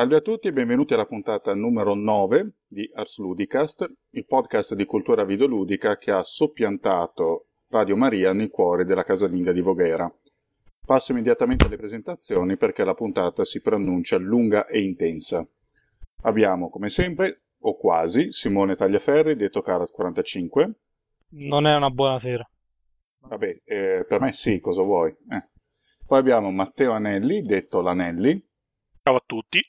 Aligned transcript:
Salve 0.00 0.16
a 0.16 0.20
tutti 0.22 0.48
e 0.48 0.52
benvenuti 0.54 0.94
alla 0.94 1.04
puntata 1.04 1.52
numero 1.52 1.92
9 1.92 2.52
di 2.66 2.90
Ars 2.94 3.18
Ludicast, 3.18 3.86
il 4.12 4.24
podcast 4.24 4.72
di 4.72 4.86
cultura 4.86 5.24
videoludica 5.24 5.98
che 5.98 6.10
ha 6.10 6.22
soppiantato 6.22 7.48
Radio 7.68 7.96
Maria 7.96 8.32
nel 8.32 8.48
cuore 8.48 8.86
della 8.86 9.04
casalinga 9.04 9.52
di 9.52 9.60
Voghera. 9.60 10.10
Passo 10.86 11.12
immediatamente 11.12 11.66
alle 11.66 11.76
presentazioni 11.76 12.56
perché 12.56 12.82
la 12.82 12.94
puntata 12.94 13.44
si 13.44 13.60
preannuncia 13.60 14.16
lunga 14.16 14.64
e 14.64 14.80
intensa. 14.80 15.46
Abbiamo, 16.22 16.70
come 16.70 16.88
sempre, 16.88 17.42
o 17.58 17.76
quasi, 17.76 18.32
Simone 18.32 18.76
Tagliaferri, 18.76 19.36
detto 19.36 19.60
Carat45. 19.60 20.70
Non 21.32 21.66
è 21.66 21.76
una 21.76 21.90
buona 21.90 22.18
sera. 22.18 22.48
Vabbè, 23.18 23.60
eh, 23.64 24.06
per 24.08 24.18
me 24.18 24.32
sì, 24.32 24.60
cosa 24.60 24.80
vuoi? 24.80 25.14
Eh. 25.30 25.48
Poi 26.06 26.18
abbiamo 26.18 26.50
Matteo 26.50 26.92
Anelli, 26.92 27.42
detto 27.42 27.82
Lanelli. 27.82 28.42
Ciao 29.02 29.16
a 29.16 29.22
tutti. 29.26 29.60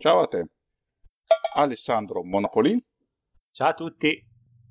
Ciao 0.00 0.20
a 0.20 0.28
te. 0.28 0.46
Alessandro 1.56 2.22
Monopoli. 2.22 2.80
Ciao 3.50 3.70
a 3.70 3.74
tutti. 3.74 4.24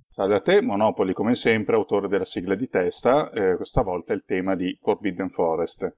Salve 0.08 0.36
a 0.36 0.40
te, 0.40 0.62
Monopoli 0.62 1.12
come 1.12 1.36
sempre, 1.36 1.76
autore 1.76 2.08
della 2.08 2.24
sigla 2.24 2.56
di 2.56 2.70
testa, 2.70 3.30
eh, 3.32 3.58
questa 3.58 3.82
volta 3.82 4.14
il 4.14 4.24
tema 4.24 4.56
di 4.56 4.78
Forbidden 4.82 5.30
Forest, 5.30 5.98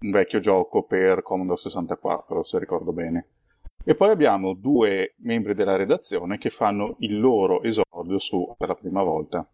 un 0.00 0.10
vecchio 0.10 0.38
gioco 0.40 0.82
per 0.82 1.22
Commodore 1.22 1.56
64, 1.56 2.42
se 2.42 2.58
ricordo 2.58 2.92
bene. 2.92 3.28
E 3.82 3.94
poi 3.94 4.10
abbiamo 4.10 4.52
due 4.52 5.14
membri 5.20 5.54
della 5.54 5.76
redazione 5.76 6.36
che 6.36 6.50
fanno 6.50 6.96
il 6.98 7.18
loro 7.18 7.62
esordio 7.62 8.18
su 8.18 8.54
per 8.58 8.68
la 8.68 8.74
prima 8.74 9.02
volta. 9.02 9.48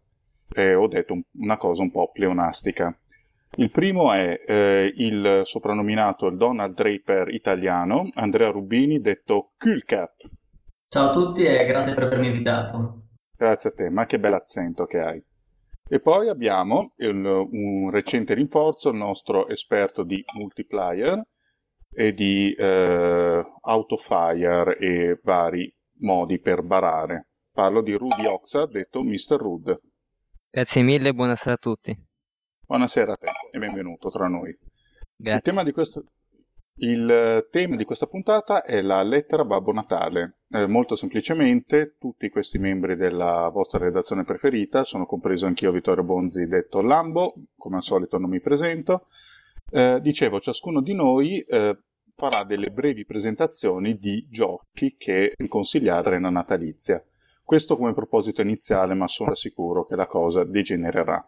Eh, 0.53 0.75
ho 0.75 0.89
detto 0.89 1.13
un, 1.13 1.21
una 1.39 1.55
cosa 1.55 1.83
un 1.83 1.91
po' 1.91 2.11
pleonastica. 2.11 2.93
Il 3.57 3.71
primo 3.71 4.11
è 4.11 4.43
eh, 4.45 4.93
il 4.97 5.41
soprannominato 5.45 6.29
Donald 6.29 6.75
Draper 6.75 7.33
italiano, 7.33 8.09
Andrea 8.15 8.49
Rubini, 8.49 8.99
detto 8.99 9.53
Kulcat. 9.57 10.29
Ciao 10.87 11.09
a 11.09 11.11
tutti 11.11 11.45
e 11.45 11.65
grazie 11.65 11.93
per 11.93 12.03
avermi 12.03 12.27
invitato. 12.27 13.07
Grazie 13.35 13.69
a 13.69 13.73
te, 13.73 13.89
ma 13.89 14.05
che 14.05 14.19
bell'accento 14.19 14.85
che 14.85 14.99
hai. 14.99 15.23
E 15.87 15.99
poi 15.99 16.29
abbiamo 16.29 16.93
il, 16.97 17.23
un 17.23 17.91
recente 17.91 18.33
rinforzo, 18.33 18.89
il 18.89 18.97
nostro 18.97 19.47
esperto 19.47 20.03
di 20.03 20.23
multiplayer 20.37 21.21
e 21.91 22.13
di 22.13 22.53
eh, 22.53 23.43
autofire 23.61 24.77
e 24.77 25.19
vari 25.23 25.73
modi 25.99 26.39
per 26.39 26.61
barare. 26.61 27.27
Parlo 27.51 27.81
di 27.81 27.93
Rudy 27.93 28.25
Oxa, 28.25 28.65
detto 28.65 29.01
Mr. 29.01 29.37
Rude. 29.37 29.79
Grazie 30.49 30.81
mille 30.81 31.09
e 31.09 31.13
buonasera 31.13 31.53
a 31.53 31.57
tutti. 31.57 31.95
Buonasera 32.65 33.13
a 33.13 33.17
te 33.17 33.24
e 33.55 33.59
benvenuto 33.59 34.09
tra 34.09 34.27
noi. 34.27 34.55
Il 35.17 35.39
tema, 35.41 35.63
di 35.63 35.71
questo, 35.71 36.03
il 36.75 37.47
tema 37.49 37.75
di 37.77 37.85
questa 37.85 38.05
puntata 38.05 38.63
è 38.63 38.81
la 38.81 39.01
lettera 39.01 39.45
Babbo 39.45 39.71
Natale. 39.71 40.39
Eh, 40.49 40.67
molto 40.67 40.95
semplicemente, 40.95 41.95
tutti 41.97 42.29
questi 42.29 42.57
membri 42.57 42.97
della 42.97 43.49
vostra 43.49 43.79
redazione 43.79 44.25
preferita, 44.25 44.83
sono 44.83 45.05
compreso 45.05 45.45
anch'io 45.45 45.71
Vittorio 45.71 46.03
Bonzi, 46.03 46.47
detto 46.47 46.81
Lambo, 46.81 47.33
come 47.55 47.77
al 47.77 47.83
solito 47.83 48.17
non 48.17 48.29
mi 48.29 48.41
presento. 48.41 49.07
Eh, 49.71 49.99
dicevo, 50.01 50.41
ciascuno 50.41 50.81
di 50.81 50.93
noi 50.93 51.39
eh, 51.39 51.77
farà 52.13 52.43
delle 52.43 52.71
brevi 52.71 53.05
presentazioni 53.05 53.97
di 53.97 54.27
giochi 54.29 54.95
che 54.97 55.33
consigliare 55.47 56.15
nella 56.17 56.29
natalizia. 56.29 57.01
Questo 57.41 57.77
come 57.77 57.93
proposito 57.93 58.41
iniziale, 58.41 58.95
ma 58.95 59.07
sono 59.07 59.33
sicuro 59.33 59.85
che 59.85 59.95
la 59.95 60.07
cosa 60.07 60.43
degenererà. 60.43 61.25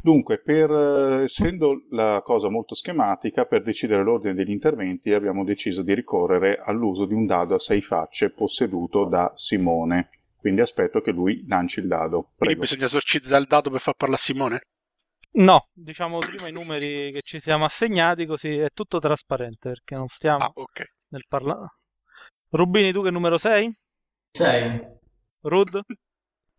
Dunque, 0.00 0.38
per, 0.40 0.70
eh, 0.70 1.22
essendo 1.24 1.82
la 1.90 2.22
cosa 2.22 2.48
molto 2.48 2.74
schematica, 2.74 3.46
per 3.46 3.62
decidere 3.62 4.02
l'ordine 4.04 4.34
degli 4.34 4.50
interventi 4.50 5.12
abbiamo 5.12 5.44
deciso 5.44 5.82
di 5.82 5.92
ricorrere 5.92 6.60
all'uso 6.64 7.04
di 7.04 7.14
un 7.14 7.26
dado 7.26 7.54
a 7.54 7.58
sei 7.58 7.80
facce 7.82 8.30
posseduto 8.30 9.04
da 9.06 9.32
Simone. 9.34 10.10
Quindi 10.36 10.60
aspetto 10.60 11.00
che 11.00 11.10
lui 11.10 11.44
lanci 11.48 11.80
il 11.80 11.88
dado. 11.88 12.22
Quindi 12.22 12.36
Prego. 12.36 12.60
bisogna 12.60 12.84
esorcizzare 12.84 13.42
il 13.42 13.48
dato 13.48 13.70
per 13.70 13.80
far 13.80 13.94
parlare 13.94 14.20
a 14.20 14.24
Simone? 14.24 14.60
No, 15.30 15.68
diciamo 15.72 16.18
prima 16.18 16.46
i 16.48 16.52
numeri 16.52 17.10
che 17.12 17.22
ci 17.22 17.40
siamo 17.40 17.64
assegnati, 17.64 18.24
così 18.24 18.56
è 18.56 18.70
tutto 18.72 18.98
trasparente 19.00 19.70
perché 19.70 19.94
non 19.96 20.06
stiamo 20.08 20.44
Ah, 20.44 20.50
ok. 20.54 20.84
nel 21.08 21.24
parlare. 21.28 21.74
Rubini, 22.50 22.92
tu 22.92 23.02
che 23.02 23.10
numero 23.10 23.36
sei? 23.36 23.70
6. 24.30 24.80
Rud? 25.42 25.80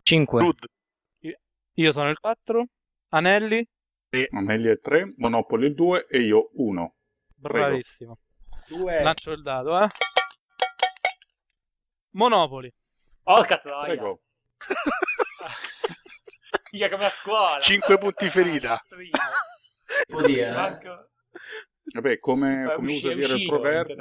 5. 0.04 0.42
Rud. 0.42 0.60
Io 1.76 1.92
sono 1.94 2.10
il 2.10 2.20
4. 2.20 2.66
Anelli? 3.10 3.66
Amelia 4.32 4.72
il 4.72 4.80
3, 4.82 5.14
Monopoli 5.18 5.68
il 5.68 5.76
2 5.76 6.08
e 6.08 6.20
io 6.22 6.50
1. 6.54 6.96
Prego. 7.42 7.66
Bravissimo. 7.68 8.18
Due. 8.68 9.02
Lancio 9.02 9.32
il 9.32 9.42
dado, 9.42 9.82
eh. 9.82 9.88
Monopoli. 12.12 12.72
Porca 13.24 13.58
troia. 13.58 13.86
Prego. 13.86 14.22
Mica 16.72 16.90
come 16.90 17.06
a 17.06 17.10
scuola. 17.10 17.60
5 17.60 17.98
punti 17.98 18.30
ferita. 18.34 18.80
Può 20.08 20.22
dire? 20.22 20.52
Manco- 20.52 21.10
Vabbè, 21.92 22.18
come, 22.20 22.72
È 22.72 22.76
come 22.76 22.92
usa 22.92 23.12
è 23.12 23.16
dire 23.16 23.34
il 23.34 23.48
proverbio, 23.48 23.96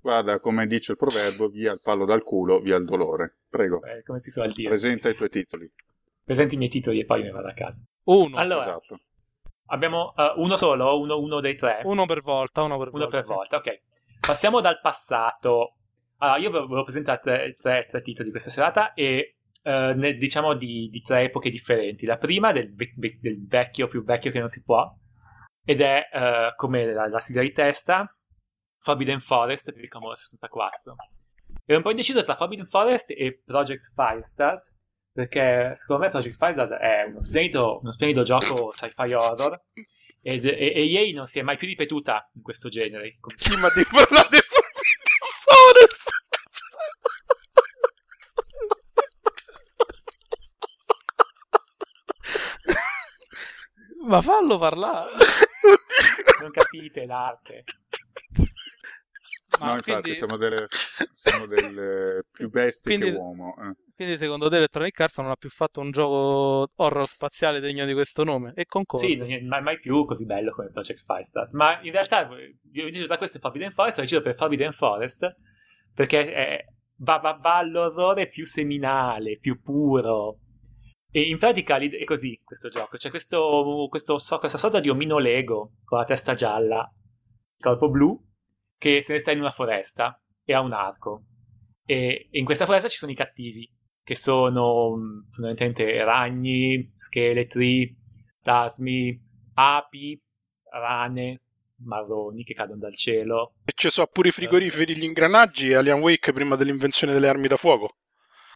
guarda, 0.00 0.40
come 0.40 0.66
dice 0.66 0.92
il 0.92 0.98
proverbio, 0.98 1.48
via 1.48 1.72
il 1.72 1.80
pallo 1.80 2.04
dal 2.04 2.24
culo, 2.24 2.58
via 2.58 2.74
il 2.76 2.84
dolore. 2.84 3.38
Prego, 3.48 3.84
Eh, 3.84 4.02
come 4.02 4.18
si 4.18 4.32
suol 4.32 4.52
dire. 4.52 4.68
presenta 4.68 5.08
i 5.08 5.14
tuoi 5.14 5.28
titoli. 5.28 5.70
Presenti 6.24 6.54
i 6.54 6.58
miei 6.58 6.70
titoli 6.70 7.00
e 7.00 7.04
poi 7.04 7.20
me 7.20 7.26
ne 7.26 7.30
vado 7.32 7.48
a 7.48 7.52
casa. 7.52 7.84
Uno. 8.04 8.36
Allora, 8.36 8.62
Esatto. 8.62 9.00
abbiamo 9.66 10.14
eh, 10.16 10.32
uno 10.36 10.56
solo, 10.56 10.98
uno, 11.00 11.18
uno 11.18 11.40
dei 11.40 11.56
tre. 11.56 11.80
Uno 11.84 12.06
per 12.06 12.20
volta, 12.22 12.62
uno 12.62 12.78
per 12.78 12.88
Uno 12.88 12.98
volta. 13.04 13.16
per 13.16 13.24
sì. 13.26 13.32
volta, 13.32 13.56
ok. 13.56 13.80
Passiamo 14.20 14.60
dal 14.60 14.80
passato. 14.80 15.76
Allora, 16.18 16.38
io 16.38 16.50
ve- 16.50 16.60
volevo 16.60 16.84
presentare 16.84 17.20
tre, 17.20 17.56
tre- 17.60 17.86
tre 17.90 18.02
titoli 18.02 18.30
questa 18.30 18.50
serata 18.50 18.92
e 18.94 19.36
eh, 19.64 19.92
ne- 19.94 20.14
diciamo 20.14 20.54
di, 20.54 20.88
di 20.88 21.00
tre 21.02 21.22
epoche 21.24 21.50
differenti. 21.50 22.06
La 22.06 22.16
prima 22.18 22.52
del, 22.52 22.72
ve- 22.74 23.18
del 23.20 23.46
vecchio 23.46 23.88
più 23.88 24.04
vecchio 24.04 24.30
che 24.30 24.38
non 24.38 24.48
si 24.48 24.62
può 24.62 24.88
ed 25.64 25.80
è 25.80 26.08
eh, 26.12 26.52
come 26.56 26.92
la, 26.92 27.08
la 27.08 27.20
sigla 27.20 27.42
di 27.42 27.52
testa 27.52 28.12
Forbidden 28.80 29.20
Forest 29.20 29.72
per 29.72 29.82
il 29.82 29.88
Commodore 29.88 30.16
64. 30.18 30.94
Ero 31.64 31.76
un 31.78 31.84
po' 31.84 31.90
indeciso 31.90 32.24
tra 32.24 32.34
Forbidden 32.36 32.66
Forest 32.66 33.10
e 33.10 33.40
Project 33.44 33.92
Firestart 33.94 34.71
perché 35.12 35.72
secondo 35.74 36.04
me 36.04 36.10
Project 36.10 36.36
Firestart 36.36 36.72
è 36.72 37.04
uno 37.08 37.20
splendido, 37.20 37.78
uno 37.80 37.92
splendido 37.92 38.22
gioco 38.22 38.72
sci-fi 38.72 39.12
horror 39.12 39.60
ed, 40.22 40.44
e, 40.46 40.72
e 40.74 40.92
EA 40.92 41.12
non 41.14 41.26
si 41.26 41.38
è 41.38 41.42
mai 41.42 41.56
più 41.56 41.66
ripetuta 41.66 42.30
in 42.34 42.42
questo 42.42 42.68
genere. 42.68 43.16
Come- 43.20 43.36
Sì, 43.38 43.56
ma 43.56 43.68
devi 43.68 43.88
parlare 43.90 44.28
di 44.30 44.38
Forest. 45.44 46.10
Ma 54.06 54.20
fallo 54.20 54.58
parlare. 54.58 55.10
Non 56.40 56.50
capite 56.50 57.06
l'arte. 57.06 57.64
Ma 59.60 59.66
no, 59.66 59.72
infatti, 59.74 59.90
quindi, 60.00 60.14
siamo 60.14 60.36
delle, 60.36 60.66
siamo 61.14 61.46
delle 61.46 62.24
più 62.32 62.48
bestie 62.50 62.96
Quindi- 62.96 63.12
che 63.14 63.20
uomo. 63.20 63.54
eh. 63.62 63.76
Quindi 64.02 64.16
secondo 64.16 64.48
te 64.48 64.56
Electronic 64.56 65.00
Arts 65.00 65.18
non 65.18 65.30
ha 65.30 65.36
più 65.36 65.48
fatto 65.48 65.80
un 65.80 65.90
gioco 65.92 66.72
horror 66.74 67.06
spaziale 67.06 67.60
degno 67.60 67.86
di 67.86 67.92
questo 67.92 68.24
nome? 68.24 68.52
E 68.56 68.66
concordo. 68.66 69.06
Sì, 69.06 69.16
è 69.16 69.40
mai, 69.40 69.78
più 69.78 70.04
così 70.04 70.24
bello 70.24 70.52
come 70.52 70.70
Project 70.70 71.04
Firestart. 71.04 71.52
Ma 71.52 71.80
in 71.82 71.92
realtà 71.92 72.28
io 72.72 72.82
ho 72.82 72.86
deciso 72.86 73.06
da 73.06 73.18
questo 73.18 73.38
è 73.38 73.40
Forbidden 73.40 73.72
Forest, 73.72 73.98
ho 73.98 74.02
deciso 74.02 74.22
per 74.22 74.34
Forbidden 74.34 74.72
Forest 74.72 75.36
perché 75.94 76.32
è- 76.32 76.64
va, 76.96 77.18
va, 77.18 77.38
va 77.40 77.56
all'orrore 77.58 78.28
più 78.28 78.44
seminale, 78.44 79.38
più 79.38 79.60
puro. 79.60 80.38
E 81.10 81.28
in 81.28 81.38
pratica 81.38 81.76
è 81.76 82.04
così 82.04 82.40
questo 82.42 82.68
gioco. 82.68 82.96
C'è 82.96 83.10
questo, 83.10 83.86
questo 83.88 84.16
questa 84.38 84.58
sorta 84.58 84.80
di 84.80 84.88
omino 84.88 85.18
Lego 85.18 85.74
con 85.84 85.98
la 85.98 86.04
testa 86.04 86.34
gialla, 86.34 86.90
corpo 87.58 87.88
blu, 87.88 88.18
che 88.78 89.02
se 89.02 89.12
ne 89.12 89.18
sta 89.20 89.30
in 89.30 89.40
una 89.40 89.50
foresta 89.50 90.20
e 90.44 90.54
ha 90.54 90.60
un 90.60 90.72
arco. 90.72 91.24
E 91.84 92.28
in 92.30 92.44
questa 92.44 92.64
foresta 92.64 92.88
ci 92.88 92.96
sono 92.96 93.12
i 93.12 93.16
cattivi, 93.16 93.70
che 94.04 94.16
sono 94.16 94.96
mh, 94.96 95.30
fondamentalmente 95.30 96.04
ragni, 96.04 96.92
scheletri, 96.94 97.96
plasmi, 98.42 99.20
api, 99.54 100.20
rane, 100.70 101.40
marroni 101.84 102.44
che 102.44 102.54
cadono 102.54 102.80
dal 102.80 102.96
cielo. 102.96 103.54
E 103.64 103.72
ci 103.74 103.90
sono 103.90 104.08
pure 104.10 104.28
i 104.28 104.32
frigoriferi, 104.32 104.96
gli 104.96 105.04
ingranaggi 105.04 105.72
Alien 105.72 106.00
Wake 106.00 106.32
prima 106.32 106.56
dell'invenzione 106.56 107.12
delle 107.12 107.28
armi 107.28 107.48
da 107.48 107.56
fuoco. 107.56 107.96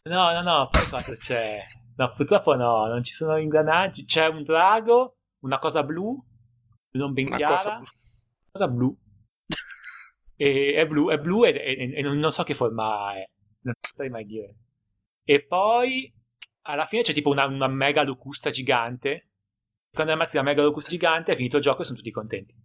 No, 0.03 0.31
no, 0.31 0.41
no, 0.41 0.69
poi 0.71 0.87
cosa 0.89 1.15
c'è? 1.17 1.59
No, 1.97 2.13
purtroppo 2.15 2.55
no, 2.55 2.85
non 2.87 3.03
ci 3.03 3.13
sono 3.13 3.37
ingranaggi. 3.37 4.05
C'è 4.05 4.27
un 4.27 4.43
drago, 4.43 5.17
una 5.39 5.59
cosa 5.59 5.83
blu, 5.83 6.17
non 6.91 7.13
ben 7.13 7.27
Una 7.27 7.37
chiara. 7.37 7.55
cosa 7.55 7.75
blu. 7.77 7.85
cosa 8.51 8.67
blu. 8.67 8.97
e, 10.37 10.73
è 10.75 10.87
blu, 10.87 11.09
è 11.09 11.17
blu 11.17 11.45
e, 11.45 11.49
e- 11.49 11.93
e 11.95 12.01
non 12.01 12.31
so 12.31 12.43
che 12.43 12.53
forma 12.53 13.13
è. 13.15 13.27
Non 13.61 13.73
potrei 13.81 14.09
mai 14.09 14.25
dire. 14.25 14.55
E 15.29 15.45
poi 15.45 16.09
alla 16.61 16.85
fine 16.85 17.01
c'è 17.01 17.11
tipo 17.13 17.29
una, 17.29 17.45
una 17.45 17.67
mega 17.67 18.01
locusta 18.03 18.49
gigante. 18.49 19.31
Quando 19.91 20.13
ammazzi 20.13 20.37
la 20.37 20.43
mega 20.43 20.61
locusta 20.63 20.89
gigante 20.89 21.33
è 21.33 21.35
finito 21.35 21.57
il 21.57 21.63
gioco 21.63 21.81
e 21.81 21.83
sono 21.83 21.97
tutti 21.97 22.11
contenti. 22.11 22.55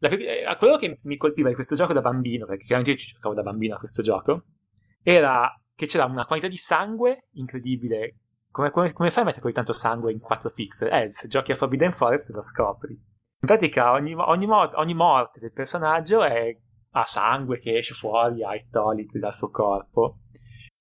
la- 0.00 0.08
eh, 0.10 0.56
quello 0.58 0.76
che 0.76 0.98
mi 1.04 1.16
colpiva 1.16 1.48
di 1.48 1.54
questo 1.54 1.74
gioco 1.74 1.94
da 1.94 2.02
bambino, 2.02 2.44
perché 2.44 2.64
chiaramente 2.64 3.00
io 3.00 3.12
giocavo 3.14 3.34
da 3.34 3.42
bambino 3.42 3.76
a 3.76 3.78
questo 3.78 4.02
gioco, 4.02 4.44
era 5.02 5.50
che 5.74 5.86
c'era 5.86 6.04
una 6.04 6.26
quantità 6.26 6.50
di 6.50 6.58
sangue 6.58 7.28
incredibile. 7.32 8.16
Come, 8.50 8.70
come- 8.70 8.92
come 8.92 9.10
fai 9.10 9.22
a 9.22 9.24
mettere 9.26 9.42
così 9.42 9.54
tanto 9.54 9.72
sangue 9.72 10.12
in 10.12 10.18
4 10.18 10.50
pixel? 10.50 10.92
Eh, 10.92 11.12
se 11.12 11.28
giochi 11.28 11.52
a 11.52 11.56
Forbidden 11.56 11.92
Forest 11.92 12.34
lo 12.34 12.42
scopri. 12.42 12.92
In 12.92 13.46
pratica 13.46 13.92
ogni, 13.92 14.12
ogni, 14.14 14.46
ogni 14.50 14.94
morte 14.94 15.40
del 15.40 15.52
personaggio 15.52 16.22
è, 16.22 16.54
ha 16.90 17.04
sangue 17.06 17.58
che 17.58 17.78
esce 17.78 17.94
fuori, 17.94 18.44
ha 18.44 18.54
i 18.54 18.66
toliti 18.70 19.18
dal 19.18 19.32
suo 19.34 19.50
corpo. 19.50 20.18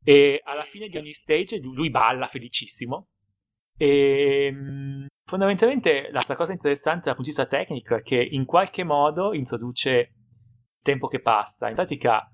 E 0.04 0.42
alla 0.44 0.64
fine 0.64 0.88
di 0.88 0.98
ogni 0.98 1.12
stage 1.12 1.60
lui, 1.60 1.90
balla 1.90 2.28
felicissimo. 2.28 3.10
E 3.78 4.52
mh, 4.52 5.08
fondamentalmente 5.26 6.10
l'altra 6.12 6.36
cosa 6.36 6.52
interessante 6.52 7.06
dal 7.06 7.16
punto 7.16 7.30
di 7.30 7.36
vista 7.36 7.46
tecnico 7.46 7.96
è 7.96 8.02
che 8.02 8.22
in 8.22 8.46
qualche 8.46 8.84
modo 8.84 9.34
introduce 9.34 9.92
il 9.92 10.82
tempo 10.82 11.08
che 11.08 11.22
passa. 11.22 11.70
In 11.70 11.76
pratica, 11.76 12.30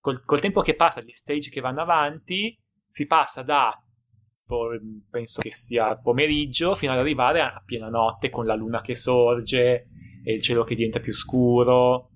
col, 0.00 0.24
col 0.24 0.40
tempo 0.40 0.62
che 0.62 0.74
passa, 0.74 1.00
gli 1.00 1.10
stage 1.10 1.50
che 1.50 1.60
vanno 1.60 1.82
avanti, 1.82 2.56
si 2.86 3.06
passa 3.06 3.42
da 3.42 3.76
po- 4.52 4.78
penso 5.10 5.40
che 5.40 5.52
sia 5.52 5.96
pomeriggio 5.96 6.74
fino 6.74 6.92
ad 6.92 6.98
arrivare 6.98 7.40
a 7.40 7.62
piena 7.64 7.88
notte 7.88 8.28
con 8.30 8.44
la 8.44 8.54
luna 8.54 8.80
che 8.80 8.94
sorge 8.94 9.88
e 10.24 10.34
il 10.34 10.42
cielo 10.42 10.64
che 10.64 10.74
diventa 10.74 11.00
più 11.00 11.12
scuro 11.12 12.10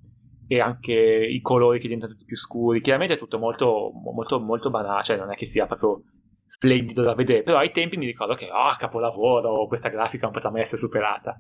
e 0.49 0.61
anche 0.61 0.93
i 0.93 1.41
colori 1.41 1.79
che 1.79 1.87
diventano 1.87 2.13
tutti 2.13 2.25
più 2.25 2.37
scuri. 2.37 2.81
Chiaramente 2.81 3.15
è 3.15 3.19
tutto 3.19 3.39
molto, 3.39 3.91
molto, 3.93 4.41
molto 4.41 4.71
banale, 4.71 5.03
cioè 5.03 5.17
non 5.17 5.33
è 5.33 5.37
che 5.37 5.47
sia 5.47 5.67
proprio 5.67 6.03
splendido 6.47 7.03
da 7.03 7.15
vedere, 7.15 7.43
però 7.43 7.59
ai 7.59 7.73
tempi 7.73 7.97
mi 7.97 8.07
ricordo 8.07 8.35
che, 8.35 8.49
ah, 8.51 8.77
capolavoro, 8.79 9.67
questa 9.67 9.89
grafica 9.89 10.25
non 10.25 10.35
potrà 10.35 10.51
mai 10.51 10.61
essere 10.63 10.79
superata. 10.79 11.37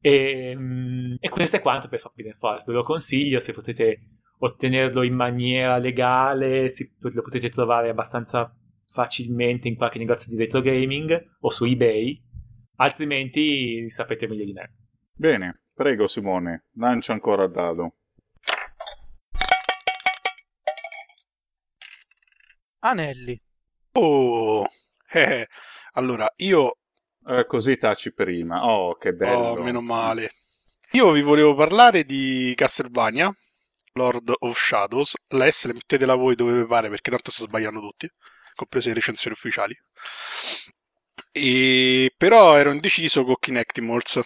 E, 0.00 0.54
mm, 0.56 1.14
e 1.20 1.28
questo 1.28 1.56
è 1.56 1.60
quanto 1.60 1.88
per 1.88 2.00
Forbidden 2.00 2.36
Forest, 2.38 2.66
ve 2.66 2.72
lo 2.74 2.82
consiglio 2.82 3.40
se 3.40 3.52
potete 3.52 4.00
ottenerlo 4.38 5.02
in 5.02 5.14
maniera 5.14 5.78
legale, 5.78 6.68
si- 6.68 6.92
lo 6.98 7.22
potete 7.22 7.48
trovare 7.48 7.88
abbastanza 7.88 8.54
facilmente 8.92 9.68
in 9.68 9.76
qualche 9.76 9.98
negozio 9.98 10.36
di 10.36 10.42
retro 10.42 10.60
gaming 10.60 11.36
o 11.40 11.50
su 11.50 11.64
eBay, 11.64 12.20
altrimenti 12.76 13.88
sapete 13.88 14.26
meglio 14.28 14.44
di 14.44 14.52
me. 14.52 14.74
Bene, 15.14 15.62
prego 15.72 16.06
Simone, 16.06 16.66
lancia 16.74 17.12
ancora 17.12 17.44
il 17.44 17.50
dado. 17.52 17.94
Anelli. 22.84 23.40
Oh, 23.92 24.64
eh, 25.10 25.46
allora 25.92 26.30
io, 26.36 26.78
Eh, 27.26 27.46
così 27.46 27.78
taci 27.78 28.12
prima. 28.12 28.66
Oh, 28.66 28.94
che 28.96 29.12
bello. 29.14 29.36
oh, 29.58 29.62
meno 29.62 29.80
male. 29.80 30.32
Io 30.90 31.10
vi 31.12 31.22
volevo 31.22 31.54
parlare 31.54 32.04
di 32.04 32.52
Castlevania, 32.54 33.32
Lord 33.94 34.32
of 34.40 34.58
Shadows. 34.58 35.14
La 35.28 35.50
S 35.50 35.64
le 35.66 35.72
mettetela 35.72 36.14
voi 36.14 36.34
dove 36.34 36.52
vi 36.60 36.66
pare 36.66 36.88
perché 36.90 37.10
tanto 37.10 37.30
sta 37.30 37.44
sbagliando 37.44 37.80
tutti, 37.80 38.08
comprese 38.54 38.88
le 38.88 38.94
recensioni 38.96 39.34
ufficiali. 39.34 39.74
E 41.32 42.12
però 42.16 42.56
ero 42.56 42.70
indeciso 42.72 43.24
con 43.24 43.36
Kinectimals. 43.40 44.20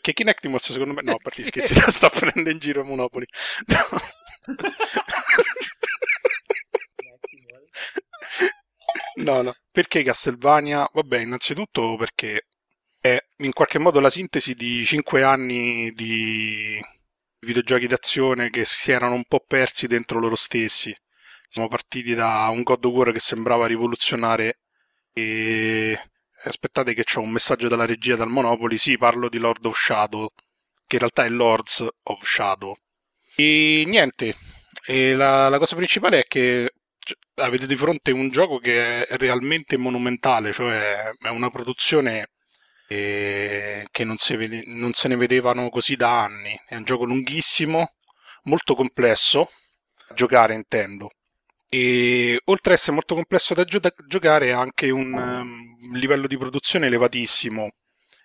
Che 0.00 0.12
Kinectimals 0.12 0.72
secondo 0.72 0.92
me... 0.94 1.02
No, 1.02 1.12
a 1.12 1.16
parte 1.22 1.42
gli 1.42 1.46
scherzi, 1.46 1.74
sta 1.90 2.10
prendendo 2.10 2.50
in 2.50 2.58
giro 2.58 2.84
Monopoli. 2.84 3.24
No, 3.66 3.86
no. 9.16 9.54
Perché 9.70 10.02
Castlevania? 10.02 10.88
Vabbè, 10.92 11.20
innanzitutto 11.20 11.96
perché 11.96 12.46
è 13.00 13.18
in 13.38 13.52
qualche 13.52 13.78
modo 13.78 14.00
la 14.00 14.10
sintesi 14.10 14.54
di 14.54 14.84
cinque 14.84 15.22
anni 15.22 15.92
di 15.92 16.80
videogiochi 17.40 17.86
d'azione 17.86 18.50
che 18.50 18.64
si 18.64 18.92
erano 18.92 19.14
un 19.14 19.24
po' 19.24 19.44
persi 19.46 19.86
dentro 19.86 20.18
loro 20.18 20.36
stessi. 20.36 20.94
Siamo 21.48 21.68
partiti 21.68 22.14
da 22.14 22.48
un 22.50 22.62
God 22.62 22.84
of 22.84 22.92
War 22.92 23.12
che 23.12 23.20
sembrava 23.20 23.66
rivoluzionare 23.66 24.58
e 25.12 25.98
aspettate 26.44 26.94
che 26.94 27.04
c'ho 27.04 27.20
un 27.20 27.30
messaggio 27.30 27.68
dalla 27.68 27.86
regia 27.86 28.16
dal 28.16 28.28
Monopoli, 28.28 28.78
sì, 28.78 28.98
parlo 28.98 29.28
di 29.28 29.38
Lord 29.38 29.64
of 29.64 29.78
Shadow, 29.78 30.30
che 30.86 30.96
in 30.96 30.98
realtà 30.98 31.24
è 31.24 31.28
Lords 31.28 31.86
of 32.04 32.24
Shadow. 32.24 32.76
E 33.36 33.84
niente, 33.86 34.34
e 34.84 35.14
la, 35.14 35.48
la 35.48 35.58
cosa 35.58 35.76
principale 35.76 36.20
è 36.20 36.24
che 36.24 36.73
avete 37.36 37.66
di 37.66 37.76
fronte 37.76 38.10
un 38.12 38.28
gioco 38.30 38.58
che 38.58 39.06
è 39.06 39.16
realmente 39.16 39.76
monumentale, 39.76 40.52
cioè 40.52 41.10
è 41.18 41.28
una 41.28 41.50
produzione 41.50 42.30
eh, 42.88 43.84
che 43.90 44.04
non, 44.04 44.16
vede- 44.36 44.62
non 44.66 44.92
se 44.92 45.08
ne 45.08 45.16
vedevano 45.16 45.68
così 45.68 45.96
da 45.96 46.22
anni. 46.22 46.58
È 46.66 46.76
un 46.76 46.84
gioco 46.84 47.04
lunghissimo, 47.04 47.94
molto 48.44 48.74
complesso, 48.74 49.50
da 50.08 50.14
giocare 50.14 50.54
intendo. 50.54 51.10
E 51.68 52.40
oltre 52.44 52.72
ad 52.72 52.78
essere 52.78 52.92
molto 52.92 53.14
complesso 53.14 53.54
da, 53.54 53.64
gio- 53.64 53.80
da 53.80 53.92
giocare, 54.06 54.52
ha 54.52 54.60
anche 54.60 54.90
un 54.90 55.12
um, 55.12 55.96
livello 55.98 56.26
di 56.26 56.36
produzione 56.38 56.86
elevatissimo. 56.86 57.70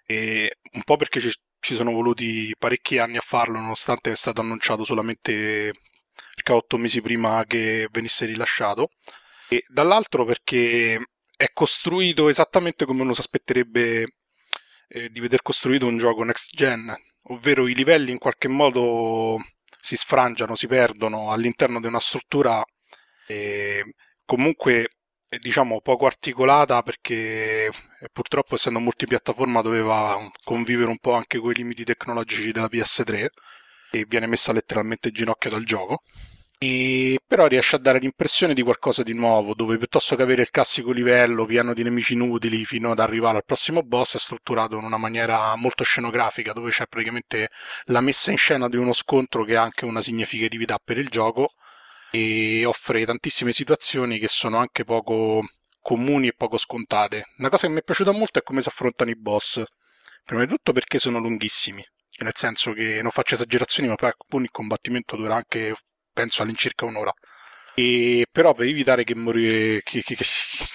E 0.05 0.57
un 0.73 0.83
po' 0.83 0.97
perché 0.97 1.19
ci, 1.19 1.31
ci 1.59 1.75
sono 1.75 1.91
voluti 1.91 2.53
parecchi 2.57 2.97
anni 2.97 3.17
a 3.17 3.21
farlo, 3.21 3.59
nonostante 3.59 4.11
è 4.11 4.15
stato 4.15 4.41
annunciato 4.41 4.83
solamente 4.83 5.71
circa 6.35 6.55
otto 6.55 6.77
mesi 6.77 7.01
prima 7.01 7.43
che 7.45 7.87
venisse 7.91 8.25
rilasciato. 8.25 8.91
E 9.49 9.63
dall'altro 9.67 10.25
perché 10.25 10.99
è 11.35 11.51
costruito 11.53 12.29
esattamente 12.29 12.85
come 12.85 13.01
uno 13.01 13.13
si 13.13 13.21
aspetterebbe 13.21 14.07
eh, 14.89 15.09
di 15.09 15.19
veder 15.19 15.41
costruito 15.41 15.85
un 15.87 15.97
gioco 15.97 16.23
next 16.23 16.55
gen, 16.55 16.93
ovvero 17.23 17.67
i 17.67 17.75
livelli 17.75 18.11
in 18.11 18.17
qualche 18.17 18.47
modo 18.47 19.37
si 19.79 19.95
sfrangiano, 19.95 20.55
si 20.55 20.67
perdono 20.67 21.31
all'interno 21.31 21.79
di 21.79 21.87
una 21.87 21.99
struttura 21.99 22.63
eh, 23.27 23.93
comunque 24.25 24.89
diciamo 25.37 25.79
poco 25.81 26.07
articolata 26.07 26.81
perché 26.81 27.67
eh, 27.67 27.71
purtroppo 28.11 28.55
essendo 28.55 28.79
multipiattaforma 28.79 29.61
doveva 29.61 30.17
convivere 30.43 30.89
un 30.89 30.97
po' 30.97 31.13
anche 31.13 31.37
con 31.39 31.51
i 31.51 31.55
limiti 31.55 31.83
tecnologici 31.83 32.51
della 32.51 32.67
PS3 32.67 33.27
e 33.91 34.05
viene 34.07 34.27
messa 34.27 34.51
letteralmente 34.53 35.09
in 35.09 35.13
ginocchio 35.13 35.49
dal 35.49 35.63
gioco. 35.63 36.03
E 36.61 37.21
però 37.25 37.47
riesce 37.47 37.77
a 37.77 37.79
dare 37.79 37.99
l'impressione 37.99 38.53
di 38.53 38.61
qualcosa 38.61 39.01
di 39.01 39.13
nuovo, 39.13 39.53
dove 39.53 39.77
piuttosto 39.77 40.17
che 40.17 40.23
avere 40.23 40.41
il 40.41 40.49
classico 40.49 40.91
livello 40.91 41.45
pieno 41.45 41.73
di 41.73 41.83
nemici 41.83 42.13
inutili 42.13 42.65
fino 42.65 42.91
ad 42.91 42.99
arrivare 42.99 43.37
al 43.37 43.45
prossimo 43.45 43.81
boss, 43.81 44.15
è 44.15 44.19
strutturato 44.19 44.77
in 44.77 44.83
una 44.83 44.97
maniera 44.97 45.55
molto 45.55 45.85
scenografica, 45.85 46.51
dove 46.51 46.69
c'è 46.71 46.85
praticamente 46.87 47.49
la 47.85 48.01
messa 48.01 48.31
in 48.31 48.37
scena 48.37 48.67
di 48.67 48.75
uno 48.75 48.91
scontro 48.91 49.45
che 49.45 49.55
ha 49.55 49.61
anche 49.61 49.85
una 49.85 50.01
significatività 50.01 50.77
per 50.83 50.97
il 50.97 51.07
gioco 51.07 51.53
e 52.11 52.65
offre 52.65 53.05
tantissime 53.05 53.53
situazioni 53.53 54.19
che 54.19 54.27
sono 54.27 54.57
anche 54.57 54.83
poco 54.83 55.43
comuni 55.81 56.27
e 56.27 56.33
poco 56.33 56.57
scontate. 56.57 57.25
Una 57.37 57.49
cosa 57.49 57.67
che 57.67 57.73
mi 57.73 57.79
è 57.79 57.83
piaciuta 57.83 58.11
molto 58.11 58.39
è 58.39 58.43
come 58.43 58.61
si 58.61 58.67
affrontano 58.67 59.11
i 59.11 59.15
boss. 59.15 59.63
Prima 60.25 60.43
di 60.43 60.49
tutto 60.49 60.73
perché 60.73 60.99
sono 60.99 61.19
lunghissimi, 61.19 61.83
nel 62.23 62.35
senso 62.35 62.73
che 62.73 63.01
non 63.01 63.11
faccio 63.11 63.35
esagerazioni, 63.35 63.89
ma 63.89 63.95
poi 63.95 64.43
il 64.43 64.51
combattimento 64.51 65.15
dura 65.15 65.35
anche, 65.35 65.73
penso, 66.13 66.41
all'incirca 66.41 66.85
un'ora. 66.85 67.13
E 67.75 68.25
però 68.31 68.53
per 68.53 68.67
evitare 68.67 69.03
che, 69.03 69.15
morire, 69.15 69.81
che, 69.83 70.01
che, 70.01 70.15
che 70.15 70.23
si, 70.23 70.65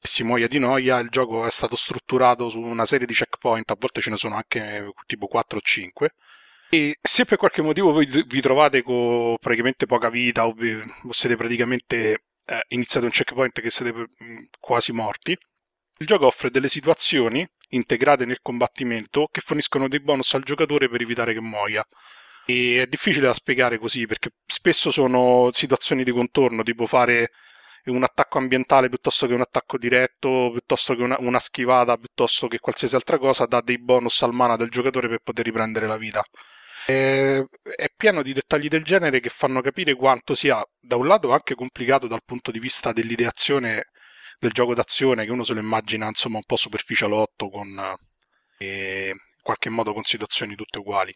si 0.00 0.22
muoia 0.22 0.46
di 0.46 0.58
noia, 0.58 0.98
il 0.98 1.08
gioco 1.10 1.46
è 1.46 1.50
stato 1.50 1.76
strutturato 1.76 2.48
su 2.48 2.60
una 2.60 2.86
serie 2.86 3.06
di 3.06 3.14
checkpoint, 3.14 3.70
a 3.70 3.76
volte 3.78 4.00
ce 4.00 4.10
ne 4.10 4.16
sono 4.16 4.36
anche 4.36 4.90
tipo 5.06 5.26
4 5.26 5.58
o 5.58 5.60
5. 5.60 6.10
E 6.70 6.96
se 7.00 7.24
per 7.24 7.38
qualche 7.38 7.62
motivo 7.62 7.92
voi 7.92 8.06
vi 8.06 8.40
trovate 8.40 8.82
con 8.82 9.36
praticamente 9.38 9.86
poca 9.86 10.08
vita 10.10 10.46
o, 10.46 10.52
vi, 10.52 10.74
o 10.74 11.12
siete 11.12 11.36
praticamente 11.36 12.24
eh, 12.44 12.64
iniziate 12.68 13.06
un 13.06 13.12
checkpoint 13.12 13.60
che 13.60 13.70
siete 13.70 13.92
mh, 13.92 14.06
quasi 14.58 14.92
morti, 14.92 15.36
il 15.98 16.06
gioco 16.06 16.26
offre 16.26 16.50
delle 16.50 16.68
situazioni 16.68 17.46
integrate 17.76 18.24
nel 18.24 18.40
combattimento 18.42 19.28
che 19.30 19.40
forniscono 19.40 19.88
dei 19.88 20.00
bonus 20.00 20.34
al 20.34 20.42
giocatore 20.42 20.88
per 20.88 21.00
evitare 21.00 21.32
che 21.32 21.40
muoia. 21.40 21.84
E 22.46 22.82
è 22.82 22.86
difficile 22.86 23.26
da 23.26 23.32
spiegare 23.32 23.78
così 23.78 24.06
perché 24.06 24.30
spesso 24.46 24.90
sono 24.90 25.50
situazioni 25.52 26.04
di 26.04 26.12
contorno, 26.12 26.62
tipo 26.62 26.86
fare 26.86 27.30
un 27.90 28.02
attacco 28.02 28.38
ambientale 28.38 28.88
piuttosto 28.88 29.26
che 29.26 29.34
un 29.34 29.40
attacco 29.40 29.78
diretto, 29.78 30.50
piuttosto 30.50 30.94
che 30.94 31.02
una, 31.02 31.16
una 31.20 31.38
schivata, 31.38 31.96
piuttosto 31.96 32.48
che 32.48 32.58
qualsiasi 32.58 32.94
altra 32.94 33.18
cosa, 33.18 33.46
dà 33.46 33.60
dei 33.60 33.78
bonus 33.78 34.22
al 34.22 34.32
mana 34.32 34.56
del 34.56 34.70
giocatore 34.70 35.08
per 35.08 35.20
poter 35.22 35.44
riprendere 35.44 35.86
la 35.86 35.96
vita. 35.96 36.22
È, 36.84 37.42
è 37.76 37.86
pieno 37.96 38.22
di 38.22 38.32
dettagli 38.32 38.68
del 38.68 38.84
genere 38.84 39.20
che 39.20 39.28
fanno 39.28 39.60
capire 39.60 39.94
quanto 39.94 40.34
sia 40.34 40.64
da 40.78 40.96
un 40.96 41.06
lato 41.06 41.32
anche 41.32 41.54
complicato 41.54 42.06
dal 42.06 42.22
punto 42.24 42.50
di 42.50 42.58
vista 42.58 42.92
dell'ideazione 42.92 43.90
del 44.38 44.52
gioco 44.52 44.74
d'azione 44.74 45.24
che 45.24 45.30
uno 45.30 45.44
se 45.44 45.54
lo 45.54 45.60
immagina 45.60 46.06
insomma 46.06 46.36
un 46.36 46.44
po' 46.44 46.56
superficialotto 46.56 47.48
con 47.48 47.96
eh, 48.58 49.10
in 49.12 49.42
qualche 49.42 49.70
modo 49.70 49.92
con 49.92 50.04
situazioni 50.04 50.54
tutte 50.54 50.78
uguali 50.78 51.14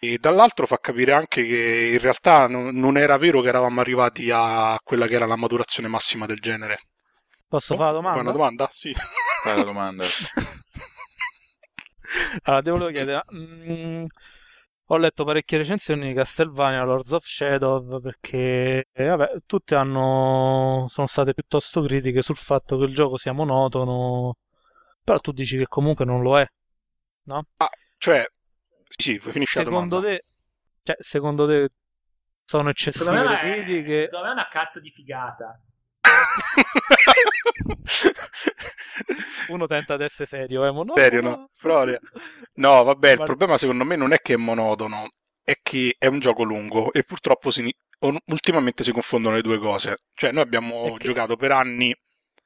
e 0.00 0.18
dall'altro 0.18 0.66
fa 0.66 0.78
capire 0.78 1.12
anche 1.12 1.46
che 1.46 1.90
in 1.92 1.98
realtà 1.98 2.46
non, 2.46 2.76
non 2.76 2.96
era 2.96 3.16
vero 3.16 3.40
che 3.40 3.48
eravamo 3.48 3.80
arrivati 3.80 4.30
a 4.32 4.78
quella 4.82 5.06
che 5.06 5.14
era 5.14 5.26
la 5.26 5.36
maturazione 5.36 5.88
massima 5.88 6.26
del 6.26 6.38
genere 6.38 6.78
Posso 7.54 7.76
fare 7.76 7.92
la 7.92 7.92
domanda? 7.92 8.16
Fai 8.16 8.22
una 8.22 8.32
domanda? 8.32 8.68
Sì. 8.72 8.92
Fai 9.44 9.56
la 9.56 9.62
domanda. 9.62 10.04
allora, 12.42 12.62
devo 12.62 12.88
chiedere, 12.88 13.22
mm, 13.32 14.04
ho 14.86 14.96
letto 14.98 15.24
parecchie 15.24 15.58
recensioni 15.58 16.08
di 16.08 16.14
Castlevania 16.14 16.82
Lords 16.84 17.12
of 17.12 17.24
Shadow 17.24 18.00
perché 18.00 18.86
eh, 18.92 19.06
vabbè, 19.06 19.38
tutte 19.46 19.74
hanno, 19.74 20.86
sono 20.88 21.06
state 21.06 21.32
piuttosto 21.34 21.82
critiche 21.82 22.22
sul 22.22 22.36
fatto 22.36 22.78
che 22.78 22.84
il 22.84 22.94
gioco 22.94 23.16
sia 23.16 23.32
monotono, 23.32 24.36
però 25.02 25.18
tu 25.20 25.32
dici 25.32 25.56
che 25.58 25.66
comunque 25.68 26.04
non 26.04 26.22
lo 26.22 26.38
è, 26.38 26.46
no? 27.24 27.46
Ah, 27.56 27.70
cioè, 27.98 28.26
sì, 28.88 29.18
sì, 29.20 29.30
finisci 29.30 29.58
la 29.58 29.64
Secondo 29.64 30.00
domanda. 30.00 30.00
te, 30.00 30.24
cioè, 30.82 30.96
secondo 31.00 31.46
te 31.46 31.70
sono 32.44 32.68
eccessive 32.70 33.04
Secondo 33.04 33.22
me, 33.24 33.28
le 33.30 33.40
è, 33.40 33.40
critiche? 33.64 34.02
secondo 34.04 34.24
me 34.26 34.30
è 34.30 34.34
una 34.34 34.48
cazzo 34.48 34.80
di 34.80 34.90
figata. 34.90 35.60
Uno 39.48 39.66
tenta 39.66 39.94
ad 39.94 40.02
essere 40.02 40.26
serio, 40.26 40.64
eh, 40.64 40.70
monotono. 40.70 41.02
Serio, 41.02 41.20
no? 41.22 41.50
Proprio. 41.58 41.98
No, 42.54 42.82
vabbè, 42.84 43.12
il 43.12 43.18
Ma- 43.18 43.24
problema 43.24 43.58
secondo 43.58 43.84
me 43.84 43.96
non 43.96 44.12
è 44.12 44.18
che 44.18 44.34
è 44.34 44.36
monotono, 44.36 45.08
è 45.42 45.54
che 45.62 45.94
è 45.98 46.06
un 46.06 46.18
gioco 46.18 46.42
lungo 46.44 46.92
e 46.92 47.02
purtroppo 47.04 47.50
si- 47.50 47.74
ultimamente 48.26 48.82
si 48.84 48.92
confondono 48.92 49.36
le 49.36 49.42
due 49.42 49.58
cose. 49.58 49.96
Cioè, 50.14 50.32
noi 50.32 50.42
abbiamo 50.42 50.94
che- 50.96 51.06
giocato 51.06 51.36
per 51.36 51.52
anni 51.52 51.94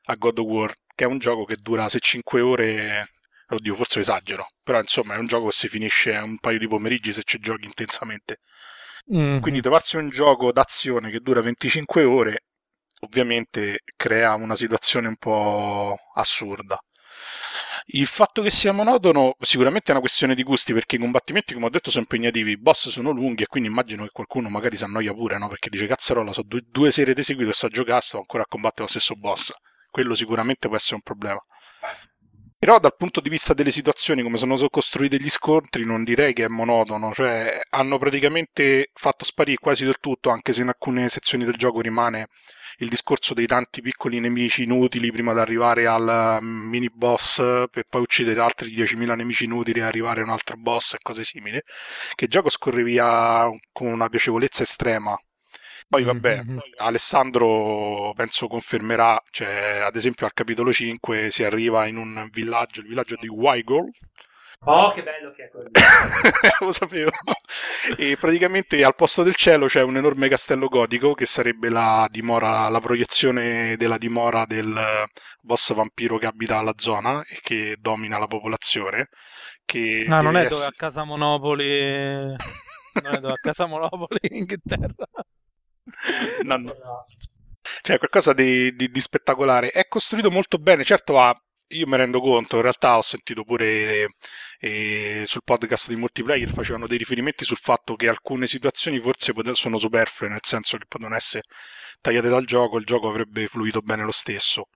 a 0.07 0.15
God 0.15 0.39
of 0.39 0.47
War, 0.47 0.75
che 0.95 1.05
è 1.05 1.07
un 1.07 1.19
gioco 1.19 1.45
che 1.45 1.57
dura 1.61 1.89
se 1.89 1.99
5 2.01 2.41
ore, 2.41 3.11
oddio, 3.49 3.75
forse 3.75 4.01
esagero, 4.01 4.47
però 4.63 4.81
insomma 4.81 5.15
è 5.15 5.19
un 5.19 5.27
gioco 5.27 5.47
che 5.47 5.53
si 5.53 5.69
finisce 5.69 6.13
in 6.13 6.23
un 6.23 6.39
paio 6.39 6.59
di 6.59 6.69
pomeriggi 6.69 7.13
se 7.13 7.23
ci 7.25 7.39
giochi 7.39 7.65
intensamente. 7.67 8.39
Mhm. 9.07 9.41
Quindi 9.41 9.61
trovarsi 9.61 9.97
un 9.97 10.09
gioco 10.11 10.53
d'azione 10.53 11.11
che 11.11 11.21
dura 11.21 11.41
25 11.41 12.05
ore 12.05 12.45
ovviamente 13.01 13.81
crea 13.97 14.35
una 14.35 14.55
situazione 14.55 15.09
un 15.09 15.17
po' 15.17 15.97
assurda. 16.15 16.79
Il 17.87 18.07
fatto 18.07 18.43
che 18.43 18.51
sia 18.51 18.73
monotono 18.73 19.35
sicuramente 19.41 19.89
è 19.89 19.91
una 19.93 20.01
questione 20.01 20.35
di 20.35 20.43
gusti 20.43 20.73
perché 20.73 20.97
i 20.97 20.99
combattimenti, 20.99 21.55
come 21.55 21.67
ho 21.67 21.71
detto, 21.71 21.91
sono 21.91 22.03
impegnativi, 22.09 22.53
i 22.53 22.59
boss 22.59 22.89
sono 22.91 23.11
lunghi 23.11 23.45
e 23.45 23.47
quindi 23.47 23.69
immagino 23.69 24.05
che 24.05 24.11
qualcuno 24.13 24.49
magari 24.49 24.77
si 24.77 24.85
annoia 24.85 25.13
pure, 25.15 25.39
no? 25.39 25.49
Perché 25.49 25.71
dice 25.71 25.87
cazzarola, 25.87 26.33
so 26.33 26.43
due, 26.43 26.63
due 26.69 26.93
sere 26.93 27.15
di 27.15 27.23
seguito 27.23 27.51
e 27.51 27.55
sto 27.55 27.67
a 27.67 27.71
giocare, 27.71 28.01
sto 28.01 28.19
ancora 28.19 28.43
a 28.43 28.47
combattere 28.47 28.83
lo 28.83 28.89
stesso 28.89 29.15
boss. 29.15 29.53
Quello 29.91 30.15
sicuramente 30.15 30.69
può 30.69 30.77
essere 30.77 30.97
un 30.97 31.03
problema. 31.03 31.43
Però 32.61 32.81
dal 32.81 32.97
punto 32.97 33.21
di 33.21 33.29
vista 33.29 33.55
delle 33.55 33.71
situazioni, 33.71 34.23
come 34.23 34.37
sono 34.37 34.57
costruiti 34.69 35.21
gli 35.23 35.31
scontri, 35.31 35.85
non 35.85 36.03
direi 36.03 36.33
che 36.33 36.45
è 36.45 36.49
monotono, 36.49 37.13
cioè 37.13 37.61
hanno 37.71 37.99
praticamente 37.99 38.91
fatto 38.95 39.25
sparire 39.25 39.59
quasi 39.61 39.85
del 39.85 39.99
tutto, 40.01 40.31
anche 40.31 40.53
se 40.53 40.63
in 40.63 40.69
alcune 40.69 41.09
sezioni 41.09 41.45
del 41.45 41.55
gioco 41.55 41.81
rimane 41.81 42.27
il 42.79 42.89
discorso 42.89 43.33
dei 43.35 43.47
tanti 43.47 43.81
piccoli 43.81 44.21
nemici 44.21 44.65
inutili 44.65 45.11
prima 45.13 45.33
di 45.33 45.39
arrivare 45.41 45.87
al 45.87 46.39
mm, 46.41 46.69
mini 46.69 46.91
boss 46.91 47.37
per 47.71 47.85
poi 47.89 48.03
uccidere 48.03 48.41
altri 48.41 48.75
10.000 48.75 49.15
nemici 49.15 49.45
inutili 49.45 49.81
e 49.81 49.83
arrivare 49.83 50.21
a 50.21 50.25
un 50.25 50.31
altro 50.31 50.57
boss 50.57 50.95
e 50.95 50.99
cose 51.01 51.23
simili, 51.25 51.61
che 52.15 52.25
il 52.25 52.31
gioco 52.31 52.51
scorre 52.51 52.83
via 52.83 53.47
con 53.73 53.87
una 53.89 54.09
piacevolezza 54.09 54.63
estrema. 54.65 55.17
Poi 55.89 56.03
vabbè, 56.05 56.43
Mhm. 56.43 56.61
Alessandro 56.77 58.13
penso 58.15 58.47
confermerà, 58.47 59.21
cioè 59.31 59.81
ad 59.83 59.97
esempio 59.97 60.27
al 60.27 60.35
capitolo 60.35 60.71
5 60.73 61.31
si 61.31 61.45
arriva 61.45 61.87
in 61.87 61.97
un 61.97 62.29
villaggio, 62.31 62.81
il 62.83 62.89
villaggio 62.89 63.17
di 63.19 63.29
Wygol, 63.29 63.89
Oh, 64.65 64.93
che 64.93 65.05
bello 65.05 65.31
che 65.37 65.45
è 65.45 65.51
quello. 65.51 65.71
lo 66.67 66.73
sapevo. 66.73 67.11
E 67.97 68.17
praticamente 68.19 68.83
al 68.83 68.97
posto 68.97 69.23
del 69.23 69.37
cielo 69.37 69.67
c'è 69.67 69.83
un 69.83 69.97
enorme 69.97 70.27
castello 70.29 70.67
gotico 70.67 71.15
che 71.15 71.27
sarebbe 71.27 71.69
la 71.71 72.09
dimora, 72.11 72.69
la 72.69 72.81
proiezione 72.81 73.77
della 73.77 73.99
dimora 73.99 74.45
del 74.47 75.05
boss 75.41 75.73
vampiro 75.75 76.19
che 76.19 76.27
abita 76.27 76.61
la 76.61 76.75
zona 76.77 77.23
e 77.23 77.39
che 77.41 77.77
domina 77.79 78.19
la 78.19 78.27
popolazione. 78.27 79.09
Che 79.65 80.05
Ah, 80.09 80.23
non 80.23 80.37
è 80.37 80.43
dove 80.43 80.55
a 80.55 80.59
essere- 80.59 80.75
casa 80.77 81.05
Monopoli. 81.05 82.25
Non 83.01 83.15
è 83.15 83.19
dove 83.21 83.35
a 83.35 83.41
casa 83.41 83.67
Monopoli 83.67 84.19
in 84.23 84.37
Inghilterra. 84.39 84.89
No, 86.45 86.57
no. 86.57 86.75
Cioè, 87.83 87.99
qualcosa 87.99 88.33
di, 88.33 88.75
di- 88.75 88.91
di 88.91 89.01
spettacolare. 89.01 89.71
È 89.71 89.87
costruito 89.89 90.31
molto 90.31 90.59
bene, 90.59 90.85
certo 90.85 91.19
ha. 91.21 91.35
Io 91.73 91.87
mi 91.87 91.97
rendo 91.99 92.21
conto, 92.21 92.57
in 92.57 92.63
realtà 92.63 92.97
ho 92.97 93.03
sentito 93.03 93.45
pure 93.45 94.15
eh, 94.59 95.25
sul 95.27 95.43
podcast 95.45 95.89
di 95.89 95.97
multiplayer 95.97 96.49
facevano 96.49 96.87
dei 96.87 96.97
riferimenti 96.97 97.45
sul 97.45 97.59
fatto 97.59 97.95
che 97.95 98.09
alcune 98.09 98.47
situazioni 98.47 98.99
forse 99.01 99.35
sono 99.53 99.77
superflue, 99.79 100.31
nel 100.31 100.41
senso 100.43 100.79
che 100.79 100.87
potevano 100.89 101.17
essere 101.17 101.43
tagliate 102.01 102.29
dal 102.31 102.47
gioco, 102.47 102.79
il 102.79 102.87
gioco 102.87 103.09
avrebbe 103.11 103.49
fluito 103.49 103.81
bene 103.83 104.05
lo 104.05 104.13
stesso. 104.13 104.69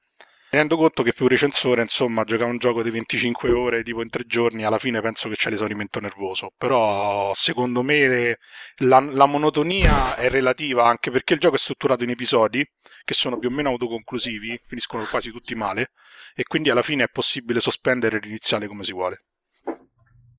Mi 0.52 0.58
rendo 0.58 0.76
conto 0.76 1.02
che 1.02 1.14
più 1.14 1.28
recensore, 1.28 1.80
insomma, 1.80 2.24
giocare 2.24 2.50
un 2.50 2.58
gioco 2.58 2.82
di 2.82 2.90
25 2.90 3.50
ore 3.52 3.82
tipo 3.82 4.02
in 4.02 4.10
tre 4.10 4.24
giorni, 4.26 4.64
alla 4.64 4.76
fine 4.76 5.00
penso 5.00 5.30
che 5.30 5.34
c'è 5.34 5.48
l'esaurimento 5.48 5.98
nervoso. 5.98 6.52
Però 6.58 7.32
secondo 7.32 7.80
me 7.80 8.36
la, 8.80 9.00
la 9.00 9.24
monotonia 9.24 10.14
è 10.14 10.28
relativa 10.28 10.84
anche 10.84 11.10
perché 11.10 11.32
il 11.32 11.40
gioco 11.40 11.54
è 11.54 11.58
strutturato 11.58 12.04
in 12.04 12.10
episodi 12.10 12.62
che 13.02 13.14
sono 13.14 13.38
più 13.38 13.48
o 13.48 13.50
meno 13.50 13.70
autoconclusivi, 13.70 14.60
finiscono 14.66 15.06
quasi 15.08 15.30
tutti 15.30 15.54
male, 15.54 15.92
e 16.34 16.42
quindi 16.42 16.68
alla 16.68 16.82
fine 16.82 17.04
è 17.04 17.08
possibile 17.10 17.58
sospendere 17.58 18.18
e 18.18 18.20
riniziare 18.20 18.66
come 18.66 18.84
si 18.84 18.92
vuole. 18.92 19.24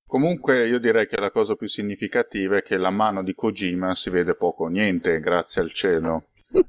Comunque 0.06 0.68
io 0.68 0.78
direi 0.78 1.08
che 1.08 1.20
la 1.20 1.32
cosa 1.32 1.56
più 1.56 1.68
significativa 1.68 2.58
è 2.58 2.62
che 2.62 2.78
la 2.78 2.92
mano 2.92 3.24
di 3.24 3.34
Kojima 3.34 3.96
si 3.96 4.12
vede 4.12 4.36
poco 4.36 4.66
o 4.66 4.68
niente, 4.68 5.20
grazie 5.20 5.64
al 5.64 5.74
cielo. 5.74 6.28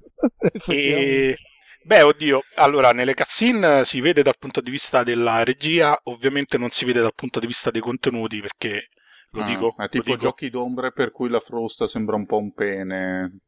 E 0.67 1.37
beh, 1.85 2.03
oddio, 2.03 2.43
allora 2.57 2.93
nelle 2.93 3.15
cutscene 3.15 3.85
si 3.85 4.01
vede 4.01 4.23
dal 4.23 4.39
punto 4.39 4.61
di 4.61 4.71
vista 4.71 5.03
della 5.03 5.43
regia, 5.45 5.99
ovviamente 6.05 6.59
non 6.59 6.71
si 6.71 6.85
vede 6.85 7.01
dal 7.01 7.15
punto 7.15 7.41
di 7.41 7.47
vista 7.47 7.71
dei 7.71 7.81
contenuti 7.81 8.41
perché 8.41 8.89
lo 9.31 9.43
Ah, 9.43 9.47
dico, 9.47 9.75
È 9.77 9.89
tipo 9.89 10.05
dico- 10.05 10.17
giochi 10.17 10.51
d'ombre 10.51 10.93
per 10.93 11.11
cui 11.11 11.29
la 11.29 11.41
frusta 11.41 11.89
sembra 11.89 12.17
un 12.17 12.27
po' 12.27 12.39
un 12.39 12.53
pene. 12.53 13.39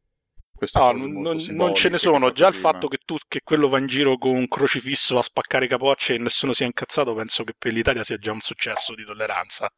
No, 0.73 0.91
non, 0.93 1.37
non- 1.51 1.75
ce 1.75 1.91
ne 1.91 1.99
sono. 1.99 2.33
Già 2.33 2.49
il 2.49 2.55
fatto 2.55 2.89
che, 2.89 2.99
tu, 3.05 3.17
che 3.29 3.43
quello 3.45 3.69
va 3.69 3.79
in 3.79 3.87
giro 3.87 4.17
con 4.17 4.35
un 4.35 4.49
crocifisso 4.49 5.19
a 5.19 5.23
spaccare 5.23 5.67
capocce 5.67 6.15
e 6.15 6.19
nessuno 6.19 6.55
sia 6.55 6.65
incazzato, 6.65 7.15
penso 7.15 7.45
che 7.45 7.53
per 7.59 7.73
l'Italia 7.75 8.03
sia 8.03 8.17
già 8.17 8.33
un 8.33 8.41
successo 8.41 8.95
di 8.95 9.05
tolleranza. 9.05 9.71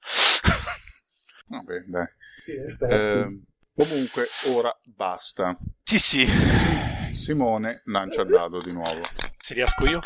Vabbè, 1.49 1.81
dai. 1.87 2.07
Sì. 2.45 2.53
Eh, 2.89 3.41
comunque, 3.75 4.29
ora 4.47 4.73
basta. 4.85 5.59
sì, 5.83 5.99
sì. 5.99 6.27
Simone 7.19 7.83
lancia 7.87 8.23
il 8.23 8.29
dado 8.29 8.59
di 8.59 8.73
nuovo. 8.73 9.01
Se 9.39 9.53
riesco 9.55 9.85
io. 9.85 9.99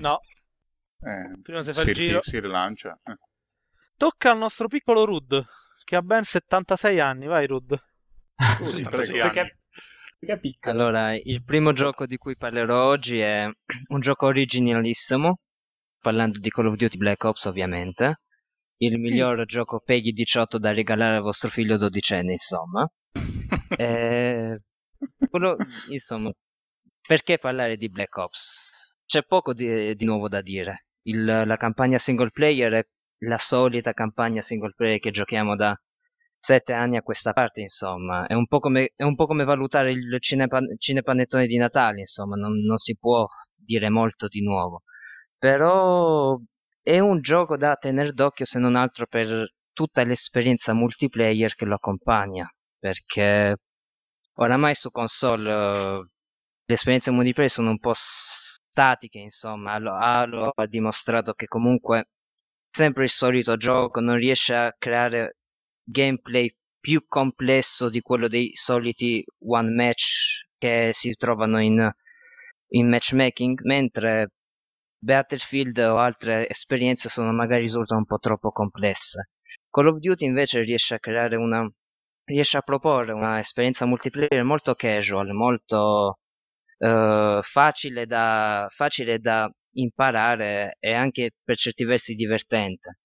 No, 0.00 0.20
Eh, 1.02 1.40
prima 1.42 1.62
si 1.62 1.72
fa 1.72 1.80
si, 1.82 1.88
il 1.88 1.94
giro. 1.94 2.22
si 2.22 2.38
rilancia. 2.38 2.98
Eh. 3.04 3.16
Tocca 3.96 4.30
al 4.30 4.38
nostro 4.38 4.68
piccolo 4.68 5.04
Rud, 5.04 5.44
che 5.84 5.96
ha 5.96 6.02
ben 6.02 6.22
76 6.24 7.00
anni. 7.00 7.26
Vai, 7.26 7.46
Rud. 7.46 7.74
Sì, 8.58 8.82
76 8.84 8.84
prego. 8.84 9.22
anni. 9.22 9.32
Perché, 10.18 10.38
perché. 10.40 10.70
Allora, 10.70 11.14
il 11.14 11.42
primo 11.44 11.72
gioco 11.72 12.04
di 12.06 12.16
cui 12.18 12.36
parlerò 12.36 12.84
oggi 12.86 13.18
è 13.18 13.48
un 13.88 14.00
gioco 14.00 14.26
originalissimo, 14.26 15.38
parlando 16.00 16.38
di 16.38 16.50
Call 16.50 16.66
of 16.66 16.76
Duty 16.76 16.96
Black 16.98 17.24
Ops 17.24 17.44
ovviamente, 17.46 18.20
il 18.78 18.98
miglior 18.98 19.44
gioco 19.46 19.80
Peggy 19.80 20.12
18 20.12 20.58
da 20.58 20.72
regalare 20.72 21.16
a 21.16 21.20
vostro 21.20 21.48
figlio 21.50 21.76
dodicenne, 21.78 22.32
insomma. 22.32 22.86
Eh, 23.76 24.60
quello- 25.28 25.56
insomma, 25.88 26.30
perché 27.06 27.38
parlare 27.38 27.76
di 27.76 27.88
Black 27.88 28.16
Ops? 28.16 28.40
C'è 29.06 29.22
poco 29.24 29.52
di, 29.54 29.94
di 29.96 30.04
nuovo 30.04 30.28
da 30.28 30.40
dire. 30.40 30.86
Il- 31.02 31.24
la 31.46 31.56
campagna 31.56 31.98
single 31.98 32.30
player 32.30 32.72
è 32.72 32.86
la 33.24 33.38
solita 33.38 33.92
campagna 33.92 34.42
single 34.42 34.72
player 34.76 34.98
che 35.00 35.10
giochiamo 35.10 35.56
da 35.56 35.74
sette 36.38 36.72
anni 36.72 36.96
a 36.96 37.02
questa 37.02 37.32
parte, 37.32 37.60
insomma. 37.60 38.26
È 38.26 38.34
un 38.34 38.46
po' 38.46 38.58
come, 38.60 38.92
un 38.96 39.14
po' 39.14 39.26
come 39.26 39.44
valutare 39.44 39.90
il 39.92 40.16
cinepan- 40.20 40.76
cinepanettone 40.78 41.46
di 41.46 41.56
Natale, 41.56 42.00
insomma, 42.00 42.36
non, 42.36 42.58
non 42.64 42.78
si 42.78 42.96
può 42.98 43.26
dire 43.56 43.88
molto 43.90 44.26
di 44.28 44.42
nuovo. 44.42 44.82
Però 45.38 46.38
è 46.82 46.98
un 46.98 47.20
gioco 47.20 47.56
da 47.56 47.76
tenere 47.76 48.12
d'occhio 48.12 48.44
se 48.46 48.58
non 48.58 48.76
altro 48.76 49.06
per 49.06 49.52
tutta 49.72 50.02
l'esperienza 50.04 50.72
multiplayer 50.74 51.54
che 51.54 51.64
lo 51.64 51.74
accompagna, 51.74 52.48
perché 52.78 53.56
oramai 54.42 54.74
su 54.74 54.90
console 54.90 55.50
eh, 55.50 56.06
le 56.64 56.74
esperienze 56.74 57.10
multiplayer 57.10 57.50
sono 57.50 57.70
un 57.70 57.78
po' 57.78 57.94
statiche, 57.94 59.18
insomma, 59.18 59.72
Halo 59.74 60.52
ha 60.54 60.66
dimostrato 60.66 61.32
che 61.32 61.46
comunque 61.46 62.08
sempre 62.70 63.04
il 63.04 63.10
solito 63.10 63.56
gioco 63.56 64.00
non 64.00 64.16
riesce 64.16 64.54
a 64.54 64.74
creare 64.78 65.36
gameplay 65.84 66.54
più 66.78 67.04
complesso 67.06 67.90
di 67.90 68.00
quello 68.00 68.28
dei 68.28 68.52
soliti 68.54 69.24
one 69.40 69.70
match 69.70 70.46
che 70.56 70.90
si 70.94 71.12
trovano 71.14 71.60
in, 71.60 71.90
in 72.68 72.88
matchmaking, 72.88 73.60
mentre 73.62 74.30
Battlefield 74.98 75.78
o 75.78 75.98
altre 75.98 76.48
esperienze 76.48 77.08
sono 77.08 77.32
magari 77.32 77.62
risultano 77.62 78.00
un 78.00 78.06
po' 78.06 78.18
troppo 78.18 78.50
complesse. 78.50 79.30
Call 79.70 79.88
of 79.88 79.98
Duty 79.98 80.24
invece 80.24 80.60
riesce 80.60 80.94
a 80.94 80.98
creare 80.98 81.36
una 81.36 81.68
riesce 82.30 82.56
a 82.56 82.62
proporre 82.62 83.12
una 83.12 83.40
esperienza 83.40 83.84
multiplayer 83.86 84.44
molto 84.44 84.74
casual, 84.74 85.32
molto 85.32 86.18
eh, 86.78 87.40
facile, 87.42 88.06
da, 88.06 88.66
facile 88.74 89.18
da 89.18 89.50
imparare 89.72 90.76
e 90.80 90.92
anche 90.92 91.32
per 91.44 91.56
certi 91.56 91.84
versi 91.84 92.14
divertente. 92.14 92.98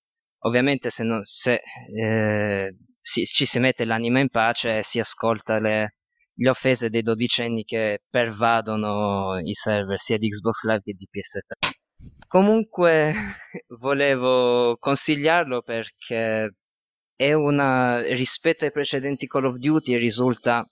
ovviamente 0.45 0.91
se, 0.91 1.03
non, 1.03 1.23
se 1.23 1.61
eh, 1.95 2.75
si, 3.01 3.25
ci 3.25 3.45
si 3.45 3.59
mette 3.59 3.85
l'anima 3.85 4.19
in 4.19 4.29
pace 4.29 4.79
e 4.79 4.83
si 4.83 4.99
ascolta 4.99 5.59
le, 5.59 5.95
le 6.35 6.49
offese 6.49 6.89
dei 6.89 7.01
dodicenni 7.01 7.63
che 7.63 8.03
pervadono 8.09 9.39
i 9.39 9.53
server 9.53 9.99
sia 9.99 10.17
di 10.17 10.29
Xbox 10.29 10.63
Live 10.63 10.81
che 10.83 10.93
di 10.93 11.07
PS3. 11.11 11.69
Comunque 12.27 13.13
volevo 13.79 14.77
consigliarlo 14.77 15.61
perché 15.61 16.51
è 17.15 17.33
una 17.33 18.01
rispetto 18.01 18.65
ai 18.65 18.71
precedenti 18.71 19.27
Call 19.27 19.45
of 19.45 19.55
Duty 19.55 19.97
risulta 19.97 20.65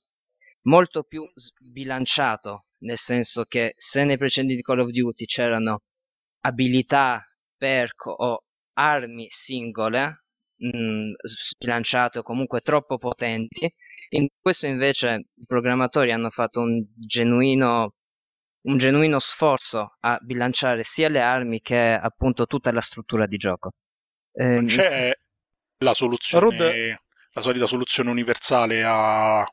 molto 0.63 1.03
più 1.03 1.23
sbilanciato, 1.33 2.65
nel 2.79 2.97
senso 2.97 3.45
che 3.45 3.73
se 3.77 4.03
nei 4.03 4.17
precedenti 4.17 4.61
Call 4.61 4.79
of 4.79 4.89
Duty 4.89 5.25
c'erano 5.25 5.81
abilità, 6.41 7.25
perk 7.57 8.05
o 8.05 8.43
armi 8.73 9.27
singole, 9.29 10.23
mm, 10.65 11.13
sbilanciate 11.21 12.19
o 12.19 12.23
comunque 12.23 12.61
troppo 12.61 12.97
potenti, 12.97 13.71
in 14.09 14.27
questo 14.39 14.67
invece 14.67 15.27
i 15.35 15.45
programmatori 15.45 16.11
hanno 16.11 16.29
fatto 16.29 16.61
un 16.61 16.83
genuino, 17.07 17.93
un 18.67 18.77
genuino 18.77 19.19
sforzo 19.19 19.95
a 20.01 20.17
bilanciare 20.21 20.83
sia 20.83 21.09
le 21.09 21.21
armi 21.21 21.61
che 21.61 21.77
appunto 21.93 22.45
tutta 22.45 22.71
la 22.71 22.81
struttura 22.81 23.25
di 23.27 23.37
gioco. 23.37 23.71
Eh, 24.33 24.63
c'è 24.65 25.13
la 25.79 25.93
soluzione, 25.93 26.45
Rud... 26.45 26.97
la 27.33 27.41
solita 27.41 27.67
soluzione 27.67 28.09
universale 28.09 28.83
a 28.83 29.45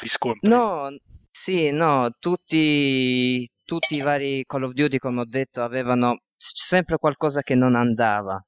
riscontri. 0.00 0.48
No, 0.48 0.88
sì, 1.30 1.70
no, 1.70 2.10
tutti, 2.18 3.48
tutti 3.64 3.96
i 3.96 4.02
vari 4.02 4.44
Call 4.46 4.64
of 4.64 4.72
Duty, 4.72 4.98
come 4.98 5.20
ho 5.20 5.26
detto, 5.26 5.62
avevano 5.62 6.20
sempre 6.36 6.98
qualcosa 6.98 7.42
che 7.42 7.54
non 7.54 7.74
andava. 7.74 8.44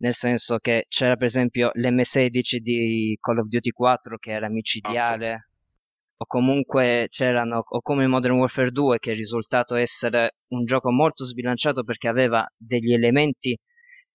Nel 0.00 0.14
senso 0.14 0.58
che 0.58 0.84
c'era 0.88 1.16
per 1.16 1.26
esempio 1.26 1.72
l'M16 1.74 2.58
di 2.58 3.18
Call 3.20 3.38
of 3.38 3.46
Duty 3.48 3.70
4 3.70 4.16
che 4.18 4.30
era 4.30 4.48
micidiale, 4.48 5.48
o 6.18 6.24
comunque 6.26 7.08
c'erano, 7.10 7.62
o 7.66 7.80
come 7.80 8.06
Modern 8.06 8.36
Warfare 8.36 8.70
2 8.70 8.98
che 8.98 9.12
è 9.12 9.14
risultato 9.14 9.74
essere 9.74 10.36
un 10.48 10.64
gioco 10.64 10.92
molto 10.92 11.24
sbilanciato 11.24 11.82
perché 11.82 12.06
aveva 12.08 12.46
degli 12.56 12.92
elementi 12.92 13.58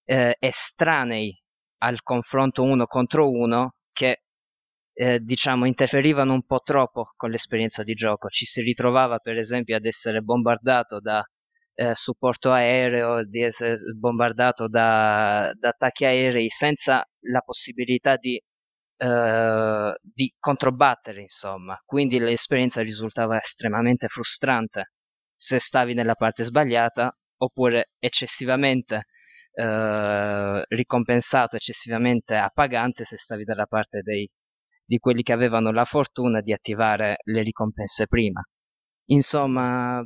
eh, 0.05 0.35
estranei 0.39 1.37
al 1.83 2.01
confronto 2.01 2.63
uno 2.63 2.85
contro 2.85 3.29
uno 3.29 3.75
che 3.91 4.23
eh, 4.93 5.19
diciamo 5.19 5.65
interferivano 5.65 6.33
un 6.33 6.45
po' 6.45 6.61
troppo 6.63 7.11
con 7.15 7.29
l'esperienza 7.31 7.83
di 7.83 7.93
gioco. 7.93 8.29
Ci 8.29 8.45
si 8.45 8.61
ritrovava 8.61 9.19
per 9.19 9.37
esempio 9.37 9.75
ad 9.75 9.85
essere 9.85 10.21
bombardato 10.21 10.99
da 10.99 11.23
eh, 11.75 11.93
supporto 11.95 12.51
aereo, 12.51 13.25
di 13.25 13.41
essere 13.41 13.77
bombardato 13.97 14.67
da, 14.67 15.51
da 15.59 15.69
attacchi 15.69 16.05
aerei 16.05 16.49
senza 16.49 17.03
la 17.31 17.41
possibilità 17.41 18.15
di, 18.17 18.39
eh, 18.97 19.93
di 20.01 20.33
controbattere, 20.39 21.21
insomma. 21.21 21.77
Quindi 21.85 22.19
l'esperienza 22.19 22.81
risultava 22.81 23.41
estremamente 23.41 24.07
frustrante 24.07 24.91
se 25.35 25.59
stavi 25.59 25.93
nella 25.93 26.15
parte 26.15 26.43
sbagliata 26.45 27.13
oppure 27.37 27.91
eccessivamente 27.99 29.07
eh, 29.53 30.63
ricompensato, 30.67 31.55
eccessivamente 31.55 32.35
appagante 32.35 33.05
se 33.05 33.17
stavi 33.17 33.43
dalla 33.43 33.65
parte 33.65 34.01
dei, 34.01 34.29
di 34.85 34.97
quelli 34.97 35.23
che 35.23 35.33
avevano 35.33 35.71
la 35.71 35.85
fortuna 35.85 36.41
di 36.41 36.53
attivare 36.53 37.17
le 37.23 37.41
ricompense 37.41 38.07
prima. 38.07 38.41
Insomma, 39.07 40.05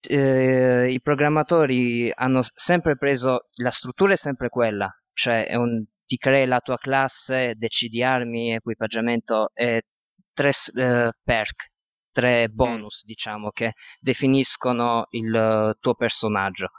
eh, 0.00 0.90
i 0.90 1.00
programmatori 1.00 2.10
hanno 2.14 2.42
sempre 2.54 2.96
preso, 2.96 3.46
la 3.56 3.70
struttura 3.70 4.14
è 4.14 4.16
sempre 4.16 4.48
quella, 4.48 4.90
cioè 5.12 5.54
un, 5.56 5.84
ti 6.04 6.16
crei 6.16 6.46
la 6.46 6.60
tua 6.60 6.78
classe, 6.78 7.54
decidi 7.56 8.02
armi, 8.02 8.54
equipaggiamento 8.54 9.50
e 9.54 9.82
tre 10.32 10.52
eh, 10.74 11.12
perk, 11.22 11.70
tre 12.12 12.48
bonus 12.48 13.04
diciamo 13.04 13.50
che 13.50 13.74
definiscono 14.00 15.06
il 15.10 15.32
uh, 15.32 15.78
tuo 15.78 15.94
personaggio. 15.94 16.70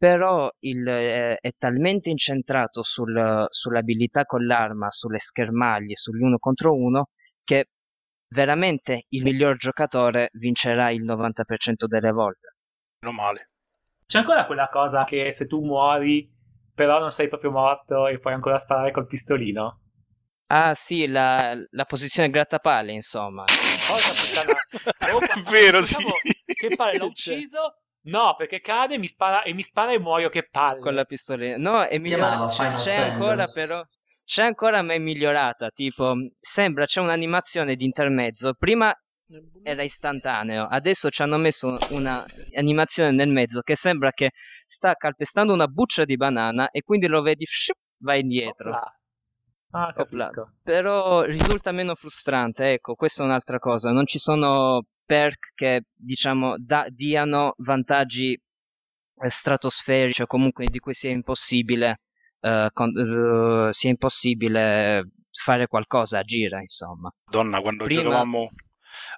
Però 0.00 0.50
il, 0.60 0.88
eh, 0.88 1.36
è 1.36 1.50
talmente 1.58 2.08
incentrato 2.08 2.82
sul, 2.82 3.46
sull'abilità 3.50 4.24
con 4.24 4.46
l'arma, 4.46 4.90
sulle 4.90 5.18
schermaglie, 5.18 5.94
sugli 5.94 6.22
uno 6.22 6.38
contro 6.38 6.74
uno, 6.74 7.08
che 7.44 7.66
veramente 8.28 9.04
il 9.10 9.24
miglior 9.24 9.56
giocatore 9.58 10.30
vincerà 10.32 10.90
il 10.90 11.04
90% 11.04 11.86
delle 11.86 12.12
volte 12.12 12.54
meno 13.00 13.12
male. 13.12 13.50
C'è 14.06 14.18
ancora 14.18 14.46
quella 14.46 14.68
cosa 14.68 15.04
che 15.04 15.32
se 15.32 15.46
tu 15.46 15.62
muori, 15.64 16.28
però 16.74 16.98
non 16.98 17.10
sei 17.10 17.28
proprio 17.28 17.50
morto 17.50 18.06
e 18.06 18.18
puoi 18.18 18.34
ancora 18.34 18.58
sparare 18.58 18.90
col 18.90 19.06
pistolino? 19.06 19.80
Ah 20.46 20.74
sì, 20.74 21.06
la, 21.06 21.54
la 21.70 21.84
posizione 21.84 22.28
grattapalle, 22.30 22.92
insomma. 22.92 23.44
Cosa 23.86 24.12
puttana? 24.12 25.14
Oh, 25.14 25.20
È 25.38 25.50
vero, 25.50 25.82
sì. 25.82 25.96
Che 26.46 26.74
palle, 26.74 26.98
l'ho 26.98 27.06
ucciso? 27.12 27.76
No, 28.02 28.34
perché 28.36 28.60
cade 28.60 28.98
mi 28.98 29.06
spara, 29.06 29.42
e 29.42 29.52
mi 29.52 29.62
spara 29.62 29.92
e 29.92 29.98
muoio, 29.98 30.28
che 30.28 30.48
palle. 30.48 30.80
Con 30.80 30.94
la 30.94 31.04
pistolina. 31.04 31.56
No, 31.56 31.82
è 31.82 31.98
migliorata. 31.98 32.48
C'è, 32.48 32.72
c'è 32.80 33.10
ancora 33.10 33.48
però... 33.48 33.82
C'è 34.24 34.44
ancora 34.44 34.80
ma 34.82 34.94
è 34.94 34.98
migliorata, 34.98 35.70
tipo, 35.70 36.14
sembra 36.40 36.84
c'è 36.84 37.00
un'animazione 37.00 37.74
di 37.74 37.84
intermezzo. 37.84 38.54
Prima 38.54 38.94
era 39.62 39.82
istantaneo. 39.82 40.68
Adesso 40.68 41.10
ci 41.10 41.22
hanno 41.22 41.36
messo 41.36 41.76
un'animazione 41.90 43.10
nel 43.10 43.28
mezzo 43.28 43.60
che 43.60 43.74
sembra 43.74 44.12
che 44.12 44.30
sta 44.66 44.94
calpestando 44.94 45.52
una 45.52 45.66
buccia 45.66 46.04
di 46.04 46.16
banana 46.16 46.70
e 46.70 46.82
quindi 46.82 47.08
lo 47.08 47.22
vedi, 47.22 47.44
shup, 47.44 47.76
va 48.04 48.14
indietro. 48.14 48.70
Opla. 48.70 48.94
Ah, 49.72 49.92
capisco. 49.92 50.54
Però 50.62 51.22
risulta 51.22 51.72
meno 51.72 51.94
frustrante, 51.94 52.72
ecco, 52.72 52.94
questa 52.94 53.22
è 53.22 53.26
un'altra 53.26 53.58
cosa. 53.58 53.90
Non 53.90 54.06
ci 54.06 54.18
sono 54.18 54.84
perk 55.10 55.54
che, 55.56 55.86
diciamo, 55.92 56.54
da, 56.56 56.86
diano 56.88 57.54
vantaggi 57.58 58.30
eh, 58.32 59.30
stratosferici 59.30 60.22
o 60.22 60.26
comunque 60.26 60.66
di 60.66 60.78
cui 60.78 60.94
sia 60.94 61.10
impossibile, 61.10 62.02
uh, 62.42 62.68
con, 62.72 62.90
uh, 62.90 63.72
sia 63.72 63.90
impossibile 63.90 65.10
fare 65.44 65.66
qualcosa, 65.66 66.20
agire, 66.20 66.60
insomma. 66.60 67.12
Donna, 67.28 67.60
quando 67.60 67.84
Prima... 67.86 68.02
giocavamo 68.02 68.50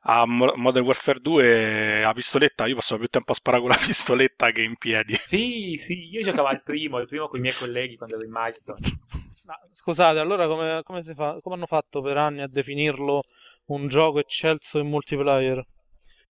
a 0.05 0.25
Modern 0.25 0.87
Warfare 0.87 1.21
2 1.21 2.01
la 2.01 2.15
pistoletta, 2.15 2.67
io 2.67 2.77
passavo 2.77 3.01
più 3.01 3.11
tempo 3.11 3.33
a 3.33 3.35
sparare 3.35 3.63
con 3.63 3.71
la 3.73 3.77
pistoletta 3.85 4.51
che 4.51 4.63
in 4.63 4.79
piedi. 4.79 5.13
Sì, 5.17 5.77
sì, 5.79 6.09
io 6.09 6.25
giocavo 6.25 6.49
al 6.49 6.63
primo, 6.63 7.01
il 7.01 7.07
primo 7.07 7.29
con 7.29 7.39
i 7.39 7.43
miei 7.43 7.55
colleghi 7.55 7.97
quando 7.97 8.17
ero 8.17 8.25
in 8.25 8.33
Milestone. 8.33 8.81
Ma, 9.45 9.59
scusate, 9.75 10.19
allora 10.21 10.47
come, 10.47 10.81
come, 10.85 11.03
fa, 11.03 11.39
come 11.43 11.57
hanno 11.57 11.67
fatto 11.67 12.01
per 12.01 12.17
anni 12.17 12.41
a 12.41 12.49
definirlo 12.49 13.25
un 13.67 13.89
gioco 13.89 14.21
eccelso 14.21 14.79
in 14.79 14.89
multiplayer? 14.89 15.63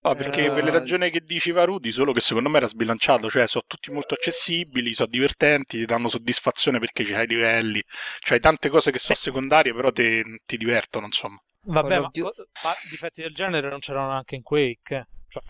No, 0.04 0.16
perché 0.16 0.46
eh... 0.46 0.50
per 0.50 0.64
le 0.64 0.70
ragioni 0.70 1.10
che 1.10 1.20
diceva 1.20 1.64
Rudy, 1.64 1.92
solo 1.92 2.12
che 2.12 2.20
secondo 2.20 2.48
me 2.48 2.56
era 2.56 2.66
sbilanciato, 2.66 3.30
cioè 3.30 3.46
sono 3.46 3.64
tutti 3.66 3.92
molto 3.92 4.14
accessibili, 4.14 4.94
sono 4.94 5.08
divertenti, 5.08 5.78
ti 5.78 5.84
danno 5.84 6.08
soddisfazione 6.08 6.80
perché 6.80 7.04
c'hai 7.04 7.26
livelli, 7.28 7.80
c'hai 8.20 8.40
tante 8.40 8.68
cose 8.68 8.90
che 8.90 8.98
sono 8.98 9.14
secondarie, 9.14 9.72
però 9.72 9.92
te, 9.92 10.40
ti 10.44 10.56
divertono, 10.56 11.06
insomma. 11.06 11.40
Vabbè, 11.64 12.00
ma, 12.00 12.10
ma, 12.12 12.72
difetti 12.90 13.22
del 13.22 13.32
genere 13.32 13.68
non 13.68 13.78
c'erano 13.78 14.10
anche 14.10 14.34
in 14.34 14.42
Quake. 14.42 14.96
Eh. 14.96 15.06
Cioè, 15.28 15.42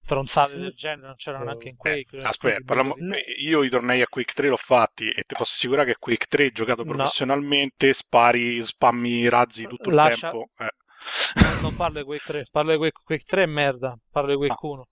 stronzate 0.00 0.56
del 0.56 0.74
genere 0.74 1.06
non 1.06 1.16
c'erano 1.16 1.50
anche 1.50 1.68
in 1.68 1.74
eh, 1.74 1.76
Quake. 1.78 2.16
Eh, 2.18 2.24
aspetta, 2.24 2.60
parliamo... 2.62 2.94
io 3.38 3.62
i 3.62 3.70
tornei 3.70 4.02
a 4.02 4.06
Quake 4.06 4.34
3 4.34 4.48
l'ho 4.48 4.56
fatti 4.56 5.08
e 5.08 5.22
ti 5.22 5.34
posso 5.34 5.54
assicurare 5.54 5.86
che 5.86 5.96
Quake 5.98 6.26
3 6.28 6.50
giocato 6.50 6.84
professionalmente 6.84 7.86
no. 7.86 7.92
spari, 7.94 8.62
spammi 8.62 9.28
razzi 9.30 9.66
tutto 9.66 9.88
Lascia... 9.88 10.26
il 10.26 10.32
tempo. 10.32 10.50
Eh. 10.58 10.74
Non 11.62 11.76
parlo 11.76 11.98
di 11.98 12.04
Quake 12.04 12.24
3, 12.24 12.46
parlo 12.50 12.72
di 12.72 12.90
Quake 12.90 13.24
3 13.24 13.42
è 13.42 13.46
merda, 13.46 13.98
parlo 14.10 14.30
di 14.30 14.36
Quake 14.36 14.54
ah. 14.54 14.68
1. 14.68 14.86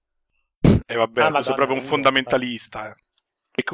E 0.61 0.81
eh, 0.87 0.97
vabbè, 0.97 1.23
ah, 1.23 1.31
tu 1.31 1.43
sei 1.43 1.55
proprio 1.55 1.77
un 1.77 1.83
fondamentalista. 1.83 2.91
Eh. 2.91 2.95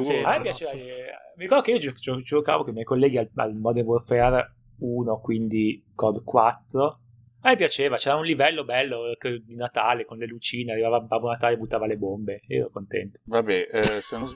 Sì, 0.01 0.13
a 0.23 0.29
me 0.29 0.41
piaceva, 0.41 0.71
sì. 0.71 0.77
mi 0.77 1.43
ricordo 1.43 1.63
che 1.63 1.71
io 1.71 1.79
gio- 1.79 1.91
gio- 1.91 2.21
giocavo 2.21 2.61
con 2.61 2.71
i 2.71 2.73
miei 2.73 2.85
colleghi 2.85 3.17
al, 3.17 3.29
al 3.35 3.53
Modern 3.53 3.85
Warfare 3.85 4.55
1, 4.79 5.19
quindi 5.19 5.83
COD 5.93 6.23
4. 6.23 6.99
A 7.45 7.49
me 7.49 7.57
piaceva, 7.57 7.97
c'era 7.97 8.15
un 8.15 8.23
livello 8.23 8.63
bello 8.63 9.11
di 9.45 9.55
Natale 9.55 10.05
con 10.05 10.17
le 10.17 10.25
lucine, 10.25 10.71
arrivava 10.71 11.01
Babbo 11.01 11.29
Natale 11.29 11.55
e 11.55 11.57
buttava 11.57 11.85
le 11.85 11.97
bombe, 11.97 12.41
e 12.47 12.57
ero 12.57 12.69
contento. 12.69 13.19
Vabbè, 13.25 13.67
eh, 13.69 14.01
se 14.01 14.17
non, 14.17 14.29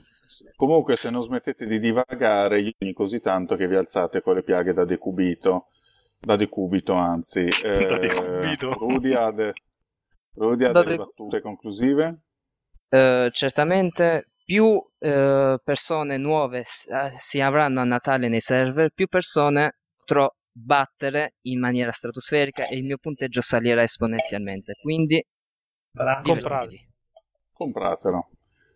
comunque 0.58 0.98
se 0.98 1.10
non 1.10 1.22
smettete 1.22 1.66
di 1.66 1.80
divagare, 1.80 2.60
io 2.60 2.94
così 2.94 3.22
tanto 3.22 3.56
che 3.56 3.68
vi 3.68 3.76
alzate 3.76 4.22
con 4.22 4.36
le 4.36 4.44
piaghe 4.44 4.74
da 4.74 4.84
decubito, 4.84 5.70
da 6.20 6.36
decubito 6.36 6.94
anzi. 6.94 7.48
Eh, 7.64 7.86
da 7.86 7.98
decubito. 7.98 8.72
Rudy 8.74 9.14
ha, 9.14 9.32
de, 9.32 9.54
Rudy 10.36 10.66
ha 10.66 10.72
delle 10.72 10.92
de... 10.92 10.98
battute 10.98 11.42
conclusive? 11.42 12.22
Uh, 12.90 13.30
certamente 13.32 14.30
più 14.46 14.66
uh, 14.66 15.58
persone 15.62 16.18
nuove 16.18 16.64
si 17.20 17.42
avranno 17.42 17.82
a 17.82 17.84
Natale 17.84 18.30
nei 18.30 18.40
server, 18.40 18.92
più 18.94 19.08
persone 19.08 19.80
potrò 19.98 20.34
battere 20.50 21.36
in 21.42 21.60
maniera 21.60 21.92
stratosferica 21.92 22.68
e 22.68 22.78
il 22.78 22.86
mio 22.86 22.98
punteggio 22.98 23.42
salirà 23.42 23.84
esponenzialmente. 23.84 24.74
Quindi 24.82 25.24
comprate. 26.24 26.88
compratelo. 27.52 28.30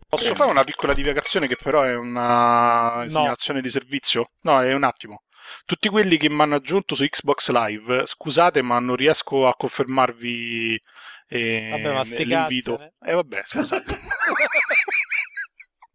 Posso 0.10 0.36
fare 0.36 0.52
una 0.52 0.66
piccola 0.66 0.94
divagazione 0.94 1.48
che 1.48 1.56
però 1.56 1.84
è 1.84 1.96
una 1.96 3.06
segnalazione 3.08 3.62
di 3.62 3.70
servizio? 3.70 4.32
No, 4.42 4.62
è 4.62 4.74
un 4.74 4.84
attimo. 4.84 5.24
Tutti 5.66 5.90
quelli 5.90 6.18
che 6.18 6.30
mi 6.30 6.42
hanno 6.42 6.56
aggiunto 6.56 6.96
su 6.96 7.06
Xbox 7.06 7.50
Live, 7.50 8.06
scusate, 8.06 8.62
ma 8.62 8.80
non 8.80 8.96
riesco 8.96 9.48
a 9.48 9.56
confermarvi 9.56 10.82
eh, 11.28 11.68
Vabbè, 11.72 11.94
ma 11.94 12.04
sti 12.04 12.26
l'invito. 12.26 12.72
cazzene. 12.76 12.94
Eh 13.06 13.14
vabbè, 13.14 13.42
scusate. 13.46 13.96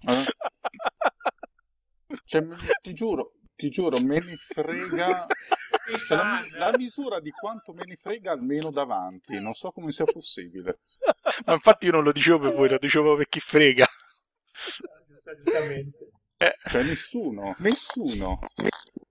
Eh? 0.09 0.25
Cioè, 2.25 2.43
ti 2.83 2.93
giuro, 2.95 3.33
ti 3.55 3.69
giuro, 3.69 3.99
me 4.01 4.19
ne 4.19 4.37
frega. 4.37 5.27
Cioè, 6.07 6.17
la, 6.17 6.45
la 6.53 6.77
misura 6.77 7.21
di 7.21 7.31
quanto 7.31 7.73
me 7.73 7.85
ne 7.85 7.97
frega 7.97 8.33
almeno 8.33 8.71
davanti. 8.71 9.41
Non 9.41 9.55
so 9.55 9.71
come 9.71 9.93
sia 9.93 10.05
possibile. 10.05 10.81
ma 11.45 11.53
infatti 11.53 11.87
io 11.87 11.93
non 11.93 12.05
lo 12.05 12.13
dicevo 12.13 12.39
per 12.39 12.55
voi, 12.55 12.69
lo 12.69 12.79
dicevo 12.79 13.17
per 13.17 13.29
chi 13.29 13.41
frega. 13.41 13.87
Giustamente. 15.43 16.11
Eh, 16.39 16.55
Cioè, 16.69 16.83
nessuno, 16.83 17.55
nessuno. 17.59 18.39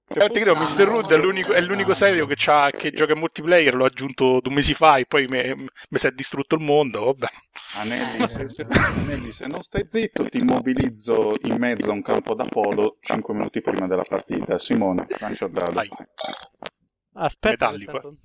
Eh, 0.07 0.29
ti 0.29 0.39
credo, 0.39 0.55
Mr. 0.55 0.83
Rudd 0.83 1.11
è 1.11 1.17
l'unico, 1.17 1.51
è 1.51 1.59
l'unico 1.61 1.95
serio 1.95 2.27
che, 2.27 2.35
c'ha, 2.37 2.69
che 2.69 2.91
gioca 2.91 3.13
in 3.13 3.19
multiplayer, 3.19 3.73
l'ho 3.73 3.85
aggiunto 3.85 4.39
due 4.39 4.53
mesi 4.53 4.75
fa 4.75 4.97
e 4.97 5.05
poi 5.05 5.27
mi 5.27 5.67
si 5.97 6.07
è 6.07 6.11
distrutto 6.11 6.55
il 6.55 6.61
mondo, 6.61 7.05
vabbè. 7.05 7.27
Anelli 7.73 8.27
se, 8.29 8.47
se- 8.49 8.67
Anelli, 8.69 9.31
se 9.31 9.47
non 9.47 9.61
stai 9.63 9.83
zitto, 9.87 10.29
ti 10.29 10.37
immobilizzo 10.37 11.35
in 11.41 11.55
mezzo 11.57 11.89
a 11.89 11.93
un 11.93 12.03
campo 12.03 12.35
da 12.35 12.45
polo 12.45 12.97
5 13.01 13.33
minuti 13.33 13.61
prima 13.61 13.87
della 13.87 14.03
partita. 14.07 14.59
Simone, 14.59 15.07
lancio 15.19 15.45
il 15.45 15.51
dado. 15.51 15.71
Vai. 15.71 15.89
Aspetta, 17.13 17.71
Metallico, 17.71 17.91
sento- 17.91 18.15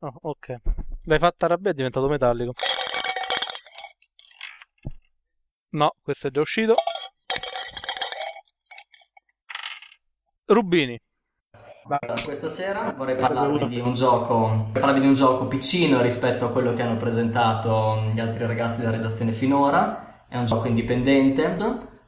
Oh, 0.00 0.18
ok. 0.22 0.56
L'hai 1.04 1.18
fatta 1.18 1.46
arrabbiare, 1.46 1.70
è 1.70 1.76
diventato 1.76 2.08
metallico. 2.08 2.52
No, 5.70 5.94
questo 6.02 6.26
è 6.26 6.30
già 6.30 6.40
uscito. 6.40 6.74
Rubini. 10.46 10.98
Questa 12.24 12.48
sera 12.48 12.94
vorrei 12.96 13.16
parlarvi 13.16 13.68
di 13.68 13.78
un 13.78 13.94
gioco, 13.94 14.68
parlarvi 14.72 15.00
di 15.00 15.06
un 15.06 15.14
gioco 15.14 15.46
piccino 15.46 16.00
rispetto 16.00 16.46
a 16.46 16.50
quello 16.50 16.72
che 16.72 16.82
hanno 16.82 16.96
presentato 16.96 18.04
gli 18.12 18.20
altri 18.20 18.46
ragazzi 18.46 18.78
della 18.78 18.90
redazione 18.90 19.32
finora. 19.32 20.24
È 20.28 20.36
un 20.36 20.46
gioco 20.46 20.66
indipendente, 20.66 21.56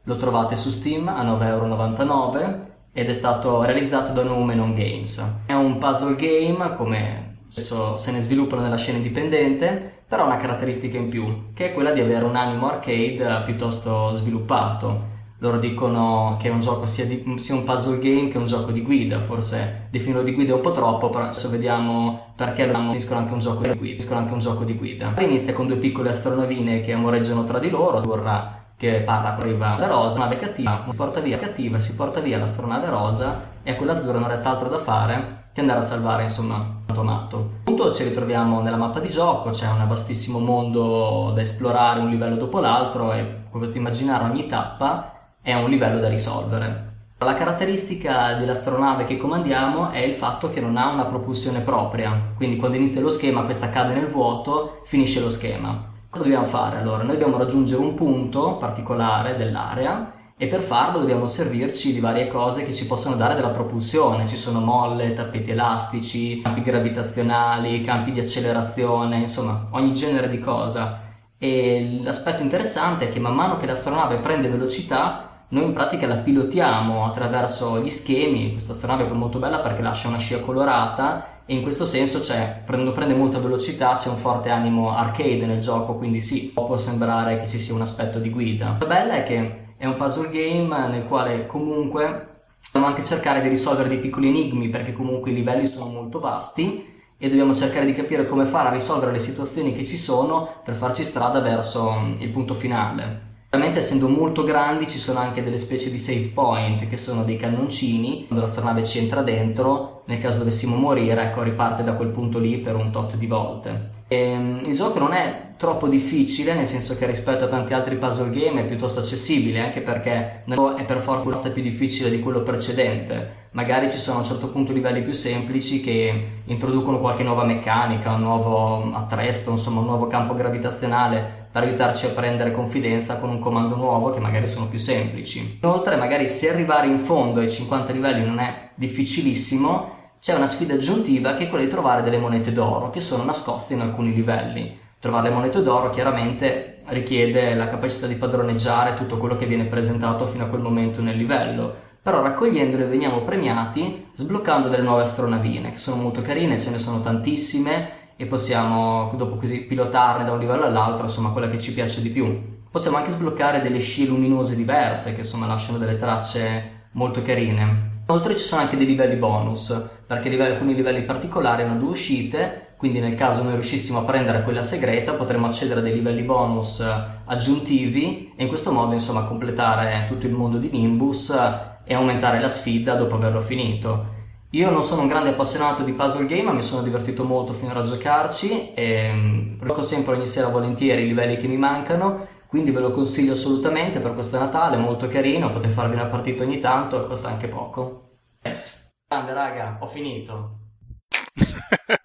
lo 0.03 0.17
trovate 0.17 0.57
su 0.57 0.71
Steam 0.71 1.09
a 1.09 1.23
9,99€ 1.23 2.61
ed 2.93 3.09
è 3.09 3.13
stato 3.13 3.63
realizzato 3.63 4.13
da 4.13 4.23
Numenon 4.23 4.75
Games. 4.75 5.43
È 5.47 5.53
un 5.53 5.79
puzzle 5.79 6.17
game, 6.17 6.75
come 6.77 7.39
spesso 7.49 7.97
se 7.97 8.11
ne 8.11 8.21
sviluppano 8.21 8.63
nella 8.63 8.77
scena 8.77 8.99
indipendente, 8.99 10.03
però 10.09 10.25
ha 10.25 10.27
una 10.27 10.39
caratteristica 10.39 10.97
in 10.97 11.09
più, 11.09 11.53
che 11.53 11.71
è 11.71 11.75
quella 11.75 11.93
di 11.93 12.01
avere 12.01 12.25
un 12.25 12.37
animo 12.37 12.69
arcade 12.69 13.43
piuttosto 13.45 14.13
sviluppato. 14.13 15.13
Loro 15.45 15.59
dicono 15.59 16.39
che 16.41 16.49
è 16.49 16.51
un 16.51 16.61
gioco 16.61 16.87
sia, 16.87 17.05
di- 17.05 17.23
sia 17.37 17.55
un 17.55 17.65
puzzle 17.65 17.99
game 17.99 18.29
che 18.29 18.39
un 18.39 18.47
gioco 18.47 18.71
di 18.71 18.81
guida, 18.81 19.21
forse 19.21 19.89
definirlo 19.91 20.23
di 20.23 20.33
guida 20.33 20.53
è 20.53 20.55
un 20.55 20.63
po' 20.63 20.73
troppo, 20.73 21.11
però 21.11 21.25
adesso 21.25 21.51
vediamo 21.51 22.33
perché 22.35 22.67
lo 22.67 22.79
anche 22.79 23.33
un 23.35 23.41
gioco 23.41 23.61
di 23.61 23.77
guida. 23.77 24.17
anche 24.17 24.33
un 24.33 24.39
gioco 24.39 24.65
di 24.65 24.73
guida. 24.73 25.13
Inizia 25.19 25.53
con 25.53 25.67
due 25.67 25.77
piccole 25.77 26.09
astronavine 26.09 26.81
che 26.81 26.95
amoreggiano 26.95 27.45
tra 27.45 27.59
di 27.59 27.69
loro, 27.69 27.99
Azzurra 27.99 28.63
che 28.75 29.03
parla 29.05 29.35
con 29.35 29.45
arriva 29.45 29.77
la 29.79 29.87
rosa, 29.87 30.21
nave 30.21 30.39
cattiva, 30.39 30.87
si 30.89 30.97
porta 30.97 31.21
via 31.21 31.37
cattiva, 31.37 31.79
si 31.79 31.95
porta 31.95 32.21
via 32.21 32.39
l'astronave 32.39 32.89
rosa 32.89 33.43
e 33.63 33.73
a 33.73 33.77
quella 33.77 33.93
azzurra 33.93 34.19
non 34.19 34.29
resta 34.29 34.49
altro 34.49 34.71
da 34.71 34.79
fare 34.79 35.43
che 35.53 35.61
andare 35.61 35.81
a 35.81 35.83
salvare 35.83 36.23
insomma 36.23 36.81
Tomato. 36.87 37.51
Appunto 37.61 37.93
ci 37.93 38.05
ritroviamo 38.05 38.63
nella 38.63 38.77
mappa 38.77 39.01
di 39.01 39.11
gioco, 39.11 39.51
c'è 39.51 39.69
un 39.69 39.87
vastissimo 39.87 40.39
mondo 40.39 41.33
da 41.35 41.41
esplorare 41.43 42.01
un 42.01 42.09
livello 42.09 42.37
dopo 42.37 42.61
l'altro 42.61 43.13
e 43.13 43.43
come 43.51 43.65
potete 43.65 43.79
immaginare 43.79 44.25
ogni 44.25 44.47
tappa 44.47 45.14
è 45.45 45.53
un 45.53 45.69
livello 45.69 46.01
da 46.01 46.09
risolvere. 46.09 46.93
La 47.19 47.35
caratteristica 47.35 48.33
dell'astronave 48.33 49.05
che 49.05 49.19
comandiamo 49.19 49.91
è 49.91 49.99
il 49.99 50.15
fatto 50.15 50.49
che 50.49 50.63
non 50.63 50.79
ha 50.79 50.89
una 50.89 51.05
propulsione 51.05 51.61
propria, 51.61 52.33
quindi 52.35 52.57
quando 52.57 52.79
inizia 52.79 53.03
lo 53.03 53.11
schema 53.11 53.43
questa 53.43 53.69
cade 53.69 53.93
nel 53.93 54.07
vuoto, 54.07 54.81
finisce 54.85 55.21
lo 55.21 55.29
schema. 55.29 55.93
Cosa 56.09 56.25
dobbiamo 56.25 56.47
fare 56.47 56.79
allora? 56.79 57.03
Noi 57.03 57.17
dobbiamo 57.17 57.37
raggiungere 57.37 57.83
un 57.83 57.93
punto 57.93 58.57
particolare 58.57 59.37
dell'area 59.37 60.13
e 60.35 60.47
per 60.47 60.63
farlo 60.63 60.99
dobbiamo 60.99 61.27
servirci 61.27 61.93
di 61.93 62.01
varie 62.01 62.27
cose 62.27 62.65
che 62.65 62.73
ci 62.73 62.87
possono 62.87 63.15
dare 63.15 63.35
della 63.35 63.51
propulsione. 63.51 64.27
Ci 64.27 64.37
sono 64.37 64.61
molle, 64.61 65.13
tappeti 65.13 65.51
elastici, 65.51 66.41
campi 66.41 66.63
gravitazionali, 66.63 67.83
campi 67.83 68.13
di 68.13 68.21
accelerazione, 68.21 69.19
insomma 69.19 69.67
ogni 69.73 69.93
genere 69.93 70.31
di 70.31 70.39
cosa. 70.39 71.01
E 71.37 72.01
l'aspetto 72.03 72.43
interessante 72.43 73.09
è 73.09 73.09
che 73.11 73.21
man 73.21 73.35
mano 73.35 73.59
che 73.59 73.67
l'astronave 73.67 74.17
prende 74.17 74.49
velocità, 74.49 75.33
noi 75.49 75.65
in 75.65 75.73
pratica 75.73 76.07
la 76.07 76.17
pilotiamo 76.17 77.05
attraverso 77.05 77.81
gli 77.81 77.91
schemi. 77.91 78.53
Questa 78.53 78.73
astronave 78.73 79.07
è 79.07 79.13
molto 79.13 79.39
bella 79.39 79.61
perché 79.61 79.83
lascia 79.83 80.09
una 80.09 80.19
scia 80.19 80.41
colorata 80.41 81.43
e 81.47 81.55
in 81.55 81.63
questo 81.63 81.85
senso 81.85 82.21
c'è, 82.21 82.63
quando 82.65 82.93
prende 82.93 83.15
molta 83.15 83.39
velocità 83.39 83.97
c'è 83.97 84.09
un 84.09 84.17
forte 84.17 84.49
animo 84.49 84.97
arcade 84.97 85.45
nel 85.45 85.61
gioco, 85.61 85.95
quindi 85.97 86.21
sì, 86.21 86.51
può 86.53 86.77
sembrare 86.79 87.37
che 87.37 87.47
ci 87.47 87.61
sia 87.61 87.75
un 87.75 87.83
aspetto 87.83 88.19
di 88.19 88.31
guida. 88.31 88.77
La 88.81 88.87
bella 88.87 89.15
è 89.15 89.23
che 89.23 89.75
è 89.77 89.87
un 89.87 89.97
puzzle 89.97 90.31
game 90.31 90.89
nel 90.89 91.05
quale 91.05 91.47
comunque 91.47 92.47
dobbiamo 92.73 92.87
anche 92.87 93.05
cercare 93.05 93.43
di 93.43 93.49
risolvere 93.49 93.91
dei 93.91 93.99
piccoli 93.99 94.29
enigmi 94.29 94.71
perché 94.71 94.95
comunque 94.95 95.31
i 95.31 95.35
livelli 95.35 95.67
sono 95.67 95.91
molto 95.91 96.19
vasti 96.19 96.93
e 97.19 97.29
dobbiamo 97.29 97.55
cercare 97.55 97.85
di 97.85 97.93
capire 97.93 98.27
come 98.27 98.45
fare 98.47 98.69
a 98.69 98.73
risolvere 98.73 99.13
le 99.13 99.19
situazioni 99.19 99.73
che 99.73 99.85
ci 99.85 99.99
sono 99.99 100.63
per 100.65 100.75
farci 100.75 101.05
strada 101.05 101.41
verso 101.41 101.93
mm, 101.93 102.15
il 102.19 102.31
punto 102.31 102.55
finale. 102.55 103.33
Ovviamente 103.55 103.85
essendo 103.85 104.09
molto 104.09 104.43
grandi 104.43 104.89
ci 104.89 104.99
sono 104.99 105.21
anche 105.21 105.41
delle 105.41 105.59
specie 105.59 105.89
di 105.89 105.97
save 105.97 106.33
point 106.35 106.89
che 106.89 106.97
sono 106.97 107.23
dei 107.23 107.37
cannoncini, 107.37 108.27
quando 108.27 108.45
l'astronave 108.45 108.83
ci 108.83 108.99
entra 108.99 109.23
dentro, 109.23 110.03
nel 110.07 110.19
caso 110.19 110.39
dovessimo 110.39 110.75
morire, 110.75 111.23
ecco 111.23 111.45
riparte 111.45 111.85
da 111.85 111.93
quel 111.93 112.09
punto 112.09 112.41
lì 112.41 112.59
per 112.59 112.75
un 112.75 112.91
tot 112.91 113.15
di 113.15 113.29
volte. 113.29 113.94
Ehm, 114.15 114.61
il 114.67 114.75
gioco 114.75 114.99
non 114.99 115.13
è 115.13 115.53
troppo 115.57 115.89
difficile, 115.89 116.55
nel 116.55 116.67
senso 116.67 116.97
che 116.97 117.07
rispetto 117.07 117.45
a 117.45 117.49
tanti 117.49 117.75
altri 117.75 117.97
puzzle 117.97 118.31
game 118.31 118.61
è 118.61 118.65
piuttosto 118.65 119.01
accessibile, 119.01 119.61
anche 119.61 119.81
perché 119.81 120.43
è 120.45 120.85
per 120.85 121.01
forza 121.01 121.51
più 121.51 121.63
difficile 121.63 122.11
di 122.11 122.21
quello 122.21 122.43
precedente. 122.43 123.43
Magari 123.53 123.89
ci 123.89 123.99
sono 123.99 124.19
a 124.19 124.21
un 124.21 124.27
certo 124.27 124.49
punto 124.49 124.73
livelli 124.73 125.03
più 125.03 125.13
semplici 125.13 125.81
che 125.81 126.29
introducono 126.45 126.99
qualche 126.99 127.23
nuova 127.23 127.45
meccanica, 127.45 128.13
un 128.13 128.23
nuovo 128.23 128.93
attrezzo, 128.95 129.53
insomma 129.53 129.81
un 129.81 129.87
nuovo 129.87 130.07
campo 130.07 130.35
gravitazionale 130.35 131.43
per 131.53 131.63
aiutarci 131.63 132.07
a 132.07 132.11
prendere 132.11 132.51
confidenza 132.51 133.19
con 133.19 133.31
un 133.31 133.39
comando 133.39 133.77
nuovo 133.77 134.11
che 134.11 134.19
magari 134.19 134.49
sono 134.49 134.67
più 134.67 134.81
semplici. 134.81 135.61
Inoltre, 135.63 135.95
magari 135.95 136.29
se 136.29 136.51
arrivare 136.51 136.89
in 136.89 136.99
fondo 136.99 137.39
ai 137.39 137.51
50 137.51 137.93
livelli 137.93 138.27
non 138.27 138.41
è 138.41 138.71
difficilissimo, 138.75 139.94
c'è 140.25 140.33
una 140.33 140.47
sfida 140.47 140.73
aggiuntiva 140.73 141.35
che 141.35 141.45
è 141.45 141.49
quella 141.51 141.65
di 141.65 141.71
trovare 141.71 142.03
delle 142.03 142.17
monete 142.17 142.51
d'oro 142.51 142.89
che 142.89 143.03
sono 143.03 143.25
nascoste 143.25 143.75
in 143.75 143.83
alcuni 143.83 144.15
livelli. 144.15 144.75
Trovare 144.99 145.29
le 145.29 145.35
monete 145.35 145.63
d'oro 145.63 145.91
chiaramente 145.91 146.79
richiede 146.87 147.53
la 147.53 147.69
capacità 147.69 148.07
di 148.07 148.15
padroneggiare 148.15 148.95
tutto 148.95 149.19
quello 149.19 149.37
che 149.37 149.45
viene 149.45 149.67
presentato 149.67 150.25
fino 150.25 150.45
a 150.45 150.47
quel 150.47 150.63
momento 150.63 151.03
nel 151.03 151.19
livello, 151.19 151.75
però 152.01 152.23
raccogliendole 152.23 152.87
veniamo 152.87 153.21
premiati 153.21 154.07
sbloccando 154.15 154.71
delle 154.71 154.83
nuove 154.83 155.03
astronavine 155.03 155.71
che 155.71 155.77
sono 155.77 156.01
molto 156.01 156.23
carine, 156.23 156.59
ce 156.59 156.71
ne 156.71 156.79
sono 156.79 157.03
tantissime 157.03 158.15
e 158.17 158.25
possiamo 158.25 159.13
dopo 159.17 159.37
così 159.37 159.65
pilotarne 159.65 160.25
da 160.25 160.33
un 160.33 160.39
livello 160.39 160.65
all'altro, 160.65 161.05
insomma 161.05 161.33
quella 161.33 161.51
che 161.51 161.59
ci 161.59 161.75
piace 161.75 162.01
di 162.01 162.09
più. 162.09 162.63
Possiamo 162.71 162.97
anche 162.97 163.11
sbloccare 163.11 163.61
delle 163.61 163.79
scie 163.79 164.07
luminose 164.07 164.57
diverse 164.57 165.13
che 165.13 165.21
insomma 165.21 165.47
lasciano 165.47 165.77
delle 165.77 165.99
tracce 165.99 166.87
molto 166.93 167.21
carine. 167.21 167.93
Inoltre 168.07 168.37
ci 168.37 168.43
sono 168.43 168.61
anche 168.61 168.77
dei 168.77 168.87
livelli 168.87 169.17
bonus, 169.17 169.91
perché 170.07 170.29
livelli- 170.29 170.53
alcuni 170.53 170.75
livelli 170.75 171.03
particolari 171.05 171.63
hanno 171.63 171.79
due 171.79 171.91
uscite, 171.91 172.75
quindi 172.77 173.01
nel 173.01 173.15
caso 173.15 173.43
noi 173.43 173.55
riuscissimo 173.55 174.01
a 174.01 174.05
prendere 174.05 174.43
quella 174.43 174.63
segreta 174.63 175.15
potremmo 175.15 175.47
accedere 175.47 175.81
a 175.81 175.83
dei 175.83 175.95
livelli 175.95 176.23
bonus 176.23 176.81
eh, 176.81 176.93
aggiuntivi 177.25 178.35
e 178.37 178.43
in 178.43 178.49
questo 178.49 178.73
modo 178.73 178.93
insomma 178.93 179.25
completare 179.25 180.05
tutto 180.07 180.27
il 180.27 180.33
mondo 180.33 180.59
di 180.59 180.69
Nimbus 180.71 181.31
eh, 181.31 181.91
e 181.91 181.95
aumentare 181.95 182.41
la 182.41 182.49
sfida 182.49 182.95
dopo 182.95 183.15
averlo 183.15 183.41
finito. 183.41 184.13
Io 184.51 184.71
non 184.71 184.85
sono 184.85 185.01
un 185.01 185.09
grande 185.09 185.31
appassionato 185.31 185.83
di 185.83 185.93
puzzle 185.93 186.27
game, 186.27 186.43
ma 186.43 186.53
mi 186.53 186.63
sono 186.63 186.83
divertito 186.83 187.25
molto 187.25 187.53
finora 187.55 187.81
a 187.81 187.85
giocarci 187.85 188.75
e 188.75 189.11
mm, 189.13 189.67
gioco 189.67 189.83
sempre 189.83 190.15
ogni 190.15 190.27
sera 190.27 190.49
volentieri 190.49 191.03
i 191.03 191.07
livelli 191.07 191.39
che 191.39 191.49
mi 191.49 191.57
mancano, 191.57 192.27
quindi 192.55 192.71
ve 192.71 192.79
lo 192.79 192.93
consiglio 192.93 193.33
assolutamente 193.33 193.99
per 193.99 194.15
questo 194.15 194.39
Natale, 194.39 194.77
molto 194.77 195.09
carino, 195.09 195.51
potete 195.51 195.73
farvi 195.73 195.95
una 195.97 196.07
partita 196.07 196.45
ogni 196.45 196.61
tanto 196.61 197.03
e 197.03 197.07
costa 197.09 197.27
anche 197.27 197.49
poco. 197.49 198.21
Thanks. 198.41 198.95
Grande 199.09 199.33
raga, 199.33 199.79
ho 199.81 199.87
finito. 199.89 200.61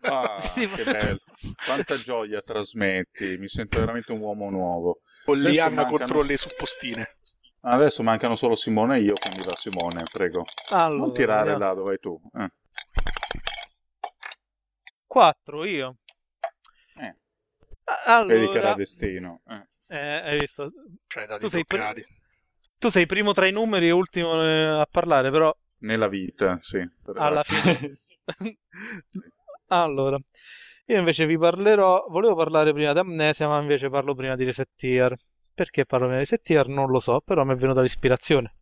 Ah, 0.01 0.41
che 0.55 0.83
bello. 0.83 1.19
Quanta 1.63 1.93
gioia 1.93 2.41
trasmetti. 2.41 3.37
Mi 3.37 3.47
sento 3.47 3.79
veramente 3.79 4.11
un 4.11 4.21
uomo 4.21 4.49
nuovo. 4.49 5.01
Pollianna 5.23 5.83
mancano- 5.83 5.97
contro 5.97 6.23
le 6.23 6.35
suppostine. 6.35 7.17
Adesso 7.61 8.01
mancano 8.01 8.33
solo 8.33 8.55
Simone 8.55 8.97
e 8.97 9.01
io, 9.01 9.13
quindi 9.21 9.47
va 9.47 9.53
Simone, 9.55 10.01
prego. 10.11 10.45
Allora, 10.71 10.97
non 10.97 11.13
tirare 11.13 11.57
là 11.59 11.75
dove 11.75 11.89
vai 11.89 11.99
tu. 11.99 12.19
Eh. 12.33 12.51
4 15.05 15.65
io. 15.65 15.97
Eh. 16.99 17.15
A- 18.05 18.25
Vedi 18.25 18.47
che 18.47 18.57
era 18.57 18.59
Allora, 18.69 18.73
destino. 18.73 19.41
Eh. 19.47 19.68
Eh, 19.91 19.97
hai 19.97 20.37
visto? 20.37 20.71
Cioè, 21.07 21.25
Tu 21.39 21.47
sei 21.47 21.65
pr-. 21.65 22.05
Tu 22.77 22.89
sei 22.89 23.05
primo 23.07 23.31
tra 23.33 23.47
i 23.47 23.51
numeri 23.51 23.87
e 23.87 23.91
ultimo 23.91 24.41
eh, 24.43 24.79
a 24.79 24.87
parlare, 24.89 25.31
però 25.31 25.55
Nella 25.79 26.07
vita, 26.07 26.59
sì. 26.61 26.79
Alla 27.15 27.43
fine... 27.43 27.97
allora, 29.67 30.17
io 30.85 30.97
invece 30.97 31.25
vi 31.25 31.37
parlerò, 31.37 32.05
volevo 32.09 32.35
parlare 32.35 32.71
prima 32.71 32.93
di 32.93 32.99
Amnesia, 32.99 33.47
ma 33.47 33.59
invece 33.59 33.89
parlo 33.89 34.13
prima 34.13 34.35
di 34.35 34.43
Reset 34.43 34.69
Tier. 34.75 35.15
Perché 35.59 35.85
parlo 35.85 36.07
di 36.07 36.13
Reset 36.15 36.41
Tier? 36.41 36.67
Non 36.69 36.89
lo 36.89 37.01
so, 37.01 37.19
però 37.19 37.43
mi 37.43 37.51
è 37.51 37.55
venuta 37.57 37.81
l'ispirazione. 37.81 38.53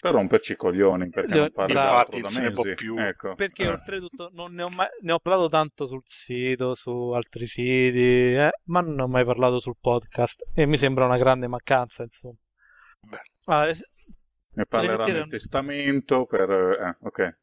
Per 0.00 0.10
romperci 0.12 0.52
i 0.52 0.56
coglioni, 0.56 1.08
perché 1.08 1.32
Le- 1.32 1.38
non 1.42 1.52
parli 1.52 1.72
Infatti, 1.74 2.20
da 2.20 2.28
mesi. 2.40 2.74
più. 2.74 2.98
Ecco. 2.98 3.34
Perché 3.36 3.62
Eh. 3.62 3.68
oltretutto 3.68 4.30
non 4.32 4.52
ne 4.54 4.64
ho, 4.64 4.68
mai, 4.68 4.88
ne 5.02 5.12
ho 5.12 5.20
parlato 5.20 5.48
tanto 5.48 5.86
sul 5.86 6.02
sito, 6.04 6.74
su 6.74 6.90
altri 7.10 7.46
siti, 7.46 8.32
eh, 8.34 8.50
ma 8.64 8.80
non 8.80 8.98
ho 8.98 9.06
mai 9.06 9.24
parlato 9.24 9.60
sul 9.60 9.76
podcast 9.80 10.44
e 10.52 10.66
mi 10.66 10.76
sembra 10.76 11.04
una 11.04 11.18
grande 11.18 11.46
mancanza, 11.46 12.02
insomma. 12.02 12.34
Beh. 13.02 13.20
Ah, 13.44 13.62
Res- 13.64 13.86
Ne 14.54 14.66
parlerà 14.66 15.04
nel 15.06 15.20
un- 15.22 15.28
testamento 15.28 16.26
per... 16.26 16.50
eh, 16.50 16.96
ok. 17.02 17.38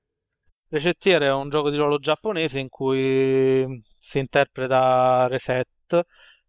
Recettiere 0.70 1.28
è 1.28 1.32
un 1.32 1.50
gioco 1.50 1.70
di 1.70 1.78
ruolo 1.78 1.98
giapponese 1.98 2.60
in 2.60 2.67
cui 2.67 3.65
si 4.00 4.20
interpreta 4.20 5.28
Reset, 5.28 5.65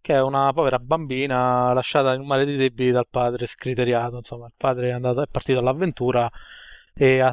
che 0.09 0.15
è 0.15 0.23
una 0.23 0.51
povera 0.55 0.79
bambina 0.79 1.71
lasciata 1.75 2.15
in 2.15 2.21
un 2.21 2.27
mare 2.27 2.47
di 2.47 2.57
debiti 2.57 2.91
dal 2.91 3.07
padre 3.11 3.45
scriteriato. 3.45 4.17
Insomma, 4.17 4.47
il 4.47 4.55
padre 4.57 4.89
è, 4.89 4.93
andato, 4.93 5.21
è 5.21 5.27
partito 5.31 5.59
all'avventura 5.59 6.31
e 6.95 7.21
ha 7.21 7.31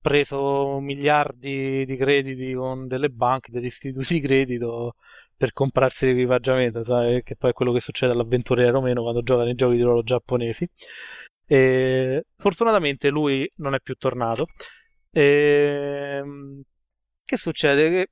preso 0.00 0.80
miliardi 0.80 1.84
di 1.84 1.96
crediti 1.98 2.54
con 2.54 2.86
delle 2.86 3.10
banche, 3.10 3.50
degli 3.52 3.66
istituti 3.66 4.14
di 4.14 4.20
credito 4.22 4.94
per 5.36 5.52
comprarsi 5.52 6.06
l'equipaggiamento, 6.06 6.82
sai? 6.82 7.22
Che 7.22 7.36
poi 7.36 7.50
è 7.50 7.52
quello 7.52 7.72
che 7.72 7.80
succede 7.80 8.12
all'avventuriero 8.12 8.72
romeno 8.72 9.02
quando 9.02 9.22
gioca 9.22 9.44
nei 9.44 9.54
giochi 9.54 9.76
di 9.76 9.82
ruolo 9.82 10.02
giapponesi. 10.02 10.66
E 11.46 12.24
fortunatamente 12.38 13.10
lui 13.10 13.46
non 13.56 13.74
è 13.74 13.80
più 13.82 13.96
tornato. 13.96 14.46
Ehm, 15.10 16.62
che 17.22 17.36
succede? 17.36 17.90
Che 17.90 18.08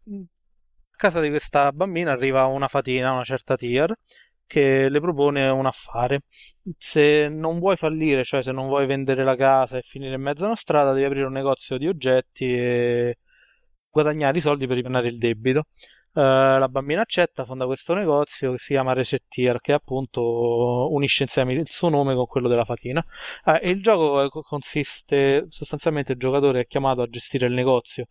casa 1.01 1.21
di 1.21 1.31
questa 1.31 1.73
bambina 1.73 2.13
arriva 2.13 2.45
una 2.45 2.69
fatina, 2.69 3.13
una 3.13 3.25
certa 3.25 3.57
tier, 3.57 3.95
che 4.47 4.91
le 4.91 5.01
propone 5.01 5.49
un 5.49 5.65
affare. 5.65 6.25
Se 6.77 7.29
non 7.29 7.59
vuoi 7.59 7.79
fallire, 7.79 8.23
cioè 8.23 8.43
se 8.43 8.53
non 8.53 8.67
vuoi 8.67 8.85
vendere 8.87 9.25
la 9.25 9.35
casa 9.35 9.79
e 9.79 9.83
finire 9.83 10.17
in 10.17 10.21
mezzo 10.21 10.43
a 10.45 10.49
una 10.49 10.57
strada, 10.57 10.93
devi 10.93 11.07
aprire 11.07 11.25
un 11.25 11.33
negozio 11.33 11.79
di 11.79 11.89
oggetti 11.89 12.45
e 12.55 13.17
guadagnare 13.89 14.37
i 14.39 14.41
soldi 14.43 14.67
per 14.67 14.77
ripianare 14.77 15.09
il 15.09 15.17
debito. 15.17 15.65
Eh, 16.13 16.21
la 16.21 16.69
bambina 16.69 17.01
accetta, 17.01 17.47
fonda 17.47 17.65
questo 17.65 17.95
negozio 17.95 18.53
che 18.53 18.59
si 18.59 18.73
chiama 18.75 18.93
Recettier, 18.93 19.59
che 19.61 19.73
appunto 19.73 20.93
unisce 20.93 21.23
insieme 21.23 21.55
il 21.55 21.67
suo 21.69 21.89
nome 21.89 22.15
con 22.15 22.27
quello 22.27 22.49
della 22.49 22.65
fatina. 22.67 23.03
E 23.61 23.71
il 23.71 23.83
gioco 23.83 24.29
co- 24.29 24.43
consiste 24.43 25.47
sostanzialmente 25.49 26.13
il 26.13 26.19
giocatore 26.19 26.61
è 26.61 26.67
chiamato 26.67 27.01
a 27.01 27.07
gestire 27.09 27.47
il 27.47 27.55
negozio, 27.55 28.09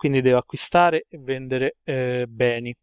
quindi 0.00 0.22
deve 0.22 0.38
acquistare 0.38 1.04
e 1.10 1.18
vendere 1.18 1.76
eh, 1.84 2.24
beni. 2.26 2.74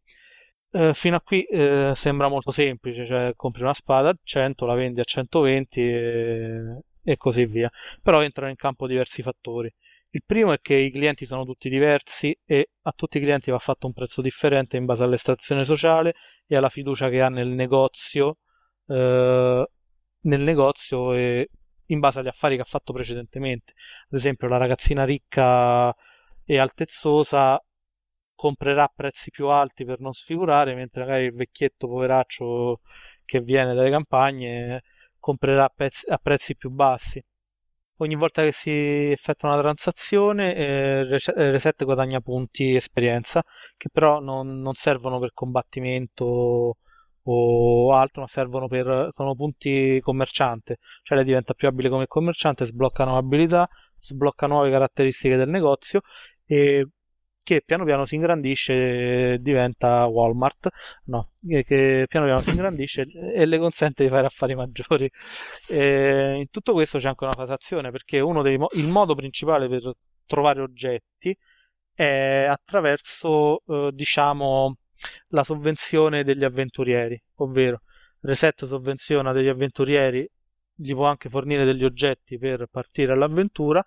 Eh, 0.70 0.94
fino 0.94 1.16
a 1.16 1.20
qui 1.20 1.42
eh, 1.42 1.92
sembra 1.96 2.28
molto 2.28 2.52
semplice, 2.52 3.06
cioè 3.06 3.32
compri 3.34 3.62
una 3.62 3.74
spada 3.74 4.10
a 4.10 4.16
100, 4.22 4.64
la 4.66 4.74
vendi 4.74 5.00
a 5.00 5.04
120 5.04 5.80
e, 5.80 6.82
e 7.02 7.16
così 7.16 7.44
via. 7.46 7.68
Però 8.00 8.22
entrano 8.22 8.50
in 8.50 8.56
campo 8.56 8.86
diversi 8.86 9.22
fattori. 9.22 9.68
Il 10.10 10.22
primo 10.24 10.52
è 10.52 10.60
che 10.60 10.74
i 10.74 10.92
clienti 10.92 11.26
sono 11.26 11.44
tutti 11.44 11.68
diversi 11.68 12.38
e 12.44 12.70
a 12.82 12.92
tutti 12.94 13.18
i 13.18 13.20
clienti 13.20 13.50
va 13.50 13.58
fatto 13.58 13.88
un 13.88 13.94
prezzo 13.94 14.22
differente 14.22 14.76
in 14.76 14.84
base 14.84 15.02
all'estrazione 15.02 15.64
sociale 15.64 16.14
e 16.46 16.54
alla 16.54 16.68
fiducia 16.68 17.08
che 17.08 17.20
ha 17.20 17.28
nel 17.28 17.48
negozio, 17.48 18.36
eh, 18.86 19.68
nel 20.20 20.40
negozio 20.40 21.14
e 21.14 21.50
in 21.86 21.98
base 21.98 22.20
agli 22.20 22.28
affari 22.28 22.54
che 22.54 22.62
ha 22.62 22.64
fatto 22.64 22.92
precedentemente. 22.92 23.72
Ad 24.08 24.16
esempio, 24.18 24.46
la 24.46 24.56
ragazzina 24.56 25.04
ricca 25.04 25.92
e 26.50 26.58
altezzosa 26.58 27.62
comprerà 28.34 28.90
prezzi 28.94 29.30
più 29.30 29.48
alti 29.48 29.84
per 29.84 30.00
non 30.00 30.14
sfigurare, 30.14 30.74
mentre 30.74 31.02
magari 31.02 31.24
il 31.26 31.34
vecchietto 31.34 31.86
poveraccio 31.88 32.80
che 33.26 33.40
viene 33.42 33.74
dalle 33.74 33.90
campagne 33.90 34.82
comprerà 35.18 35.64
a 35.64 35.72
pezzi- 35.74 36.08
a 36.08 36.16
prezzi 36.16 36.56
più 36.56 36.70
bassi. 36.70 37.22
Ogni 37.98 38.14
volta 38.14 38.42
che 38.44 38.52
si 38.52 38.70
effettua 38.70 39.50
una 39.50 39.60
transazione, 39.60 40.54
eh, 40.54 41.04
Rece- 41.04 41.34
eh, 41.34 41.50
Reset 41.50 41.84
guadagna 41.84 42.20
punti 42.20 42.74
esperienza, 42.74 43.42
che 43.76 43.90
però 43.92 44.20
non, 44.20 44.60
non 44.60 44.72
servono 44.74 45.18
per 45.18 45.32
combattimento 45.34 46.76
o 47.24 47.92
altro, 47.94 48.22
ma 48.22 48.26
servono 48.28 48.68
per, 48.68 49.10
sono 49.14 49.34
punti 49.34 50.00
commerciante, 50.00 50.78
cioè 51.02 51.18
lei 51.18 51.26
diventa 51.26 51.52
più 51.52 51.68
abile 51.68 51.90
come 51.90 52.06
commerciante, 52.06 52.64
sblocca 52.64 53.04
nuove 53.04 53.20
abilità, 53.20 53.68
sblocca 53.98 54.46
nuove 54.46 54.70
caratteristiche 54.70 55.36
del 55.36 55.48
negozio 55.48 56.00
e 56.48 56.88
che 57.42 57.62
piano 57.64 57.84
piano 57.84 58.04
si 58.04 58.16
ingrandisce 58.16 59.34
e 59.34 59.38
diventa 59.40 60.04
Walmart, 60.06 60.68
no, 61.04 61.32
che, 61.46 61.64
che 61.64 62.06
piano 62.08 62.26
piano 62.26 62.40
si 62.42 62.50
ingrandisce 62.50 63.06
e 63.34 63.46
le 63.46 63.58
consente 63.58 64.02
di 64.04 64.10
fare 64.10 64.26
affari 64.26 64.54
maggiori. 64.54 65.10
E 65.68 66.36
in 66.38 66.50
tutto 66.50 66.72
questo 66.72 66.98
c'è 66.98 67.08
anche 67.08 67.24
una 67.24 67.32
fasazione 67.32 67.90
perché 67.90 68.20
uno 68.20 68.42
dei 68.42 68.58
mo- 68.58 68.68
il 68.72 68.88
modo 68.88 69.14
principale 69.14 69.68
per 69.68 69.94
trovare 70.26 70.60
oggetti 70.60 71.34
è 71.94 72.46
attraverso, 72.48 73.62
eh, 73.66 73.90
diciamo, 73.94 74.76
la 75.28 75.44
sovvenzione 75.44 76.24
degli 76.24 76.44
avventurieri, 76.44 77.20
ovvero 77.36 77.80
Reset 78.20 78.64
sovvenziona 78.64 79.32
degli 79.32 79.48
avventurieri, 79.48 80.28
gli 80.74 80.92
può 80.92 81.06
anche 81.06 81.28
fornire 81.28 81.64
degli 81.64 81.84
oggetti 81.84 82.38
per 82.38 82.66
partire 82.70 83.12
all'avventura 83.12 83.82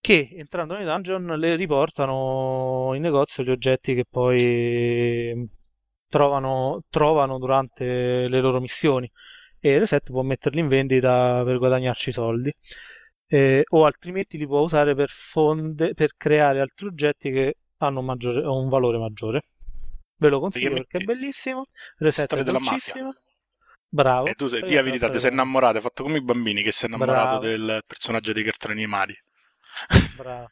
che 0.00 0.30
entrando 0.32 0.74
nei 0.74 0.84
dungeon 0.84 1.26
le 1.38 1.56
riportano 1.56 2.92
in 2.94 3.02
negozio 3.02 3.42
gli 3.42 3.50
oggetti 3.50 3.94
che 3.94 4.04
poi 4.08 5.48
trovano, 6.08 6.82
trovano 6.88 7.38
durante 7.38 8.28
le 8.28 8.40
loro 8.40 8.60
missioni 8.60 9.10
e 9.58 9.78
Reset 9.78 10.10
può 10.10 10.22
metterli 10.22 10.60
in 10.60 10.68
vendita 10.68 11.42
per 11.44 11.58
guadagnarci 11.58 12.12
soldi 12.12 12.52
eh, 13.32 13.62
o 13.68 13.84
altrimenti 13.84 14.36
li 14.38 14.46
può 14.46 14.60
usare 14.60 14.94
per, 14.94 15.10
fonde, 15.10 15.94
per 15.94 16.14
creare 16.16 16.60
altri 16.60 16.86
oggetti 16.86 17.30
che 17.30 17.54
hanno 17.78 18.00
un, 18.00 18.06
maggiore, 18.06 18.40
un 18.40 18.68
valore 18.68 18.98
maggiore. 18.98 19.42
Ve 20.16 20.28
lo 20.28 20.40
consiglio 20.40 20.72
perché 20.72 20.98
è 20.98 21.04
bellissimo. 21.04 21.66
Reset 21.98 22.24
Storia 22.24 22.44
è 22.44 22.46
della 22.46 22.58
dolcissimo. 22.58 23.14
Bravo. 23.88 24.26
E 24.26 24.34
tu 24.34 24.46
sei, 24.48 24.62
di 24.62 24.74
la 24.74 24.82
verità, 24.82 25.08
ti 25.08 25.20
sei 25.20 25.30
innamorato, 25.30 25.76
hai 25.76 25.82
fatto 25.82 26.02
come 26.02 26.18
i 26.18 26.22
bambini 26.22 26.62
che 26.62 26.72
si 26.72 26.84
è 26.84 26.88
innamorato 26.88 27.38
Bravo. 27.38 27.40
del 27.40 27.82
personaggio 27.86 28.32
dei 28.32 28.42
cartoni 28.42 28.74
animati. 28.74 29.16
Bravo. 30.16 30.48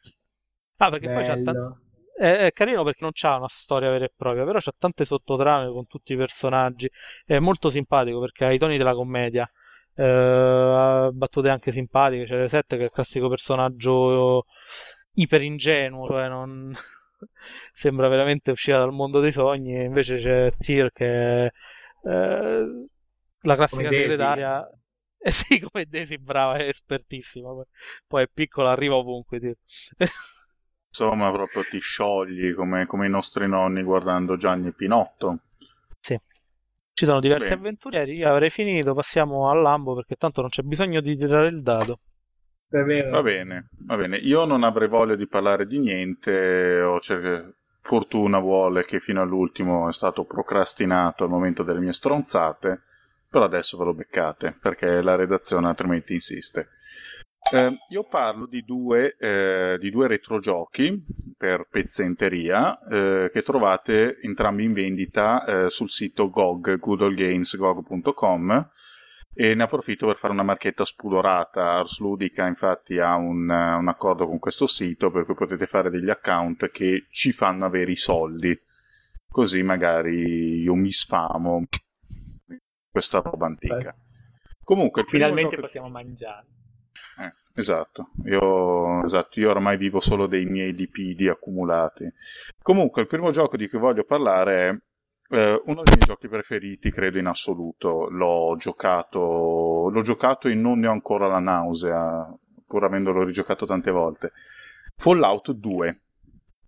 Ah, 0.77 0.89
perché 0.89 1.09
poi 1.09 1.23
c'ha 1.23 1.33
tan- 1.33 1.43
Bello. 1.43 1.79
è, 2.15 2.51
carino 2.53 2.83
perché 2.83 2.99
non 3.01 3.11
c'ha 3.13 3.35
una 3.35 3.49
storia 3.49 3.89
vera 3.89 4.05
e 4.05 4.13
propria, 4.15 4.45
però 4.45 4.59
c'ha 4.59 4.73
tante 4.77 5.03
sottotrame 5.03 5.69
con 5.71 5.87
tutti 5.87 6.13
i 6.13 6.15
personaggi. 6.15 6.89
È 7.25 7.37
molto 7.39 7.69
simpatico 7.69 8.19
perché 8.19 8.45
ha 8.45 8.51
i 8.51 8.57
toni 8.57 8.77
della 8.77 8.93
commedia. 8.93 9.49
Eh, 9.95 10.03
ha 10.03 11.09
battute 11.11 11.49
anche 11.49 11.71
simpatiche. 11.71 12.25
C'è 12.25 12.35
Reset 12.35 12.67
che 12.67 12.77
è 12.77 12.83
il 12.83 12.91
classico 12.91 13.27
personaggio 13.27 14.45
iper 15.13 15.41
ingenuo, 15.41 16.07
cioè 16.07 16.29
non... 16.29 16.73
sembra 17.73 18.07
veramente 18.07 18.51
uscita 18.51 18.77
dal 18.77 18.93
mondo 18.93 19.19
dei 19.19 19.33
sogni. 19.33 19.75
E 19.75 19.83
invece 19.83 20.17
c'è 20.17 20.53
Tyr 20.57 20.91
che 20.93 21.45
è 21.45 21.51
eh, 22.05 22.87
la 23.41 23.55
classica 23.55 23.89
segretaria. 23.89 24.69
Eh 25.21 25.31
sì, 25.31 25.59
come 25.59 25.85
Daisy, 25.85 26.17
brava, 26.17 26.55
è 26.55 26.67
espertissima. 26.67 27.49
Poi 28.07 28.23
è 28.23 28.29
piccola, 28.33 28.71
arriva 28.71 28.95
ovunque. 28.95 29.39
Tyr. 29.39 29.55
Insomma, 30.87 31.31
proprio 31.31 31.63
ti 31.69 31.79
sciogli 31.79 32.53
come, 32.53 32.85
come 32.85 33.07
i 33.07 33.09
nostri 33.09 33.47
nonni 33.47 33.83
guardando 33.83 34.37
Gianni 34.37 34.67
e 34.69 34.73
Pinotto. 34.73 35.39
Ci 36.99 37.05
sono 37.05 37.21
diversi 37.21 37.49
Bene. 37.49 37.61
avventurieri. 37.61 38.15
Io 38.17 38.29
avrei 38.29 38.49
finito. 38.49 38.93
Passiamo 38.93 39.49
all'ambo 39.49 39.95
perché 39.95 40.15
tanto 40.15 40.41
non 40.41 40.49
c'è 40.49 40.63
bisogno 40.63 40.99
di 40.99 41.15
tirare 41.15 41.47
il 41.47 41.61
dado. 41.61 41.99
Va 42.71 42.83
bene, 43.21 43.69
va 43.85 43.95
bene. 43.95 44.17
Io 44.17 44.43
non 44.43 44.63
avrei 44.63 44.89
voglia 44.89 45.15
di 45.15 45.25
parlare 45.25 45.65
di 45.65 45.79
niente. 45.79 46.81
Ho 46.81 46.99
cer- 46.99 47.53
Fortuna 47.81 48.39
vuole 48.39 48.83
che 48.83 48.99
fino 48.99 49.21
all'ultimo 49.21 49.87
è 49.87 49.93
stato 49.93 50.25
procrastinato 50.25 51.23
al 51.23 51.29
momento 51.29 51.63
delle 51.63 51.79
mie 51.79 51.93
stronzate. 51.93 52.81
Però 53.29 53.45
adesso 53.45 53.77
ve 53.77 53.85
lo 53.85 53.93
beccate 53.93 54.57
perché 54.59 55.01
la 55.01 55.15
redazione 55.15 55.67
altrimenti 55.67 56.13
insiste. 56.13 56.69
Eh, 57.51 57.77
io 57.89 58.03
parlo 58.03 58.45
di 58.45 58.63
due, 58.63 59.15
eh, 59.17 59.77
di 59.79 59.89
due 59.89 60.07
retrogiochi 60.07 61.03
per 61.35 61.67
pezzenteria 61.69 62.77
eh, 62.87 63.29
che 63.33 63.41
trovate 63.41 64.19
entrambi 64.21 64.65
in 64.65 64.73
vendita 64.73 65.45
eh, 65.45 65.69
sul 65.69 65.89
sito 65.89 66.29
GOG, 66.29 66.77
googlegames.gog.com 66.77 68.69
e 69.33 69.55
ne 69.55 69.63
approfitto 69.63 70.05
per 70.05 70.17
fare 70.17 70.33
una 70.33 70.43
marchetta 70.43 70.85
spudorata. 70.85 71.77
Ars 71.77 71.99
Ludica 71.99 72.45
infatti 72.45 72.99
ha 72.99 73.15
un, 73.15 73.49
un 73.49 73.87
accordo 73.87 74.27
con 74.27 74.37
questo 74.37 74.67
sito 74.67 75.09
per 75.09 75.25
cui 75.25 75.33
potete 75.33 75.65
fare 75.65 75.89
degli 75.89 76.09
account 76.09 76.69
che 76.69 77.07
ci 77.09 77.31
fanno 77.31 77.65
avere 77.65 77.91
i 77.91 77.95
soldi. 77.95 78.59
Così 79.27 79.63
magari 79.63 80.61
io 80.61 80.75
mi 80.75 80.91
sfamo 80.91 81.65
questa 82.99 83.19
roba 83.19 83.45
antica. 83.47 83.95
Comunque, 84.63 85.03
finalmente 85.07 85.51
gioco... 85.51 85.61
possiamo 85.61 85.89
mangiare. 85.89 86.45
Eh, 87.19 87.59
esatto. 87.59 88.09
Io, 88.25 89.03
esatto, 89.05 89.39
io 89.39 89.49
ormai 89.49 89.77
vivo 89.77 89.99
solo 89.99 90.27
dei 90.27 90.45
miei 90.45 90.73
lipidi 90.73 91.27
accumulati. 91.27 92.11
Comunque, 92.61 93.01
il 93.01 93.07
primo 93.07 93.31
gioco 93.31 93.57
di 93.57 93.67
cui 93.67 93.79
voglio 93.79 94.03
parlare 94.03 94.69
è 95.29 95.35
eh, 95.35 95.61
uno 95.65 95.83
dei 95.83 95.95
miei 95.95 96.05
giochi 96.05 96.27
preferiti, 96.27 96.91
credo 96.91 97.17
in 97.17 97.27
assoluto. 97.27 98.09
L'ho 98.09 98.55
giocato, 98.57 99.89
l'ho 99.89 100.01
giocato 100.01 100.47
e 100.47 100.53
non 100.53 100.79
ne 100.79 100.87
ho 100.87 100.91
ancora 100.91 101.27
la 101.27 101.39
nausea, 101.39 102.27
pur 102.67 102.83
avendolo 102.83 103.23
rigiocato 103.23 103.65
tante 103.65 103.91
volte. 103.91 104.31
Fallout 104.95 105.51
2. 105.51 106.01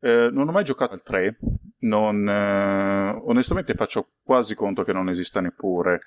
Eh, 0.01 0.29
non 0.31 0.47
ho 0.47 0.51
mai 0.51 0.63
giocato 0.63 0.93
al 0.93 1.03
3, 1.03 1.37
non, 1.81 2.27
eh, 2.27 3.21
onestamente 3.23 3.75
faccio 3.75 4.09
quasi 4.23 4.55
conto 4.55 4.83
che 4.83 4.93
non 4.93 5.09
esista 5.09 5.39
neppure. 5.41 6.01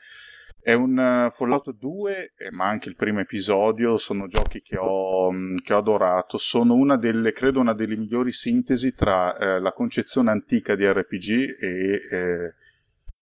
È 0.60 0.72
un 0.72 0.96
uh, 0.96 1.30
Fallout 1.30 1.72
2, 1.72 2.32
eh, 2.38 2.50
ma 2.50 2.66
anche 2.66 2.88
il 2.88 2.96
primo 2.96 3.20
episodio, 3.20 3.98
sono 3.98 4.26
giochi 4.26 4.62
che 4.62 4.78
ho, 4.78 5.30
mm, 5.30 5.56
che 5.62 5.74
ho 5.74 5.78
adorato. 5.78 6.38
Sono 6.38 6.72
una 6.72 6.96
delle, 6.96 7.32
credo, 7.32 7.60
una 7.60 7.74
delle 7.74 7.96
migliori 7.96 8.32
sintesi 8.32 8.94
tra 8.94 9.36
eh, 9.36 9.60
la 9.60 9.72
concezione 9.72 10.30
antica 10.30 10.74
di 10.74 10.90
RPG 10.90 11.56
e 11.60 12.00
eh, 12.10 12.54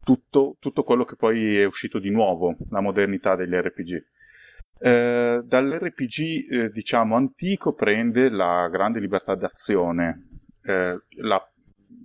tutto, 0.05 0.57
tutto, 0.61 0.85
quello 0.85 1.05
che 1.05 1.17
poi 1.17 1.59
è 1.59 1.65
uscito 1.65 1.99
di 1.99 2.11
nuovo, 2.11 2.57
la 2.71 2.81
modernità 2.81 3.35
degli 3.35 3.55
RPG. 3.55 4.05
Eh, 4.79 5.43
dall'RPG, 5.45 6.53
eh, 6.53 6.71
diciamo, 6.71 7.17
antico 7.17 7.73
prende 7.73 8.31
la 8.31 8.69
grande 8.71 9.01
libertà 9.01 9.35
d'azione, 9.35 10.32
eh, 10.63 11.01
la, 11.17 11.53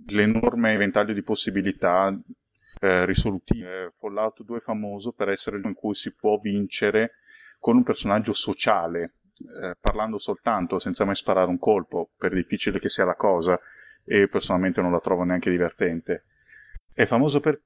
l'enorme 0.08 0.76
ventaglio 0.76 1.12
di 1.12 1.22
possibilità 1.22 2.16
eh, 2.80 3.04
risolutive. 3.04 3.94
Fallout 3.98 4.42
2 4.42 4.58
è 4.58 4.60
famoso 4.60 5.12
per 5.12 5.28
essere 5.30 5.56
il 5.56 5.62
gioco 5.62 5.74
in 5.74 5.80
cui 5.80 5.94
si 5.94 6.14
può 6.14 6.38
vincere 6.38 7.12
con 7.58 7.76
un 7.76 7.82
personaggio 7.82 8.32
sociale, 8.32 9.14
eh, 9.62 9.76
parlando 9.80 10.18
soltanto, 10.18 10.78
senza 10.78 11.04
mai 11.04 11.16
sparare 11.16 11.48
un 11.48 11.58
colpo, 11.58 12.10
per 12.16 12.32
difficile 12.32 12.78
che 12.78 12.88
sia 12.88 13.04
la 13.04 13.16
cosa, 13.16 13.58
e 14.04 14.28
personalmente 14.28 14.80
non 14.80 14.92
la 14.92 15.00
trovo 15.00 15.24
neanche 15.24 15.50
divertente. 15.50 16.24
È 16.92 17.04
famoso 17.04 17.40
per 17.40 17.60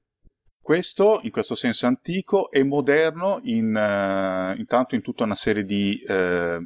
questo, 0.59 1.19
in 1.23 1.31
questo 1.31 1.55
senso 1.55 1.85
antico, 1.87 2.49
e 2.51 2.63
moderno 2.63 3.39
in, 3.43 3.75
uh, 3.75 4.57
intanto 4.57 4.95
in 4.95 5.01
tutta 5.01 5.23
una 5.23 5.35
serie 5.35 5.63
di 5.63 6.01
uh, 6.07 6.65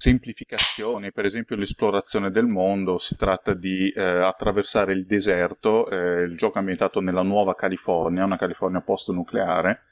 semplificazioni, 0.00 1.12
per 1.12 1.26
esempio 1.26 1.56
l'esplorazione 1.56 2.30
del 2.30 2.46
mondo, 2.46 2.96
si 2.96 3.16
tratta 3.16 3.52
di 3.52 3.90
eh, 3.90 4.00
attraversare 4.00 4.94
il 4.94 5.04
deserto, 5.04 5.90
eh, 5.90 6.22
il 6.22 6.38
gioco 6.38 6.56
è 6.56 6.60
ambientato 6.60 7.00
nella 7.00 7.20
nuova 7.20 7.54
California, 7.54 8.24
una 8.24 8.38
California 8.38 8.80
post-nucleare, 8.80 9.82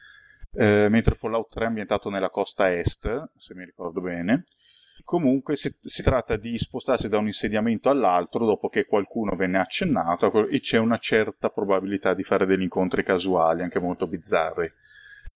eh, 0.54 0.88
mentre 0.88 1.14
Fallout 1.14 1.52
3 1.52 1.64
è 1.64 1.66
ambientato 1.66 2.08
nella 2.08 2.30
costa 2.30 2.74
est, 2.74 3.28
se 3.36 3.54
mi 3.54 3.66
ricordo 3.66 4.00
bene. 4.00 4.46
Comunque 5.04 5.56
si, 5.56 5.76
si, 5.82 6.02
tratta 6.02 6.36
di 6.36 6.56
spostarsi 6.56 7.10
da 7.10 7.18
un 7.18 7.26
insediamento 7.26 7.90
all'altro 7.90 8.46
dopo 8.46 8.70
che 8.70 8.86
qualcuno 8.86 9.36
venne 9.36 9.58
accennato 9.58 10.48
e 10.48 10.60
c'è 10.60 10.78
una 10.78 10.96
certa 10.96 11.50
probabilità 11.50 12.14
di 12.14 12.24
fare 12.24 12.46
degli 12.46 12.62
incontri 12.62 13.04
casuali, 13.04 13.62
anche 13.62 13.78
molto 13.78 14.06
bizzarri. 14.06 14.72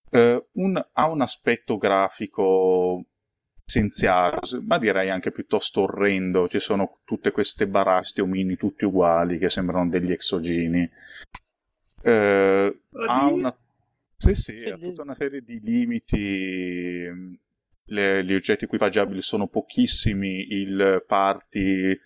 Uh, 0.09 0.45
un, 0.53 0.83
ha 0.93 1.09
un 1.09 1.21
aspetto 1.21 1.77
grafico 1.77 3.05
essenziale, 3.65 4.39
ma 4.65 4.77
direi 4.77 5.09
anche 5.09 5.31
piuttosto 5.31 5.81
orrendo. 5.81 6.47
Ci 6.47 6.59
sono 6.59 6.99
tutte 7.05 7.31
queste 7.31 7.67
barasti 7.67 8.21
omini 8.21 8.55
tutti 8.55 8.85
uguali 8.85 9.37
che 9.37 9.49
sembrano 9.49 9.89
degli 9.89 10.11
exogeni. 10.11 10.89
Eh, 12.01 12.79
ha 13.07 13.27
una... 13.27 13.55
Sì, 14.17 14.35
sì, 14.35 14.63
ha 14.63 14.77
tutta 14.77 15.01
una 15.01 15.15
serie 15.15 15.41
di 15.41 15.59
limiti. 15.61 17.41
Le, 17.85 18.23
gli 18.23 18.33
oggetti 18.33 18.63
equipaggiabili 18.63 19.21
sono 19.21 19.47
pochissimi, 19.47 20.53
il 20.53 21.03
party, 21.05 21.99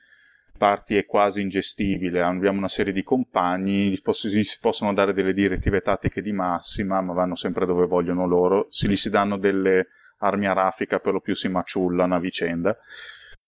party 0.58 0.96
è 0.96 1.06
quasi 1.06 1.42
ingestibile. 1.42 2.22
Abbiamo 2.22 2.58
una 2.58 2.68
serie 2.68 2.94
di 2.94 3.04
compagni, 3.04 3.96
si 3.96 4.60
possono 4.60 4.94
dare 4.94 5.14
delle 5.14 5.34
direttive 5.34 5.82
tattiche 5.82 6.24
di 6.24 6.32
massima, 6.32 7.02
ma 7.02 7.14
vanno 7.14 7.36
sempre 7.36 7.68
dove 7.68 7.86
vogliono 7.86 8.26
loro. 8.26 8.66
Si, 8.70 8.88
gli 8.88 8.96
si 8.96 9.12
danno 9.12 9.38
delle 9.38 9.90
armi 10.18 10.48
a 10.48 10.54
raffica 10.54 11.00
per 11.00 11.14
lo 11.14 11.22
più 11.22 11.36
si 11.36 11.48
maciullano 11.48 12.16
a 12.16 12.20
vicenda. 12.20 12.78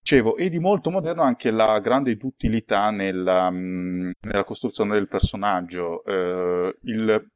Dicevo, 0.02 0.38
e 0.38 0.50
di 0.50 0.60
molto 0.60 0.90
moderno 0.90 1.22
anche 1.22 1.52
la 1.52 1.80
grande 1.80 2.18
utilità 2.22 2.90
nella, 2.90 3.50
nella 3.50 4.44
costruzione 4.44 4.94
del 4.94 5.08
personaggio. 5.08 6.04
Eh, 6.06 6.78
il, 6.84 7.32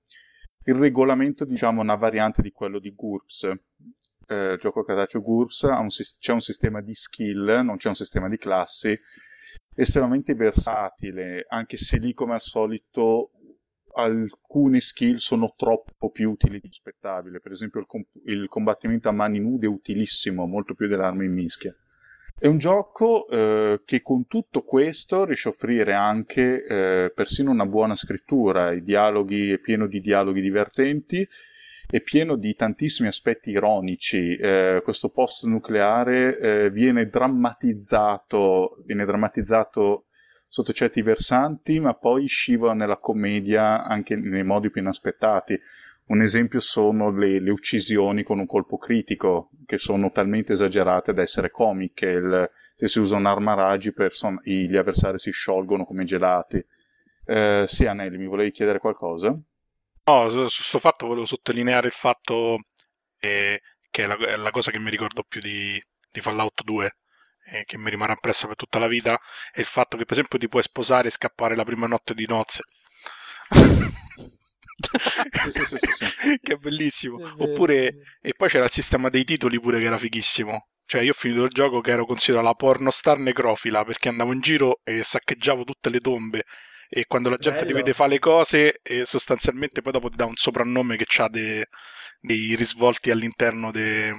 il, 0.65 0.74
regolamento, 0.74 1.46
diciamo, 1.46 1.82
è 1.82 1.84
una 1.84 1.96
variante 1.96 2.41
di 2.41 2.52
quello 2.52 2.80
di 2.80 2.93
GURPS. 2.96 3.52
Eh, 4.26 4.58
gioco 4.60 4.84
cartaceo 4.84 5.22
GURPS 5.22 5.63
un, 5.63 5.88
c'è 5.88 6.32
un 6.32 6.41
sistema 6.41 6.82
di 6.82 6.96
skill, 6.96 7.62
non 7.63 7.76
c'è 7.76 7.89
un 7.89 7.96
sistema 7.96 8.30
di 8.30 8.38
classi, 8.38 8.98
estremamente 9.76 10.34
versatile, 10.34 11.46
anche 11.50 11.78
se 11.78 11.98
lì 11.98 12.13
come 12.13 12.34
al 12.34 12.41
solito 12.41 13.32
alcune 13.95 14.79
skill 14.79 15.15
sono 15.15 15.53
troppo 15.56 16.10
più 16.10 16.32
utili 16.32 16.60
di 16.60 16.71
spettabile. 16.71 17.39
Per 17.39 17.51
esempio, 17.51 17.79
il, 17.79 17.86
com- 17.86 18.06
il, 18.25 18.47
combattimento 18.47 19.10
a 19.10 19.12
mani 19.12 19.39
nude 19.39 19.65
è 19.65 19.69
utilissimo, 19.69 20.45
molto 20.45 20.73
più 20.73 20.88
dell'arma 20.88 21.23
in 21.23 21.34
mischia. 21.34 21.75
È 22.38 22.47
un 22.47 22.58
gioco 22.58 23.27
eh, 23.27 23.82
che 23.86 24.01
con 24.01 24.27
tutto 24.27 24.63
questo 24.63 25.23
riesce 25.23 25.47
a 25.47 25.51
offrire 25.51 25.93
anche 25.93 26.65
eh, 26.65 27.12
persino 27.13 27.51
una 27.51 27.65
buona 27.65 27.95
scrittura. 27.95 28.71
I 28.73 28.84
dialoghi 28.84 29.51
è 29.51 29.60
pieno 29.60 29.88
di 29.88 30.01
dialoghi 30.01 30.41
divertenti. 30.41 31.27
È 31.86 32.01
pieno 32.01 32.36
di 32.36 32.55
tantissimi 32.55 33.07
aspetti 33.07 33.51
ironici. 33.51 34.36
Eh, 34.36 34.82
questo 34.84 35.09
post 35.09 35.45
nucleare 35.45 36.38
eh, 36.39 36.70
viene 36.72 37.07
drammatizzato, 37.07 38.82
viene 38.84 39.05
drammatizzato 39.05 40.05
sotto 40.54 40.72
certi 40.72 41.01
versanti, 41.01 41.80
ma 41.80 41.95
poi 41.95 42.28
scivola 42.28 42.76
nella 42.76 42.97
commedia 42.97 43.84
anche 43.86 44.16
nei 44.16 44.43
modi 44.43 44.70
più 44.70 44.82
inaspettati. 44.82 45.60
Un 46.06 46.22
esempio 46.22 46.60
sono 46.60 47.10
le, 47.10 47.39
le 47.39 47.49
uccisioni 47.49 48.22
con 48.22 48.38
un 48.38 48.45
colpo 48.45 48.78
critico, 48.78 49.49
che 49.66 49.80
sono 49.80 50.12
talmente 50.12 50.54
esagerate 50.54 51.12
da 51.12 51.24
essere 51.24 51.49
comiche. 51.49 52.06
Il, 52.06 52.51
se 52.76 52.88
si 52.88 52.99
usa 52.99 53.16
un'arma 53.16 53.56
raggi, 53.56 53.93
person- 53.93 54.39
gli 54.43 54.78
avversari 54.78 55.18
si 55.18 55.32
sciolgono 55.32 55.86
come 55.86 56.04
gelati. 56.04 56.64
Eh, 57.26 57.66
sì, 57.68 57.88
Anelli, 57.88 58.20
mi 58.20 58.28
volevi 58.28 58.51
chiedere 58.51 58.78
qualcosa? 58.78 59.30
No, 59.30 60.30
su 60.30 60.38
questo 60.38 60.78
fatto 60.78 61.08
volevo 61.08 61.26
sottolineare 61.26 61.88
il 61.88 61.93
fatto 61.93 62.60
eh, 63.20 63.60
che 63.89 64.04
è 64.04 64.06
la, 64.06 64.18
è 64.18 64.36
la, 64.36 64.51
cosa 64.51 64.70
che 64.70 64.78
mi 64.78 64.91
ricordo 64.91 65.24
più 65.28 65.41
di, 65.41 65.82
di 66.12 66.22
Fallout 66.22 66.62
2, 66.64 66.95
eh, 67.54 67.66
che 67.66 67.78
mi 67.78 67.89
rimarrà 67.89 68.14
impressa 68.14 68.47
per 68.47 68.56
tutta 68.56 68.80
la 68.80 68.88
vita 68.88 69.20
è 69.51 69.60
il 69.60 69.66
fatto 69.66 69.95
che 69.95 70.06
per 70.06 70.14
esempio 70.14 70.39
ti 70.39 70.49
puoi 70.49 70.64
sposare 70.64 71.08
e 71.08 71.12
scappare 71.12 71.56
la 71.56 71.64
prima 71.64 71.86
notte 71.86 72.14
di 72.16 72.26
nozze. 72.28 72.64
Sì, 75.51 75.66
sì, 75.66 75.78
sì, 75.78 76.06
che 76.41 76.54
è 76.54 76.56
bellissimo 76.56 77.18
oppure 77.38 78.18
e 78.22 78.34
poi 78.36 78.49
c'era 78.49 78.66
il 78.66 78.72
sistema 78.72 79.10
dei 79.10 79.24
titoli 79.24 79.60
pure 79.60 79.80
che 79.80 79.86
era 79.86 79.97
fighissimo. 79.97 80.68
Cioè 80.86 81.01
io 81.01 81.12
ho 81.12 81.16
finito 81.16 81.43
il 81.43 81.51
gioco 81.51 81.80
che 81.80 81.91
ero 81.91 82.06
considerato 82.06 82.47
la 82.47 82.54
pornostar 82.56 83.18
necrofila 83.18 83.86
perché 83.86 84.10
andavo 84.10 84.34
in 84.34 84.41
giro 84.41 84.82
e 84.84 85.04
saccheggiavo 85.04 85.64
tutte 85.64 85.89
le 85.89 85.99
tombe. 85.99 86.45
E 86.89 87.06
quando 87.06 87.30
la 87.30 87.38
gente 87.38 87.60
Bello. 87.60 87.72
ti 87.72 87.78
vede 87.78 87.93
fare 87.93 88.10
le 88.12 88.20
cose 88.20 88.80
e 88.84 89.06
sostanzialmente 89.06 89.82
poi 89.82 89.91
dopo 89.93 90.10
ti 90.10 90.18
dà 90.18 90.26
un 90.26 90.36
soprannome 90.36 90.95
che 90.95 91.06
ha 91.22 91.30
dei 91.30 92.56
risvolti 92.56 93.10
all'interno 93.10 93.72
de, 93.72 94.14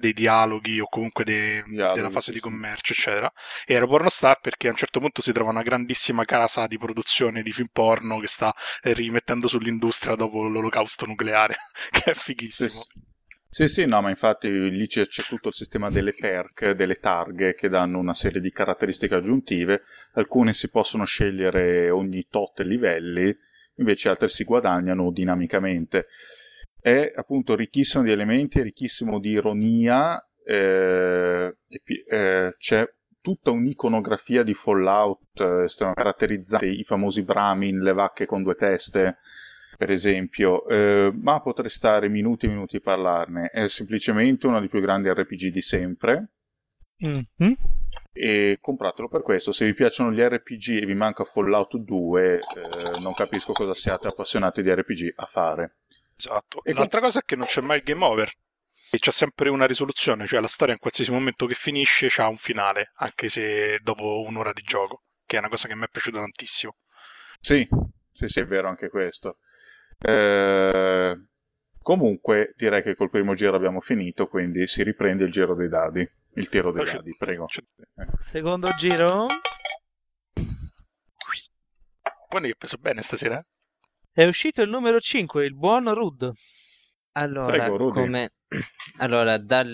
dei 0.00 0.12
dialoghi 0.12 0.80
o 0.80 0.86
comunque 0.86 1.22
de, 1.22 1.62
dialoghi, 1.66 1.94
della 1.94 2.10
fase 2.10 2.32
sì. 2.32 2.32
di 2.32 2.40
commercio, 2.40 2.92
eccetera. 2.92 3.30
E 3.64 3.74
ero 3.74 3.86
pornostar 3.86 4.40
perché 4.40 4.66
a 4.66 4.70
un 4.70 4.76
certo 4.76 4.98
punto 4.98 5.22
si 5.22 5.32
trova 5.32 5.50
una 5.50 5.62
grandissima 5.62 6.24
casa 6.24 6.66
di 6.66 6.78
produzione 6.78 7.42
di 7.42 7.52
film 7.52 7.68
porno 7.72 8.18
che 8.18 8.26
sta 8.26 8.52
rimettendo 8.82 9.46
sull'industria 9.46 10.16
dopo 10.16 10.42
l'olocausto 10.42 11.06
nucleare, 11.06 11.56
che 11.90 12.10
è 12.10 12.14
fighissimo. 12.14 12.68
Sì, 12.68 13.08
sì, 13.52 13.68
sì, 13.68 13.84
no, 13.84 14.00
ma 14.00 14.10
infatti 14.10 14.48
lì 14.48 14.86
c'è, 14.86 15.06
c'è, 15.06 15.22
tutto 15.24 15.48
il 15.48 15.54
sistema 15.54 15.90
delle 15.90 16.14
perk, 16.14 16.70
delle 16.70 17.00
targhe 17.00 17.54
che 17.54 17.68
danno 17.68 17.98
una 17.98 18.14
serie 18.14 18.40
di 18.40 18.50
caratteristiche 18.50 19.16
aggiuntive. 19.16 19.82
Alcune 20.12 20.52
si 20.52 20.70
possono 20.70 21.04
scegliere 21.04 21.90
ogni 21.90 22.26
tot 22.30 22.60
livelli, 22.60 23.36
invece 23.76 24.08
altre 24.08 24.28
si 24.28 24.44
guadagnano 24.44 25.10
dinamicamente 25.10 26.06
è 26.80 27.12
appunto 27.14 27.54
ricchissimo 27.54 28.02
di 28.02 28.10
elementi, 28.10 28.62
ricchissimo 28.62 29.18
di 29.18 29.30
ironia, 29.30 30.22
eh, 30.44 31.56
eh, 32.08 32.54
c'è 32.56 32.94
tutta 33.20 33.50
un'iconografia 33.50 34.42
di 34.42 34.54
Fallout 34.54 35.40
eh, 35.40 35.66
caratterizzante, 35.94 36.66
i 36.66 36.84
famosi 36.84 37.22
Brahmin, 37.22 37.80
le 37.80 37.92
vacche 37.92 38.26
con 38.26 38.42
due 38.42 38.54
teste, 38.54 39.18
per 39.76 39.90
esempio, 39.90 40.66
eh, 40.68 41.12
ma 41.14 41.40
potrei 41.40 41.70
stare 41.70 42.08
minuti 42.08 42.46
e 42.46 42.48
minuti 42.48 42.76
a 42.76 42.80
parlarne. 42.80 43.48
È 43.48 43.68
semplicemente 43.68 44.46
uno 44.46 44.60
dei 44.60 44.68
più 44.68 44.80
grandi 44.80 45.10
RPG 45.10 45.50
di 45.50 45.62
sempre. 45.62 46.28
Mm-hmm. 47.06 47.52
E 48.12 48.58
compratelo 48.60 49.08
per 49.08 49.22
questo. 49.22 49.52
Se 49.52 49.64
vi 49.64 49.72
piacciono 49.72 50.12
gli 50.12 50.20
RPG 50.20 50.82
e 50.82 50.86
vi 50.86 50.94
manca 50.94 51.24
Fallout 51.24 51.76
2, 51.76 52.34
eh, 52.34 52.40
non 53.02 53.14
capisco 53.14 53.52
cosa 53.52 53.74
siate 53.74 54.08
appassionati 54.08 54.62
di 54.62 54.70
RPG 54.70 55.12
a 55.16 55.26
fare. 55.26 55.76
Esatto. 56.28 56.62
E 56.64 56.72
L'altra 56.74 57.00
cosa 57.00 57.20
è 57.20 57.22
che 57.24 57.34
non 57.36 57.46
c'è 57.46 57.60
mai 57.62 57.78
il 57.78 57.82
game 57.84 58.04
over. 58.04 58.30
E 58.92 58.98
c'è 58.98 59.10
sempre 59.12 59.48
una 59.48 59.66
risoluzione, 59.66 60.26
cioè 60.26 60.40
la 60.40 60.48
storia 60.48 60.74
in 60.74 60.80
qualsiasi 60.80 61.10
momento 61.12 61.46
che 61.46 61.54
finisce 61.54 62.08
c'ha 62.10 62.26
un 62.26 62.36
finale, 62.36 62.90
anche 62.96 63.28
se 63.28 63.78
dopo 63.82 64.22
un'ora 64.26 64.52
di 64.52 64.62
gioco, 64.62 65.04
che 65.24 65.36
è 65.36 65.38
una 65.38 65.48
cosa 65.48 65.68
che 65.68 65.76
mi 65.76 65.84
è 65.84 65.88
piaciuta 65.88 66.18
tantissimo. 66.18 66.76
Sì, 67.38 67.66
sì, 68.12 68.26
sì, 68.28 68.40
è 68.40 68.46
vero 68.46 68.68
anche 68.68 68.88
questo. 68.88 69.38
Eh, 69.98 71.14
comunque, 71.80 72.52
direi 72.56 72.82
che 72.82 72.96
col 72.96 73.10
primo 73.10 73.34
giro 73.34 73.54
abbiamo 73.54 73.80
finito, 73.80 74.26
quindi 74.26 74.66
si 74.66 74.82
riprende 74.82 75.24
il 75.24 75.30
giro 75.30 75.54
dei 75.54 75.68
dadi, 75.68 76.06
il 76.34 76.48
tiro 76.48 76.72
dei 76.72 76.84
C'è- 76.84 76.96
dadi, 76.96 77.14
prego. 77.16 77.46
c'è-. 77.46 77.62
Secondo 78.18 78.72
giro 78.74 79.26
Poi 82.28 82.40
che 82.42 82.50
ho 82.50 82.54
preso 82.58 82.76
bene 82.76 83.02
stasera? 83.02 83.44
È 84.20 84.26
uscito 84.26 84.60
il 84.60 84.68
numero 84.68 85.00
5, 85.00 85.46
il 85.46 85.56
buon 85.56 85.94
Rud. 85.94 86.30
Allora, 87.12 87.68
Prego, 87.68 87.88
come... 87.88 88.32
allora 88.98 89.38
dal, 89.38 89.72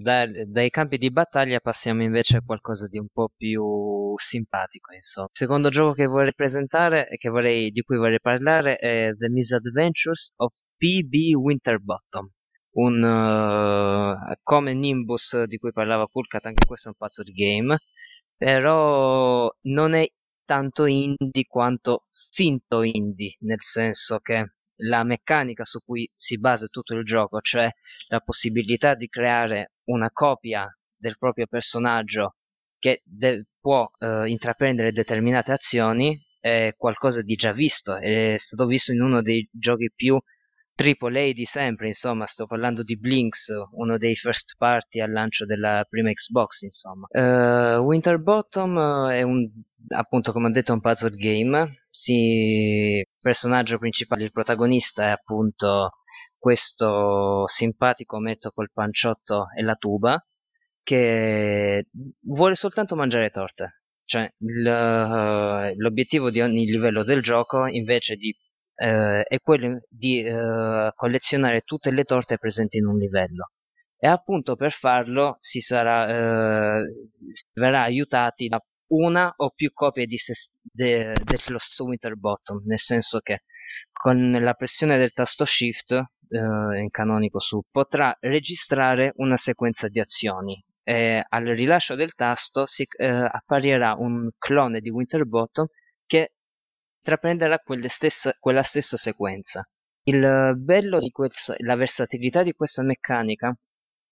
dal- 0.00 0.44
dai 0.46 0.70
campi 0.70 0.96
di 0.96 1.10
battaglia 1.10 1.60
passiamo 1.60 2.02
invece 2.02 2.38
a 2.38 2.42
qualcosa 2.42 2.86
di 2.86 2.98
un 2.98 3.08
po' 3.12 3.28
più 3.36 4.14
simpatico, 4.16 4.94
insomma. 4.94 5.26
Il 5.26 5.36
secondo 5.36 5.68
gioco 5.68 5.92
che 5.92 6.06
vorrei 6.06 6.32
presentare 6.34 7.08
e 7.08 7.18
che 7.18 7.28
vorrei- 7.28 7.70
di 7.70 7.82
cui 7.82 7.98
vorrei 7.98 8.20
parlare 8.20 8.76
è 8.76 9.12
The 9.18 9.28
Misadventures 9.28 10.32
of 10.36 10.54
PB 10.78 11.34
Winterbottom. 11.34 12.30
Un 12.76 13.04
eh, 13.04 14.38
come 14.42 14.72
Nimbus 14.72 15.42
di 15.42 15.58
cui 15.58 15.72
parlava 15.72 16.06
Pulcat, 16.06 16.46
anche 16.46 16.64
questo 16.66 16.88
è 16.88 16.92
un 16.92 16.96
pazzo 16.96 17.22
di 17.22 17.32
game, 17.32 17.76
però 18.34 19.54
non 19.64 19.92
è 19.92 20.08
tanto 20.52 20.84
indie 20.84 21.46
quanto 21.48 22.08
finto 22.30 22.82
indie, 22.82 23.36
nel 23.40 23.62
senso 23.62 24.18
che 24.18 24.56
la 24.82 25.02
meccanica 25.02 25.64
su 25.64 25.78
cui 25.82 26.06
si 26.14 26.38
basa 26.38 26.66
tutto 26.66 26.94
il 26.94 27.04
gioco, 27.04 27.40
cioè 27.40 27.70
la 28.08 28.20
possibilità 28.20 28.94
di 28.94 29.08
creare 29.08 29.72
una 29.84 30.10
copia 30.10 30.68
del 30.94 31.16
proprio 31.16 31.46
personaggio 31.46 32.34
che 32.78 33.00
de- 33.02 33.46
può 33.58 33.90
eh, 33.98 34.28
intraprendere 34.28 34.92
determinate 34.92 35.52
azioni, 35.52 36.20
è 36.38 36.74
qualcosa 36.76 37.22
di 37.22 37.34
già 37.34 37.52
visto, 37.52 37.96
è 37.96 38.36
stato 38.38 38.66
visto 38.66 38.92
in 38.92 39.00
uno 39.00 39.22
dei 39.22 39.48
giochi 39.50 39.90
più 39.94 40.20
AAA 40.82 41.32
di 41.32 41.44
sempre, 41.44 41.88
insomma, 41.88 42.26
sto 42.26 42.46
parlando 42.46 42.82
di 42.82 42.98
Blinks, 42.98 43.46
uno 43.72 43.98
dei 43.98 44.14
first 44.16 44.56
party 44.58 45.00
al 45.00 45.12
lancio 45.12 45.46
della 45.46 45.86
prima 45.88 46.10
Xbox, 46.10 46.62
insomma. 46.62 47.06
Eh, 47.10 47.76
Winterbottom 47.76 48.78
eh, 49.10 49.18
è 49.18 49.22
un, 49.22 49.48
appunto, 49.94 50.32
come 50.32 50.48
ho 50.48 50.50
detto, 50.50 50.72
un 50.72 50.80
puzzle 50.80 51.16
game. 51.16 51.84
Si, 51.90 52.12
il 52.12 53.06
personaggio 53.20 53.78
principale, 53.78 54.24
il 54.24 54.32
protagonista, 54.32 55.04
è 55.04 55.10
appunto 55.10 55.92
questo 56.36 57.46
simpatico 57.46 58.18
metto 58.18 58.50
col 58.50 58.72
panciotto 58.72 59.46
e 59.56 59.62
la 59.62 59.76
tuba 59.76 60.20
che 60.82 61.86
vuole 62.22 62.54
soltanto 62.56 62.96
mangiare 62.96 63.30
torte. 63.30 63.82
Cioè, 64.04 64.24
eh, 64.24 65.74
l'obiettivo 65.76 66.30
di 66.30 66.40
ogni 66.40 66.64
livello 66.64 67.04
del 67.04 67.22
gioco, 67.22 67.66
invece 67.66 68.16
di 68.16 68.36
eh, 68.82 69.22
è 69.22 69.38
quello 69.38 69.80
di 69.88 70.22
eh, 70.22 70.90
collezionare 70.94 71.60
tutte 71.60 71.92
le 71.92 72.02
torte 72.02 72.38
presenti 72.38 72.78
in 72.78 72.86
un 72.86 72.98
livello. 72.98 73.50
E 73.96 74.08
appunto 74.08 74.56
per 74.56 74.72
farlo 74.72 75.36
si, 75.38 75.60
sarà, 75.60 76.80
eh, 76.80 76.84
si 77.32 77.46
verrà 77.52 77.82
aiutati 77.82 78.48
da 78.48 78.60
una 78.88 79.32
o 79.36 79.50
più 79.54 79.72
copie 79.72 80.06
di 80.06 80.18
se, 80.18 80.34
de, 80.60 81.14
dello 81.24 81.58
Winterbottom, 81.78 82.62
nel 82.66 82.80
senso 82.80 83.20
che 83.20 83.42
con 83.92 84.32
la 84.32 84.54
pressione 84.54 84.98
del 84.98 85.12
tasto 85.12 85.44
Shift 85.44 85.92
eh, 85.92 86.80
in 86.80 86.88
canonico 86.90 87.38
su 87.38 87.62
potrà 87.70 88.14
registrare 88.20 89.12
una 89.16 89.36
sequenza 89.36 89.86
di 89.88 90.00
azioni 90.00 90.62
e 90.82 91.24
al 91.26 91.44
rilascio 91.44 91.94
del 91.94 92.14
tasto 92.14 92.66
si, 92.66 92.84
eh, 92.96 93.06
apparirà 93.06 93.94
un 93.96 94.28
clone 94.36 94.80
di 94.80 94.90
Winterbottom 94.90 95.66
che 96.04 96.32
intraprenderà 97.02 97.60
stessa, 97.88 98.34
quella 98.38 98.62
stessa 98.62 98.96
sequenza. 98.96 99.68
Il 100.04 100.54
bello 100.56 100.98
di 100.98 101.10
questa, 101.10 101.54
la 101.58 101.74
versatilità 101.74 102.42
di 102.42 102.52
questa 102.52 102.82
meccanica 102.82 103.54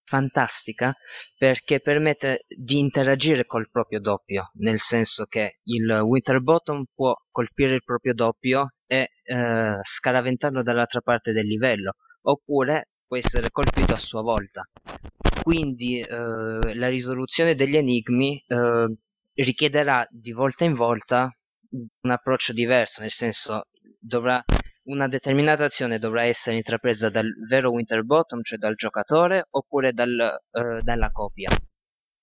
fantastica 0.05 0.93
perché 1.39 1.81
permette 1.81 2.45
di 2.49 2.79
interagire 2.79 3.47
col 3.47 3.71
proprio 3.71 4.01
doppio, 4.01 4.51
nel 4.55 4.81
senso 4.81 5.25
che 5.27 5.61
il 5.65 5.89
Winterbottom 5.89 6.85
può 6.93 7.15
colpire 7.31 7.75
il 7.75 7.85
proprio 7.85 8.13
doppio 8.13 8.75
e 8.87 9.11
eh, 9.23 9.79
scaraventarlo 9.81 10.63
dall'altra 10.63 11.01
parte 11.01 11.33
del 11.33 11.47
livello, 11.47 11.95
oppure 12.23 12.91
può 13.07 13.17
essere 13.17 13.51
colpito 13.51 13.93
a 13.93 13.97
sua 13.97 14.23
volta. 14.23 14.69
Quindi 15.43 16.01
eh, 16.01 16.75
la 16.75 16.89
risoluzione 16.89 17.55
degli 17.55 17.77
enigmi 17.77 18.43
eh, 18.47 18.97
richiederà 19.35 20.07
di 20.11 20.33
volta 20.33 20.65
in 20.65 20.75
volta 20.75 21.33
un 21.71 22.11
approccio 22.11 22.53
diverso, 22.53 23.01
nel 23.01 23.11
senso 23.11 23.67
dovrà 23.99 24.43
una 24.85 25.09
determinata 25.09 25.65
azione 25.65 25.99
dovrà 25.99 26.25
essere 26.25 26.57
intrapresa 26.57 27.11
dal 27.11 27.29
vero 27.49 27.71
Winterbottom, 27.71 28.43
cioè 28.43 28.59
dal 28.59 28.75
giocatore, 28.75 29.47
oppure 29.51 29.93
dal, 29.93 30.19
eh, 30.19 30.81
dalla 30.83 31.11
copia. 31.11 31.49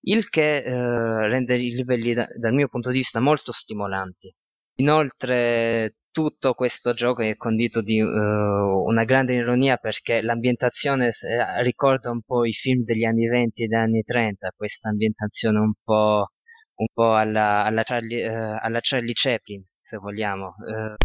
Il 0.02 0.30
che 0.30 0.58
eh, 0.58 1.28
rende 1.28 1.56
i 1.58 1.72
livelli 1.72 2.14
da, 2.14 2.28
dal 2.36 2.54
mio 2.54 2.68
punto 2.68 2.90
di 2.90 2.98
vista 2.98 3.20
molto 3.20 3.52
stimolanti. 3.52 4.34
Inoltre 4.80 5.96
tutto 6.12 6.54
questo 6.54 6.94
gioco 6.94 7.22
è 7.22 7.36
condito 7.36 7.82
di 7.82 8.00
uh, 8.02 8.08
una 8.08 9.04
grande 9.04 9.34
ironia 9.36 9.78
perché 9.78 10.22
l'ambientazione 10.22 11.10
eh, 11.10 11.62
ricorda 11.64 12.10
un 12.10 12.22
po' 12.24 12.46
i 12.46 12.54
film 12.54 12.84
degli 12.84 13.04
anni 13.04 13.28
20 13.28 13.64
e 13.64 13.68
degli 13.68 13.80
anni 13.80 14.02
30, 14.04 14.52
questa 14.56 14.90
ambientazione 14.90 15.60
un 15.60 15.74
po', 15.84 16.30
un 16.78 16.88
po 16.94 17.14
alla, 17.16 17.64
alla, 17.64 17.84
Charlie, 17.84 18.24
eh, 18.24 18.60
alla 18.62 18.80
Charlie 18.82 19.14
Chaplin, 19.14 19.64
se 19.82 19.98
vogliamo. 19.98 20.56
Eh, 20.68 20.96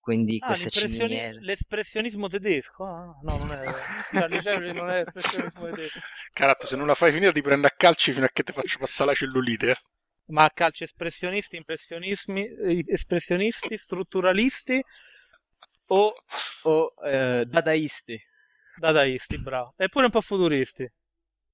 quindi 0.00 0.40
Ah, 0.42 0.56
ciminiere. 0.56 1.40
l'espressionismo 1.40 2.28
tedesco? 2.28 2.84
Ah, 2.84 3.18
no, 3.22 3.36
non 3.38 3.52
è. 3.52 3.84
Charlie 4.12 4.40
Chaplin 4.40 4.74
non 4.76 4.90
è 4.90 4.98
l'espressionismo 4.98 5.64
tedesco. 5.66 6.00
Caratto, 6.32 6.66
se 6.66 6.76
non 6.76 6.86
la 6.86 6.94
fai 6.94 7.12
finita 7.12 7.32
ti 7.32 7.42
prendo 7.42 7.66
a 7.66 7.70
calci 7.76 8.12
fino 8.12 8.26
a 8.26 8.30
che 8.32 8.42
ti 8.42 8.52
faccio 8.52 8.78
passare 8.78 9.10
la 9.10 9.16
cellulite. 9.16 9.70
eh. 9.70 9.76
Ma 10.28 10.44
a 10.44 10.50
calcio 10.50 10.84
espressionisti, 10.84 11.56
impressionismi, 11.56 12.44
eh, 12.46 12.84
espressionisti, 12.86 13.76
strutturalisti 13.76 14.80
o 15.88 16.02
O 16.64 16.76
eh, 17.12 17.44
dadaisti. 17.52 18.16
dadaisti, 18.76 19.38
bravo. 19.38 19.74
Eppure 19.76 20.04
un 20.06 20.10
po' 20.10 20.20
futuristi. 20.20 20.88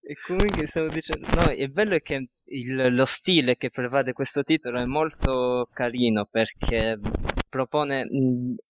E 0.05 0.15
comunque 0.27 0.67
stavo 0.67 0.89
dicendo, 0.89 1.29
no, 1.37 1.51
è 1.53 1.67
bello 1.69 1.97
che 2.01 2.29
il- 2.47 2.95
lo 2.95 3.05
stile 3.07 3.57
che 3.57 3.71
prevade 3.71 4.13
questo 4.13 4.43
titolo 4.43 4.79
è 4.81 4.85
molto 4.85 5.69
carino 5.73 6.27
perché 6.31 6.99
propone 7.49 8.07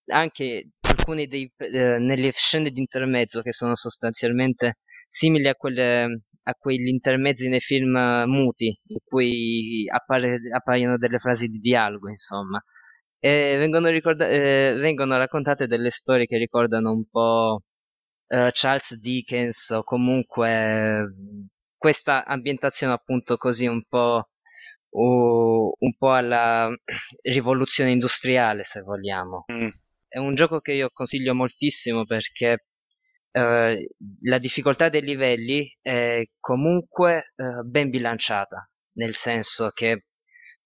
anche 0.07 0.69
alcuni 0.81 1.27
dei, 1.27 1.51
eh, 1.57 1.99
nelle 1.99 2.33
scene 2.33 2.71
di 2.71 2.81
intermezzo 2.81 3.41
che 3.41 3.53
sono 3.53 3.75
sostanzialmente 3.77 4.79
simili 5.09 5.49
a 5.49 5.55
quelle 5.55 6.23
a 6.45 6.55
quegli 6.55 6.89
intermezzi 6.89 7.47
nei 7.49 7.61
film 7.61 7.95
eh, 7.97 8.27
muti 8.27 8.77
in 8.89 8.99
cui 9.05 9.89
appare- 9.89 10.41
appaiono 10.53 10.99
delle 10.99 11.19
frasi 11.19 11.47
di 11.47 11.59
dialogo, 11.61 12.09
insomma. 12.11 12.61
E 13.21 13.57
vengono, 13.59 13.89
ricorda- 13.89 14.29
eh, 14.29 14.75
vengono 14.81 15.17
raccontate 15.17 15.67
delle 15.69 15.91
storie 15.93 16.27
che 16.27 16.39
ricordano 16.39 16.91
un 16.93 17.05
po' 17.09 17.63
eh, 18.33 18.51
Charles 18.53 18.95
Dickens 18.99 19.69
o 19.71 19.83
comunque 19.85 21.05
questa 21.77 22.25
ambientazione 22.25 22.95
appunto 22.95 23.37
così 23.37 23.67
un 23.67 23.83
po' 23.87 24.29
o- 24.95 25.75
un 25.79 25.97
po' 25.99 26.13
alla 26.13 26.71
rivoluzione 27.23 27.91
industriale 27.91 28.65
se 28.65 28.81
vogliamo 28.81 29.45
Mm. 29.53 29.69
è 30.09 30.19
un 30.19 30.35
gioco 30.35 30.61
che 30.61 30.73
io 30.73 30.89
consiglio 30.93 31.35
moltissimo 31.35 32.05
perché 32.07 32.65
eh, 33.33 33.89
la 34.23 34.39
difficoltà 34.39 34.89
dei 34.89 35.03
livelli 35.03 35.71
è 35.83 36.23
comunque 36.41 37.33
eh, 37.37 37.63
ben 37.65 37.91
bilanciata 37.91 38.67
nel 38.95 39.15
senso 39.15 39.71
che 39.71 40.05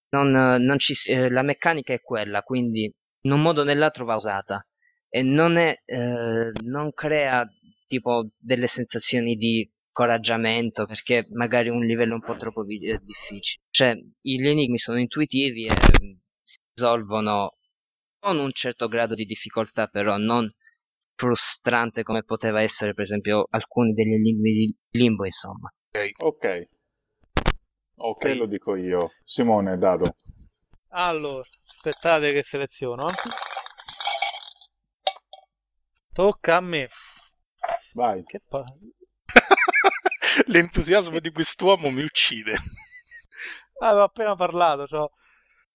non, 0.09 0.29
non 0.31 0.79
ci, 0.79 0.93
eh, 1.09 1.29
la 1.29 1.41
meccanica 1.41 1.93
è 1.93 1.99
quella 2.01 2.41
quindi 2.43 2.89
in 3.21 3.31
un 3.31 3.41
modo 3.41 3.61
o 3.61 3.63
nell'altro 3.65 4.05
va 4.05 4.15
usata 4.15 4.65
e 5.09 5.21
non, 5.21 5.57
è, 5.57 5.81
eh, 5.85 6.51
non 6.63 6.93
crea 6.93 7.47
tipo 7.87 8.29
delle 8.37 8.67
sensazioni 8.67 9.35
di 9.35 9.69
scoraggiamento 9.89 10.85
perché 10.85 11.25
magari 11.31 11.69
un 11.69 11.83
livello 11.85 12.15
un 12.15 12.21
po' 12.21 12.35
troppo 12.35 12.63
vi- 12.63 12.85
eh, 12.85 12.99
difficile. 13.01 13.63
Cioè, 13.69 13.95
gli 14.21 14.45
enigmi 14.45 14.77
sono 14.77 14.99
intuitivi 14.99 15.65
e 15.65 15.71
mm, 15.71 16.11
si 16.43 16.57
risolvono 16.73 17.57
con 18.19 18.37
un 18.37 18.51
certo 18.51 18.87
grado 18.87 19.15
di 19.15 19.25
difficoltà, 19.25 19.87
però 19.87 20.17
non 20.17 20.51
frustrante 21.15 22.03
come 22.03 22.23
poteva 22.23 22.61
essere, 22.61 22.93
per 22.93 23.05
esempio, 23.05 23.47
alcuni 23.49 23.93
degli 23.93 24.13
enigmi 24.13 24.51
di 24.51 24.75
Limbo, 24.91 25.25
insomma. 25.25 25.73
Ok. 26.19 26.67
Ok, 27.99 28.25
lo 28.35 28.45
dico 28.45 28.75
io. 28.75 29.13
Simone, 29.23 29.77
Dado. 29.77 30.15
Allora, 30.89 31.43
aspettate 31.65 32.31
che 32.31 32.43
seleziono. 32.43 33.07
Tocca 36.17 36.55
a 36.55 36.61
me. 36.61 36.87
Vai. 37.93 38.23
Che 38.23 38.41
pa- 38.49 38.63
L'entusiasmo 40.47 41.19
di 41.19 41.29
quest'uomo 41.31 41.91
mi 41.91 42.01
uccide. 42.01 42.55
Avevo 43.81 44.01
appena 44.01 44.35
parlato, 44.35 44.87
cioè. 44.87 45.07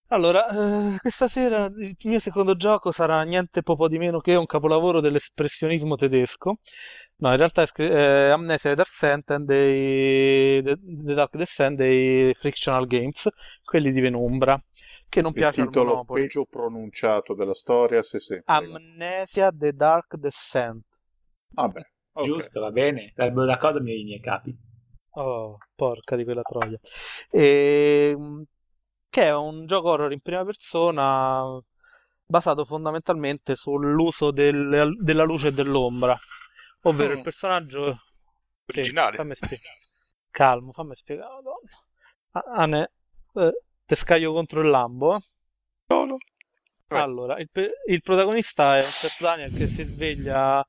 Allora, 0.09 0.49
eh, 0.95 0.99
questa 0.99 1.29
sera 1.29 1.67
il 1.67 1.97
mio 2.03 2.19
secondo 2.19 2.57
gioco 2.57 2.91
sarà 2.91 3.23
niente 3.23 3.63
po' 3.77 3.87
di 3.87 3.99
meno 3.99 4.19
che 4.19 4.35
un 4.35 4.47
capolavoro 4.47 5.01
dell'espressionismo 5.01 5.95
tedesco. 5.95 6.57
No, 7.19 7.31
in 7.31 7.37
realtà 7.37 7.63
è 7.63 7.67
scri- 7.67 7.89
eh, 7.89 8.31
Amnesia 8.31 8.71
The 8.71 8.77
Dark 8.77 8.91
Sentence 8.91 9.45
dei 9.45 10.61
The, 10.61 10.77
The 10.77 11.15
Dark 11.15 11.37
Descent 11.37 11.77
dei 11.77 12.35
Frictional 12.35 12.89
Games, 12.89 13.29
quelli 13.63 13.93
di 13.93 14.01
Venumbra, 14.01 14.61
che 15.13 15.21
non 15.21 15.33
Il 15.33 15.37
piace 15.37 15.61
al 15.61 15.67
titolo 15.67 15.85
Monopoly. 15.91 16.23
peggio 16.23 16.47
pronunciato 16.47 17.35
della 17.35 17.55
storia, 17.55 18.03
se 18.03 18.19
sì. 18.19 18.41
Amnesia 18.47 19.51
The 19.53 19.73
Dark 19.73 20.15
Descent. 20.17 20.85
Vabbè, 21.55 21.81
ok. 22.13 22.25
Giusto, 22.25 22.61
va 22.61 22.71
bene. 22.71 23.13
Sarebbero 23.15 23.47
d'accordo 23.47 23.79
i 23.79 23.83
miei, 23.83 24.21
capi. 24.21 24.57
Oh, 25.15 25.59
porca 25.75 26.17
di 26.17 26.25
quella 26.25 26.43
troia. 26.43 26.79
Ehm, 27.31 28.45
che 29.11 29.23
è 29.25 29.35
un 29.35 29.67
gioco 29.67 29.91
horror 29.91 30.13
in 30.13 30.21
prima 30.21 30.45
persona 30.45 31.43
basato 32.25 32.65
fondamentalmente 32.65 33.55
sull'uso 33.57 34.31
del- 34.31 34.97
della 34.99 35.25
luce 35.25 35.49
e 35.49 35.53
dell'ombra, 35.53 36.17
ovvero 36.83 37.13
il 37.13 37.19
Mm. 37.19 37.23
personaggio... 37.23 37.99
Sì, 38.67 38.81
Originale. 38.81 39.17
fammi 39.17 39.35
spiegare. 39.35 39.77
Calmo, 40.31 40.73
fammi 40.73 40.95
spiegare. 40.95 41.31
Madonna. 41.35 41.69
Ah, 42.33 42.43
Ane, 42.63 42.93
eh, 43.35 43.63
te 43.93 43.97
scaglio 43.97 44.33
contro 44.33 44.63
il 44.63 44.71
Lambo. 44.71 45.23
Solo. 45.87 46.17
Allora, 46.89 47.39
il, 47.39 47.49
il 47.89 48.03
protagonista 48.03 48.79
è 48.79 48.85
un 48.85 48.91
Seth 48.91 49.21
Daniel 49.21 49.55
che 49.55 49.67
si 49.67 49.83
sveglia 49.83 50.67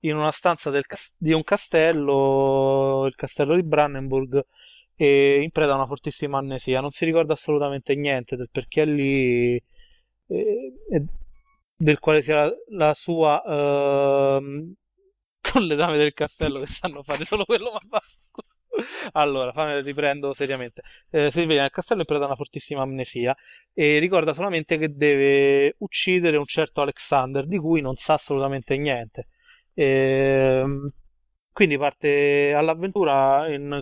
in 0.00 0.16
una 0.16 0.30
stanza 0.30 0.70
del 0.70 0.84
di 1.16 1.32
un 1.32 1.42
castello, 1.44 3.06
il 3.06 3.14
castello 3.14 3.54
di 3.54 3.62
Brandenburg, 3.62 4.44
e 4.96 5.40
in 5.40 5.50
preda 5.50 5.72
a 5.72 5.76
una 5.76 5.86
fortissima 5.86 6.38
amnesia. 6.38 6.80
Non 6.80 6.90
si 6.90 7.04
ricorda 7.04 7.32
assolutamente 7.32 7.94
niente 7.94 8.36
del 8.36 8.48
perché 8.50 8.82
è 8.82 8.86
lì 8.86 9.54
e, 10.26 10.72
e 10.90 11.04
del 11.76 11.98
quale 12.00 12.22
sia 12.22 12.44
la, 12.44 12.52
la 12.70 12.94
sua 12.94 13.42
ehm, 13.44 14.74
con 15.52 15.62
le 15.62 15.74
dame 15.76 15.96
del 15.96 16.12
castello 16.12 16.60
che 16.60 16.66
sanno 16.66 17.02
fare 17.02 17.24
solo 17.24 17.44
quello, 17.44 17.70
ma 17.72 17.80
basta. 17.84 18.26
Allora, 19.12 19.52
fammi 19.52 19.80
riprendo 19.82 20.32
seriamente. 20.32 20.82
Eh, 21.10 21.30
si 21.30 21.42
sveglia 21.42 21.62
nel 21.62 21.70
castello 21.70 22.00
in 22.00 22.06
preda 22.06 22.24
a 22.24 22.26
una 22.26 22.36
fortissima 22.36 22.82
amnesia 22.82 23.34
e 23.72 23.98
ricorda 23.98 24.34
solamente 24.34 24.78
che 24.78 24.94
deve 24.94 25.74
uccidere 25.78 26.36
un 26.36 26.46
certo 26.46 26.80
Alexander 26.80 27.46
di 27.46 27.58
cui 27.58 27.80
non 27.80 27.96
sa 27.96 28.14
assolutamente 28.14 28.76
niente. 28.76 29.28
Ehm, 29.74 30.90
quindi 31.52 31.78
parte 31.78 32.52
all'avventura 32.54 33.52
in 33.52 33.80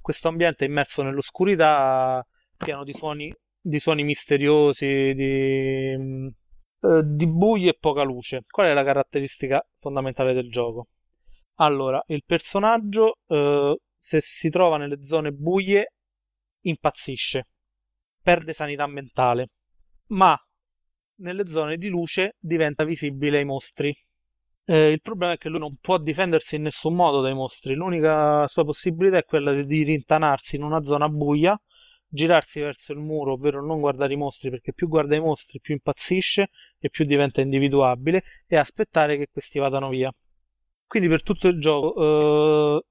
questo 0.00 0.28
ambiente 0.28 0.64
immerso 0.64 1.02
nell'oscurità, 1.02 2.24
pieno 2.56 2.84
di 2.84 2.92
suoni, 2.92 3.32
di 3.60 3.78
suoni 3.78 4.04
misteriosi, 4.04 5.14
di, 5.14 5.92
eh, 5.92 7.02
di 7.02 7.26
buio 7.26 7.70
e 7.70 7.76
poca 7.78 8.02
luce. 8.02 8.42
Qual 8.46 8.66
è 8.66 8.74
la 8.74 8.84
caratteristica 8.84 9.66
fondamentale 9.78 10.34
del 10.34 10.50
gioco? 10.50 10.88
Allora, 11.56 12.02
il 12.08 12.22
personaggio, 12.26 13.18
eh, 13.28 13.78
se 14.04 14.20
si 14.20 14.50
trova 14.50 14.76
nelle 14.76 15.02
zone 15.02 15.32
buie, 15.32 15.94
impazzisce, 16.60 17.46
perde 18.20 18.52
sanità 18.52 18.86
mentale, 18.86 19.48
ma 20.08 20.38
nelle 21.20 21.46
zone 21.46 21.78
di 21.78 21.88
luce 21.88 22.36
diventa 22.38 22.84
visibile 22.84 23.38
ai 23.38 23.46
mostri. 23.46 23.96
Eh, 24.66 24.90
il 24.90 25.00
problema 25.00 25.32
è 25.32 25.38
che 25.38 25.48
lui 25.48 25.58
non 25.58 25.76
può 25.80 25.96
difendersi 25.96 26.56
in 26.56 26.62
nessun 26.62 26.94
modo 26.94 27.22
dai 27.22 27.32
mostri. 27.32 27.72
L'unica 27.72 28.46
sua 28.46 28.62
possibilità 28.66 29.16
è 29.16 29.24
quella 29.24 29.54
di, 29.54 29.82
rintanarsi 29.84 30.56
in 30.56 30.64
una 30.64 30.82
zona 30.82 31.08
buia, 31.08 31.58
girarsi 32.06 32.60
verso 32.60 32.92
il 32.92 32.98
muro, 32.98 33.32
ovvero 33.32 33.64
non 33.64 33.80
guardare 33.80 34.12
i 34.12 34.16
mostri, 34.16 34.50
perché 34.50 34.74
più 34.74 34.86
guarda 34.86 35.16
i 35.16 35.20
mostri 35.20 35.60
più 35.60 35.72
impazzisce 35.72 36.50
e 36.78 36.90
più 36.90 37.06
diventa 37.06 37.40
individuabile, 37.40 38.22
e 38.46 38.56
aspettare 38.56 39.16
che 39.16 39.28
questi 39.32 39.58
vadano 39.58 39.88
via. 39.88 40.12
Quindi 40.86 41.08
per 41.08 41.22
tutto 41.22 41.48
il 41.48 41.58
gioco 41.58 42.82
eh, 42.82 42.84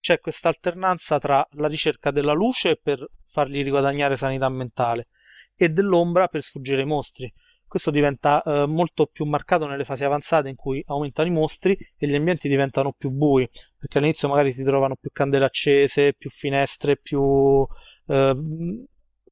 c'è 0.00 0.20
questa 0.20 0.48
alternanza 0.48 1.18
tra 1.18 1.46
la 1.52 1.68
ricerca 1.68 2.10
della 2.10 2.32
luce 2.32 2.76
per 2.76 3.06
fargli 3.30 3.62
riguadagnare 3.62 4.16
sanità 4.16 4.48
mentale 4.48 5.08
e 5.56 5.68
dell'ombra 5.68 6.28
per 6.28 6.42
sfuggire 6.42 6.80
ai 6.80 6.86
mostri. 6.86 7.32
Questo 7.66 7.90
diventa 7.90 8.42
eh, 8.42 8.66
molto 8.66 9.06
più 9.06 9.26
marcato 9.26 9.66
nelle 9.66 9.84
fasi 9.84 10.04
avanzate 10.04 10.48
in 10.48 10.54
cui 10.54 10.82
aumentano 10.86 11.28
i 11.28 11.32
mostri 11.32 11.76
e 11.98 12.06
gli 12.08 12.14
ambienti 12.14 12.48
diventano 12.48 12.92
più 12.96 13.10
bui, 13.10 13.46
perché 13.76 13.98
all'inizio 13.98 14.28
magari 14.28 14.54
ti 14.54 14.62
trovano 14.62 14.96
più 14.96 15.10
candele 15.12 15.44
accese, 15.44 16.14
più 16.14 16.30
finestre, 16.30 16.96
più 16.96 17.66
eh, 18.06 18.36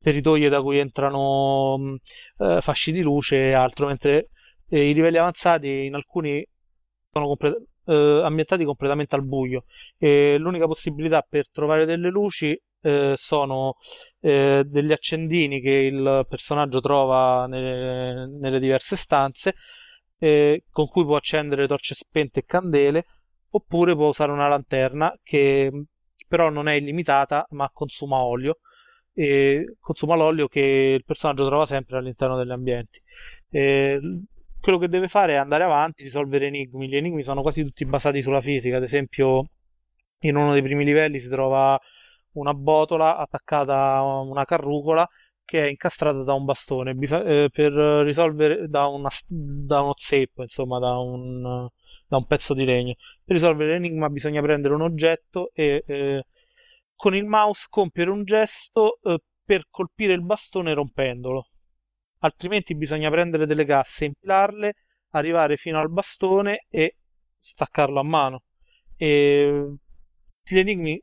peritoie 0.03 0.49
da 0.51 0.61
cui 0.61 0.79
entrano 0.79 1.79
mh, 1.79 1.97
eh, 2.39 2.61
fasci 2.61 2.93
di 2.93 3.01
luce 3.01 3.49
e 3.49 3.53
altro, 3.55 3.87
mentre 3.87 4.29
eh, 4.69 4.91
i 4.91 4.93
livelli 4.93 5.17
avanzati 5.17 5.87
in 5.87 5.95
alcuni 5.95 6.47
sono 7.11 7.27
complet- 7.27 7.63
eh, 7.87 8.21
ambientati 8.23 8.65
completamente 8.65 9.15
al 9.15 9.25
buio. 9.25 9.65
E 9.99 10.37
l'unica 10.39 10.67
possibilità 10.67 11.25
per 11.29 11.51
trovare 11.51 11.87
delle 11.87 12.11
luci 12.11 12.59
eh, 12.83 13.15
sono 13.17 13.77
eh, 14.21 14.63
degli 14.67 14.93
accendini 14.93 15.61
che 15.61 15.71
il 15.71 16.27
personaggio 16.29 16.81
trova 16.81 17.47
nelle, 17.47 18.27
nelle 18.27 18.61
diverse 18.61 18.97
stanze 18.97 19.55
eh, 20.19 20.65
con 20.71 20.87
cui 20.89 21.05
può 21.05 21.17
accendere 21.17 21.67
torce 21.67 21.95
spente 21.95 22.41
e 22.41 22.45
candele 22.45 23.07
oppure 23.51 23.95
può 23.95 24.09
usare 24.09 24.33
una 24.33 24.49
lanterna 24.49 25.13
che 25.23 25.71
però 26.29 26.51
non 26.51 26.69
è 26.69 26.75
illimitata 26.75 27.47
ma 27.51 27.71
consuma 27.73 28.23
olio 28.23 28.59
consuma 29.81 30.15
l'olio 30.15 30.47
che 30.47 30.61
il 30.61 31.05
personaggio 31.05 31.47
trova 31.47 31.65
sempre 31.65 31.97
all'interno 31.97 32.37
degli 32.37 32.51
ambienti. 32.51 33.01
E 33.49 33.99
quello 34.67 34.81
che 34.81 34.89
deve 34.89 35.07
fare 35.07 35.35
è 35.35 35.37
andare 35.37 35.63
avanti, 35.63 36.03
risolvere 36.03 36.49
enigmi. 36.49 36.89
Gli 36.89 36.97
enigmi 36.97 37.23
sono 37.23 37.41
quasi 37.41 37.63
tutti 37.63 37.85
basati 37.85 38.21
sulla 38.21 38.41
fisica. 38.41 38.79
Ad 38.79 38.83
esempio, 38.83 39.45
in 40.23 40.35
uno 40.35 40.53
dei 40.53 40.63
primi 40.63 40.85
livelli 40.85 41.21
si 41.21 41.29
trova 41.29 41.79
una 42.33 42.53
botola 42.53 43.17
attaccata 43.17 43.95
a 43.95 44.03
una 44.03 44.45
carrucola 44.45 45.09
che 45.45 45.67
è 45.67 45.69
incastrata 45.69 46.25
da 46.25 46.33
un 46.35 46.45
bastone. 46.45 46.95
Biso- 46.95 47.23
eh, 47.23 47.49
per 47.53 47.73
risolvere 48.05 48.67
da, 48.69 48.87
una, 48.87 49.09
da 49.29 49.83
uno 49.83 49.93
zeppo, 49.95 50.43
insomma, 50.43 50.81
da 50.81 50.99
un, 50.99 51.69
da 52.09 52.17
un 52.17 52.27
pezzo 52.27 52.53
di 52.53 52.65
legno. 52.65 52.95
Per 53.25 53.37
risolvere 53.37 53.75
l'enigma 53.75 54.09
bisogna 54.09 54.43
prendere 54.43 54.75
un 54.75 54.83
oggetto 54.83 55.51
e 55.55 55.85
eh, 55.87 56.25
con 56.97 57.15
il 57.15 57.25
mouse 57.25 57.69
compiere 57.71 58.11
un 58.11 58.25
gesto 58.25 58.99
eh, 59.05 59.21
per 59.45 59.69
colpire 59.71 60.13
il 60.13 60.25
bastone 60.25 60.75
rompendolo 60.75 61.51
altrimenti 62.21 62.75
bisogna 62.75 63.11
prendere 63.11 63.47
delle 63.47 63.65
casse, 63.65 64.07
impilarle, 64.07 64.75
arrivare 65.11 65.57
fino 65.57 65.79
al 65.81 65.91
bastone 65.91 66.67
e 66.69 66.97
staccarlo 67.39 68.01
a 68.01 68.05
mano. 68.05 68.43
E 68.97 69.75
gli 70.43 70.59
enigmi 70.59 71.01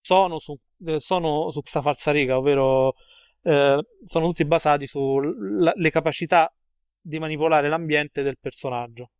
sono 0.00 0.38
su, 0.38 0.56
eh, 0.86 1.00
sono 1.00 1.50
su 1.50 1.60
questa 1.60 1.82
falsariga, 1.82 2.38
ovvero 2.38 2.94
eh, 3.42 3.82
sono 4.06 4.26
tutti 4.26 4.44
basati 4.44 4.86
sulle 4.86 5.90
capacità 5.90 6.52
di 7.00 7.18
manipolare 7.18 7.68
l'ambiente 7.68 8.22
del 8.22 8.38
personaggio. 8.40 9.10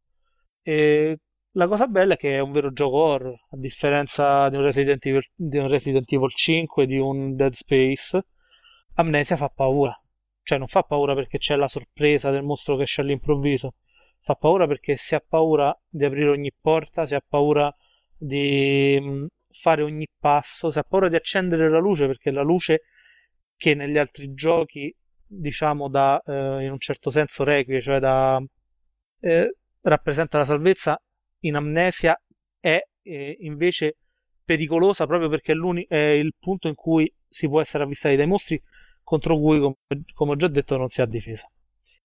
E 0.63 1.19
la 1.53 1.67
cosa 1.69 1.87
bella 1.87 2.15
è 2.15 2.17
che 2.17 2.37
è 2.37 2.41
un 2.41 2.53
vero 2.53 2.73
gioco 2.73 2.97
horror, 2.97 3.35
a 3.51 3.57
differenza 3.57 4.49
di 4.49 4.57
un 4.57 4.63
Resident 4.63 5.05
Evil, 5.07 5.23
di 5.35 5.59
un 5.59 5.69
Resident 5.69 6.11
Evil 6.13 6.31
5, 6.31 6.87
di 6.87 6.99
un 6.99 7.35
Dead 7.35 7.53
Space. 7.53 8.23
Amnesia 8.95 9.37
fa 9.37 9.49
paura 9.49 9.99
cioè 10.49 10.57
non 10.57 10.67
fa 10.67 10.83
paura 10.83 11.15
perché 11.15 11.37
c'è 11.37 11.57
la 11.57 11.69
sorpresa 11.69 12.31
del 12.31 12.43
mostro 12.43 12.75
che 12.77 12.85
esce 12.85 13.03
all'improvviso, 13.03 13.75
fa 14.21 14.35
paura 14.35 14.67
perché 14.67 14.97
si 14.97 15.15
ha 15.15 15.21
paura 15.21 15.79
di 15.87 16.07
aprire 16.07 16.31
ogni 16.31 16.51
porta, 16.59 17.05
si 17.05 17.15
ha 17.15 17.21
paura 17.21 17.71
di 18.17 18.99
mh, 18.99 19.27
fare 19.53 19.83
ogni 19.83 20.07
passo, 20.19 20.71
si 20.71 20.79
ha 20.79 20.85
paura 20.85 21.11
di 21.11 21.17
accendere 21.17 21.69
la 21.69 21.79
luce 21.79 22.07
perché 22.07 22.31
la 22.31 22.41
luce 22.41 22.85
che 23.59 23.75
negli 23.75 23.99
altri 23.99 24.33
giochi 24.33 24.91
diciamo 25.27 25.87
da 25.91 26.19
eh, 26.25 26.65
in 26.65 26.71
un 26.71 26.79
certo 26.79 27.11
senso 27.11 27.45
requie, 27.45 27.83
cioè 27.83 27.99
da 27.99 28.43
eh, 29.21 29.55
rappresenta 29.83 30.39
la 30.39 30.47
salvezza, 30.47 30.99
in 31.41 31.57
amnesia 31.57 32.19
è 32.59 32.81
eh, 33.03 33.37
invece 33.41 33.99
pericolosa 34.43 35.07
proprio 35.07 35.29
perché 35.29 35.53
è, 35.53 35.95
è 35.95 36.11
il 36.13 36.33
punto 36.39 36.69
in 36.69 36.75
cui 36.75 37.13
si 37.29 37.49
può 37.49 37.61
essere 37.61 37.83
avvistati 37.83 38.17
dai 38.17 38.27
mostri 38.27 38.59
contro 39.09 39.39
cui, 39.39 39.59
come, 40.13 40.31
ho 40.33 40.37
già 40.37 40.49
detto, 40.49 40.77
non 40.77 40.91
si 40.91 41.01
ha 41.01 41.07
difesa. 41.07 41.51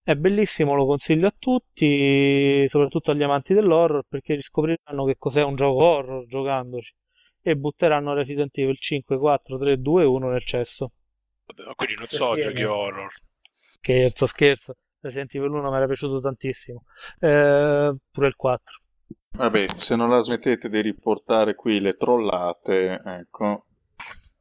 È 0.01 0.15
bellissimo, 0.15 0.73
lo 0.73 0.85
consiglio 0.85 1.27
a 1.27 1.35
tutti, 1.37 2.65
soprattutto 2.69 3.11
agli 3.11 3.23
amanti 3.23 3.53
dell'horror, 3.53 4.03
perché 4.07 4.35
riscopriranno 4.35 5.03
che 5.05 5.15
cos'è 5.17 5.43
un 5.43 5.55
gioco 5.55 5.83
horror 5.83 6.25
giocandoci 6.25 6.93
e 7.41 7.55
butteranno 7.55 8.13
Resident 8.13 8.57
Evil 8.57 8.77
5, 8.79 9.17
4, 9.17 9.57
3, 9.57 9.81
2, 9.81 10.05
1 10.05 10.29
nel 10.29 10.45
cesso. 10.45 10.91
Vabbè, 11.45 11.67
ma 11.67 11.75
quindi 11.75 11.95
non 11.95 12.07
so 12.07 12.35
Sì, 12.35 12.41
giochi 12.41 12.63
horror. 12.63 13.11
Scherzo, 13.79 14.25
scherzo. 14.27 14.73
Resident 15.01 15.35
Evil 15.35 15.51
1 15.51 15.69
mi 15.69 15.75
era 15.75 15.85
piaciuto 15.87 16.21
tantissimo. 16.21 16.83
Eh, 17.19 17.93
pure 18.11 18.27
il 18.27 18.35
4. 18.37 18.75
Vabbè, 19.31 19.65
se 19.75 19.97
non 19.97 20.09
la 20.09 20.21
smettete 20.21 20.69
di 20.69 20.79
riportare 20.79 21.55
qui 21.55 21.81
le 21.81 21.97
trollate, 21.97 23.01
ecco. 23.03 23.65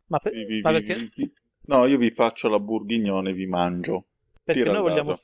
Ma, 0.07 0.19
per- 0.19 0.33
vi- 0.33 0.45
vi- 0.45 0.61
ma 0.61 0.71
vi- 0.73 0.85
perché, 0.85 1.11
vi- 1.15 1.33
No, 1.65 1.87
io 1.87 1.99
vi 1.99 2.11
faccio 2.11 2.49
la 2.49 2.59
bourguignone 2.59 3.31
e 3.31 3.33
vi 3.33 3.47
mangio. 3.47 4.07
perché 4.43 4.63
Tira 4.63 4.73
noi 4.73 4.83
vogliamo. 4.83 5.15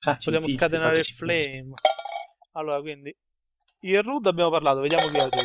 Facci 0.00 0.26
vogliamo 0.26 0.46
fissi, 0.46 0.58
scatenare 0.58 0.98
il 0.98 1.04
flame. 1.04 1.74
Allora, 2.52 2.80
quindi... 2.80 3.14
Il 3.80 4.02
Rud 4.02 4.26
abbiamo 4.26 4.50
parlato, 4.50 4.80
vediamo 4.80 5.06
chi 5.06 5.18
è 5.18 5.28
tu. 5.28 5.38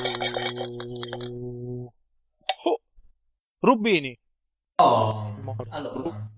Oh, 2.63 2.81
Rubini. 3.59 4.17
Oh, 4.77 5.36
allora, 5.69 6.31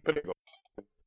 Prego. 0.00 0.32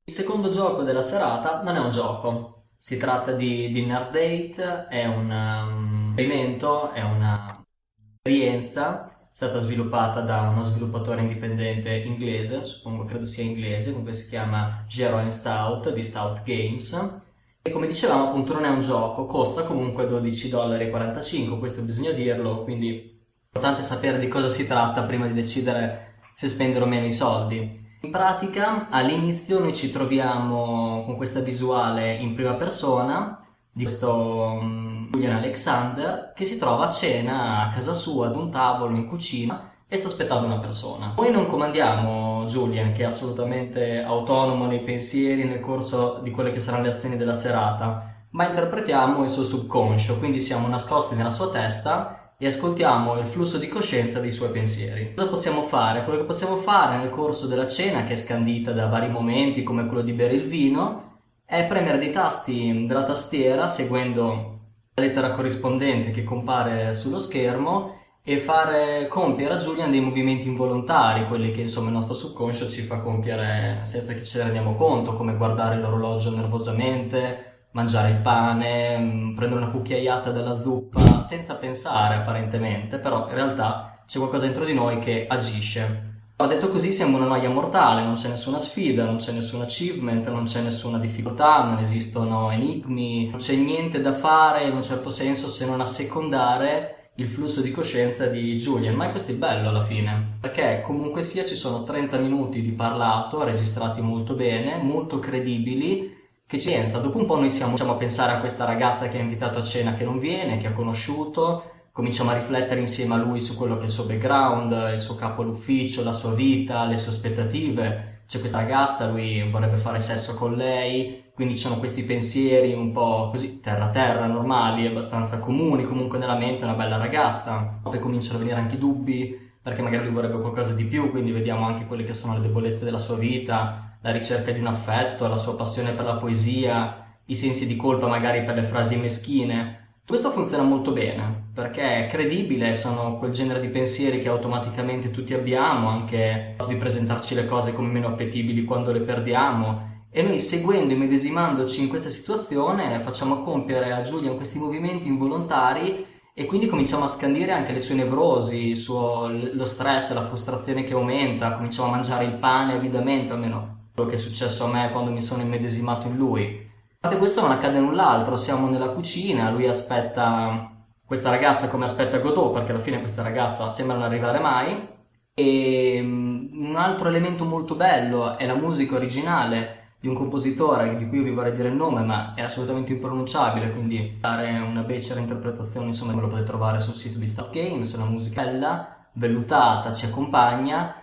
il 0.03 0.13
secondo 0.13 0.51
gioco 0.51 0.83
della 0.83 1.01
serata 1.01 1.63
non 1.63 1.75
è 1.75 1.79
un 1.79 1.89
gioco, 1.89 2.67
si 2.77 2.97
tratta 2.97 3.31
di 3.31 3.71
Dinner 3.71 4.11
Date, 4.11 4.85
è 4.89 5.07
un 5.07 5.31
um, 5.31 6.15
è 6.15 7.01
una 7.01 7.65
esperienza 8.13 9.14
stata 9.35 9.57
sviluppata 9.57 10.21
da 10.21 10.47
uno 10.47 10.63
sviluppatore 10.63 11.19
indipendente 11.19 11.93
inglese, 11.93 12.65
suppongo 12.65 13.03
credo 13.03 13.25
sia 13.25 13.43
inglese, 13.43 13.89
comunque 13.89 14.13
si 14.13 14.29
chiama 14.29 14.85
Jero 14.87 15.17
and 15.17 15.27
Stout 15.27 15.91
di 15.91 16.03
Stout 16.03 16.43
Games. 16.43 17.21
E 17.61 17.69
come 17.69 17.85
dicevamo 17.85 18.29
appunto 18.29 18.53
non 18.53 18.63
è 18.63 18.69
un 18.69 18.79
gioco, 18.79 19.25
costa 19.25 19.63
comunque 19.63 20.05
12,45 20.05 20.49
dollari, 20.49 21.57
questo 21.59 21.81
bisogna 21.81 22.11
dirlo, 22.11 22.63
quindi 22.63 22.97
è 22.97 23.57
importante 23.57 23.81
sapere 23.81 24.19
di 24.19 24.29
cosa 24.29 24.47
si 24.47 24.65
tratta 24.65 25.03
prima 25.03 25.27
di 25.27 25.33
decidere 25.33 26.13
se 26.33 26.47
spendere 26.47 26.85
o 26.85 26.87
meno 26.87 27.05
i 27.05 27.11
soldi. 27.11 27.83
In 28.03 28.11
pratica 28.11 28.87
all'inizio 28.87 29.59
noi 29.59 29.75
ci 29.75 29.91
troviamo 29.91 31.03
con 31.03 31.17
questa 31.17 31.41
visuale 31.41 32.13
in 32.13 32.35
prima 32.35 32.53
persona 32.53 33.44
di 33.75 33.83
questo 33.83 34.57
mm, 34.61 35.11
Julian 35.11 35.35
Alexander 35.35 36.31
che 36.33 36.45
si 36.45 36.57
trova 36.57 36.87
a 36.87 36.89
cena 36.89 37.59
a 37.59 37.73
casa 37.73 37.93
sua 37.93 38.27
ad 38.27 38.35
un 38.37 38.49
tavolo 38.49 38.95
in 38.95 39.05
cucina 39.05 39.73
e 39.85 39.97
sta 39.97 40.07
aspettando 40.07 40.45
una 40.45 40.59
persona. 40.59 41.13
Noi 41.17 41.29
non 41.29 41.45
comandiamo 41.45 42.45
Julian 42.45 42.93
che 42.93 43.01
è 43.03 43.05
assolutamente 43.05 44.01
autonomo 44.01 44.65
nei 44.65 44.79
pensieri 44.79 45.43
nel 45.43 45.59
corso 45.59 46.21
di 46.23 46.31
quelle 46.31 46.51
che 46.51 46.61
saranno 46.61 46.83
le 46.83 46.89
azioni 46.89 47.17
della 47.17 47.33
serata, 47.33 48.27
ma 48.29 48.47
interpretiamo 48.47 49.25
il 49.25 49.29
suo 49.29 49.43
subconscio, 49.43 50.19
quindi 50.19 50.39
siamo 50.39 50.69
nascosti 50.69 51.15
nella 51.15 51.29
sua 51.29 51.49
testa 51.49 52.33
e 52.37 52.47
ascoltiamo 52.47 53.19
il 53.19 53.25
flusso 53.25 53.57
di 53.57 53.67
coscienza 53.67 54.21
dei 54.21 54.31
suoi 54.31 54.51
pensieri. 54.51 55.13
Cosa 55.15 55.29
possiamo 55.29 55.63
fare? 55.63 56.05
Quello 56.05 56.19
che 56.19 56.25
possiamo 56.25 56.55
fare 56.55 56.95
nel 56.95 57.09
corso 57.09 57.45
della 57.47 57.67
cena, 57.67 58.05
che 58.05 58.13
è 58.13 58.17
scandita 58.17 58.71
da 58.71 58.87
vari 58.87 59.09
momenti 59.09 59.63
come 59.63 59.85
quello 59.85 60.01
di 60.01 60.13
bere 60.13 60.33
il 60.33 60.47
vino, 60.47 61.04
è 61.45 61.67
premere 61.67 61.97
dei 61.97 62.11
tasti 62.11 62.85
della 62.87 63.03
tastiera 63.03 63.67
seguendo 63.67 64.59
la 64.95 65.03
lettera 65.03 65.31
corrispondente 65.31 66.11
che 66.11 66.23
compare 66.23 66.93
sullo 66.95 67.19
schermo 67.19 68.03
e 68.23 68.39
fare 68.39 69.05
compiere 69.07 69.53
a 69.53 69.57
Julian 69.57 69.91
dei 69.91 69.99
movimenti 70.01 70.47
involontari, 70.47 71.27
quelli 71.27 71.51
che 71.51 71.61
insomma 71.61 71.89
il 71.89 71.93
nostro 71.93 72.15
subconscio 72.15 72.69
ci 72.71 72.81
fa 72.81 72.99
compiere 72.99 73.81
senza 73.83 74.13
che 74.13 74.23
ce 74.23 74.39
ne 74.39 74.43
rendiamo 74.45 74.73
conto, 74.73 75.13
come 75.13 75.37
guardare 75.37 75.77
l'orologio 75.77 76.35
nervosamente, 76.35 77.67
mangiare 77.71 78.09
il 78.09 78.17
pane, 78.17 78.97
mh, 78.97 79.35
prendere 79.35 79.61
una 79.61 79.69
cucchiaiata 79.69 80.31
della 80.31 80.59
zuppa, 80.59 81.21
senza 81.21 81.55
pensare 81.55 82.15
apparentemente, 82.15 82.97
però 82.97 83.27
in 83.27 83.35
realtà 83.35 84.01
c'è 84.07 84.17
qualcosa 84.17 84.45
dentro 84.45 84.65
di 84.65 84.73
noi 84.73 84.97
che 84.97 85.27
agisce. 85.27 86.14
Ma 86.37 86.47
detto 86.47 86.67
così 86.67 86.91
siamo 86.91 87.15
una 87.15 87.27
noia 87.27 87.49
mortale, 87.49 88.03
non 88.03 88.15
c'è 88.15 88.27
nessuna 88.27 88.57
sfida, 88.57 89.05
non 89.05 89.17
c'è 89.17 89.31
nessun 89.31 89.61
achievement, 89.61 90.27
non 90.27 90.43
c'è 90.43 90.59
nessuna 90.59 90.97
difficoltà, 90.97 91.63
non 91.63 91.79
esistono 91.79 92.51
enigmi, 92.51 93.29
non 93.29 93.39
c'è 93.39 93.55
niente 93.55 94.01
da 94.01 94.11
fare 94.11 94.65
in 94.65 94.75
un 94.75 94.83
certo 94.83 95.09
senso 95.09 95.47
se 95.47 95.65
non 95.65 95.79
assecondare 95.79 97.11
il 97.15 97.29
flusso 97.29 97.61
di 97.61 97.71
coscienza 97.71 98.25
di 98.25 98.57
Julian, 98.57 98.95
ma 98.95 99.11
questo 99.11 99.31
è 99.31 99.35
bello 99.35 99.69
alla 99.69 99.81
fine, 99.81 100.35
perché 100.41 100.81
comunque 100.85 101.23
sia 101.23 101.45
ci 101.45 101.55
sono 101.55 101.83
30 101.83 102.17
minuti 102.17 102.61
di 102.61 102.71
parlato 102.73 103.41
registrati 103.45 104.01
molto 104.01 104.33
bene, 104.33 104.83
molto 104.83 105.19
credibili, 105.19 106.13
che 106.45 106.59
ci 106.59 106.69
pensa, 106.69 106.97
dopo 106.99 107.17
un 107.17 107.25
po' 107.25 107.37
noi 107.37 107.49
siamo, 107.49 107.71
cominciamo 107.71 107.93
a 107.93 107.97
pensare 107.97 108.33
a 108.33 108.39
questa 108.41 108.65
ragazza 108.65 109.07
che 109.07 109.17
ha 109.17 109.21
invitato 109.21 109.59
a 109.59 109.63
cena 109.63 109.93
che 109.93 110.03
non 110.03 110.19
viene, 110.19 110.57
che 110.57 110.67
ha 110.67 110.73
conosciuto, 110.73 111.74
cominciamo 111.95 112.31
a 112.31 112.33
riflettere 112.33 112.81
insieme 112.81 113.13
a 113.13 113.17
lui 113.17 113.39
su 113.39 113.55
quello 113.55 113.77
che 113.77 113.83
è 113.83 113.85
il 113.85 113.91
suo 113.91 114.03
background, 114.03 114.91
il 114.93 114.99
suo 114.99 115.15
capo 115.15 115.43
all'ufficio, 115.43 116.03
la 116.03 116.11
sua 116.11 116.33
vita, 116.33 116.83
le 116.83 116.97
sue 116.97 117.11
aspettative. 117.11 118.23
C'è 118.27 118.41
questa 118.41 118.57
ragazza, 118.57 119.09
lui 119.09 119.49
vorrebbe 119.49 119.77
fare 119.77 120.01
sesso 120.01 120.35
con 120.35 120.55
lei, 120.55 121.23
quindi 121.33 121.55
ci 121.55 121.61
sono 121.61 121.79
questi 121.79 122.03
pensieri 122.03 122.73
un 122.73 122.91
po' 122.91 123.29
così 123.31 123.61
terra-terra, 123.61 124.25
normali, 124.25 124.85
abbastanza 124.85 125.39
comuni 125.39 125.85
comunque 125.85 126.17
nella 126.17 126.35
mente, 126.35 126.63
è 126.63 126.65
una 126.65 126.73
bella 126.73 126.97
ragazza. 126.97 127.79
Poi 127.81 127.97
cominciano 127.99 128.35
a 128.35 128.39
venire 128.39 128.59
anche 128.59 128.77
dubbi, 128.77 129.53
perché 129.61 129.81
magari 129.81 130.03
lui 130.03 130.13
vorrebbe 130.13 130.41
qualcosa 130.41 130.73
di 130.73 130.83
più, 130.83 131.09
quindi 131.11 131.31
vediamo 131.31 131.65
anche 131.65 131.85
quelle 131.85 132.03
che 132.03 132.13
sono 132.13 132.33
le 132.33 132.41
debolezze 132.41 132.83
della 132.83 132.99
sua 132.99 133.15
vita, 133.15 133.95
la 134.01 134.11
ricerca 134.11 134.51
di 134.51 134.59
un 134.59 134.67
affetto, 134.67 135.29
la 135.29 135.37
sua 135.37 135.55
passione 135.55 135.93
per 135.93 136.03
la 136.03 136.17
poesia, 136.17 137.05
i 137.27 137.35
sensi 137.37 137.65
di 137.65 137.77
colpa 137.77 138.07
magari 138.07 138.43
per 138.43 138.55
le 138.55 138.63
frasi 138.63 138.97
meschine. 138.97 139.84
Questo 140.07 140.29
funziona 140.29 140.61
molto 140.61 140.91
bene 140.91 141.49
perché 141.51 142.05
è 142.05 142.07
credibile, 142.07 142.75
sono 142.75 143.17
quel 143.17 143.31
genere 143.31 143.59
di 143.59 143.69
pensieri 143.69 144.21
che 144.21 144.29
automaticamente 144.29 145.09
tutti 145.09 145.33
abbiamo, 145.33 145.87
anche 145.87 146.55
di 146.67 146.75
presentarci 146.75 147.33
le 147.33 147.47
cose 147.47 147.73
come 147.73 147.87
meno 147.87 148.09
appetibili 148.09 148.65
quando 148.65 148.91
le 148.91 148.99
perdiamo. 148.99 150.03
E 150.11 150.21
noi 150.21 150.39
seguendo 150.41 150.93
e 150.93 150.97
medesimandoci 150.97 151.81
in 151.81 151.89
questa 151.89 152.11
situazione 152.11 152.99
facciamo 152.99 153.41
compiere 153.41 153.93
a 153.93 154.03
Julian 154.03 154.35
questi 154.35 154.59
movimenti 154.59 155.07
involontari 155.07 156.05
e 156.35 156.45
quindi 156.45 156.67
cominciamo 156.67 157.05
a 157.05 157.07
scandire 157.07 157.53
anche 157.53 157.71
le 157.71 157.79
sue 157.79 157.95
nevrosi, 157.95 158.75
suo- 158.75 159.27
lo 159.27 159.65
stress, 159.65 160.13
la 160.13 160.27
frustrazione 160.27 160.83
che 160.83 160.93
aumenta, 160.93 161.53
cominciamo 161.53 161.87
a 161.87 161.91
mangiare 161.91 162.25
il 162.25 162.33
pane 162.33 162.73
avidamente, 162.73 163.33
almeno 163.33 163.87
quello 163.95 164.11
che 164.11 164.17
è 164.17 164.19
successo 164.19 164.65
a 164.65 164.71
me 164.71 164.91
quando 164.91 165.09
mi 165.09 165.23
sono 165.23 165.41
immedesimato 165.41 166.05
in 166.05 166.15
lui. 166.15 166.64
Parte 167.05 167.19
questo 167.19 167.41
non 167.41 167.51
accade 167.51 167.77
null'altro, 167.77 168.35
siamo 168.35 168.67
nella 168.67 168.89
cucina, 168.89 169.51
lui 169.51 169.67
aspetta 169.67 170.71
questa 171.05 171.29
ragazza 171.29 171.67
come 171.67 171.85
aspetta 171.85 172.17
Godot, 172.17 172.51
perché 172.51 172.71
alla 172.71 172.79
fine 172.79 172.97
questa 172.97 173.21
ragazza 173.21 173.69
sembra 173.69 173.95
non 173.95 174.05
arrivare 174.05 174.39
mai. 174.39 174.87
E 175.35 175.99
mm, 176.01 176.65
un 176.67 176.75
altro 176.75 177.09
elemento 177.09 177.45
molto 177.45 177.75
bello 177.75 178.39
è 178.39 178.47
la 178.47 178.55
musica 178.55 178.95
originale 178.95 179.91
di 179.99 180.07
un 180.07 180.15
compositore 180.15 180.95
di 180.95 181.07
cui 181.07 181.19
io 181.19 181.25
vi 181.25 181.29
vorrei 181.29 181.55
dire 181.55 181.67
il 181.67 181.75
nome, 181.75 182.01
ma 182.01 182.33
è 182.33 182.41
assolutamente 182.41 182.93
impronunciabile, 182.93 183.71
quindi 183.71 184.17
dare 184.19 184.57
una 184.57 184.81
becera 184.81 185.19
interpretazione, 185.19 185.85
insomma, 185.85 186.15
me 186.15 186.21
lo 186.21 186.27
potete 186.27 186.47
trovare 186.47 186.79
sul 186.79 186.95
sito 186.95 187.19
di 187.19 187.27
Start 187.27 187.51
Games, 187.51 187.93
una 187.93 188.05
musica 188.05 188.41
bella, 188.41 188.95
vellutata, 189.11 189.93
ci 189.93 190.07
accompagna. 190.07 190.95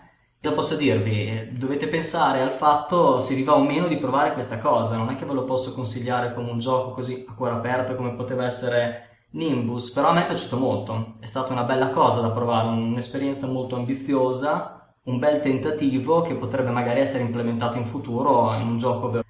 Cosa 0.43 0.55
posso 0.57 0.75
dirvi? 0.75 1.29
Eh, 1.29 1.49
Dovete 1.53 1.87
pensare 1.87 2.41
al 2.41 2.51
fatto 2.51 3.21
se 3.21 3.37
vi 3.37 3.45
va 3.45 3.55
o 3.55 3.63
meno 3.63 3.87
di 3.87 3.97
provare 3.97 4.33
questa 4.33 4.59
cosa, 4.59 4.97
non 4.97 5.09
è 5.09 5.15
che 5.15 5.25
ve 5.25 5.35
lo 5.35 5.45
posso 5.45 5.73
consigliare 5.73 6.35
come 6.35 6.51
un 6.51 6.59
gioco 6.59 6.91
così 6.91 7.25
a 7.29 7.33
cuore 7.33 7.55
aperto 7.55 7.95
come 7.95 8.15
poteva 8.15 8.45
essere 8.45 9.27
Nimbus, 9.31 9.93
però 9.93 10.09
a 10.09 10.13
me 10.13 10.25
è 10.25 10.27
piaciuto 10.27 10.59
molto, 10.59 11.15
è 11.21 11.27
stata 11.27 11.53
una 11.53 11.63
bella 11.63 11.91
cosa 11.91 12.21
da 12.21 12.33
provare, 12.33 12.67
un'esperienza 12.67 13.47
molto 13.47 13.77
ambiziosa, 13.77 14.93
un 15.05 15.21
bel 15.21 15.41
tentativo 15.41 16.23
che 16.23 16.35
potrebbe 16.35 16.71
magari 16.71 16.99
essere 16.99 17.23
implementato 17.23 17.79
in 17.79 17.85
futuro 17.85 18.53
in 18.55 18.67
un 18.67 18.79
gioco 18.79 19.11
vero. 19.11 19.25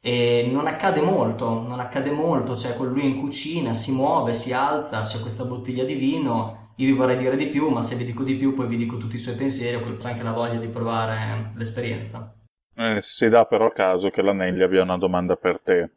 E 0.00 0.48
non 0.50 0.66
accade 0.66 1.02
molto, 1.02 1.60
non 1.60 1.78
accade 1.78 2.10
molto, 2.10 2.56
cioè 2.56 2.74
con 2.74 2.88
lui 2.88 3.04
in 3.04 3.20
cucina 3.20 3.74
si 3.74 3.92
muove, 3.92 4.32
si 4.32 4.54
alza, 4.54 5.02
c'è 5.02 5.20
questa 5.20 5.44
bottiglia 5.44 5.84
di 5.84 5.94
vino, 5.94 6.63
io 6.76 6.86
vi 6.86 6.92
vorrei 6.92 7.16
dire 7.16 7.36
di 7.36 7.48
più, 7.48 7.68
ma 7.70 7.82
se 7.82 7.96
vi 7.96 8.04
dico 8.04 8.22
di 8.24 8.34
più 8.36 8.54
poi 8.54 8.66
vi 8.68 8.76
dico 8.76 8.96
tutti 8.96 9.16
i 9.16 9.18
suoi 9.18 9.34
pensieri, 9.36 9.76
o 9.76 9.96
c'è 9.96 10.10
anche 10.10 10.22
la 10.22 10.32
voglia 10.32 10.58
di 10.58 10.68
provare 10.68 11.52
l'esperienza. 11.56 12.34
Eh, 12.76 13.00
si 13.02 13.28
dà 13.28 13.46
però 13.46 13.70
caso 13.70 14.10
che 14.10 14.22
l'Anelli 14.22 14.62
abbia 14.62 14.82
una 14.82 14.96
domanda 14.96 15.36
per 15.36 15.60
te. 15.60 15.90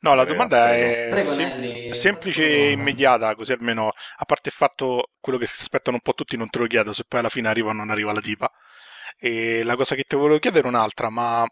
No, 0.00 0.14
la 0.14 0.24
Prego, 0.24 0.24
domanda 0.24 0.58
prego. 0.60 0.74
è 0.74 1.08
Prego, 1.08 1.32
sem- 1.32 1.52
Nelly, 1.52 1.88
semplice 1.88 2.44
e 2.46 2.70
immediata, 2.72 3.34
così 3.34 3.52
almeno, 3.52 3.88
a 3.88 4.24
parte 4.24 4.48
il 4.48 4.54
fatto, 4.54 5.10
quello 5.20 5.38
che 5.38 5.46
si 5.46 5.54
aspettano 5.62 5.96
un 5.96 6.02
po' 6.02 6.14
tutti, 6.14 6.36
non 6.36 6.48
te 6.50 6.58
lo 6.58 6.66
chiedo, 6.66 6.92
se 6.92 7.04
poi 7.06 7.20
alla 7.20 7.28
fine 7.28 7.48
arriva 7.48 7.70
o 7.70 7.72
non 7.72 7.90
arriva 7.90 8.12
la 8.12 8.20
tipa. 8.20 8.50
E 9.18 9.62
la 9.62 9.76
cosa 9.76 9.94
che 9.94 10.04
ti 10.04 10.16
volevo 10.16 10.38
chiedere 10.38 10.64
è 10.66 10.68
un'altra, 10.68 11.10
ma 11.10 11.46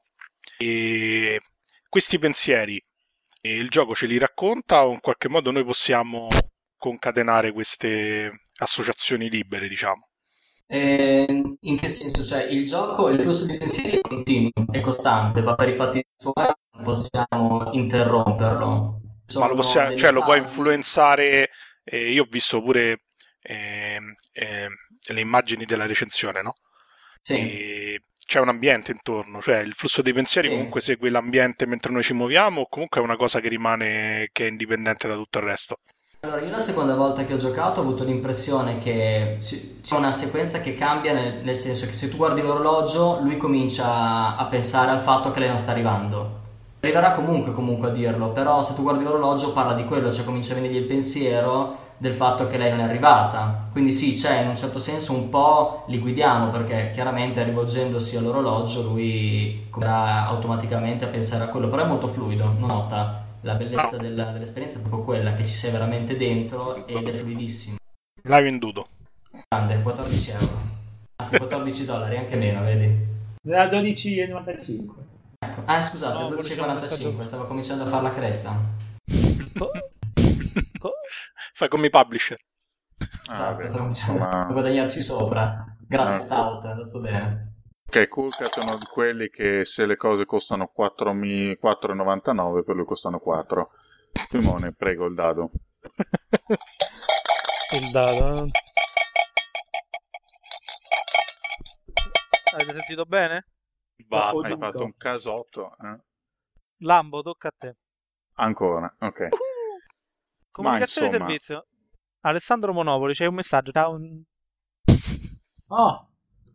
eh, 0.59 1.41
questi 1.89 2.19
pensieri, 2.19 2.83
eh, 3.41 3.55
il 3.57 3.69
gioco 3.69 3.95
ce 3.95 4.07
li 4.07 4.19
racconta 4.19 4.87
o 4.87 4.93
in 4.93 5.01
qualche 5.01 5.29
modo 5.29 5.51
noi 5.51 5.65
possiamo 5.65 6.29
concatenare 6.83 7.53
queste 7.53 8.31
associazioni 8.59 9.29
libere, 9.31 9.69
diciamo? 9.69 10.09
Eh, 10.67 11.57
in 11.61 11.77
che 11.77 11.89
senso? 11.89 12.25
Cioè, 12.25 12.45
il 12.45 12.65
gioco, 12.67 13.09
il 13.11 13.21
flusso 13.21 13.45
di 13.47 13.59
pensieri 13.59 13.99
è 13.99 14.01
continuo, 14.01 14.51
è 14.71 14.81
costante, 14.81 15.43
va 15.43 15.55
per 15.55 15.69
i 15.69 15.75
fatti 15.75 16.03
suoi, 16.17 16.47
non 16.77 16.85
possiamo 16.85 17.71
interromperlo. 17.73 19.01
Ma 19.35 19.47
Sono 19.47 19.49
lo, 19.49 19.55
possiamo, 19.55 19.93
cioè, 19.95 20.11
lo 20.13 20.23
può 20.23 20.35
influenzare. 20.37 21.51
eh, 21.85 22.11
io 22.13 22.23
ho 22.25 22.27
visto 22.29 22.63
pure 22.63 23.05
ehm, 23.43 24.15
le 25.09 25.21
immagini 25.21 25.65
della 25.65 25.87
recensione, 25.87 26.43
no? 26.43 26.55
Sì, 27.23 27.39
E 27.39 28.01
c'è 28.25 28.41
un 28.41 28.49
ambiente 28.49 28.93
intorno, 28.93 29.41
cioè 29.41 29.59
il 29.59 29.75
flusso 29.75 30.03
dei 30.03 30.13
pensieri 30.13 30.49
Sì. 30.49 30.51
comunque 30.51 30.81
segue 30.81 31.11
l'ambiente 31.11 31.67
mentre 31.67 31.93
noi 31.93 32.03
ci 32.03 32.13
muoviamo 32.15 32.63
o 32.63 32.69
comunque 32.69 33.01
è 33.01 33.05
una 33.05 33.17
cosa 33.17 33.41
che 33.41 33.49
rimane 33.49 34.29
che 34.33 34.47
è 34.47 34.51
indipendente 34.51 35.09
da 35.09 35.15
tutto 35.15 35.39
il 35.39 35.45
resto. 35.45 35.81
Allora, 36.25 36.41
io 36.41 36.53
la 36.53 36.59
seconda 36.61 36.95
volta 36.95 37.25
che 37.25 37.35
ho 37.35 37.37
giocato 37.37 37.81
ho 37.81 37.83
avuto 37.83 38.05
l'impressione 38.05 38.79
che 38.79 39.39
c'è 39.41 39.97
una 39.97 40.13
sequenza 40.13 40.61
che 40.61 40.77
cambia 40.77 41.13
nel, 41.13 41.41
nel 41.43 41.57
senso 41.57 41.85
che 41.87 41.95
se 41.95 42.09
tu 42.09 42.17
guardi 42.17 42.41
l'orologio 42.41 43.19
lui 43.23 43.37
comincia 43.37 44.37
a 44.37 44.45
pensare 44.45 44.93
al 44.93 45.01
fatto 45.01 45.33
che 45.33 45.41
lei 45.41 45.49
non 45.49 45.59
sta 45.59 45.73
arrivando. 45.73 46.39
Arriverà 46.79 47.15
comunque 47.15 47.51
comunque 47.51 47.89
a 47.89 47.91
dirlo, 47.91 48.29
però 48.29 48.63
se 48.63 48.77
tu 48.77 48.83
guardi 48.83 49.03
l'orologio 49.03 49.53
parla 49.53 49.75
di 49.75 49.85
quello, 49.85 50.13
cioè 50.13 50.25
comincia 50.25 50.53
a 50.53 50.55
venirgli 50.55 50.77
il 50.77 50.85
pensiero 50.85 51.77
del 51.97 52.15
fatto 52.15 52.47
che 52.47 52.57
lei 52.57 52.71
non 52.71 52.79
è 52.79 52.85
arrivata. 52.85 53.67
Quindi 53.73 53.91
sì, 53.91 54.15
c'è 54.15 54.43
in 54.43 54.49
un 54.51 54.57
certo 54.57 54.79
senso 54.79 55.13
un 55.13 55.29
po' 55.29 55.83
li 55.89 55.99
guidiamo 55.99 56.51
perché 56.51 56.93
chiaramente 56.95 57.43
rivolgendosi 57.43 58.17
all'orologio 58.17 58.83
lui 58.83 59.67
comincerà 59.71 60.25
automaticamente 60.27 61.05
a 61.05 61.09
pensare 61.09 61.43
a 61.43 61.49
quello, 61.49 61.67
però 61.67 61.83
è 61.83 61.87
molto 61.89 62.07
fluido, 62.07 62.55
nota. 62.57 63.22
La 63.43 63.55
bellezza 63.55 63.97
della- 63.97 64.31
dell'esperienza 64.31 64.79
è 64.79 64.81
proprio 64.81 65.03
quella 65.03 65.33
che 65.35 65.45
ci 65.45 65.55
sei 65.55 65.73
veramente 65.73 66.17
dentro 66.17 66.87
ed 66.87 67.09
è 67.09 67.13
fluidissimo. 67.13 67.77
L'hai 68.25 68.43
venduto. 68.43 68.89
Grande, 69.49 69.83
14 69.83 70.31
euro. 70.31 70.61
Anzi 71.17 71.37
14 71.39 71.85
dollari, 71.85 72.17
anche 72.17 72.37
meno, 72.37 72.63
vedi? 72.63 73.11
Da 73.43 73.67
12,95. 73.69 74.95
Ecco. 75.45 75.63
Ah, 75.65 75.81
scusate, 75.81 76.21
No, 76.21 76.27
quello 76.29 76.43
c'è 76.43 76.53
un 76.53 76.59
12,45, 76.67 76.81
messaggio- 76.81 77.25
stavo 77.25 77.45
cominciando 77.47 77.83
a 77.83 77.87
fare 77.87 78.03
la 78.05 78.13
cresta. 78.13 78.61
Fai 81.55 81.69
come 81.69 81.87
i 81.87 81.91
publisher. 81.91 82.37
Ah, 83.27 83.33
Esatto, 83.33 83.51
vabbè, 83.53 83.69
stavo 83.69 83.79
cominciando 83.83 84.13
insomma- 84.25 84.47
a 84.47 84.53
guadagnarci 84.53 85.03
sopra. 85.03 85.65
Grazie 85.87 86.15
Ah. 86.15 86.19
Stout, 86.21 86.65
è 86.65 86.69
andato 86.69 87.01
bene. 87.01 87.52
Ok, 87.95 88.09
Coolcat 88.09 88.59
è 88.59 88.63
uno 88.65 88.79
di 88.79 88.87
quelli 88.87 89.29
che 89.29 89.67
se 89.67 89.85
le 89.85 89.97
cose 89.99 90.25
costano 90.25 90.73
4,99 90.75 91.59
4,99 91.63 92.65
per 92.65 92.75
lui 92.75 92.87
costano 92.87 93.19
4. 93.19 93.71
Simone, 94.31 94.73
prego 94.73 95.05
il 95.05 95.15
dado. 95.15 95.51
il 97.79 97.91
dado. 97.91 98.49
Avete 102.55 102.73
sentito 102.73 103.05
bene? 103.05 103.49
Basta. 104.07 104.47
Hai 104.49 104.57
fatto 104.57 104.85
un 104.85 104.97
casotto. 104.97 105.77
eh? 105.77 106.01
Lambo, 106.79 107.21
tocca 107.21 107.49
a 107.49 107.55
te. 107.59 107.77
Ancora, 108.37 108.91
ok. 109.01 109.29
Comunicazione 110.51 111.09
di 111.09 111.13
insomma- 111.13 111.29
servizio. 111.31 111.67
Alessandro 112.21 112.73
Monopoli, 112.73 113.13
c'è 113.13 113.27
un 113.27 113.35
messaggio. 113.35 113.71
Ciao. 113.71 113.99
Oh, 115.67 116.12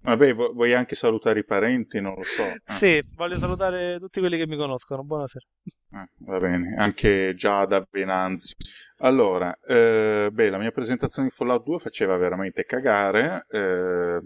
Vabbè, 0.08 0.34
vu- 0.34 0.53
vuoi 0.53 0.74
anche 0.74 0.95
salutare 0.95 1.39
i 1.39 1.43
parenti? 1.43 1.99
Non 1.99 2.14
lo 2.16 2.24
so. 2.24 2.43
eh. 2.43 2.62
Sì, 2.64 3.03
voglio 3.16 3.36
salutare 3.36 3.99
tutti 3.99 4.22
quelli 4.22 4.38
che 4.38 4.47
mi 4.47 4.55
conoscono. 4.55 5.03
Buonasera. 5.03 5.45
Eh, 5.66 6.10
va 6.20 6.38
bene, 6.38 6.76
anche 6.78 7.34
Giada 7.36 7.86
Benanzi. 7.89 8.55
Allora, 8.99 9.58
eh, 9.68 10.30
beh, 10.32 10.49
la 10.49 10.60
mia 10.60 10.72
presentazione 10.72 11.28
di 11.28 11.34
Fallout 11.36 11.66
2 11.66 11.80
faceva 11.80 12.16
veramente 12.16 12.64
cagare, 12.64 13.47
eh, 13.49 14.22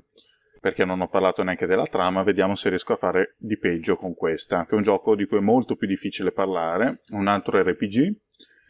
perché 0.59 0.86
non 0.86 1.01
ho 1.01 1.07
parlato 1.07 1.41
neanche 1.41 1.65
della 1.65 1.88
trama, 1.88 2.21
vediamo 2.21 2.53
se 2.53 2.69
riesco 2.69 2.93
a 2.93 2.97
fare 2.97 3.34
di 3.39 3.57
peggio 3.57 3.95
con 3.95 4.13
questa, 4.13 4.65
che 4.65 4.73
è 4.73 4.75
un 4.75 4.84
gioco 4.84 5.15
di 5.15 5.25
cui 5.25 5.38
è 5.38 5.41
molto 5.41 5.75
più 5.75 5.88
difficile 5.88 6.32
parlare, 6.32 7.01
un 7.13 7.25
altro 7.25 7.59
RPG, 7.59 8.15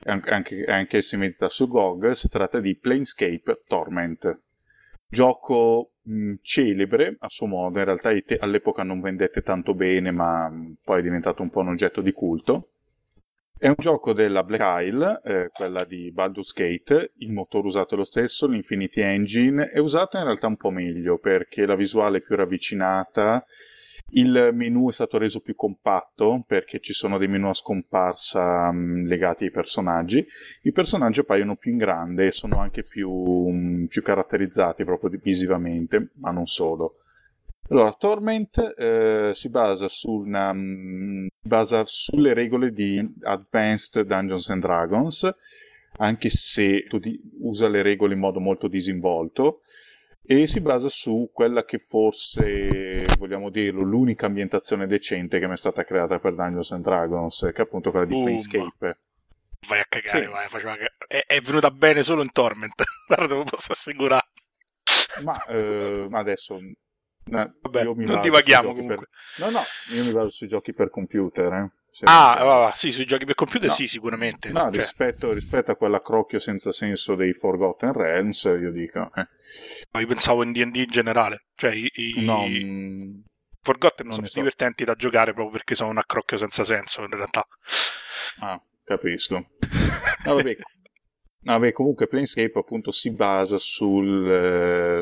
anche, 0.06 0.30
anche, 0.30 0.64
anche 0.64 1.02
se 1.02 1.18
medita 1.18 1.50
su 1.50 1.68
GOG, 1.68 2.12
si 2.12 2.30
tratta 2.30 2.62
di 2.62 2.78
Planescape 2.78 3.64
Torment. 3.68 4.40
Gioco 5.10 5.91
mh, 6.04 6.34
celebre 6.42 7.16
a 7.20 7.30
suo 7.30 7.48
modo, 7.48 7.80
in 7.80 7.86
realtà 7.86 8.12
all'epoca 8.40 8.84
non 8.84 9.02
vendette 9.02 9.42
tanto 9.42 9.74
bene, 9.74 10.12
ma 10.12 10.52
poi 10.84 11.00
è 11.00 11.04
diventato 11.04 11.42
un 11.42 11.50
po' 11.50 11.60
un 11.60 11.70
oggetto 11.70 12.02
di 12.02 12.12
culto. 12.12 12.70
È 13.58 13.68
un 13.68 13.76
gioco 13.78 14.14
della 14.14 14.44
Black 14.44 14.84
Isle, 14.84 15.22
eh, 15.24 15.50
quella 15.54 15.84
di 15.86 16.12
Baldur's 16.12 16.52
Gate, 16.52 17.12
il 17.18 17.32
motore 17.32 17.68
usato 17.68 17.94
è 17.94 17.98
lo 17.98 18.04
stesso, 18.04 18.48
l'Infinity 18.48 19.02
Engine, 19.02 19.68
è 19.68 19.78
usato 19.78 20.18
in 20.18 20.24
realtà 20.24 20.48
un 20.48 20.58
po' 20.58 20.72
meglio 20.72 21.20
perché 21.20 21.68
la 21.68 21.76
visuale 21.76 22.18
è 22.18 22.22
più 22.22 22.36
ravvicinata, 22.36 23.46
il 24.14 24.52
menu 24.54 24.90
è 24.90 24.92
stato 24.92 25.18
reso 25.18 25.40
più 25.40 25.56
compatto 25.56 26.44
perché 26.46 26.80
ci 26.80 26.94
sono 26.94 27.18
dei 27.18 27.28
menu 27.28 27.50
a 27.50 27.54
scomparsa 27.54 28.72
mh, 28.72 29.06
legati 29.08 29.46
ai 29.46 29.52
personaggi, 29.52 30.26
i 30.64 30.72
personaggi 30.72 31.20
appaiono 31.20 31.56
più 31.56 31.72
in 31.72 31.78
grande 31.78 32.28
e 32.28 32.32
sono 32.32 32.60
anche 32.60 32.84
più, 32.84 33.12
mh, 33.12 33.86
più 33.88 34.02
caratterizzati 34.02 34.84
proprio 34.84 35.12
visivamente, 35.22 36.12
ma 36.16 36.32
non 36.32 36.46
solo. 36.46 36.96
Allora, 37.70 37.94
Torment 37.94 38.76
eh, 38.78 39.32
si 39.34 39.50
basa, 39.50 39.88
una, 40.08 40.52
mm, 40.54 41.28
si 41.42 41.48
basa 41.48 41.84
sulle 41.86 42.34
regole 42.34 42.74
di 42.74 43.02
Advanced 43.22 44.02
Dungeons 44.02 44.50
and 44.50 44.62
Dragons, 44.62 45.36
anche 45.98 46.30
se 46.30 46.86
usa 47.40 47.70
le 47.70 47.82
regole 47.82 48.14
in 48.14 48.20
modo 48.20 48.42
molto 48.42 48.68
disinvolto, 48.68 49.62
e 50.40 50.48
si 50.48 50.62
basa 50.62 50.88
su 50.88 51.30
quella 51.34 51.66
che 51.66 51.78
forse, 51.78 53.04
vogliamo 53.18 53.50
dirlo, 53.50 53.82
l'unica 53.82 54.28
ambientazione 54.28 54.88
decente 54.88 55.40
che 55.40 55.48
mi 55.48 55.54
è 55.54 55.58
stata 55.58 55.84
creata 55.84 56.20
per 56.20 56.36
Dungeons 56.36 56.72
and 56.72 56.84
Dragons, 56.84 57.40
che 57.54 57.62
è 57.62 57.62
appunto 57.62 57.92
quella 57.92 58.06
di 58.06 58.12
Boom. 58.14 58.24
Planescape. 58.24 59.00
Vai 59.68 59.80
a 59.80 59.86
cagare, 59.90 60.24
Sì. 60.26 60.32
vai, 60.32 60.48
faceva 60.48 60.76
è, 61.08 61.24
è 61.28 61.42
venuta 61.42 61.70
bene 61.70 62.02
solo 62.04 62.22
in 62.24 62.32
Torment. 62.32 62.82
Guarda, 63.08 63.28
te 63.28 63.34
lo 63.34 63.44
posso 63.44 63.74
assicurare. 63.74 64.28
Ma 65.24 65.44
eh, 65.48 66.08
adesso... 66.12 66.56
eh, 66.58 67.52
Vabbè, 67.62 67.84
non 67.84 68.22
divaghiamo 68.22 68.70
comunque. 68.70 68.96
per- 68.96 69.10
No, 69.46 69.50
no, 69.50 69.62
io 69.94 70.06
mi 70.06 70.12
baso 70.14 70.30
sui 70.30 70.48
giochi 70.48 70.74
per 70.74 70.90
computer. 70.90 71.52
eh. 71.54 71.72
Ah, 72.04 72.36
va, 72.44 72.56
va, 72.56 72.72
sì, 72.74 72.92
sui 72.92 73.06
giochi 73.06 73.26
per 73.26 73.36
computer 73.36 73.68
No. 73.68 73.74
sì, 73.76 73.88
sicuramente. 73.88 74.50
No, 74.50 74.72
Cioè, 74.72 74.82
rispetto, 74.82 75.34
rispetto 75.34 75.72
a 75.72 75.76
quell'accrocchio 75.76 76.40
senza 76.40 76.72
senso 76.72 77.16
dei 77.16 77.34
Forgotten 77.34 77.92
Realms, 77.94 78.44
io 78.44 78.72
dico... 78.72 79.12
eh, 79.14 80.00
io 80.00 80.08
pensavo 80.08 80.44
in 80.44 80.52
D&D 80.52 80.76
in 80.78 80.90
generale. 80.90 81.46
Cioè, 81.56 81.72
i, 81.74 81.92
i- 81.94 82.24
no, 82.26 82.48
mm, 82.48 83.20
Forgotten 83.62 84.06
non 84.08 84.16
sono 84.16 84.28
so. 84.28 84.40
divertenti 84.40 84.84
da 84.86 84.96
giocare 84.96 85.34
proprio 85.34 85.52
perché 85.52 85.76
sono 85.76 85.90
un 85.90 85.98
accrocchio 85.98 86.38
senza 86.38 86.64
senso, 86.64 87.02
in 87.02 87.10
realtà. 87.10 87.46
ah, 88.40 88.60
capisco. 88.84 89.50
No, 90.26 90.34
vabbè, 90.36 90.56
no, 91.44 91.54
vabbè, 91.54 91.72
comunque 91.74 92.08
Planescape 92.08 92.58
appunto 92.58 92.92
si 92.92 93.12
basa 93.12 93.56
eh, 93.58 93.60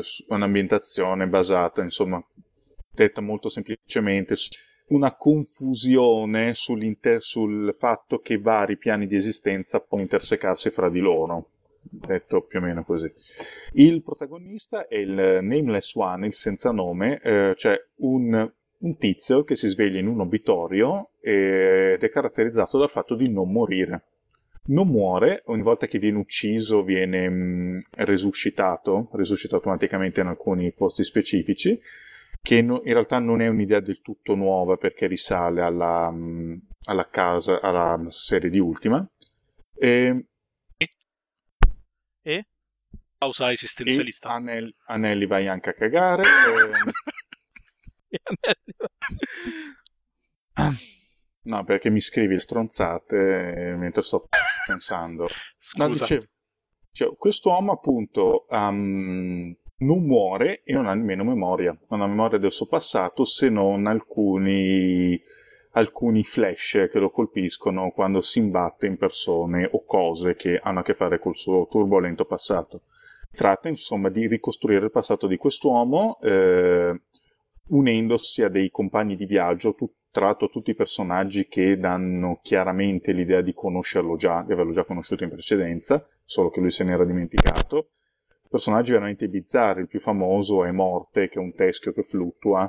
su 0.02 0.24
un'ambientazione 0.28 1.26
basata, 1.28 1.82
insomma, 1.82 2.22
detta 2.90 3.20
molto 3.20 3.48
semplicemente, 3.48 4.36
su 4.36 4.48
una 4.90 5.14
confusione 5.14 6.54
sul 6.54 7.74
fatto 7.78 8.18
che 8.18 8.38
vari 8.38 8.76
piani 8.76 9.06
di 9.06 9.16
esistenza 9.16 9.80
possono 9.80 10.02
intersecarsi 10.02 10.70
fra 10.70 10.88
di 10.88 11.00
loro. 11.00 11.50
Detto 11.82 12.42
più 12.42 12.58
o 12.58 12.62
meno 12.62 12.84
così. 12.84 13.10
Il 13.72 14.02
protagonista 14.02 14.86
è 14.86 14.96
il 14.96 15.38
Nameless 15.42 15.94
One, 15.94 16.26
il 16.26 16.34
senza 16.34 16.72
nome, 16.72 17.18
eh, 17.20 17.54
cioè 17.56 17.82
un, 17.96 18.52
un 18.78 18.96
tizio 18.96 19.44
che 19.44 19.56
si 19.56 19.66
sveglia 19.68 19.98
in 19.98 20.06
un 20.06 20.20
obitorio 20.20 21.12
eh, 21.20 21.92
ed 21.94 22.02
è 22.02 22.10
caratterizzato 22.10 22.78
dal 22.78 22.90
fatto 22.90 23.14
di 23.14 23.30
non 23.30 23.50
morire. 23.50 24.02
Non 24.66 24.88
muore, 24.88 25.42
ogni 25.46 25.62
volta 25.62 25.86
che 25.86 25.98
viene 25.98 26.18
ucciso 26.18 26.82
viene 26.82 27.28
mh, 27.28 27.82
resuscitato, 27.96 29.08
resuscita 29.12 29.56
automaticamente 29.56 30.20
in 30.20 30.26
alcuni 30.26 30.70
posti 30.72 31.02
specifici, 31.02 31.80
che 32.42 32.62
no- 32.62 32.80
in 32.84 32.92
realtà 32.92 33.18
non 33.18 33.40
è 33.40 33.48
un'idea 33.48 33.80
del 33.80 34.00
tutto 34.00 34.34
nuova 34.34 34.76
perché 34.76 35.06
risale 35.06 35.62
alla, 35.62 36.10
mh, 36.10 36.68
alla 36.84 37.08
casa, 37.08 37.60
alla 37.60 38.02
serie 38.08 38.50
di 38.50 38.58
Ultima. 38.58 39.06
E, 39.74 40.24
E? 42.22 42.46
Pausa 43.18 43.50
e 43.50 43.52
esistenzialista. 43.52 44.30
Anel- 44.30 44.74
Anelli 44.86 45.26
vai 45.26 45.46
anche 45.48 45.70
a 45.70 45.74
cagare. 45.74 46.22
ehm, 50.56 50.76
No, 51.42 51.64
perché 51.64 51.88
mi 51.88 52.00
scrivi 52.02 52.38
stronzate 52.38 53.16
eh, 53.70 53.74
mentre 53.76 54.02
sto 54.02 54.28
pensando. 54.66 55.22
No, 55.22 55.86
Scusa. 55.86 55.88
dicevo, 56.04 56.26
cioè, 56.92 57.16
quest'uomo 57.16 57.72
appunto 57.72 58.44
um, 58.50 59.56
non 59.80 60.04
muore 60.04 60.62
e 60.64 60.72
non 60.72 60.86
ha 60.86 60.94
nemmeno 60.94 61.24
memoria, 61.24 61.76
non 61.88 62.00
ha 62.00 62.06
memoria 62.06 62.38
del 62.38 62.52
suo 62.52 62.66
passato 62.66 63.24
se 63.24 63.48
non 63.48 63.86
alcuni, 63.86 65.20
alcuni 65.72 66.22
flash 66.24 66.88
che 66.90 66.98
lo 66.98 67.10
colpiscono 67.10 67.90
quando 67.90 68.20
si 68.20 68.40
imbatte 68.40 68.86
in 68.86 68.96
persone 68.96 69.68
o 69.70 69.84
cose 69.84 70.34
che 70.34 70.58
hanno 70.62 70.80
a 70.80 70.82
che 70.82 70.94
fare 70.94 71.18
col 71.18 71.36
suo 71.36 71.66
turbolento 71.68 72.24
passato. 72.24 72.82
Tratta 73.30 73.68
insomma 73.68 74.08
di 74.08 74.26
ricostruire 74.26 74.86
il 74.86 74.90
passato 74.90 75.26
di 75.26 75.36
quest'uomo 75.36 76.18
eh, 76.20 77.00
unendosi 77.68 78.42
a 78.42 78.48
dei 78.48 78.70
compagni 78.70 79.16
di 79.16 79.24
viaggio, 79.24 79.74
tut- 79.74 79.94
tra 80.10 80.26
l'altro 80.26 80.48
tutti 80.48 80.74
personaggi 80.74 81.46
che 81.46 81.78
danno 81.78 82.40
chiaramente 82.42 83.12
l'idea 83.12 83.40
di 83.40 83.54
conoscerlo 83.54 84.16
già, 84.16 84.42
di 84.42 84.52
averlo 84.52 84.72
già 84.72 84.84
conosciuto 84.84 85.22
in 85.22 85.30
precedenza, 85.30 86.04
solo 86.24 86.50
che 86.50 86.60
lui 86.60 86.72
se 86.72 86.82
n'era 86.82 87.04
dimenticato. 87.04 87.90
Personaggi 88.50 88.90
veramente 88.90 89.28
bizzarri, 89.28 89.82
il 89.82 89.86
più 89.86 90.00
famoso 90.00 90.64
è 90.64 90.72
Morte, 90.72 91.28
che 91.28 91.36
è 91.36 91.38
un 91.38 91.54
teschio 91.54 91.92
che 91.92 92.02
fluttua, 92.02 92.68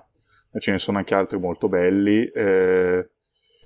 e 0.54 0.60
ce 0.60 0.72
ne 0.72 0.78
sono 0.78 1.00
anche 1.00 1.16
altri 1.16 1.40
molto 1.40 1.68
belli. 1.68 2.24
eh, 2.28 3.10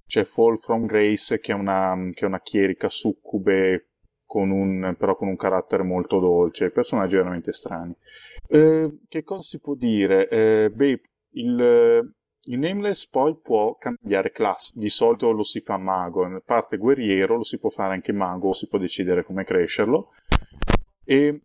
c'è 0.07 0.23
Fall 0.23 0.55
from 0.57 0.85
Grace, 0.85 1.41
che 1.41 1.51
è 1.51 1.55
una, 1.55 1.93
che 2.13 2.23
è 2.23 2.27
una 2.27 2.39
chierica 2.39 2.87
succube 2.87 3.89
con 4.23 4.49
un, 4.49 4.95
però 4.97 5.17
con 5.17 5.27
un 5.27 5.35
carattere 5.35 5.83
molto 5.83 6.19
dolce, 6.21 6.71
personaggi 6.71 7.17
veramente 7.17 7.51
strani. 7.51 7.93
Eh, 8.47 8.99
che 9.09 9.23
cosa 9.23 9.41
si 9.41 9.59
può 9.59 9.75
dire? 9.75 10.29
Eh, 10.29 10.71
beh, 10.73 11.01
il, 11.31 12.13
il 12.43 12.59
Nameless 12.59 13.09
poi 13.09 13.37
può 13.43 13.75
cambiare 13.75 14.31
classe, 14.31 14.71
di 14.79 14.87
solito 14.87 15.31
lo 15.31 15.43
si 15.43 15.59
fa 15.59 15.77
mago, 15.77 16.25
nella 16.25 16.41
parte 16.45 16.77
guerriero 16.77 17.35
lo 17.35 17.43
si 17.43 17.59
può 17.59 17.69
fare 17.69 17.93
anche 17.93 18.13
mago, 18.13 18.53
si 18.53 18.69
può 18.69 18.79
decidere 18.79 19.25
come 19.25 19.43
crescerlo. 19.43 20.11
E 21.03 21.41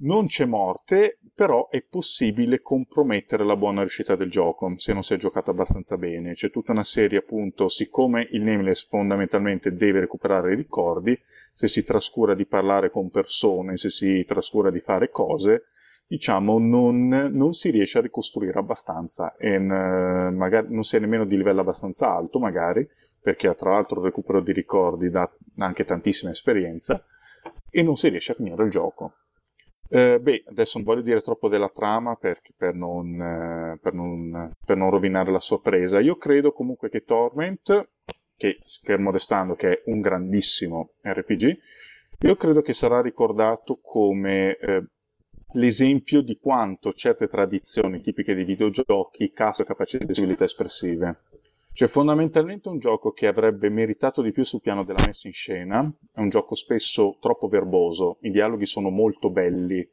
non 0.00 0.26
c'è 0.26 0.44
morte, 0.44 1.18
però 1.34 1.68
è 1.68 1.82
possibile 1.82 2.60
compromettere 2.60 3.44
la 3.44 3.56
buona 3.56 3.80
riuscita 3.80 4.16
del 4.16 4.30
gioco 4.30 4.74
se 4.76 4.92
non 4.92 5.02
si 5.02 5.14
è 5.14 5.16
giocato 5.16 5.50
abbastanza 5.50 5.96
bene. 5.96 6.34
C'è 6.34 6.50
tutta 6.50 6.72
una 6.72 6.84
serie, 6.84 7.18
appunto, 7.18 7.68
siccome 7.68 8.26
il 8.32 8.42
Nameless 8.42 8.88
fondamentalmente 8.88 9.72
deve 9.74 10.00
recuperare 10.00 10.52
i 10.52 10.56
ricordi, 10.56 11.18
se 11.52 11.68
si 11.68 11.84
trascura 11.84 12.34
di 12.34 12.46
parlare 12.46 12.90
con 12.90 13.10
persone, 13.10 13.76
se 13.76 13.90
si 13.90 14.24
trascura 14.26 14.70
di 14.70 14.80
fare 14.80 15.10
cose, 15.10 15.66
diciamo, 16.06 16.58
non, 16.58 17.08
non 17.08 17.52
si 17.52 17.70
riesce 17.70 17.98
a 17.98 18.02
ricostruire 18.02 18.58
abbastanza 18.58 19.36
e 19.36 19.58
magari 19.58 20.68
non 20.70 20.82
si 20.82 20.96
è 20.96 21.00
nemmeno 21.00 21.24
di 21.24 21.36
livello 21.36 21.60
abbastanza 21.60 22.12
alto, 22.12 22.38
magari, 22.38 22.88
perché 23.20 23.54
tra 23.54 23.72
l'altro 23.72 23.98
il 23.98 24.06
recupero 24.06 24.40
di 24.40 24.52
ricordi 24.52 25.10
dà 25.10 25.30
anche 25.58 25.84
tantissima 25.84 26.30
esperienza 26.30 27.04
e 27.70 27.82
non 27.82 27.96
si 27.96 28.08
riesce 28.08 28.32
a 28.32 28.36
finire 28.36 28.64
il 28.64 28.70
gioco. 28.70 29.14
Eh, 29.90 30.20
beh, 30.20 30.44
adesso 30.48 30.76
non 30.76 30.86
voglio 30.86 31.00
dire 31.00 31.22
troppo 31.22 31.48
della 31.48 31.70
trama 31.70 32.14
perché, 32.16 32.52
per, 32.54 32.74
non, 32.74 33.20
eh, 33.20 33.78
per, 33.80 33.94
non, 33.94 34.52
per, 34.64 34.76
non, 34.76 34.90
rovinare 34.90 35.30
la 35.30 35.40
sorpresa. 35.40 36.00
Io 36.00 36.16
credo 36.16 36.52
comunque 36.52 36.90
che 36.90 37.04
Torment, 37.04 37.88
che 38.36 38.58
fermo 38.82 39.10
restando 39.10 39.54
che 39.54 39.70
è 39.70 39.82
un 39.86 40.00
grandissimo 40.00 40.92
RPG, 41.02 41.58
io 42.20 42.36
credo 42.36 42.60
che 42.62 42.74
sarà 42.74 43.00
ricordato 43.00 43.78
come 43.80 44.56
eh, 44.56 44.84
l'esempio 45.52 46.20
di 46.20 46.36
quanto 46.38 46.92
certe 46.92 47.26
tradizioni 47.26 48.00
tipiche 48.00 48.34
dei 48.34 48.44
videogiochi 48.44 49.32
cassano 49.32 49.68
capacità 49.68 50.04
di 50.04 50.06
possibilità 50.06 50.44
espressive. 50.44 51.22
Cioè, 51.78 51.86
fondamentalmente 51.86 52.68
un 52.68 52.80
gioco 52.80 53.12
che 53.12 53.28
avrebbe 53.28 53.68
meritato 53.68 54.20
di 54.20 54.32
più 54.32 54.42
sul 54.42 54.60
piano 54.60 54.82
della 54.82 55.04
messa 55.06 55.28
in 55.28 55.32
scena, 55.32 55.88
è 56.12 56.18
un 56.18 56.28
gioco 56.28 56.56
spesso 56.56 57.18
troppo 57.20 57.46
verboso, 57.46 58.18
i 58.22 58.32
dialoghi 58.32 58.66
sono 58.66 58.90
molto 58.90 59.30
belli, 59.30 59.88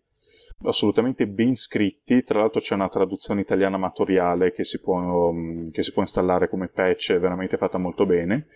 assolutamente 0.63 1.27
ben 1.27 1.55
scritti, 1.55 2.23
tra 2.23 2.39
l'altro 2.39 2.59
c'è 2.59 2.73
una 2.73 2.89
traduzione 2.89 3.41
italiana 3.41 3.75
amatoriale 3.75 4.51
che 4.51 4.63
si 4.63 4.81
può, 4.81 5.31
mm, 5.31 5.67
che 5.69 5.83
si 5.83 5.93
può 5.93 6.01
installare 6.01 6.49
come 6.49 6.69
patch, 6.69 7.19
veramente 7.19 7.55
fatta 7.55 7.77
molto 7.77 8.07
bene, 8.07 8.47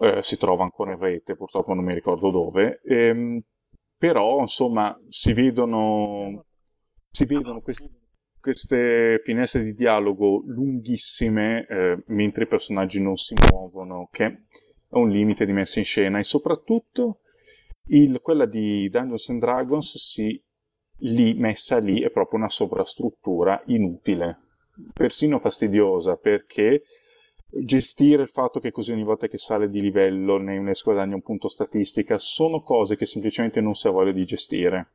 eh, 0.00 0.22
si 0.22 0.38
trova 0.38 0.62
ancora 0.62 0.92
in 0.92 1.00
rete, 1.00 1.36
purtroppo 1.36 1.74
non 1.74 1.84
mi 1.84 1.92
ricordo 1.92 2.30
dove, 2.30 2.80
ehm, 2.82 3.42
però 3.98 4.40
insomma 4.40 4.98
si 5.08 5.34
vedono, 5.34 6.46
si 7.10 7.26
vedono 7.26 7.60
questi 7.60 8.03
queste 8.44 9.22
finestre 9.24 9.62
di 9.62 9.74
dialogo 9.74 10.42
lunghissime 10.44 11.66
eh, 11.66 12.02
mentre 12.08 12.44
i 12.44 12.46
personaggi 12.46 13.00
non 13.00 13.16
si 13.16 13.34
muovono, 13.50 14.10
che 14.12 14.24
è 14.26 14.36
un 14.90 15.08
limite 15.08 15.46
di 15.46 15.52
messa 15.52 15.78
in 15.78 15.86
scena. 15.86 16.18
E 16.18 16.24
soprattutto 16.24 17.20
il, 17.86 18.20
quella 18.20 18.44
di 18.44 18.90
Dungeons 18.90 19.30
and 19.30 19.40
Dragons 19.40 19.96
si, 19.96 20.38
lì, 20.98 21.32
messa 21.32 21.78
lì 21.78 22.02
è 22.02 22.10
proprio 22.10 22.38
una 22.38 22.50
sovrastruttura 22.50 23.62
inutile, 23.68 24.40
persino 24.92 25.38
fastidiosa 25.38 26.18
perché 26.18 26.82
gestire 27.48 28.24
il 28.24 28.28
fatto 28.28 28.60
che 28.60 28.72
così 28.72 28.92
ogni 28.92 29.04
volta 29.04 29.26
che 29.26 29.38
sale 29.38 29.70
di 29.70 29.80
livello 29.80 30.36
ne 30.36 30.72
guadagna 30.84 31.14
un 31.14 31.22
punto 31.22 31.48
statistica 31.48 32.18
sono 32.18 32.60
cose 32.60 32.96
che 32.96 33.06
semplicemente 33.06 33.62
non 33.62 33.74
si 33.74 33.86
ha 33.86 33.90
voglia 33.90 34.12
di 34.12 34.24
gestire 34.26 34.90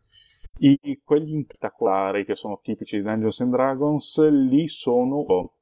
i, 0.60 1.02
quelli 1.04 1.44
spettacolari 1.44 2.26
che 2.26 2.36
sono 2.36 2.60
tipici 2.62 2.98
di 2.98 3.04
Dungeons 3.04 3.40
and 3.42 3.52
Dragons, 3.52 4.30
lì 4.30 4.68
sono... 4.68 5.54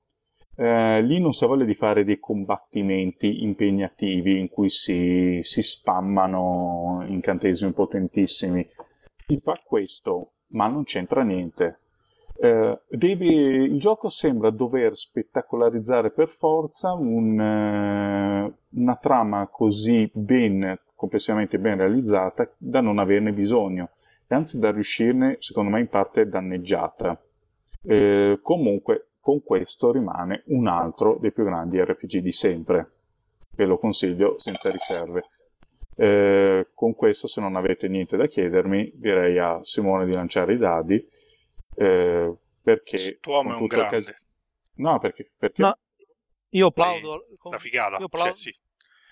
Eh, 0.60 1.04
lì 1.04 1.20
non 1.20 1.34
si 1.34 1.44
ha 1.44 1.48
voglia 1.48 1.66
di 1.66 1.76
fare 1.76 2.04
dei 2.04 2.18
combattimenti 2.18 3.44
impegnativi 3.44 4.40
in 4.40 4.50
cui 4.50 4.70
si, 4.70 5.40
si 5.44 5.62
spammano 5.62 7.06
incantesimi 7.08 7.74
potentissimi. 7.74 8.68
Si 9.28 9.38
fa 9.40 9.62
questo, 9.64 10.32
ma 10.48 10.68
non 10.68 10.84
c'entra 10.84 11.22
niente. 11.22 11.82
Eh, 12.40 12.82
devi, 12.90 13.34
il 13.36 13.80
gioco 13.80 14.10
sembra 14.10 14.50
dover 14.50 14.98
spettacolarizzare 14.98 16.12
per 16.12 16.30
forza 16.30 16.94
un, 16.94 17.40
eh, 17.40 18.54
una 18.80 18.96
trama 18.96 19.48
così 19.48 20.10
ben, 20.12 20.80
complessivamente 20.96 21.60
ben 21.60 21.78
realizzata 21.78 22.52
da 22.58 22.82
non 22.82 22.98
averne 22.98 23.32
bisogno 23.32 23.90
e 24.28 24.36
anzi 24.36 24.60
da 24.60 24.72
riuscirne, 24.72 25.38
secondo 25.40 25.72
me, 25.72 25.80
in 25.80 25.88
parte 25.88 26.28
danneggiata. 26.28 27.20
Eh, 27.84 28.40
comunque, 28.42 29.12
con 29.20 29.42
questo 29.42 29.92
rimane 29.92 30.44
un 30.48 30.68
altro 30.68 31.18
dei 31.20 31.32
più 31.32 31.46
grandi 31.46 31.82
RPG 31.82 32.18
di 32.18 32.32
sempre. 32.32 32.92
Ve 33.52 33.66
lo 33.66 33.78
consiglio 33.78 34.38
senza 34.38 34.70
riserve. 34.70 35.30
Eh, 35.96 36.68
con 36.74 36.94
questo, 36.94 37.28
se 37.28 37.42
non 37.42 37.56
avete 37.56 37.88
niente 37.88 38.18
da 38.18 38.28
chiedermi, 38.28 38.92
direi 38.96 39.40
a 39.40 39.60
Simone 39.64 40.06
di 40.06 40.12
lanciare 40.12 40.54
i 40.54 40.58
dadi. 40.58 41.10
Eh, 41.76 42.36
perché. 42.62 42.98
Quest'uomo 42.98 43.54
è 43.54 43.60
un 43.60 43.66
grande. 43.66 44.04
Che... 44.04 44.16
No, 44.76 45.00
perché. 45.00 45.32
perché... 45.38 45.62
No, 45.62 45.78
io 46.50 46.68
applaudo. 46.68 47.26
La 47.50 47.60
figata. 47.60 47.98
Io 47.98 48.06
applaudo, 48.06 48.36
cioè, 48.36 48.54
sì. 48.54 48.60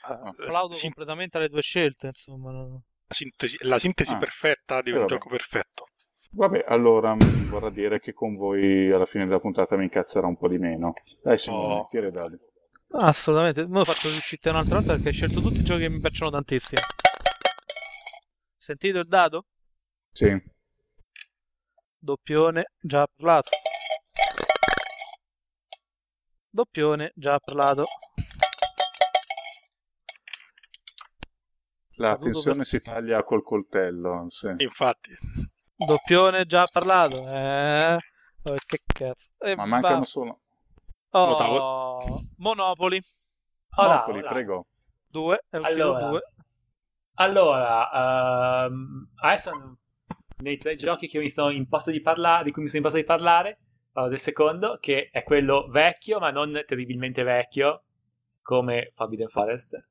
applaudo 0.01 0.73
sì. 0.73 0.83
completamente 0.83 1.37
alle 1.37 1.49
tue 1.49 1.61
scelte, 1.61 2.07
insomma. 2.07 2.79
La 3.07 3.13
sintesi, 3.13 3.57
la 3.61 3.79
sintesi 3.79 4.13
ah, 4.13 4.17
perfetta 4.17 4.81
di 4.81 4.89
un 4.89 4.97
vabbè. 4.97 5.09
gioco 5.09 5.29
perfetto. 5.29 5.85
Vabbè, 6.31 6.65
allora 6.67 7.15
vorrà 7.49 7.69
dire 7.69 7.99
che 7.99 8.13
con 8.13 8.33
voi 8.33 8.91
alla 8.91 9.05
fine 9.05 9.25
della 9.25 9.39
puntata 9.39 9.77
mi 9.77 9.83
incazzerà 9.83 10.27
un 10.27 10.35
po' 10.35 10.47
di 10.47 10.57
meno. 10.57 10.93
Dai, 11.21 11.37
Simone, 11.37 11.73
oh. 11.75 11.87
tira 11.89 12.09
dadi. 12.09 12.37
Assolutamente, 12.91 13.67
me 13.67 13.77
lo 13.77 13.85
faccio 13.85 14.09
riuscire 14.09 14.49
un'altra 14.49 14.75
volta 14.75 14.93
perché 14.93 15.09
hai 15.09 15.13
scelto 15.13 15.39
tutti 15.39 15.59
i 15.59 15.63
giochi 15.63 15.81
che 15.81 15.89
mi 15.89 15.99
piacciono 15.99 16.31
tantissimo. 16.31 16.81
Sentito 18.57 18.99
il 18.99 19.07
dado? 19.07 19.45
Sì. 20.11 20.35
Doppione, 21.97 22.71
già 22.79 23.07
parlato. 23.15 23.51
Doppione, 26.49 27.11
già 27.15 27.39
parlato. 27.39 27.85
La 31.97 32.17
tensione 32.17 32.57
per... 32.57 32.65
si 32.65 32.81
taglia 32.81 33.23
col 33.23 33.43
coltello. 33.43 34.25
Sì. 34.29 34.53
Infatti. 34.57 35.11
Doppione 35.75 36.45
già 36.45 36.65
parlato. 36.71 37.27
Eh? 37.27 37.95
Oh, 38.43 38.55
che 38.65 38.81
cazzo. 38.85 39.31
E 39.39 39.55
Ma 39.55 39.65
mancano 39.65 39.99
va... 39.99 40.05
solo... 40.05 40.39
Oh, 41.11 42.21
Monopoli. 42.37 43.01
Monopoli, 43.77 44.19
ora. 44.19 44.29
prego. 44.29 44.67
Due, 45.07 45.45
è 45.49 45.57
uscito 45.57 45.81
allora, 45.81 46.07
due. 46.09 46.21
Allora, 47.13 48.67
uh, 48.67 48.73
adesso 49.21 49.77
nei 50.39 50.57
tre 50.57 50.75
giochi 50.75 51.07
che 51.07 51.19
mi 51.19 51.29
sono 51.29 51.51
imposto 51.51 51.91
di 51.91 52.01
parlare, 52.01 52.43
di 52.43 52.51
cui 52.51 52.63
mi 52.63 52.67
sono 52.67 52.79
imposto 52.79 52.99
di 52.99 53.05
parlare, 53.05 53.59
parlo 53.93 54.09
del 54.09 54.19
secondo, 54.19 54.77
che 54.81 55.09
è 55.09 55.23
quello 55.23 55.67
vecchio, 55.69 56.19
ma 56.19 56.31
non 56.31 56.61
terribilmente 56.67 57.23
vecchio, 57.23 57.83
come 58.41 58.91
Forbidden 58.93 59.29
Forest. 59.29 59.87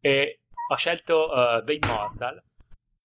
E 0.00 0.40
ho 0.68 0.76
scelto 0.76 1.30
uh, 1.30 1.64
The 1.64 1.74
Immortal, 1.74 2.42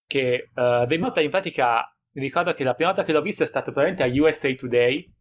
che 0.06 0.50
uh, 0.54 0.88
The 0.88 0.96
Immortal 0.96 1.24
in 1.24 1.30
pratica 1.30 1.94
mi 2.12 2.22
ricordo 2.22 2.54
che 2.54 2.64
la 2.64 2.74
prima 2.74 2.92
volta 2.92 3.06
che 3.06 3.14
l'ho 3.14 3.22
visto 3.22 3.44
è 3.44 3.46
stato 3.46 3.72
probabilmente 3.72 4.04
a 4.04 4.22
USA 4.22 4.54
Today, 4.54 5.14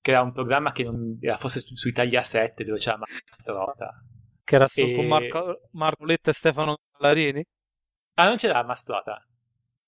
che 0.00 0.10
era 0.10 0.22
un 0.22 0.32
programma 0.32 0.72
che 0.72 0.82
non 0.82 1.16
era 1.20 1.38
forse 1.38 1.60
su, 1.60 1.74
su 1.76 1.88
Italia 1.88 2.22
7 2.22 2.64
dove 2.64 2.78
c'era 2.78 2.98
Mastrota. 2.98 3.92
Che 4.42 4.54
era 4.54 4.66
su, 4.68 4.80
e... 4.80 4.94
con 4.94 5.06
Marco, 5.06 6.04
Letta 6.04 6.30
e 6.30 6.34
Stefano 6.34 6.76
Gallarini? 6.98 7.44
Ah, 8.14 8.28
non 8.28 8.36
c'era 8.36 8.62
Mastrota? 8.64 9.24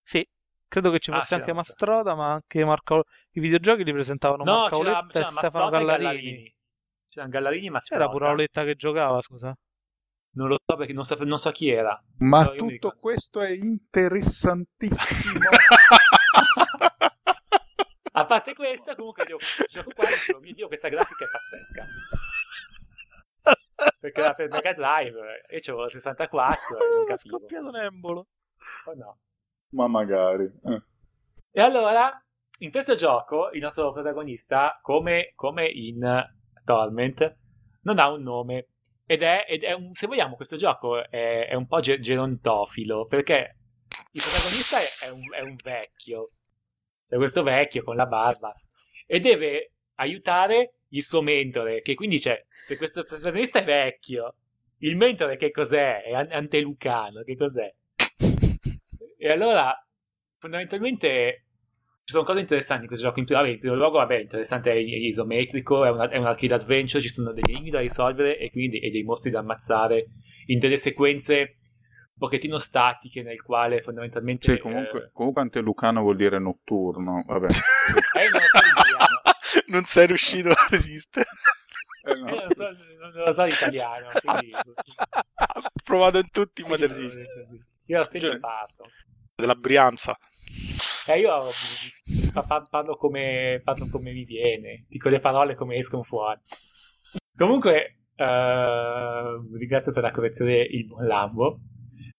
Sì, 0.02 0.26
credo 0.66 0.90
che 0.90 1.00
ci 1.00 1.10
fosse 1.10 1.34
ah, 1.34 1.38
anche 1.38 1.52
Mastrota, 1.52 2.14
ma 2.14 2.32
anche 2.32 2.64
Marco... 2.64 3.04
i 3.32 3.40
videogiochi 3.40 3.84
li 3.84 3.92
presentavano 3.92 4.44
no, 4.44 4.52
Marco 4.52 4.82
Letta 4.82 5.20
e 5.20 5.24
Stefano 5.24 5.68
Gallarini. 5.68 6.04
Gallarini. 6.04 6.54
C'era 7.08 7.26
Gallarini 7.26 7.66
e 7.66 7.70
Mastrota. 7.70 8.02
C'era 8.04 8.16
pure 8.16 8.36
Letta 8.36 8.64
che 8.64 8.74
giocava, 8.76 9.20
scusa. 9.20 9.54
Non 10.36 10.48
lo 10.48 10.58
so 10.64 10.76
perché 10.76 10.92
non 10.92 11.04
so, 11.04 11.16
non 11.24 11.38
so 11.38 11.50
chi 11.50 11.70
era. 11.70 11.98
Ma 12.18 12.42
no, 12.42 12.52
tutto 12.54 12.94
questo 13.00 13.40
è 13.40 13.50
interessantissimo. 13.50 15.40
A 18.12 18.24
parte 18.24 18.54
questo, 18.54 18.94
comunque 18.94 19.24
io 19.28 19.36
gioco 19.68 19.90
qua 19.94 20.06
dico, 20.06 20.38
mio 20.40 20.54
Dio, 20.54 20.68
questa 20.68 20.88
grafica 20.88 21.24
è 21.24 21.28
pazzesca. 21.28 21.84
perché 24.00 24.20
era 24.20 24.32
per 24.34 24.48
Mega 24.48 24.72
Drive, 24.72 25.18
io 25.50 25.58
c'avevo 25.60 25.82
la 25.82 25.90
64 25.90 26.76
e 26.76 26.94
non 26.94 27.04
capivo. 27.08 27.38
scoppiato 27.38 27.68
un 27.68 27.76
embolo. 27.76 28.26
Oh 28.86 28.94
no. 28.94 29.18
Ma 29.70 29.86
magari. 29.86 30.44
Eh. 30.64 30.82
E 31.50 31.60
allora, 31.60 32.10
in 32.60 32.70
questo 32.70 32.94
gioco, 32.94 33.50
il 33.52 33.60
nostro 33.60 33.92
protagonista, 33.92 34.78
come, 34.80 35.32
come 35.34 35.66
in 35.68 36.24
Torment, 36.64 37.36
non 37.82 37.98
ha 37.98 38.10
un 38.10 38.22
nome 38.22 38.68
ed 39.06 39.22
è, 39.22 39.44
ed 39.48 39.62
è 39.62 39.72
un, 39.72 39.94
se 39.94 40.06
vogliamo, 40.06 40.34
questo 40.34 40.56
gioco 40.56 41.08
è, 41.08 41.46
è 41.48 41.54
un 41.54 41.66
po' 41.66 41.80
gerontofilo 41.80 43.06
perché 43.06 43.56
il 44.12 44.20
protagonista 44.20 44.78
è, 44.78 45.06
è, 45.06 45.10
un, 45.10 45.22
è 45.32 45.40
un 45.42 45.56
vecchio, 45.62 46.30
cioè 47.06 47.18
questo 47.18 47.42
vecchio 47.42 47.84
con 47.84 47.96
la 47.96 48.06
barba, 48.06 48.52
e 49.06 49.20
deve 49.20 49.72
aiutare 49.96 50.80
il 50.88 51.04
suo 51.04 51.22
mentore, 51.22 51.82
che 51.82 51.94
quindi 51.94 52.18
c'è, 52.18 52.44
se 52.48 52.76
questo 52.76 53.04
protagonista 53.04 53.60
è 53.60 53.64
vecchio, 53.64 54.34
il 54.78 54.96
mentore 54.96 55.36
che 55.36 55.50
cos'è? 55.50 56.02
È 56.02 56.12
antelucano, 56.12 57.22
che 57.22 57.36
cos'è? 57.36 57.72
E 59.18 59.28
allora, 59.28 59.74
fondamentalmente, 60.38 61.45
ci 62.06 62.12
sono 62.12 62.24
cose 62.24 62.38
interessanti 62.38 62.82
in 62.82 62.86
questo 62.86 63.04
gioco. 63.04 63.18
In, 63.18 63.26
vabbè, 63.28 63.48
in 63.48 63.58
primo 63.58 63.74
luogo, 63.74 63.98
vabbè, 63.98 64.18
interessante 64.18 64.70
è 64.70 64.76
isometrico, 64.76 65.84
è, 65.84 65.90
una, 65.90 66.08
è 66.08 66.16
un 66.18 66.26
arcade 66.26 66.54
adventure, 66.54 67.02
ci 67.02 67.08
sono 67.08 67.32
degli 67.32 67.50
enigmi 67.50 67.70
da 67.70 67.80
risolvere 67.80 68.38
e 68.38 68.52
quindi 68.52 68.78
e 68.78 68.90
dei 68.90 69.02
mostri 69.02 69.32
da 69.32 69.40
ammazzare 69.40 70.10
in 70.46 70.60
delle 70.60 70.76
sequenze 70.76 71.38
un 71.40 72.18
pochettino 72.18 72.60
statiche 72.60 73.24
nel 73.24 73.42
quale 73.42 73.82
fondamentalmente... 73.82 74.52
Sì, 74.52 74.58
comunque, 74.60 75.06
eh... 75.06 75.10
comunque 75.12 75.42
antelucano 75.42 76.00
vuol 76.02 76.14
dire 76.14 76.38
notturno, 76.38 77.24
vabbè. 77.26 77.46
eh, 77.46 78.28
non, 78.30 78.40
so 78.40 79.62
non 79.66 79.84
sei 79.84 80.06
riuscito 80.06 80.50
a 80.50 80.66
resistere. 80.70 81.26
Eh, 82.04 82.14
no. 82.14 82.28
eh, 82.28 82.34
non, 82.36 82.52
so, 82.54 82.62
non, 83.00 83.12
lo 83.26 83.32
so 83.32 83.44
l'italiano, 83.44 84.06
quindi... 84.22 84.52
Ho 84.54 85.60
provato 85.82 86.18
in 86.18 86.30
tutti 86.30 86.62
i 86.62 86.68
modi 86.68 86.86
resistere. 86.86 87.26
Io 87.86 87.98
lo 87.98 88.04
stesso 88.04 88.38
parto. 88.38 88.84
Della 89.34 89.56
Brianza. 89.56 90.16
Eh, 91.08 91.20
io 91.20 91.30
parlo 92.70 92.96
come, 92.96 93.60
parlo 93.62 93.86
come 93.90 94.12
mi 94.12 94.24
viene, 94.24 94.86
dico 94.88 95.08
le 95.08 95.20
parole 95.20 95.54
come 95.54 95.76
escono 95.76 96.02
fuori. 96.02 96.40
Comunque, 97.36 98.00
uh, 98.16 99.56
ringrazio 99.56 99.92
per 99.92 100.02
la 100.02 100.10
correzione 100.10 100.62
il 100.62 100.86
buon 100.86 101.06
Lambo. 101.06 101.60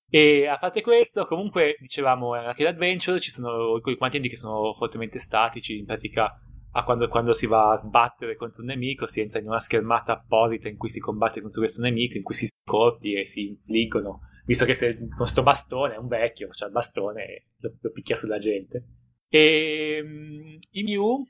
E 0.10 0.48
a 0.48 0.58
parte 0.58 0.82
questo, 0.82 1.26
comunque, 1.26 1.76
dicevamo, 1.80 2.36
è 2.36 2.40
una 2.40 2.54
Kill 2.54 2.68
Adventure, 2.68 3.20
ci 3.20 3.32
sono 3.32 3.80
quei 3.82 3.98
comandi 3.98 4.30
che 4.30 4.38
sono 4.38 4.74
fortemente 4.74 5.20
statici, 5.20 5.78
in 5.78 5.86
pratica 5.86 6.40
a 6.72 6.84
quando, 6.84 7.08
quando, 7.10 7.34
si 7.34 7.46
va 7.46 7.72
a 7.72 7.78
sbattere 7.78 8.36
contro 8.36 8.62
un 8.62 8.68
nemico 8.68 9.08
si 9.08 9.20
entra 9.20 9.40
in 9.40 9.48
una 9.48 9.60
schermata 9.60 10.14
apposita 10.14 10.70
in 10.70 10.78
cui 10.78 10.90
si 10.90 11.00
combatte 11.00 11.42
contro 11.42 11.60
questo 11.60 11.82
nemico, 11.82 12.16
in 12.16 12.24
cui 12.24 12.36
si 12.36 12.46
scorti 12.46 13.16
e 13.16 13.26
si 13.26 13.48
infliggono 13.48 14.22
visto 14.48 14.64
che 14.64 14.74
se 14.74 14.98
con 14.98 15.10
questo 15.10 15.44
bastone 15.44 15.96
è 15.96 15.98
un 15.98 16.08
vecchio, 16.08 16.50
cioè 16.52 16.70
il 16.70 16.74
bastone 16.74 17.48
lo, 17.58 17.76
lo 17.80 17.92
picchia 17.92 18.16
sulla 18.16 18.38
gente. 18.38 18.86
E 19.28 20.00
um, 20.02 20.58
i 20.72 20.84
Mew 20.84 21.26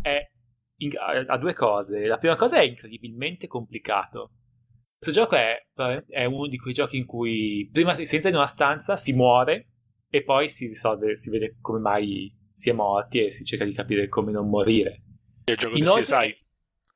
è 0.00 0.30
in, 0.76 0.92
ha, 0.96 1.36
due 1.36 1.52
cose. 1.52 2.06
La 2.06 2.18
prima 2.18 2.36
cosa 2.36 2.58
è 2.58 2.62
incredibilmente 2.62 3.48
complicato. 3.48 4.30
Questo 4.96 5.20
gioco 5.20 5.34
è, 5.34 5.56
è, 6.08 6.24
uno 6.24 6.46
di 6.46 6.58
quei 6.58 6.74
giochi 6.74 6.96
in 6.96 7.06
cui 7.06 7.68
prima 7.72 7.94
si 7.94 8.14
entra 8.14 8.30
in 8.30 8.36
una 8.36 8.46
stanza, 8.46 8.96
si 8.96 9.12
muore 9.12 9.70
e 10.08 10.22
poi 10.22 10.48
si 10.48 10.68
risolve, 10.68 11.16
si 11.16 11.30
vede 11.30 11.56
come 11.60 11.80
mai 11.80 12.32
si 12.52 12.70
è 12.70 12.72
morti 12.72 13.24
e 13.24 13.30
si 13.30 13.44
cerca 13.44 13.64
di 13.64 13.74
capire 13.74 14.08
come 14.08 14.30
non 14.30 14.48
morire. 14.48 15.02
È 15.44 15.52
il 15.52 15.56
gioco 15.56 15.76
Inoltre, 15.76 16.26
di 16.26 16.32
CSI. 16.32 16.46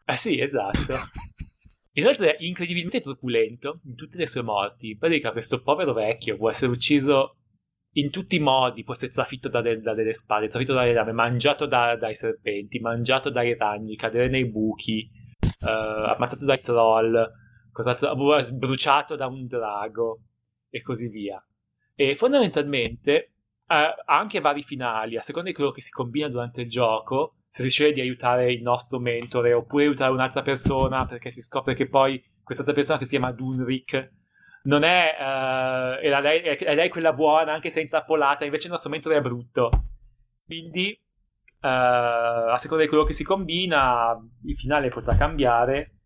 Eh 0.04 0.16
sì, 0.16 0.40
esatto. 0.40 0.78
Inoltre 1.94 2.36
è 2.36 2.42
incredibilmente 2.44 3.00
truculento 3.00 3.80
in 3.84 3.94
tutte 3.94 4.16
le 4.16 4.26
sue 4.26 4.42
morti. 4.42 4.90
In 4.90 4.98
pratica 4.98 5.32
questo 5.32 5.62
povero 5.62 5.92
vecchio 5.92 6.36
può 6.36 6.48
essere 6.48 6.70
ucciso 6.70 7.36
in 7.96 8.10
tutti 8.10 8.36
i 8.36 8.40
modi, 8.40 8.84
può 8.84 8.94
essere 8.94 9.12
trafitto 9.12 9.50
da, 9.50 9.60
de- 9.60 9.80
da 9.80 9.92
delle 9.92 10.14
spade, 10.14 10.48
trafitto 10.48 10.72
dalle 10.72 10.94
lame, 10.94 11.12
mangiato 11.12 11.66
da- 11.66 11.96
dai 11.96 12.14
serpenti, 12.14 12.78
mangiato 12.78 13.28
dai 13.28 13.54
ragni, 13.56 13.96
cadere 13.96 14.28
nei 14.28 14.46
buchi, 14.46 15.06
uh, 15.60 15.66
ammazzato 15.66 16.46
dai 16.46 16.60
troll, 16.62 17.30
bruciato 18.56 19.16
da 19.16 19.26
un 19.26 19.46
drago 19.46 20.20
e 20.70 20.80
così 20.80 21.08
via. 21.08 21.44
E 21.94 22.16
fondamentalmente 22.16 23.32
uh, 23.66 23.74
ha 23.74 23.94
anche 24.06 24.40
vari 24.40 24.62
finali, 24.62 25.18
a 25.18 25.20
seconda 25.20 25.50
di 25.50 25.54
quello 25.54 25.72
che 25.72 25.82
si 25.82 25.90
combina 25.90 26.28
durante 26.28 26.62
il 26.62 26.70
gioco, 26.70 27.34
se 27.52 27.64
si 27.64 27.68
sceglie 27.68 27.92
di 27.92 28.00
aiutare 28.00 28.50
il 28.50 28.62
nostro 28.62 28.98
mentore 28.98 29.52
oppure 29.52 29.84
aiutare 29.84 30.10
un'altra 30.10 30.40
persona 30.40 31.04
perché 31.04 31.30
si 31.30 31.42
scopre 31.42 31.74
che 31.74 31.86
poi 31.86 32.18
quest'altra 32.42 32.72
persona 32.72 32.96
che 32.96 33.04
si 33.04 33.10
chiama 33.10 33.30
Dunrick 33.30 34.10
non 34.62 34.84
è, 34.84 35.16
uh, 35.20 36.00
è, 36.00 36.20
lei, 36.22 36.40
è, 36.40 36.74
lei, 36.74 36.88
quella 36.88 37.12
buona 37.12 37.52
anche 37.52 37.68
se 37.68 37.80
è 37.80 37.82
intrappolata 37.82 38.46
invece 38.46 38.64
il 38.64 38.70
nostro 38.70 38.88
mentore 38.88 39.18
è 39.18 39.20
brutto. 39.20 39.68
Quindi 40.46 40.98
uh, 41.60 41.66
a 41.66 42.56
seconda 42.56 42.84
di 42.84 42.88
quello 42.88 43.04
che 43.04 43.12
si 43.12 43.22
combina 43.22 44.18
il 44.46 44.56
finale 44.56 44.88
potrà 44.88 45.14
cambiare 45.14 45.96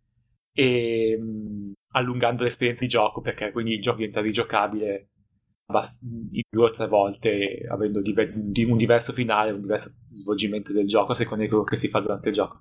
e, 0.53 1.16
um, 1.16 1.72
allungando 1.92 2.42
l'esperienza 2.42 2.82
di 2.82 2.88
gioco 2.88 3.20
perché 3.20 3.53
quindi 3.53 3.74
il 3.74 3.82
gioco 3.82 3.99
diventa 3.99 4.20
rigiocabile 4.20 5.11
due 5.67 6.64
o 6.64 6.71
tre 6.71 6.87
volte 6.87 7.67
avendo 7.69 8.01
un 8.01 8.77
diverso 8.77 9.12
finale, 9.12 9.51
un 9.51 9.61
diverso 9.61 9.93
svolgimento 10.12 10.73
del 10.73 10.87
gioco 10.87 11.12
a 11.12 11.17
seconda 11.17 11.43
di 11.43 11.49
quello 11.49 11.64
che 11.64 11.77
si 11.77 11.89
fa 11.89 12.01
durante 12.01 12.29
il 12.29 12.35
gioco. 12.35 12.61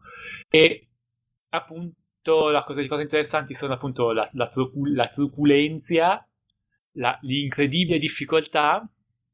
E 0.49 0.88
appunto 1.49 2.49
la 2.49 2.64
cosa, 2.64 2.82
le 2.82 2.88
cose 2.88 3.03
interessanti 3.03 3.53
sono 3.53 3.74
appunto 3.74 4.12
la, 4.12 4.28
la, 4.34 4.47
trucu, 4.47 4.86
la 4.86 5.08
truculenzia, 5.08 6.28
la, 6.93 7.18
l'incredibile 7.22 7.99
difficoltà 7.99 8.88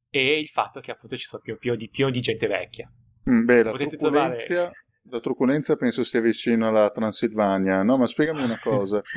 e 0.10 0.40
il 0.40 0.50
fatto 0.50 0.82
che 0.82 0.92
appunto 0.92 1.16
ci 1.16 1.26
sono 1.26 1.42
più, 1.42 1.58
più, 1.58 1.76
di, 1.76 1.90
più 1.90 2.10
di 2.10 2.20
gente 2.20 2.48
vecchia. 2.48 2.92
Mm, 3.30 3.46
beh, 3.46 3.64
la 3.64 3.72
truculenza, 3.72 4.46
trovare... 4.46 4.72
la 5.10 5.20
truculenza 5.22 5.76
penso 5.78 6.04
sia 6.04 6.20
vicino 6.20 6.68
alla 6.68 6.90
Transilvania, 6.90 7.84
no? 7.84 7.98
Ma 7.98 8.08
spiegami 8.08 8.44
una 8.44 8.60
cosa. 8.60 9.02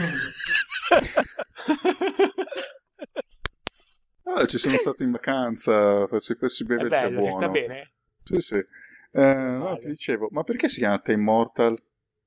Ah, 4.34 4.46
ci 4.46 4.58
sono 4.58 4.76
stato 4.76 5.02
in 5.02 5.12
vacanza, 5.12 6.06
se 6.18 6.36
si 6.48 6.64
beve 6.64 6.82
è 6.82 6.84
il 6.84 6.90
tè 6.90 7.08
buono. 7.08 7.22
si 7.22 7.30
sta 7.30 7.48
bene? 7.48 7.92
Sì, 8.22 8.40
sì. 8.40 8.56
Eh, 9.12 9.34
no, 9.34 9.76
ti 9.78 9.86
dicevo, 9.86 10.28
ma 10.32 10.42
perché 10.42 10.68
si 10.68 10.78
chiama 10.78 10.98
The 10.98 11.12
Immortal? 11.12 11.80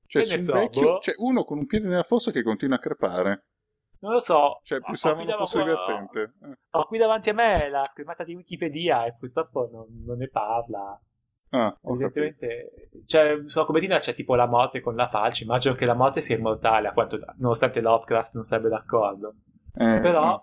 Cioè, 0.06 0.22
un 0.22 0.38
so, 0.38 0.52
boh. 0.52 0.98
cioè, 1.00 1.14
uno 1.18 1.44
con 1.44 1.58
un 1.58 1.66
piede 1.66 1.86
nella 1.86 2.02
fossa 2.02 2.30
che 2.30 2.42
continua 2.42 2.76
a 2.76 2.80
crepare. 2.80 3.44
Non 4.00 4.12
lo 4.12 4.20
so. 4.20 4.60
Cioè, 4.62 4.80
pensavano 4.80 5.36
fosse 5.36 5.58
divertente. 5.58 6.32
Ho, 6.70 6.86
qui 6.86 6.98
davanti 6.98 7.28
a 7.28 7.34
me 7.34 7.68
la 7.68 7.86
schermata 7.90 8.24
di 8.24 8.34
Wikipedia 8.34 9.04
e 9.04 9.14
purtroppo 9.18 9.68
non, 9.70 9.86
non 10.06 10.16
ne 10.16 10.28
parla. 10.28 10.98
Ah, 11.50 11.76
Evidentemente, 11.82 12.90
cioè, 13.06 13.42
sulla 13.46 13.64
copertina 13.64 13.98
c'è 13.98 14.14
tipo 14.14 14.34
la 14.34 14.46
morte 14.46 14.80
con 14.80 14.94
la 14.94 15.08
falce. 15.08 15.44
Immagino 15.44 15.74
che 15.74 15.84
la 15.84 15.94
morte 15.94 16.22
sia 16.22 16.36
immortale, 16.36 16.92
quanto, 16.92 17.18
nonostante 17.36 17.80
Lovecraft 17.80 18.34
non 18.34 18.44
sarebbe 18.44 18.68
d'accordo. 18.68 19.34
Eh, 19.74 20.00
Però, 20.00 20.42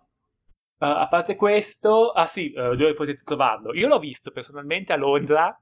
Uh, 0.78 0.86
a 0.86 1.08
parte 1.08 1.36
questo, 1.36 2.12
ah 2.12 2.28
sì, 2.28 2.54
uh, 2.56 2.76
dove 2.76 2.94
potete 2.94 3.24
trovarlo? 3.24 3.74
Io 3.74 3.88
l'ho 3.88 4.00
visto 4.00 4.32
personalmente 4.32 4.92
a 4.92 4.98
Londra, 4.98 5.58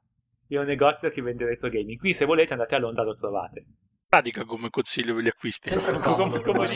in 0.48 0.60
un 0.60 0.66
negozio 0.66 1.10
che 1.10 1.22
vende 1.22 1.46
retro 1.46 1.70
gaming. 1.70 2.00
Qui 2.00 2.14
se 2.14 2.26
volete 2.26 2.54
andate 2.54 2.76
a 2.76 2.80
Londra 2.80 3.04
lo 3.04 3.14
trovate. 3.14 3.66
Pratica 4.08 4.46
come 4.46 4.70
consiglio 4.70 5.16
per 5.16 5.24
gli 5.24 5.28
acquisti. 5.28 5.70
Sempre 5.70 6.00
comodo, 6.00 6.40
come 6.42 6.68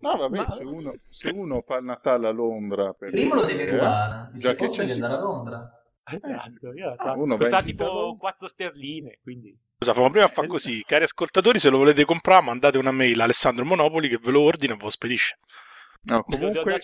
No, 0.00 0.16
vabbè, 0.16 0.36
Ma... 0.36 0.50
se, 0.50 0.62
uno, 0.62 0.94
se 1.06 1.30
uno 1.30 1.62
fa 1.66 1.78
il 1.78 1.84
Natale 1.84 2.26
a 2.26 2.30
Londra... 2.30 2.92
Per 2.92 3.10
Prima 3.10 3.34
lo 3.34 3.46
devi 3.46 3.70
rubare, 3.70 4.30
eh? 4.34 4.36
già 4.36 4.54
che 4.54 4.68
c'è 4.68 4.86
si... 4.86 5.00
andare 5.00 5.14
a 5.14 5.22
Londra. 5.22 5.84
Esatto, 6.04 6.74
io 6.74 6.94
ah, 6.98 7.16
costa 7.16 7.62
tipo 7.62 8.14
4 8.18 8.46
sterline, 8.46 9.20
quindi... 9.22 9.58
Scusa, 9.78 9.92
facciamo 9.92 10.10
prima 10.10 10.26
a 10.26 10.28
fare 10.28 10.48
così. 10.48 10.82
Cari 10.86 11.04
ascoltatori, 11.04 11.58
se 11.58 11.70
lo 11.70 11.78
volete 11.78 12.04
comprare, 12.04 12.44
mandate 12.44 12.76
una 12.76 12.90
mail 12.90 13.18
a 13.20 13.24
Alessandro 13.24 13.64
Monopoli 13.64 14.10
che 14.10 14.18
ve 14.22 14.32
lo 14.32 14.42
ordina 14.42 14.74
e 14.74 14.76
ve 14.76 14.82
lo 14.82 14.90
spedisce. 14.90 15.38
No, 16.06 16.22
comunque... 16.24 16.80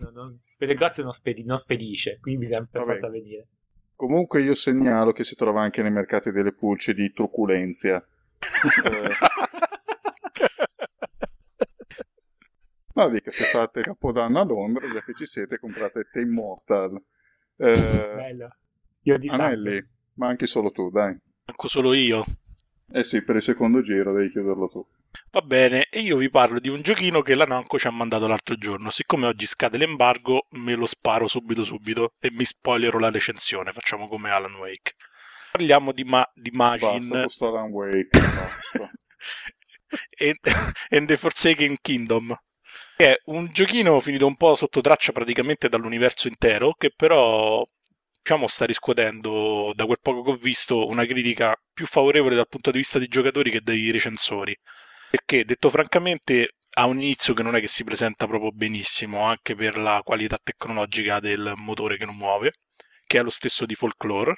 non, 0.00 0.12
non, 0.12 0.40
per 0.56 0.68
negozio 0.68 1.04
non, 1.04 1.12
spedi, 1.12 1.44
non 1.44 1.56
spedisce, 1.56 2.18
quindi 2.20 2.46
bisogna 2.46 2.68
per 2.70 2.84
forza 2.84 3.08
venire. 3.08 3.46
Comunque 3.94 4.42
io 4.42 4.54
segnalo 4.54 5.12
che 5.12 5.24
si 5.24 5.36
trova 5.36 5.62
anche 5.62 5.80
nei 5.82 5.90
mercati 5.90 6.30
delle 6.30 6.52
pulce 6.52 6.92
di 6.94 7.12
truculenzia. 7.12 8.06
no, 12.94 13.08
dico, 13.08 13.30
se 13.30 13.44
fate 13.44 13.82
Capodanno 13.82 14.40
a 14.40 14.44
Londra, 14.44 14.90
già 14.92 15.02
che 15.02 15.14
ci 15.14 15.26
siete, 15.26 15.58
comprate 15.58 16.08
The 16.12 16.20
Immortal. 16.20 17.02
Eh, 17.56 18.12
Bello. 18.14 18.56
Io 19.02 19.18
di 19.18 19.28
Anelli, 19.28 19.84
ma 20.14 20.28
anche 20.28 20.46
solo 20.46 20.70
tu, 20.70 20.90
dai. 20.90 21.16
Anche 21.44 21.68
solo 21.68 21.92
io. 21.92 22.24
Eh 22.90 23.04
sì, 23.04 23.22
per 23.22 23.36
il 23.36 23.42
secondo 23.42 23.80
giro 23.80 24.12
devi 24.12 24.30
chiuderlo 24.30 24.68
tu. 24.68 24.84
Va 25.30 25.42
bene, 25.42 25.88
e 25.90 26.00
io 26.00 26.16
vi 26.16 26.30
parlo 26.30 26.58
di 26.58 26.68
un 26.68 26.80
giochino 26.80 27.20
che 27.20 27.34
la 27.34 27.44
Namco 27.44 27.78
ci 27.78 27.86
ha 27.86 27.90
mandato 27.90 28.26
l'altro 28.26 28.54
giorno. 28.54 28.90
Siccome 28.90 29.26
oggi 29.26 29.46
scade 29.46 29.76
l'embargo, 29.76 30.46
me 30.52 30.74
lo 30.74 30.86
sparo 30.86 31.28
subito 31.28 31.64
subito 31.64 32.14
e 32.18 32.30
mi 32.30 32.44
spoilerò 32.44 32.98
la 32.98 33.10
recensione. 33.10 33.72
Facciamo 33.72 34.08
come 34.08 34.30
Alan 34.30 34.54
Wake. 34.54 34.94
Parliamo 35.52 35.92
di, 35.92 36.04
ma- 36.04 36.28
di 36.34 36.50
Magin. 36.50 37.08
Basta, 37.08 37.46
Alan 37.46 37.70
Wake, 37.70 38.08
basta. 38.10 38.90
and, 40.18 40.38
and 40.90 41.06
the 41.06 41.16
Forsaken 41.16 41.76
Kingdom. 41.80 42.34
È 42.96 43.14
un 43.26 43.48
giochino 43.52 44.00
finito 44.00 44.26
un 44.26 44.36
po' 44.36 44.54
sotto 44.56 44.80
traccia 44.80 45.12
praticamente 45.12 45.68
dall'universo 45.68 46.28
intero, 46.28 46.74
che 46.74 46.90
però 46.94 47.66
diciamo 48.20 48.46
sta 48.46 48.64
riscuotendo, 48.64 49.72
da 49.74 49.84
quel 49.86 50.00
poco 50.00 50.22
che 50.22 50.30
ho 50.30 50.36
visto, 50.36 50.86
una 50.86 51.06
critica 51.06 51.54
più 51.72 51.86
favorevole 51.86 52.34
dal 52.34 52.48
punto 52.48 52.70
di 52.70 52.78
vista 52.78 52.98
dei 52.98 53.08
giocatori 53.08 53.50
che 53.50 53.60
dei 53.60 53.90
recensori 53.90 54.58
perché 55.10 55.44
detto 55.44 55.70
francamente 55.70 56.54
ha 56.78 56.86
un 56.86 57.00
inizio 57.00 57.34
che 57.34 57.42
non 57.42 57.56
è 57.56 57.60
che 57.60 57.68
si 57.68 57.84
presenta 57.84 58.26
proprio 58.26 58.52
benissimo, 58.52 59.22
anche 59.22 59.54
per 59.54 59.76
la 59.76 60.00
qualità 60.04 60.38
tecnologica 60.42 61.18
del 61.20 61.54
motore 61.56 61.96
che 61.96 62.04
non 62.04 62.16
muove, 62.16 62.52
che 63.06 63.18
è 63.18 63.22
lo 63.22 63.30
stesso 63.30 63.66
di 63.66 63.74
Folklore, 63.74 64.34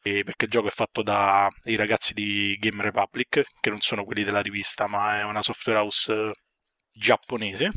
perché 0.00 0.44
il 0.44 0.50
gioco 0.50 0.68
è 0.68 0.70
fatto 0.70 1.02
dai 1.02 1.76
ragazzi 1.76 2.12
di 2.14 2.56
Game 2.58 2.82
Republic, 2.82 3.42
che 3.60 3.70
non 3.70 3.80
sono 3.80 4.04
quelli 4.04 4.22
della 4.24 4.40
rivista, 4.42 4.86
ma 4.86 5.18
è 5.18 5.24
una 5.24 5.42
software 5.42 5.78
house 5.80 6.12
eh, 6.12 6.32
giapponese. 6.92 7.70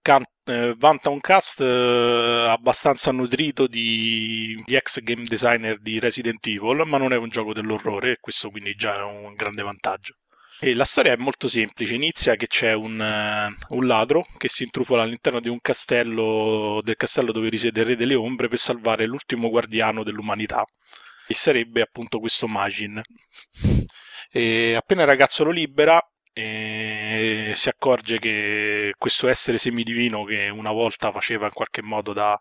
Can- 0.00 0.24
eh, 0.44 0.74
vanta 0.78 1.10
un 1.10 1.20
cast 1.20 1.60
eh, 1.60 2.46
abbastanza 2.48 3.12
nutrito 3.12 3.66
di, 3.66 4.60
di 4.64 4.74
ex 4.74 5.00
game 5.00 5.24
designer 5.24 5.78
di 5.80 5.98
Resident 5.98 6.46
Evil, 6.46 6.84
ma 6.86 6.98
non 6.98 7.12
è 7.12 7.16
un 7.16 7.28
gioco 7.28 7.52
dell'orrore, 7.52 8.12
e 8.12 8.16
questo 8.20 8.50
quindi 8.50 8.74
già 8.74 8.96
è 8.96 9.02
un 9.02 9.34
grande 9.34 9.62
vantaggio. 9.62 10.17
E 10.60 10.74
la 10.74 10.84
storia 10.84 11.12
è 11.12 11.16
molto 11.16 11.48
semplice, 11.48 11.94
inizia 11.94 12.34
che 12.34 12.48
c'è 12.48 12.72
un, 12.72 12.98
uh, 12.98 13.76
un, 13.76 13.86
ladro 13.86 14.26
che 14.36 14.48
si 14.48 14.64
intrufola 14.64 15.02
all'interno 15.02 15.38
di 15.38 15.48
un 15.48 15.60
castello, 15.60 16.80
del 16.82 16.96
castello 16.96 17.30
dove 17.30 17.48
risiede 17.48 17.80
il 17.80 17.86
Re 17.86 17.96
delle 17.96 18.16
Ombre 18.16 18.48
per 18.48 18.58
salvare 18.58 19.06
l'ultimo 19.06 19.50
guardiano 19.50 20.02
dell'umanità, 20.02 20.64
e 21.28 21.34
sarebbe 21.34 21.80
appunto 21.80 22.18
questo 22.18 22.48
Magin. 22.48 23.00
E 24.30 24.74
appena 24.74 25.02
il 25.02 25.08
ragazzo 25.08 25.44
lo 25.44 25.50
libera, 25.50 26.00
e 26.32 27.52
si 27.54 27.68
accorge 27.68 28.18
che 28.18 28.94
questo 28.98 29.28
essere 29.28 29.58
semidivino 29.58 30.24
che 30.24 30.48
una 30.48 30.72
volta 30.72 31.12
faceva 31.12 31.46
in 31.46 31.52
qualche 31.52 31.82
modo 31.82 32.12
da, 32.12 32.36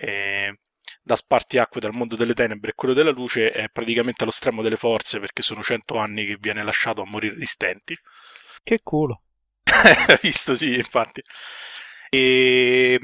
eh, 0.00 0.56
da 1.02 1.16
spartiacque 1.16 1.80
dal 1.80 1.92
mondo 1.92 2.14
delle 2.14 2.34
tenebre 2.34 2.70
e 2.70 2.74
quello 2.74 2.94
della 2.94 3.10
luce 3.10 3.50
è 3.50 3.68
praticamente 3.68 4.22
allo 4.22 4.32
stremo 4.32 4.62
delle 4.62 4.76
forze 4.76 5.18
perché 5.18 5.42
sono 5.42 5.62
cento 5.62 5.96
anni 5.96 6.24
che 6.24 6.36
viene 6.38 6.62
lasciato 6.62 7.02
a 7.02 7.06
morire 7.06 7.34
di 7.34 7.46
stenti. 7.46 7.96
Che 8.62 8.80
culo. 8.82 9.22
Visto, 10.22 10.54
sì, 10.54 10.76
infatti. 10.76 11.22
E 12.08 12.98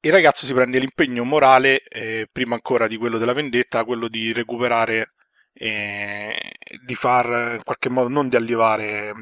il 0.00 0.12
ragazzo 0.12 0.46
si 0.46 0.54
prende 0.54 0.78
l'impegno 0.78 1.24
morale, 1.24 1.80
eh, 1.80 2.28
prima 2.30 2.54
ancora 2.54 2.86
di 2.86 2.96
quello 2.96 3.18
della 3.18 3.32
vendetta, 3.32 3.84
quello 3.84 4.08
di 4.08 4.32
recuperare, 4.32 5.14
eh, 5.52 6.52
di 6.84 6.94
far 6.94 7.56
in 7.56 7.62
qualche 7.64 7.90
modo, 7.90 8.08
non 8.08 8.28
di 8.28 8.36
allevare, 8.36 9.12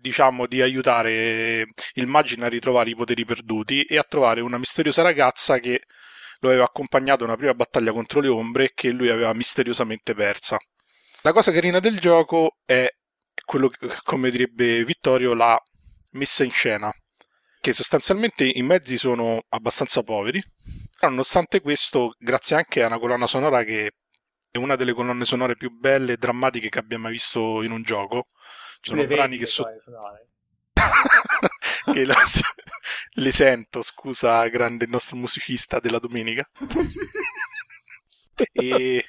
diciamo 0.00 0.46
di 0.46 0.62
aiutare 0.62 1.66
il 1.94 2.06
Magin 2.06 2.42
a 2.42 2.48
ritrovare 2.48 2.90
i 2.90 2.94
poteri 2.94 3.24
perduti 3.24 3.82
e 3.82 3.98
a 3.98 4.04
trovare 4.04 4.40
una 4.40 4.58
misteriosa 4.58 5.02
ragazza 5.02 5.58
che 5.58 5.82
lo 6.40 6.48
aveva 6.48 6.64
accompagnato 6.64 7.22
in 7.22 7.28
una 7.28 7.38
prima 7.38 7.54
battaglia 7.54 7.92
contro 7.92 8.20
le 8.20 8.28
ombre 8.28 8.72
che 8.74 8.90
lui 8.90 9.08
aveva 9.08 9.32
misteriosamente 9.34 10.14
persa. 10.14 10.58
La 11.22 11.32
cosa 11.32 11.52
carina 11.52 11.80
del 11.80 12.00
gioco 12.00 12.56
è 12.64 12.88
quello 13.44 13.68
che, 13.68 13.88
come 14.02 14.30
direbbe 14.30 14.84
Vittorio, 14.84 15.34
la 15.34 15.60
messa 16.12 16.44
in 16.44 16.50
scena, 16.50 16.90
che 17.60 17.72
sostanzialmente 17.72 18.44
i 18.44 18.62
mezzi 18.62 18.96
sono 18.96 19.42
abbastanza 19.50 20.02
poveri, 20.02 20.42
però 20.98 21.10
nonostante 21.10 21.60
questo, 21.60 22.14
grazie 22.18 22.56
anche 22.56 22.82
a 22.82 22.86
una 22.86 22.98
colonna 22.98 23.26
sonora 23.26 23.62
che 23.64 23.92
è 24.50 24.58
una 24.58 24.76
delle 24.76 24.94
colonne 24.94 25.24
sonore 25.24 25.54
più 25.54 25.70
belle 25.70 26.14
e 26.14 26.16
drammatiche 26.16 26.68
che 26.70 26.78
abbia 26.78 26.98
mai 26.98 27.12
visto 27.12 27.62
in 27.62 27.70
un 27.70 27.82
gioco, 27.82 28.28
ci 28.80 28.90
sono 28.90 29.06
brani 29.06 29.36
che 29.36 29.46
sono... 29.46 29.68
che 31.92 32.04
la... 32.04 32.16
le 33.14 33.32
sento, 33.32 33.82
scusa, 33.82 34.46
grande 34.48 34.84
il 34.84 34.90
nostro 34.90 35.16
musicista 35.16 35.80
della 35.80 35.98
domenica. 35.98 36.48
e 38.52 39.04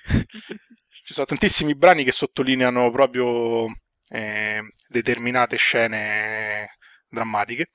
ci 1.03 1.13
sono 1.13 1.26
tantissimi 1.26 1.76
brani 1.76 2.03
che 2.03 2.11
sottolineano 2.11 2.89
proprio 2.91 3.65
eh, 4.09 4.61
determinate 4.88 5.55
scene 5.57 6.69
drammatiche. 7.11 7.67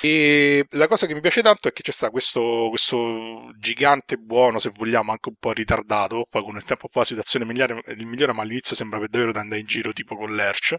E 0.00 0.64
la 0.70 0.86
cosa 0.86 1.06
che 1.06 1.14
mi 1.14 1.20
piace 1.20 1.42
tanto 1.42 1.68
è 1.68 1.72
che 1.72 1.82
c'è 1.82 1.92
sta 1.92 2.10
questo, 2.10 2.66
questo 2.68 3.50
gigante 3.58 4.16
buono, 4.16 4.58
se 4.58 4.70
vogliamo, 4.72 5.10
anche 5.10 5.28
un 5.28 5.36
po' 5.38 5.52
ritardato. 5.52 6.26
Poi 6.30 6.42
con 6.42 6.56
il 6.56 6.64
tempo 6.64 6.88
poi 6.88 7.02
la 7.02 7.08
situazione 7.08 7.44
migliore, 7.44 7.82
migliore 7.96 8.32
ma 8.32 8.42
all'inizio 8.42 8.76
sembra 8.76 8.98
per 8.98 9.08
davvero 9.08 9.32
da 9.32 9.40
andare 9.40 9.60
in 9.60 9.66
giro 9.66 9.92
tipo 9.92 10.16
con 10.16 10.34
l'Erch 10.34 10.76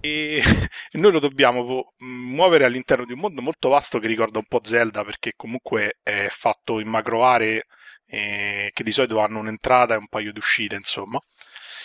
e 0.00 0.42
noi 0.92 1.12
lo 1.12 1.18
dobbiamo 1.18 1.94
muovere 1.98 2.64
all'interno 2.64 3.04
di 3.04 3.12
un 3.12 3.20
mondo 3.20 3.40
molto 3.40 3.68
vasto 3.68 3.98
che 3.98 4.06
ricorda 4.06 4.38
un 4.38 4.46
po' 4.46 4.60
Zelda 4.62 5.04
perché 5.04 5.32
comunque 5.36 5.98
è 6.02 6.28
fatto 6.30 6.80
in 6.80 6.88
macro 6.88 7.24
aree 7.24 7.64
eh, 8.06 8.70
che 8.72 8.82
di 8.82 8.90
solito 8.92 9.20
hanno 9.20 9.38
un'entrata 9.38 9.94
e 9.94 9.98
un 9.98 10.08
paio 10.08 10.32
di 10.32 10.38
uscite 10.38 10.74
insomma. 10.74 11.20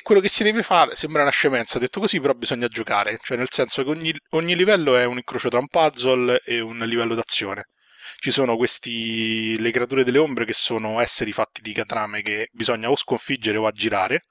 Quello 0.02 0.22
che 0.22 0.28
si 0.28 0.44
deve 0.44 0.62
fare 0.64 0.96
sembra 0.96 1.22
una 1.22 1.32
scemenza 1.32 1.80
detto 1.80 2.00
così 2.00 2.20
però 2.20 2.34
bisogna 2.34 2.68
giocare. 2.68 3.20
Cioè 3.22 3.38
nel 3.38 3.48
senso 3.50 3.84
che 3.84 3.90
ogni, 3.90 4.14
ogni 4.32 4.56
livello 4.56 4.98
è 4.98 5.06
un 5.06 5.18
incrocio 5.18 5.50
tra 5.50 5.60
un 5.60 5.68
puzzle 5.68 6.42
e 6.44 6.60
un 6.60 6.78
livello 6.80 7.16
d'azione. 7.16 7.70
Ci 8.18 8.32
sono 8.32 8.56
questi 8.56 9.60
le 9.60 9.72
creature 9.72 10.04
delle 10.04 10.18
ombre 10.20 10.46
che 10.46 10.54
sono 10.54 11.00
esseri 11.00 11.32
fatti 11.32 11.62
di 11.62 11.74
catrame 11.74 12.22
che 12.22 12.50
bisogna 12.52 12.90
o 12.90 12.96
sconfiggere 12.96 13.58
o 13.58 13.68
aggirare 13.68 14.26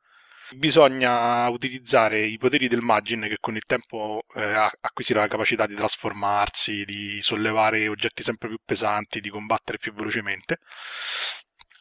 bisogna 0.52 1.48
utilizzare 1.48 2.20
i 2.20 2.36
poteri 2.38 2.68
del 2.68 2.80
Magin 2.80 3.22
che 3.22 3.38
con 3.40 3.56
il 3.56 3.64
tempo 3.64 4.24
eh, 4.34 4.70
acquisirà 4.80 5.20
la 5.20 5.28
capacità 5.28 5.66
di 5.66 5.74
trasformarsi, 5.74 6.84
di 6.84 7.20
sollevare 7.22 7.88
oggetti 7.88 8.22
sempre 8.22 8.48
più 8.48 8.58
pesanti, 8.64 9.20
di 9.20 9.30
combattere 9.30 9.78
più 9.78 9.92
velocemente 9.92 10.58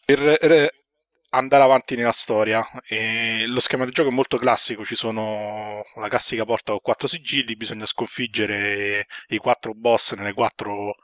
per 0.05 0.69
andare 1.29 1.63
avanti 1.63 1.95
nella 1.95 2.11
storia. 2.11 2.65
E 2.85 3.45
lo 3.47 3.59
schema 3.59 3.83
del 3.83 3.93
gioco 3.93 4.09
è 4.09 4.11
molto 4.11 4.37
classico, 4.37 4.83
ci 4.85 4.95
sono 4.95 5.83
la 5.95 6.07
classica 6.07 6.45
porta 6.45 6.71
con 6.71 6.81
quattro 6.81 7.07
sigilli, 7.07 7.55
bisogna 7.55 7.85
sconfiggere 7.85 9.07
i 9.27 9.37
quattro 9.37 9.73
boss 9.73 10.13
nelle 10.13 10.33
quattro 10.33 10.95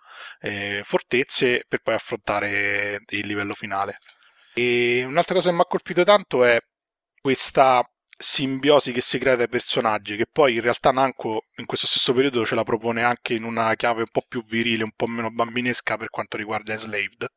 eh, 0.42 0.82
fortezze 0.84 1.66
per 1.68 1.82
poi 1.82 1.96
affrontare 1.96 3.02
il 3.10 3.28
livello 3.28 3.54
finale. 3.54 4.00
E 4.54 5.04
un'altra 5.06 5.36
cosa 5.36 5.50
che 5.50 5.56
mi 5.56 5.62
ha 5.62 5.66
colpito 5.66 6.04
tanto 6.04 6.44
è 6.44 6.60
questa 7.22 7.84
simbiosi 8.22 8.92
che 8.92 9.02
si 9.02 9.18
crea 9.18 9.36
dai 9.38 9.48
personaggi, 9.48 10.18
che 10.18 10.26
poi 10.30 10.56
in 10.56 10.62
realtà 10.62 10.92
Nanko 10.92 11.46
in 11.56 11.66
questo 11.66 11.88
stesso 11.88 12.14
periodo 12.14 12.46
ce 12.46 12.56
la 12.56 12.64
propone 12.64 13.02
anche 13.04 13.34
in 13.34 13.44
una 13.44 13.74
chiave 13.76 14.02
un 14.02 14.10
po' 14.12 14.26
più 14.28 14.44
virile, 14.44 14.84
un 14.84 14.92
po' 14.96 15.08
meno 15.08 15.32
bambinesca 15.32 15.96
per 15.98 16.10
quanto 16.10 16.36
riguarda 16.38 16.74
Enslaved. 16.74 17.28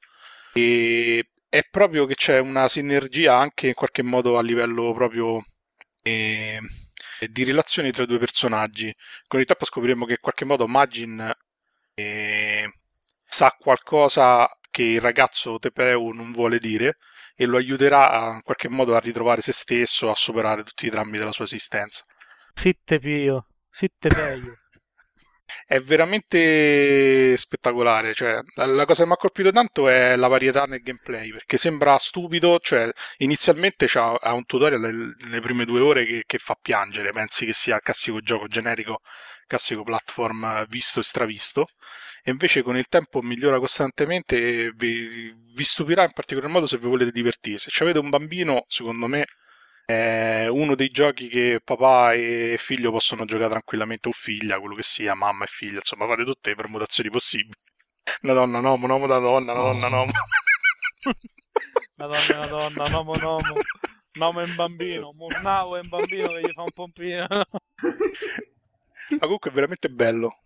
E 0.54 1.28
è 1.48 1.62
proprio 1.70 2.06
che 2.06 2.14
c'è 2.14 2.38
una 2.40 2.68
sinergia 2.68 3.36
anche 3.36 3.68
in 3.68 3.74
qualche 3.74 4.02
modo 4.02 4.38
a 4.38 4.42
livello 4.42 4.92
proprio 4.92 5.44
eh, 6.02 6.59
di 7.28 7.44
relazioni 7.44 7.92
tra 7.92 8.02
i 8.02 8.06
due 8.06 8.18
personaggi. 8.18 8.92
Con 9.26 9.40
il 9.40 9.46
tempo 9.46 9.64
scopriremo 9.64 10.04
che 10.06 10.12
in 10.12 10.20
qualche 10.20 10.44
modo 10.44 10.66
Magin 10.66 11.32
eh, 11.94 12.72
sa 13.28 13.54
qualcosa 13.59 14.48
che 14.70 14.82
il 14.82 15.00
ragazzo 15.00 15.59
Tepeu 15.59 16.10
non 16.10 16.32
vuole 16.32 16.59
dire 16.59 16.96
e 17.43 17.47
lo 17.47 17.56
aiuterà 17.56 18.35
in 18.35 18.43
qualche 18.43 18.69
modo 18.69 18.94
a 18.94 19.01
ritrovare 19.01 19.40
se 19.40 19.52
stesso, 19.52 20.10
a 20.10 20.14
superare 20.14 20.62
tutti 20.62 20.86
i 20.86 20.90
drammi 20.90 21.19
della 21.19 21.32
sua 21.32 21.44
esistenza. 21.44 22.05
Sitte 22.55 22.98
pio, 22.98 23.47
sitte 23.69 24.09
peio. 24.09 24.61
È 25.66 25.80
veramente 25.80 27.36
spettacolare, 27.36 28.14
cioè, 28.14 28.40
la 28.54 28.84
cosa 28.84 29.02
che 29.02 29.08
mi 29.08 29.14
ha 29.14 29.16
colpito 29.16 29.50
tanto 29.50 29.88
è 29.88 30.16
la 30.16 30.28
varietà 30.28 30.64
nel 30.64 30.82
gameplay, 30.82 31.30
perché 31.30 31.58
sembra 31.58 31.96
stupido, 31.98 32.58
cioè, 32.60 32.90
inizialmente 33.18 33.86
ha 33.94 34.32
un 34.32 34.44
tutorial 34.44 35.14
nelle 35.18 35.40
prime 35.40 35.64
due 35.64 35.80
ore 35.80 36.04
che, 36.04 36.24
che 36.26 36.38
fa 36.38 36.56
piangere, 36.60 37.10
pensi 37.12 37.46
che 37.46 37.52
sia 37.52 37.76
il 37.76 37.82
classico 37.82 38.20
gioco 38.20 38.46
generico, 38.48 39.00
classico 39.46 39.82
platform 39.82 40.66
visto 40.68 41.00
e 41.00 41.02
stravisto, 41.02 41.66
e 42.24 42.30
invece 42.30 42.62
con 42.62 42.76
il 42.76 42.86
tempo 42.88 43.20
migliora 43.20 43.58
costantemente 43.58 44.36
e 44.36 44.72
vi, 44.76 45.34
vi 45.54 45.64
stupirà 45.64 46.04
in 46.04 46.12
particolar 46.12 46.50
modo 46.50 46.66
se 46.66 46.78
vi 46.78 46.86
volete 46.86 47.10
divertire. 47.10 47.58
Se 47.58 47.70
avete 47.82 47.98
un 47.98 48.10
bambino, 48.10 48.64
secondo 48.68 49.06
me 49.06 49.26
è 49.84 50.46
uno 50.48 50.74
dei 50.74 50.88
giochi 50.88 51.28
che 51.28 51.60
papà 51.62 52.12
e 52.14 52.56
figlio 52.59 52.90
possono 52.90 53.24
giocare 53.24 53.50
tranquillamente, 53.50 54.09
o 54.09 54.12
figlia, 54.12 54.59
quello 54.59 54.74
che 54.74 54.82
sia, 54.82 55.14
mamma 55.14 55.44
e 55.44 55.48
figlia, 55.48 55.76
insomma 55.76 56.06
fate 56.06 56.24
tutte 56.24 56.50
le 56.50 56.56
permutazioni 56.56 57.10
possibili. 57.10 57.59
Una 58.22 58.32
donna, 58.32 58.60
nomo, 58.60 59.06
da 59.06 59.18
donna, 59.18 59.52
una 59.52 59.62
donna, 59.72 59.88
nomo. 59.88 60.12
Una 61.96 62.06
donna, 62.06 62.36
una 62.36 62.46
donna, 62.46 62.88
nomo, 62.88 63.14
nomo. 63.16 63.54
Nomo 64.14 64.40
è 64.40 64.44
un 64.44 64.54
bambino, 64.54 65.12
Murnau 65.14 65.76
è 65.76 65.80
un 65.80 65.88
bambino 65.88 66.28
che 66.28 66.40
gli 66.40 66.52
fa 66.52 66.62
un 66.62 66.70
pompino. 66.74 67.26
Ma 67.28 69.18
comunque 69.18 69.50
è 69.50 69.52
veramente 69.52 69.88
bello. 69.88 70.41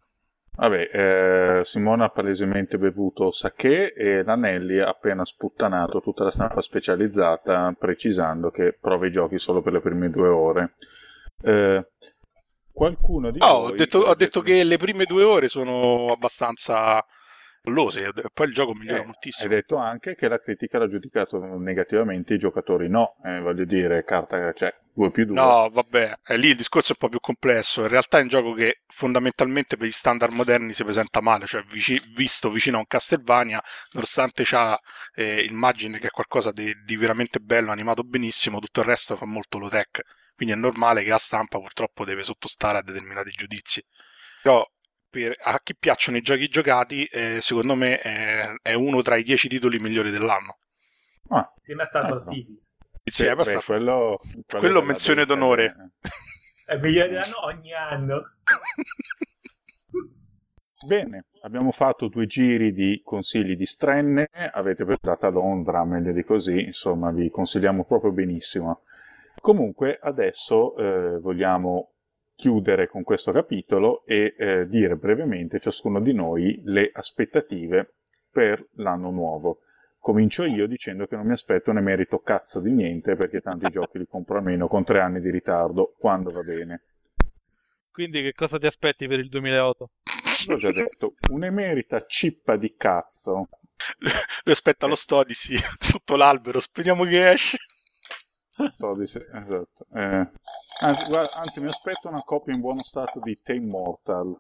Vabbè, 0.57 0.91
eh, 0.91 1.65
Simone 1.65 2.05
ha 2.05 2.09
palesemente 2.09 2.79
bevuto 2.79 3.31
sake 3.31 3.93
e 3.93 4.23
Lanelli 4.23 4.79
ha 4.79 4.89
appena 4.89 5.23
sputtanato 5.23 6.01
tutta 6.01 6.25
la 6.25 6.31
stampa 6.31 6.63
specializzata 6.63 7.75
precisando 7.79 8.51
che 8.51 8.73
prova 8.73 9.07
i 9.07 9.11
giochi 9.11 9.39
solo 9.39 9.61
per 9.61 9.75
le 9.75 9.81
prime 9.81 10.09
due 10.09 10.29
ore. 10.29 10.75
Eh, 11.43 11.87
qualcuno 12.73 13.31
di 13.31 13.39
oh, 13.43 13.61
voi... 13.61 13.73
Ho 13.73 13.75
detto, 13.75 13.99
ho 13.99 14.15
detto 14.15 14.41
che 14.41 14.65
le 14.65 14.79
prime 14.79 15.05
due 15.05 15.25
ore 15.25 15.49
sono 15.49 16.11
abbastanza 16.11 17.05
Lose, 17.71 18.03
e 18.05 18.13
poi 18.33 18.47
il 18.49 18.55
gioco 18.55 18.75
migliora 18.75 19.03
Eh, 19.03 19.05
Hai 19.05 19.07
moltissimo. 19.07 19.49
detto 19.49 19.77
anche 19.77 20.15
che 20.15 20.29
la 20.29 20.41
critica 20.41 20.79
l'ha 20.79 20.87
giudicato 20.87 21.39
negativamente, 21.59 22.35
i 22.35 22.39
giocatori 22.39 22.89
no. 22.89 23.17
Eh, 23.23 23.41
voglio 23.41 23.65
dire, 23.67 24.03
carta, 24.05 24.53
cioè 24.55 24.75
2 24.95 25.11
più 25.11 25.25
2. 25.27 25.39
No, 25.39 25.69
vabbè, 25.71 26.21
è 26.23 26.37
lì 26.37 26.49
il 26.49 26.57
discorso 26.57 26.93
è 26.93 26.97
un 26.99 26.99
po' 26.99 27.09
più 27.11 27.21
complesso. 27.21 27.83
In 27.83 27.89
realtà 27.89 28.19
è 28.19 28.23
un 28.23 28.29
gioco 28.29 28.53
che 28.55 28.83
fondamentalmente 28.87 29.77
per 29.77 29.87
gli 29.89 29.91
standard 29.93 30.33
moderni 30.33 30.73
si 30.73 30.83
presenta 30.85 31.21
male, 31.21 31.47
cioè 31.47 31.63
vici- 31.65 32.01
visto 32.15 32.49
vicino 32.49 32.77
a 32.77 32.81
un 32.81 32.87
Castlevania, 32.87 33.63
nonostante 33.93 34.45
c'ha 34.47 34.79
eh, 35.15 35.45
immagine 35.45 35.99
che 35.99 36.07
è 36.07 36.11
qualcosa 36.11 36.53
di, 36.53 36.73
di 36.85 36.97
veramente 36.97 37.39
bello, 37.41 37.71
animato 37.73 38.03
benissimo, 38.05 38.59
tutto 38.61 38.81
il 38.81 38.87
resto 38.87 39.17
fa 39.17 39.27
molto 39.27 39.59
low 39.59 39.69
tech. 39.69 40.01
Quindi 40.35 40.55
è 40.55 40.59
normale 40.59 41.03
che 41.03 41.11
la 41.11 41.19
stampa 41.19 41.59
purtroppo 41.59 42.05
deve 42.05 42.23
sottostare 42.23 42.79
a 42.79 42.83
determinati 42.83 43.31
giudizi. 43.31 43.83
Però 44.41 44.65
per- 45.25 45.37
a 45.43 45.61
chi 45.63 45.75
piacciono 45.77 46.17
i 46.19 46.23
giochi 46.23 46.49
giocati, 46.49 47.05
eh, 47.05 47.41
secondo 47.41 47.75
me 47.75 47.99
è, 47.99 48.55
è 48.63 48.75
uno 48.75 49.01
tra 49.03 49.17
i 49.17 49.23
dieci 49.23 49.49
titoli 49.49 49.79
migliori 49.79 50.11
dell'anno. 50.11 50.59
Ah, 51.29 51.51
Insieme 51.57 51.83
a 51.83 51.87
Star 51.87 52.05
Wars 52.11 52.23
Ecco. 52.23 52.31
Physics. 52.31 52.71
Insieme 53.05 53.35
beh, 53.35 53.41
a 53.41 53.45
sta- 53.45 53.61
quello, 53.65 54.19
quello 54.47 54.83
menzione 54.83 55.25
della 55.25 55.39
d'onore. 55.39 55.67
Bethesda, 55.69 55.91
È 56.67 56.77
migliore 56.79 57.09
dell'anno 57.09 57.45
ogni 57.45 57.73
anno. 57.73 58.17
eh. 58.19 58.23
Bene, 60.87 61.25
abbiamo 61.43 61.71
fatto 61.71 62.09
due 62.09 62.27
giri 62.27 62.73
di 62.73 63.01
consigli 63.03 63.57
di 63.57 63.67
strenne, 63.67 64.29
avete 64.53 64.85
presentato 64.85 65.27
a 65.27 65.31
Londra, 65.31 65.85
meglio 65.85 66.13
di 66.13 66.23
così, 66.23 66.61
insomma 66.65 67.11
vi 67.11 67.31
consigliamo 67.31 67.85
proprio 67.85 68.13
benissimo. 68.13 68.83
Comunque 69.41 69.99
adesso 70.01 70.77
eh, 70.77 71.19
vogliamo 71.19 71.93
chiudere 72.37 72.87
con 72.87 73.03
questo 73.03 73.33
capitolo 73.33 74.05
e 74.05 74.35
eh, 74.39 74.69
dire 74.69 74.97
brevemente 74.97 75.59
ciascuno 75.59 76.01
di 76.01 76.13
noi 76.13 76.61
le 76.65 76.91
aspettative 76.93 77.95
per 78.31 78.65
l'anno 78.75 79.11
nuovo. 79.11 79.61
Comincio 79.99 80.45
io 80.45 80.69
dicendo 80.69 81.07
che 81.07 81.17
non 81.17 81.27
mi 81.27 81.33
aspetto 81.33 81.73
né 81.73 81.81
merito 81.81 82.21
cazzo 82.21 82.61
di 82.61 82.71
niente 82.71 83.17
perché 83.17 83.41
tanti 83.41 83.69
giochi 83.71 83.99
li 83.99 84.07
compro 84.07 84.37
almeno 84.37 84.69
con 84.69 84.85
tre 84.85 85.01
anni 85.01 85.21
di 85.21 85.31
ritardo, 85.31 85.95
quando 85.99 86.31
va 86.31 86.43
bene. 86.43 86.81
Quindi 87.91 88.23
che 88.23 88.35
cosa 88.35 88.59
ti 88.59 88.67
aspetti 88.67 89.09
per 89.09 89.19
il 89.19 89.31
2008? 89.31 89.91
L'ho 90.49 90.57
già 90.57 90.71
detto, 90.71 91.15
un'emerita 91.31 92.05
cippa 92.07 92.57
di 92.57 92.75
cazzo. 92.77 93.49
Lui 94.45 94.53
aspetta 94.53 94.87
lo 94.87 94.95
Stodisi 94.95 95.57
sotto 95.81 96.15
l'albero, 96.15 96.61
speriamo 96.61 97.05
che 97.05 97.33
esce. 97.33 97.57
So 98.79 98.95
di 98.95 99.07
se- 99.07 99.27
esatto. 99.33 99.87
Eh, 99.95 100.31
anzi, 100.83 101.11
guarda, 101.11 101.33
anzi, 101.35 101.61
mi 101.61 101.67
aspetto 101.67 102.09
una 102.09 102.23
copia 102.25 102.55
in 102.55 102.61
buono 102.61 102.83
stato 102.83 103.21
di 103.21 103.39
The 103.43 103.55
Immortal. 103.55 104.39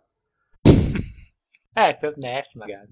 Eh, 1.78 1.94
per 2.00 2.16
NES 2.16 2.54
magari. 2.54 2.90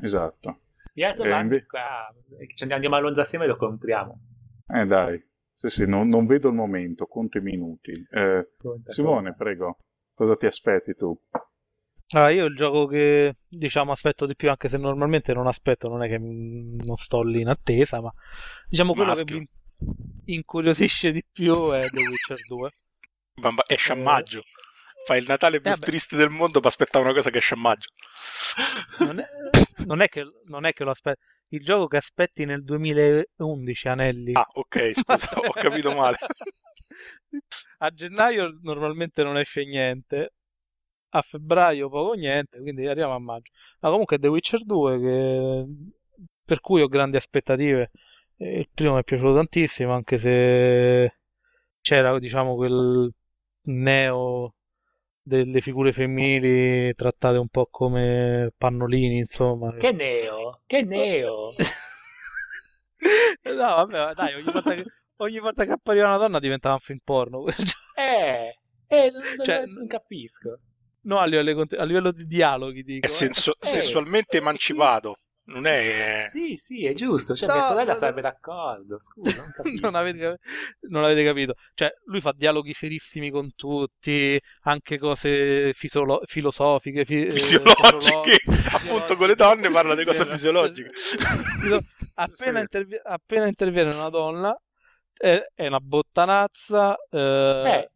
Esatto. 0.00 0.58
Eh, 0.94 1.40
inve- 1.40 1.64
qua, 1.66 2.12
ci 2.54 2.64
andiamo 2.64 2.96
a 2.96 2.98
Londra 2.98 3.22
assieme 3.22 3.44
e 3.44 3.48
lo 3.48 3.56
compriamo. 3.56 4.18
Eh 4.66 4.84
dai, 4.84 5.24
sì, 5.54 5.68
sì, 5.68 5.86
non, 5.86 6.08
non 6.08 6.26
vedo 6.26 6.48
il 6.48 6.54
momento, 6.54 7.06
conto 7.06 7.38
i 7.38 7.40
minuti. 7.42 7.92
Eh, 8.10 8.50
Conta, 8.58 8.90
Simone, 8.90 9.28
conta. 9.28 9.36
prego, 9.44 9.78
cosa 10.12 10.36
ti 10.36 10.46
aspetti 10.46 10.94
tu? 10.96 11.16
Allora, 12.14 12.30
io 12.30 12.46
il 12.46 12.56
gioco 12.56 12.86
che 12.86 13.36
diciamo 13.48 13.92
aspetto 13.92 14.26
di 14.26 14.34
più, 14.34 14.48
anche 14.48 14.68
se 14.68 14.76
normalmente 14.78 15.32
non 15.32 15.46
aspetto, 15.46 15.88
non 15.88 16.02
è 16.02 16.08
che 16.08 16.18
mm, 16.18 16.80
non 16.84 16.96
sto 16.96 17.22
lì 17.22 17.40
in 17.42 17.48
attesa, 17.48 18.00
ma 18.00 18.12
diciamo 18.68 18.92
quello 18.94 19.12
che 19.14 19.24
Maschio. 19.24 19.38
mi 19.38 19.48
incuriosisce 20.26 21.12
di 21.12 21.22
più 21.30 21.70
è 21.70 21.88
The 21.88 22.00
Witcher 22.02 22.38
2. 22.46 22.70
Bamba- 23.34 23.62
esce 23.66 23.92
a 23.92 23.96
Eh. 23.96 24.00
maggio. 24.00 24.42
Fai 25.06 25.18
il 25.20 25.26
Natale 25.28 25.60
più 25.60 25.70
Eh, 25.70 25.76
triste 25.76 26.16
del 26.16 26.30
mondo 26.30 26.58
per 26.58 26.68
aspettare 26.68 27.04
una 27.04 27.14
cosa 27.14 27.30
che 27.30 27.38
esce 27.38 27.54
a 27.54 27.58
maggio. 27.58 27.90
Non 28.98 29.20
è, 29.20 29.26
non 29.84 30.00
è 30.00 30.08
che, 30.08 30.24
non 30.46 30.64
è 30.64 30.72
che 30.72 30.82
lo 30.84 30.90
aspetto. 30.90 31.20
Il 31.50 31.62
gioco 31.64 31.86
che 31.86 31.96
aspetti 31.98 32.44
nel 32.44 32.64
2011, 32.64 33.88
Anelli. 33.88 34.32
Ah, 34.34 34.46
ok, 34.52 34.92
scusa, 34.94 35.28
ho 35.38 35.52
capito 35.52 35.92
male. 35.94 36.16
A 37.78 37.90
gennaio 37.90 38.58
normalmente 38.62 39.22
non 39.22 39.36
esce 39.38 39.64
niente, 39.64 40.32
a 41.10 41.22
febbraio 41.22 41.88
poco 41.90 42.14
niente, 42.14 42.58
quindi 42.58 42.86
arriviamo 42.86 43.14
a 43.14 43.18
maggio. 43.20 43.52
Ma 43.80 43.90
comunque 43.90 44.18
The 44.18 44.28
Witcher 44.28 44.64
2, 44.64 44.98
che- 44.98 45.66
per 46.44 46.60
cui 46.60 46.80
ho 46.80 46.88
grandi 46.88 47.16
aspettative. 47.16 47.90
Il 48.38 48.68
primo 48.72 48.94
mi 48.94 49.00
è 49.00 49.04
piaciuto 49.04 49.34
tantissimo, 49.34 49.92
anche 49.94 50.16
se 50.18 51.14
c'era, 51.80 52.18
diciamo, 52.18 52.54
quel 52.54 53.10
neo 53.62 54.54
delle 55.22 55.60
figure 55.60 55.92
femminili 55.92 56.94
trattate 56.94 57.38
un 57.38 57.48
po' 57.48 57.66
come 57.70 58.52
pannolini, 58.56 59.18
insomma. 59.18 59.74
Che 59.74 59.92
neo? 59.92 60.62
Che 60.66 60.82
neo? 60.82 61.54
No, 63.44 63.54
vabbè, 63.86 64.14
dai, 64.14 64.34
ogni 64.34 64.50
volta 64.50 64.74
che, 64.74 64.84
ogni 65.16 65.38
volta 65.38 65.64
che 65.64 65.72
appariva 65.72 66.08
una 66.08 66.16
donna 66.16 66.38
diventava 66.38 66.74
un 66.74 66.80
film 66.80 66.98
porno. 67.02 67.44
Eh, 67.98 68.58
eh, 68.88 69.10
non, 69.10 69.22
Cioè, 69.42 69.64
non 69.64 69.86
capisco. 69.86 70.58
No, 71.02 71.18
a 71.18 71.24
livello, 71.24 71.64
a 71.78 71.84
livello 71.84 72.10
di 72.10 72.26
dialoghi, 72.26 72.82
dico. 72.82 73.06
È 73.06 73.10
eh. 73.10 73.12
senso- 73.12 73.54
Eh. 73.58 73.66
sessualmente 73.66 74.36
emancipato. 74.36 75.16
Non 75.48 75.64
è... 75.66 76.26
Sì, 76.28 76.56
sì, 76.56 76.84
è 76.86 76.92
giusto. 76.92 77.36
Cioè, 77.36 77.46
No, 77.48 77.54
mia 77.54 77.62
sorella 77.64 77.92
no, 77.92 77.98
sarebbe 77.98 78.20
no. 78.20 78.28
d'accordo. 78.28 78.98
Scusa, 78.98 79.36
non. 79.36 79.74
Non 79.80 79.94
avete, 79.94 80.38
non 80.88 81.04
avete 81.04 81.24
capito. 81.24 81.54
Cioè, 81.74 81.88
lui 82.06 82.20
fa 82.20 82.32
dialoghi 82.36 82.72
serissimi 82.72 83.30
con 83.30 83.54
tutti, 83.54 84.38
anche 84.62 84.98
cose 84.98 85.72
fisolo- 85.72 86.22
filosofiche, 86.26 87.04
fi- 87.04 87.26
eh, 87.26 87.30
Fisiologiche. 87.30 87.86
sociologiche, 87.88 88.42
Appunto 88.72 89.16
con 89.16 89.28
le 89.28 89.34
donne 89.36 89.70
parla 89.70 89.94
di 89.94 90.04
cose 90.04 90.26
fisiologiche. 90.26 90.90
appena, 92.14 92.60
intervi- 92.60 93.00
appena 93.02 93.46
interviene 93.46 93.94
una 93.94 94.08
donna, 94.08 94.56
è, 95.12 95.40
è 95.54 95.66
una 95.66 95.80
bottanazza. 95.80 96.96
eh, 97.10 97.18
Eh, 97.66 97.90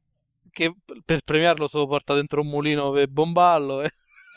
che 0.52 0.72
per 1.04 1.20
premiarlo 1.24 1.68
solo 1.68 1.86
porta 1.86 2.14
dentro 2.14 2.40
un 2.42 2.48
mulino 2.48 2.90
per 2.90 3.08
bomballo. 3.08 3.82
eh. 3.82 3.90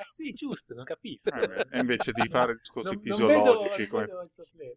sì, 0.13 0.31
giusto, 0.33 0.73
non 0.73 0.83
capisco. 0.85 1.31
Eh, 1.33 1.65
e 1.71 1.79
invece 1.79 2.11
di 2.11 2.27
fare 2.29 2.55
discorsi 2.55 2.93
Non- 2.93 3.01
non 3.03 3.27
vedo- 3.27 3.59
fisiologici, 3.59 3.81
non 3.81 3.89
come... 3.89 4.05
vedo 4.05 4.21
il 4.21 4.31
problema. 4.33 4.73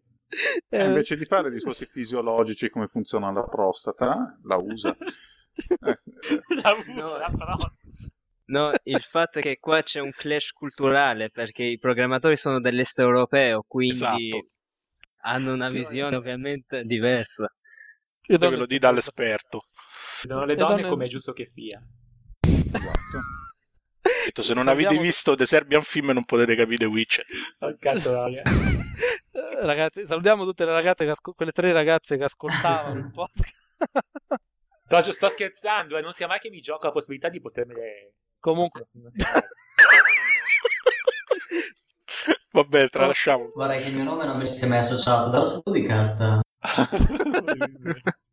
eh, 0.69 0.85
invece 0.85 1.15
di 1.17 1.25
fare 1.25 1.49
discorsi 1.51 1.85
fisiologici 1.85 2.69
come 2.69 2.87
funziona 2.87 3.31
la 3.31 3.43
prostata, 3.43 4.37
la 4.43 4.55
usa. 4.57 4.95
Eh, 4.97 5.99
La 6.63 6.73
usa, 6.73 6.93
No. 6.93 7.17
la 7.17 7.31
parola. 7.35 7.71
No, 8.49 8.71
il 8.83 9.01
fatto 9.01 9.39
è 9.39 9.41
che 9.41 9.57
qua 9.59 9.81
c'è 9.83 9.99
un 9.99 10.11
clash 10.11 10.51
culturale 10.51 11.29
perché 11.31 11.63
i 11.63 11.77
programmatori 11.79 12.37
sono 12.37 12.61
dell'est 12.61 12.97
europeo, 12.99 13.63
quindi 13.67 13.95
Esatto. 13.95 14.45
hanno 15.23 15.51
una 15.53 15.69
visione 15.69 16.15
ovviamente 16.15 16.83
diversa. 16.83 17.43
io 18.29 18.37
Ve 18.37 18.49
do- 18.49 18.55
lo 18.55 18.65
di 18.65 18.77
dall'esperto. 18.79 19.63
No, 20.29 20.45
le 20.45 20.55
donne 20.55 20.75
donne- 20.75 20.89
come 20.89 21.05
è 21.05 21.09
giusto 21.09 21.33
che 21.33 21.45
sia. 21.45 21.81
esatto. 22.41 23.19
Detto, 24.27 24.41
se 24.41 24.53
non 24.53 24.65
Salviamo- 24.65 24.89
avete 24.89 25.05
visto 25.05 25.35
The 25.35 25.45
Serbian 25.45 25.83
Film 25.83 26.09
non 26.11 26.25
potete 26.25 26.53
capire 26.55 26.83
Witcher. 26.85 27.25
Oh, 27.59 27.75
cazzo, 27.79 28.11
raga. 28.13 28.41
Ragazzi, 29.63 30.05
salutiamo 30.05 30.43
tutte 30.43 30.65
le 30.65 30.73
ragazze, 30.73 31.05
che 31.05 31.11
ascol- 31.11 31.33
quelle 31.35 31.51
tre 31.53 31.71
ragazze 31.71 32.17
che 32.17 32.23
ascoltavano 32.25 32.99
il 32.99 33.09
podcast. 33.13 33.55
Sto, 34.83 35.11
sto 35.13 35.29
scherzando, 35.29 35.97
eh, 35.97 36.01
non 36.01 36.11
sia 36.11 36.27
mai 36.27 36.39
che 36.39 36.49
mi 36.49 36.59
gioco 36.59 36.85
la 36.87 36.91
possibilità 36.91 37.29
di 37.29 37.39
potermele... 37.39 38.15
Comunque, 38.39 38.81
Non 38.81 38.85
si- 38.87 38.99
non 38.99 39.09
si 39.09 39.21
fa. 39.21 39.41
Vabbè, 42.51 42.89
tralasciamo. 42.89 43.47
Vorrei 43.53 43.81
che 43.81 43.89
il 43.89 43.95
mio 43.95 44.03
nome 44.03 44.25
non 44.25 44.37
venisse 44.37 44.67
mai 44.67 44.79
associato 44.79 45.43
sua 45.43 45.61
podcast. 45.61 46.39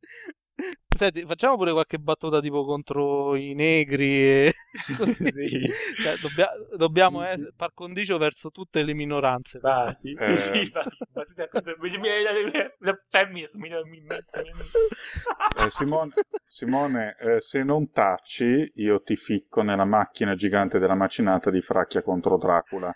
senti, 0.96 1.24
facciamo 1.26 1.56
pure 1.56 1.72
qualche 1.72 1.98
battuta 1.98 2.40
tipo 2.40 2.64
contro 2.64 3.34
i 3.36 3.54
negri 3.54 4.22
e 4.46 4.54
così. 4.96 5.30
Sì. 5.30 5.66
Cioè, 6.00 6.16
dobbia- 6.18 6.52
dobbiamo 6.76 7.22
essere 7.22 7.52
par 7.56 7.72
condicio 7.74 8.18
verso 8.18 8.50
tutte 8.50 8.82
le 8.82 8.94
minoranze. 8.94 9.58
Va, 9.60 9.96
sì, 10.00 10.14
Eh. 10.18 10.36
sì, 10.38 10.70
battute 11.12 11.48
contro- 11.48 11.76
le- 11.80 12.76
Eh, 15.56 15.70
Simone, 15.70 16.12
Simone, 16.46 17.16
eh, 17.18 17.40
se 17.40 17.62
non 17.62 17.90
taci, 17.90 18.70
io 18.76 19.02
ti 19.02 19.16
ficco 19.16 19.62
nella 19.62 19.84
macchina 19.84 20.34
gigante 20.34 20.78
della 20.78 20.94
macinata 20.94 21.50
di 21.50 21.60
Fracchia 21.60 22.02
contro 22.02 22.36
Dracula. 22.38 22.92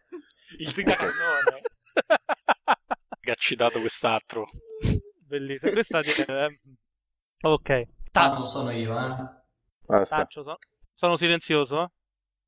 Il 0.59 0.73
tricacannone. 0.73 1.61
Che 3.21 3.35
ha 3.35 3.37
citato 3.37 3.81
quest'altro. 3.81 4.47
Bellissimo. 5.27 5.73
Questa 5.73 6.01
di- 6.01 6.13
Ok. 7.43 7.71
Ah, 7.71 7.85
Ta- 8.11 8.33
non 8.33 8.45
sono 8.45 8.71
io, 8.71 8.99
eh. 8.99 9.15
Basta. 9.87 10.17
taccio, 10.17 10.43
sono, 10.43 10.57
sono 10.93 11.17
silenzioso? 11.17 11.83
eh? 11.83 11.89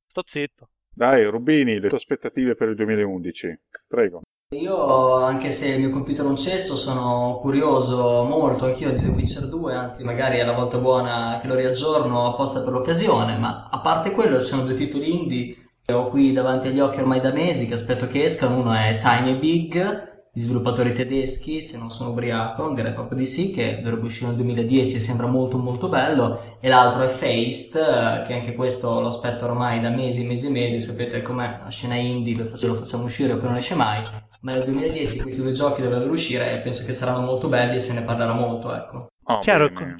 Sto 0.06 0.22
zitto. 0.26 0.68
Dai, 0.92 1.24
Rubini, 1.24 1.78
le 1.78 1.88
tue 1.88 1.96
aspettative 1.96 2.54
per 2.54 2.68
il 2.70 2.74
2011. 2.74 3.60
Prego. 3.86 4.22
Io, 4.52 5.14
anche 5.14 5.52
se 5.52 5.68
il 5.68 5.80
mio 5.80 5.90
computer 5.90 6.24
è 6.24 6.28
un 6.28 6.36
cesso, 6.36 6.74
sono 6.74 7.38
curioso 7.40 8.24
molto 8.24 8.64
anch'io 8.66 8.90
di 8.90 9.00
The 9.00 9.08
Witcher 9.08 9.48
2, 9.48 9.74
anzi 9.74 10.02
magari 10.02 10.38
è 10.38 10.44
la 10.44 10.54
volta 10.54 10.78
buona 10.78 11.38
che 11.40 11.46
lo 11.46 11.54
riaggiorno 11.54 12.26
apposta 12.26 12.62
per 12.64 12.72
l'occasione, 12.72 13.38
ma 13.38 13.68
a 13.70 13.78
parte 13.80 14.10
quello 14.10 14.42
ci 14.42 14.48
sono 14.48 14.64
due 14.64 14.74
titoli 14.74 15.14
indie 15.14 15.56
ho 15.92 16.08
qui 16.08 16.32
davanti 16.32 16.68
agli 16.68 16.80
occhi 16.80 17.00
ormai 17.00 17.20
da 17.20 17.32
mesi 17.32 17.66
che 17.66 17.74
aspetto 17.74 18.06
che 18.06 18.24
escano. 18.24 18.58
Uno 18.58 18.72
è 18.72 18.98
Tiny 19.00 19.38
Big, 19.38 20.09
di 20.32 20.40
sviluppatori 20.40 20.92
tedeschi, 20.92 21.60
se 21.60 21.76
non 21.76 21.90
sono 21.90 22.10
ubriaco, 22.10 22.72
direi 22.72 22.92
proprio 22.92 23.18
di 23.18 23.26
sì, 23.26 23.50
che 23.50 23.80
dovrebbe 23.82 24.06
uscire 24.06 24.28
nel 24.28 24.36
2010 24.36 24.96
e 24.96 25.00
sembra 25.00 25.26
molto 25.26 25.58
molto 25.58 25.88
bello, 25.88 26.58
e 26.60 26.68
l'altro 26.68 27.02
è 27.02 27.08
Faced, 27.08 27.76
eh, 27.76 28.26
che 28.26 28.34
anche 28.34 28.54
questo 28.54 29.00
lo 29.00 29.08
aspetto 29.08 29.46
ormai 29.46 29.80
da 29.80 29.90
mesi, 29.90 30.24
mesi 30.24 30.46
e 30.46 30.50
mesi, 30.50 30.80
sapete 30.80 31.20
com'è, 31.22 31.60
la 31.64 31.70
scena 31.70 31.96
indie, 31.96 32.36
lo 32.36 32.44
facciamo, 32.44 32.74
lo 32.74 32.78
facciamo 32.78 33.04
uscire 33.04 33.32
oppure 33.32 33.48
non 33.48 33.56
esce 33.56 33.74
mai, 33.74 34.02
ma 34.42 34.52
nel 34.52 34.64
2010 34.64 35.20
questi 35.20 35.42
due 35.42 35.52
giochi 35.52 35.82
dovrebbero 35.82 36.12
uscire 36.12 36.52
e 36.52 36.60
penso 36.60 36.86
che 36.86 36.92
saranno 36.92 37.20
molto 37.24 37.48
belli 37.48 37.76
e 37.76 37.80
se 37.80 37.92
ne 37.92 38.02
parlerà 38.04 38.32
molto, 38.32 38.74
ecco. 38.74 39.08
Oh, 39.24 39.38
Chiaro 39.38 39.68
bene. 39.68 39.96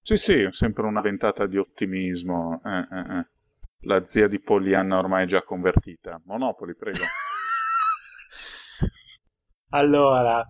Sì, 0.00 0.16
sì, 0.16 0.46
sempre 0.50 0.86
una 0.86 1.02
ventata 1.02 1.46
di 1.46 1.58
ottimismo. 1.58 2.62
Eh, 2.64 2.78
eh, 2.78 3.18
eh. 3.18 3.26
La 3.82 4.04
zia 4.04 4.26
di 4.26 4.40
Polianna 4.40 4.98
ormai 4.98 5.24
è 5.24 5.26
già 5.26 5.42
convertita. 5.42 6.20
Monopoli, 6.24 6.74
prego. 6.74 7.04
Allora, 9.70 10.44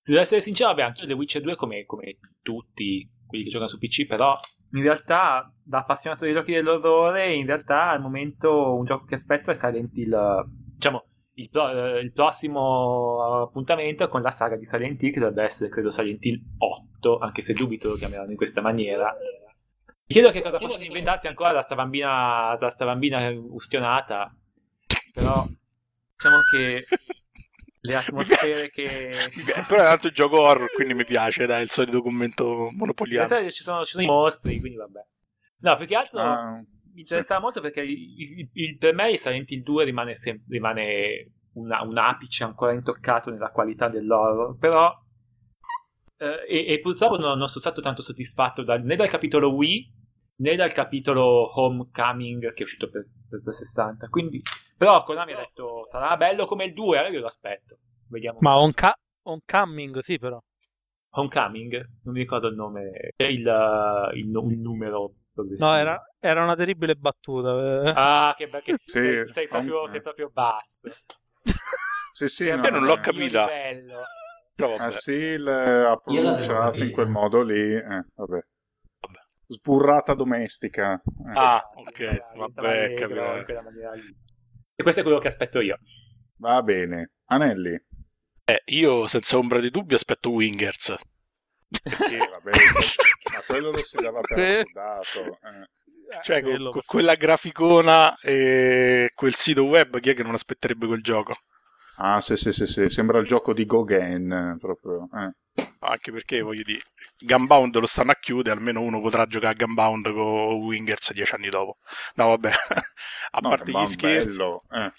se 0.00 0.12
devo 0.12 0.22
essere 0.22 0.40
sincero, 0.40 0.70
vabbè, 0.70 0.82
anche 0.82 1.06
The 1.06 1.12
Witcher 1.12 1.42
2 1.42 1.56
come, 1.56 1.84
come 1.84 2.18
tutti 2.42 3.10
quelli 3.26 3.44
che 3.44 3.50
giocano 3.50 3.68
su 3.68 3.78
PC, 3.78 4.06
però 4.06 4.30
in 4.72 4.82
realtà 4.82 5.52
da 5.62 5.78
appassionato 5.78 6.24
dei 6.24 6.34
giochi 6.34 6.52
dell'orrore, 6.52 7.32
in 7.32 7.46
realtà 7.46 7.90
al 7.90 8.00
momento 8.00 8.74
un 8.74 8.84
gioco 8.84 9.06
che 9.06 9.14
aspetto 9.14 9.50
è 9.50 9.54
Silent 9.54 9.96
Hill, 9.96 10.44
diciamo, 10.74 11.06
il, 11.34 11.48
pro- 11.50 11.98
il 11.98 12.12
prossimo 12.12 13.42
appuntamento 13.42 14.06
con 14.06 14.22
la 14.22 14.30
saga 14.30 14.56
di 14.56 14.66
Silent 14.66 15.02
Hill, 15.02 15.12
che 15.12 15.20
dovrebbe 15.20 15.44
essere, 15.44 15.70
credo, 15.70 15.90
Silent 15.90 16.24
Hill 16.24 16.40
8, 16.58 17.18
anche 17.18 17.40
se 17.40 17.54
dubito 17.54 17.88
lo 17.88 17.94
chiameranno 17.96 18.30
in 18.30 18.36
questa 18.36 18.60
maniera. 18.60 19.12
Mi 20.06 20.14
chiedo 20.14 20.30
che 20.30 20.42
cosa 20.42 20.58
possono 20.58 20.84
inventarsi 20.84 21.26
ancora 21.26 21.52
da 21.52 21.62
sta 21.62 21.74
bambina, 21.74 22.54
da 22.58 22.70
sta 22.70 22.84
bambina 22.84 23.30
ustionata, 23.30 24.36
però 25.12 25.46
diciamo 26.14 26.36
che 26.50 26.84
le 27.86 27.94
atmosfere 27.96 28.70
che... 28.70 29.10
Però 29.68 29.80
è 29.80 29.84
un 29.84 29.90
altro 29.90 30.10
gioco 30.10 30.40
horror, 30.40 30.70
quindi 30.72 30.94
mi 30.94 31.04
piace, 31.04 31.46
dai, 31.46 31.62
il 31.64 31.70
solito 31.70 32.00
commento 32.02 32.70
monopoliano. 32.72 33.28
Che 33.28 33.52
ci 33.52 33.62
sono, 33.62 33.84
ci 33.84 33.92
sono 33.92 34.04
i 34.04 34.06
mostri, 34.06 34.58
quindi 34.58 34.78
vabbè. 34.78 35.00
No, 35.60 35.76
più 35.76 35.86
che 35.86 35.94
altro 35.94 36.18
Ah, 36.20 36.62
mi 36.94 37.00
interessava 37.00 37.40
molto 37.40 37.60
perché 37.60 37.80
il, 37.80 37.90
il- 38.18 38.48
il- 38.52 38.78
per 38.78 38.94
me 38.94 39.10
il 39.10 39.18
Silent 39.18 39.50
Hill 39.50 39.62
2 39.62 39.84
rimane, 39.84 40.16
sem- 40.16 40.42
rimane 40.48 41.32
una- 41.54 41.82
un 41.82 41.96
apice 41.98 42.44
ancora 42.44 42.72
intoccato 42.72 43.30
nella 43.30 43.50
qualità 43.50 43.88
dell'horror, 43.88 44.56
però 44.58 44.92
eh, 46.18 46.44
e, 46.48 46.72
e 46.74 46.80
purtroppo 46.80 47.16
non, 47.16 47.36
non 47.38 47.48
sono 47.48 47.60
stato 47.60 47.80
tanto 47.80 48.02
soddisfatto 48.02 48.62
dal- 48.62 48.82
né 48.82 48.96
dal 48.96 49.10
capitolo 49.10 49.52
Wii 49.54 49.92
né 50.36 50.56
dal 50.56 50.72
capitolo 50.72 51.60
Homecoming 51.60 52.52
che 52.52 52.60
è 52.60 52.62
uscito 52.62 52.88
per, 52.88 53.02
per 53.28 53.40
360, 53.42 54.08
quindi 54.08 54.40
però 54.76 55.02
Konami 55.04 55.32
ha 55.32 55.36
detto 55.36 55.86
sarà 55.86 56.16
bello 56.16 56.46
come 56.46 56.64
il 56.64 56.72
2, 56.72 56.98
allora 56.98 57.12
io 57.12 57.20
lo 57.20 57.26
aspetto. 57.26 57.78
Vediamo. 58.08 58.38
Ma 58.40 58.58
on, 58.58 58.72
ca- 58.72 58.98
on 59.22 59.40
coming, 59.44 59.98
sì, 59.98 60.18
però. 60.18 60.40
Homecoming? 61.16 61.72
Non 62.02 62.14
mi 62.14 62.20
ricordo 62.20 62.48
il 62.48 62.56
nome, 62.56 62.90
il, 63.18 63.28
il, 63.28 64.10
il 64.14 64.58
numero. 64.58 65.14
No, 65.58 65.74
era, 65.74 66.00
era 66.20 66.42
una 66.42 66.54
terribile 66.56 66.94
battuta. 66.94 67.84
eh. 67.86 67.92
Ah, 67.94 68.34
che 68.36 68.48
bello. 68.48 68.64
Sì, 68.84 68.98
sei, 69.00 69.28
sei 69.28 69.48
proprio, 69.48 69.86
sei 69.88 70.00
proprio 70.02 70.30
basso. 70.32 70.88
Sì, 72.14 72.28
sì, 72.28 72.48
no, 72.48 72.62
io 72.62 72.70
non 72.70 72.84
l'ho 72.84 72.94
eh. 72.94 73.00
capita. 73.00 73.48
Però. 74.54 74.76
Ah 74.76 74.90
sì, 74.92 75.36
l- 75.36 75.48
ha 75.48 75.96
pronunciato 75.96 76.84
in 76.84 76.92
quel 76.92 77.08
modo 77.08 77.42
lì. 77.42 77.74
Eh, 77.74 78.04
vabbè. 78.14 78.44
Sburrata 79.48 80.14
domestica. 80.14 80.94
Eh. 80.94 81.30
Ah, 81.32 81.32
Esatto, 81.32 81.80
ok, 81.80 82.32
diventava 82.32 82.68
vabbè, 82.68 82.94
capito. 82.94 84.22
E 84.74 84.82
questo 84.82 85.00
è 85.00 85.04
quello 85.04 85.18
che 85.18 85.28
aspetto 85.28 85.60
io. 85.60 85.78
Va 86.38 86.62
bene. 86.62 87.12
Anelli. 87.26 87.80
Eh, 88.44 88.62
io 88.66 89.06
senza 89.06 89.38
ombra 89.38 89.60
di 89.60 89.70
dubbio 89.70 89.96
aspetto 89.96 90.30
Wingers. 90.30 90.94
Perché, 91.82 92.18
vabbè, 92.18 92.50
ma 93.32 93.40
quello 93.46 93.70
lo 93.70 93.82
si 93.82 93.96
dava 93.96 94.20
per 94.20 94.38
Eh. 94.38 94.60
assodato. 94.60 95.38
Eh. 95.42 95.68
Cioè, 96.22 96.42
con, 96.42 96.50
Quello 96.50 96.70
con 96.70 96.82
quella 96.84 97.14
graficona 97.14 98.16
e 98.20 99.10
quel 99.14 99.34
sito 99.34 99.64
web, 99.64 99.98
chi 100.00 100.10
è 100.10 100.14
che 100.14 100.22
non 100.22 100.34
aspetterebbe 100.34 100.86
quel 100.86 101.02
gioco? 101.02 101.38
Ah, 101.96 102.20
sì, 102.20 102.36
sì, 102.36 102.52
sì, 102.52 102.66
sì, 102.66 102.88
sembra 102.88 103.18
il 103.18 103.26
gioco 103.26 103.52
di 103.52 103.64
Gauguin, 103.64 104.56
proprio. 104.60 105.08
eh. 105.12 105.32
Anche 105.80 106.10
perché, 106.12 106.40
voglio 106.40 106.62
dire, 106.62 106.82
Gunbound 107.18 107.76
lo 107.78 107.86
stanno 107.86 108.10
a 108.10 108.16
chiudere, 108.18 108.56
almeno 108.56 108.80
uno 108.80 109.00
potrà 109.00 109.26
giocare 109.26 109.52
a 109.52 109.56
Gunbound 109.56 110.10
con 110.12 110.54
Wingers 110.64 111.12
dieci 111.12 111.34
anni 111.34 111.48
dopo. 111.50 111.76
No, 112.14 112.28
vabbè, 112.28 112.50
a 113.32 113.40
No, 113.40 113.46
parte 113.46 113.70
ma 113.70 113.82
gli 113.82 113.86
scherzi. 113.86 114.38
bello, 114.38 114.64
eh. 114.70 114.92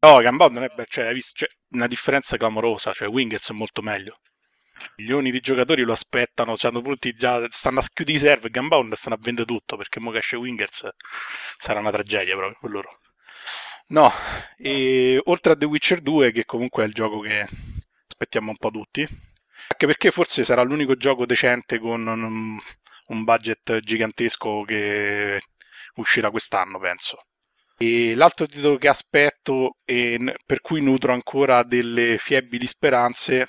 No, 0.00 0.20
Gunbound 0.20 0.52
non 0.54 0.64
è 0.64 0.68
bello, 0.68 0.86
cioè, 0.88 1.06
hai 1.06 1.14
visto, 1.14 1.32
cioè, 1.46 1.48
una 1.70 1.86
differenza 1.86 2.36
clamorosa, 2.36 2.92
cioè 2.92 3.08
Wingers 3.08 3.50
è 3.50 3.54
molto 3.54 3.82
meglio. 3.82 4.18
Milioni 4.96 5.30
di 5.30 5.40
giocatori 5.40 5.82
lo 5.82 5.92
aspettano, 5.92 6.56
cioè, 6.56 6.72
tutti 6.72 7.12
già 7.14 7.46
stanno 7.50 7.80
a 7.80 7.84
chiudere 7.92 8.16
i 8.16 8.20
server, 8.20 8.50
Gunbound 8.50 8.92
stanno 8.94 9.14
a 9.16 9.18
vendere 9.20 9.46
tutto, 9.46 9.76
perché 9.76 10.00
mo 10.00 10.10
che 10.10 10.18
esce 10.18 10.36
Wingers 10.36 10.88
sarà 11.58 11.80
una 11.80 11.90
tragedia 11.92 12.36
proprio 12.36 12.58
per 12.60 12.70
loro. 12.70 13.00
No, 13.88 14.10
e 14.56 15.20
oltre 15.26 15.52
a 15.52 15.56
The 15.56 15.64
Witcher 15.64 16.00
2, 16.00 16.32
che 16.32 16.44
comunque 16.44 16.82
è 16.82 16.86
il 16.86 16.92
gioco 16.92 17.20
che 17.20 17.46
aspettiamo 18.08 18.50
un 18.50 18.56
po' 18.56 18.70
tutti, 18.70 19.02
anche 19.02 19.86
perché 19.86 20.10
forse 20.10 20.42
sarà 20.42 20.62
l'unico 20.62 20.96
gioco 20.96 21.24
decente 21.24 21.78
con 21.78 22.04
un, 22.06 23.24
budget 23.24 23.78
gigantesco 23.80 24.62
che 24.62 25.40
uscirà 25.96 26.30
quest'anno, 26.30 26.80
penso. 26.80 27.26
E 27.78 28.14
l'altro 28.16 28.46
titolo 28.46 28.76
che 28.76 28.88
aspetto 28.88 29.76
e 29.84 30.34
per 30.44 30.60
cui 30.60 30.80
nutro 30.82 31.12
ancora 31.12 31.62
delle 31.62 32.18
fiebili 32.18 32.66
speranze, 32.66 33.46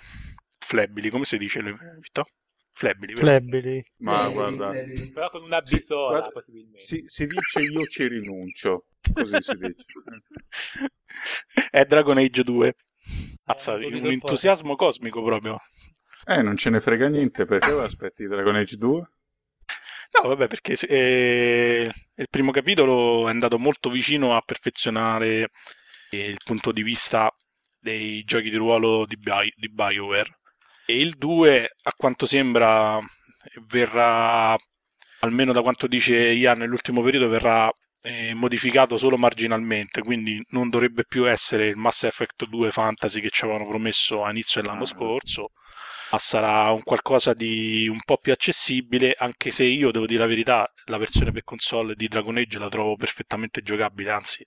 flebili, 0.60 1.10
come 1.10 1.26
si 1.26 1.38
dice, 1.38 1.62
Vittorio? 1.64 2.37
Flebili? 2.78 3.14
Flebili. 3.16 3.84
Ma 3.98 4.30
guarda, 4.30 4.72
Però 5.14 5.30
con 5.30 5.44
una 5.44 5.62
B 5.62 5.66
Sì, 5.66 5.80
sola, 5.80 6.10
guarda, 6.10 6.30
possibilmente. 6.30 6.80
si, 6.80 7.04
si 7.08 7.26
dice 7.28 7.60
io 7.62 7.86
ci 7.88 8.08
rinuncio, 8.08 8.86
così 9.14 9.42
si 9.42 9.58
dice. 9.58 9.86
è 11.72 11.84
Dragon 11.86 12.18
Age 12.18 12.44
2. 12.44 12.76
Mazza, 13.46 13.74
Eh, 13.76 13.88
un 13.88 14.06
entusiasmo 14.12 14.76
cosmico 14.76 15.24
proprio. 15.24 15.58
Eh, 16.28 16.42
non 16.44 16.58
ce 16.58 16.70
ne 16.70 16.80
frega 16.80 17.08
niente, 17.08 17.46
perché 17.46 17.72
aspetti 17.72 18.28
Dragon 18.28 18.56
Age 18.56 18.78
2? 18.78 19.10
No, 20.22 20.28
vabbè, 20.30 20.48
perché 20.48 20.76
eh, 20.88 21.92
il 22.16 22.28
primo 22.30 22.52
capitolo 22.52 23.28
è 23.28 23.32
andato 23.32 23.60
molto 23.60 23.90
vicino 23.90 24.36
a 24.36 24.42
perfezionare 24.42 25.50
eh, 26.12 26.30
il 26.30 26.40
punto 26.44 26.72
di 26.72 26.82
vista 26.84 27.30
dei 27.80 28.24
giochi 28.24 28.50
di 28.50 28.56
ruolo 28.56 29.06
di, 29.06 29.18
Bi- 29.18 29.54
di 29.56 29.70
BioWare. 29.70 30.40
E 30.90 31.00
il 31.00 31.16
2, 31.18 31.68
a 31.84 31.92
quanto 31.96 32.26
sembra, 32.26 33.00
verrà, 33.68 34.56
almeno 35.20 35.52
da 35.52 35.62
quanto 35.62 35.88
dice 35.88 36.16
Ian 36.16 36.60
nell'ultimo 36.60 37.02
periodo, 37.02 37.28
verrà 37.28 37.70
eh, 38.02 38.34
modificato 38.34 38.98
solo 38.98 39.18
marginalmente, 39.18 40.02
quindi 40.02 40.42
non 40.50 40.70
dovrebbe 40.70 41.04
più 41.06 41.28
essere 41.30 41.68
il 41.68 41.76
Mass 41.76 42.04
Effect 42.04 42.46
2 42.48 42.72
Fantasy 42.72 43.20
che 43.22 43.30
ci 43.30 43.44
avevano 43.44 43.68
promesso 43.68 44.24
a 44.24 44.30
inizio 44.32 44.62
dell'anno 44.62 44.84
Ah. 44.84 44.86
scorso, 44.86 45.52
ma 46.12 46.18
sarà 46.20 46.72
un 46.72 46.82
qualcosa 46.84 47.34
di 47.34 47.88
un 47.90 48.00
po' 48.06 48.18
più 48.18 48.32
accessibile, 48.32 49.14
anche 49.18 49.52
se 49.52 49.66
io 49.66 49.92
devo 49.92 50.06
dire 50.06 50.20
la 50.22 50.28
verità, 50.28 50.72
la 50.86 50.98
versione 50.98 51.32
per 51.32 51.44
console 51.44 51.96
di 51.96 52.08
Dragon 52.08 52.38
Age 52.38 52.60
la 52.60 52.70
trovo 52.70 52.96
perfettamente 52.96 53.62
giocabile, 53.62 54.12
anzi 54.12 54.46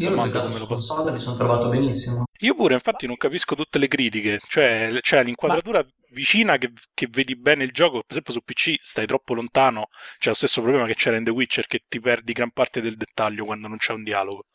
Io 0.00 0.10
l'ho 0.10 0.22
giocato 0.22 0.50
su 0.50 0.66
console 0.66 1.10
e 1.10 1.12
mi 1.12 1.20
sono 1.20 1.36
trovato 1.36 1.68
benissimo. 1.68 2.24
Io 2.38 2.54
pure, 2.54 2.72
infatti, 2.72 3.06
non 3.06 3.18
capisco 3.18 3.54
tutte 3.54 3.78
le 3.78 3.86
critiche. 3.86 4.40
Cioè, 4.48 4.96
c'è 5.02 5.22
l'inquadratura 5.22 5.86
vicina 6.12 6.56
che, 6.56 6.72
che 6.94 7.06
vedi 7.10 7.36
bene 7.36 7.64
il 7.64 7.70
gioco. 7.70 7.98
Per 7.98 8.06
esempio, 8.08 8.32
su 8.32 8.40
PC 8.40 8.76
stai 8.80 9.04
troppo 9.04 9.34
lontano. 9.34 9.88
C'è 10.18 10.30
lo 10.30 10.34
stesso 10.34 10.62
problema 10.62 10.86
che 10.86 10.94
c'era 10.94 11.18
in 11.18 11.24
The 11.24 11.30
Witcher, 11.30 11.66
che 11.66 11.84
ti 11.86 12.00
perdi 12.00 12.32
gran 12.32 12.50
parte 12.50 12.80
del 12.80 12.96
dettaglio 12.96 13.44
quando 13.44 13.68
non 13.68 13.76
c'è 13.76 13.92
un 13.92 14.02
dialogo. 14.02 14.46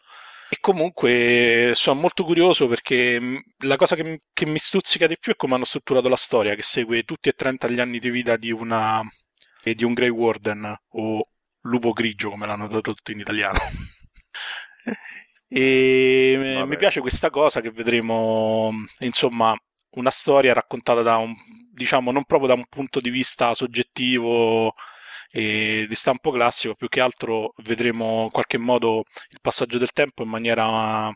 E 0.49 0.57
comunque 0.59 1.71
sono 1.75 1.99
molto 1.99 2.23
curioso 2.23 2.67
perché 2.67 3.19
mh, 3.19 3.41
la 3.65 3.75
cosa 3.75 3.95
che, 3.95 4.21
che 4.33 4.45
mi 4.45 4.59
stuzzica 4.59 5.05
di 5.05 5.17
più 5.19 5.33
è 5.33 5.35
come 5.35 5.55
hanno 5.55 5.65
strutturato 5.65 6.09
la 6.09 6.15
storia, 6.15 6.55
che 6.55 6.61
segue 6.63 7.03
tutti 7.03 7.29
e 7.29 7.33
30 7.33 7.67
gli 7.67 7.79
anni 7.79 7.99
di 7.99 8.09
vita 8.09 8.35
di 8.35 8.51
una 8.51 9.01
e 9.63 9.73
di 9.75 9.83
un 9.83 9.93
Grey 9.93 10.09
Warden 10.09 10.75
o 10.89 11.29
lupo 11.61 11.91
grigio, 11.91 12.29
come 12.29 12.45
l'hanno 12.45 12.67
tradotto 12.67 13.11
in 13.11 13.19
italiano. 13.19 13.59
E 15.47 16.55
Vabbè. 16.55 16.65
mi 16.67 16.77
piace 16.77 17.01
questa 17.01 17.29
cosa 17.29 17.61
che 17.61 17.69
vedremo, 17.71 18.71
insomma, 18.99 19.55
una 19.91 20.09
storia 20.09 20.53
raccontata 20.53 21.01
da 21.01 21.17
un, 21.17 21.33
diciamo, 21.71 22.11
non 22.11 22.23
proprio 22.25 22.49
da 22.49 22.55
un 22.55 22.65
punto 22.67 22.99
di 22.99 23.09
vista 23.09 23.53
soggettivo 23.53 24.73
e 25.31 25.85
di 25.87 25.95
stampo 25.95 26.31
classico, 26.31 26.75
più 26.75 26.87
che 26.87 27.01
altro 27.01 27.53
vedremo 27.57 28.23
in 28.23 28.31
qualche 28.31 28.57
modo 28.57 29.03
il 29.29 29.39
passaggio 29.41 29.77
del 29.77 29.91
tempo 29.91 30.23
in 30.23 30.29
maniera 30.29 31.11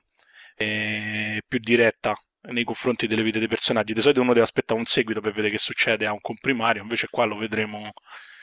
eh, 0.56 1.42
più 1.48 1.60
diretta 1.60 2.14
nei 2.50 2.64
confronti 2.64 3.08
delle 3.08 3.24
vite 3.24 3.40
dei 3.40 3.48
personaggi. 3.48 3.94
Di 3.94 4.02
solito 4.02 4.22
uno 4.22 4.34
deve 4.34 4.46
aspettare 4.46 4.80
un 4.80 4.86
seguito 4.86 5.22
per 5.22 5.32
vedere 5.32 5.52
che 5.52 5.60
succede 5.60 6.06
a 6.06 6.14
un 6.14 6.22
comprimario, 6.22 6.82
invece 6.82 7.08
qua 7.10 7.26
lo 7.26 7.38
vedremo 7.38 7.92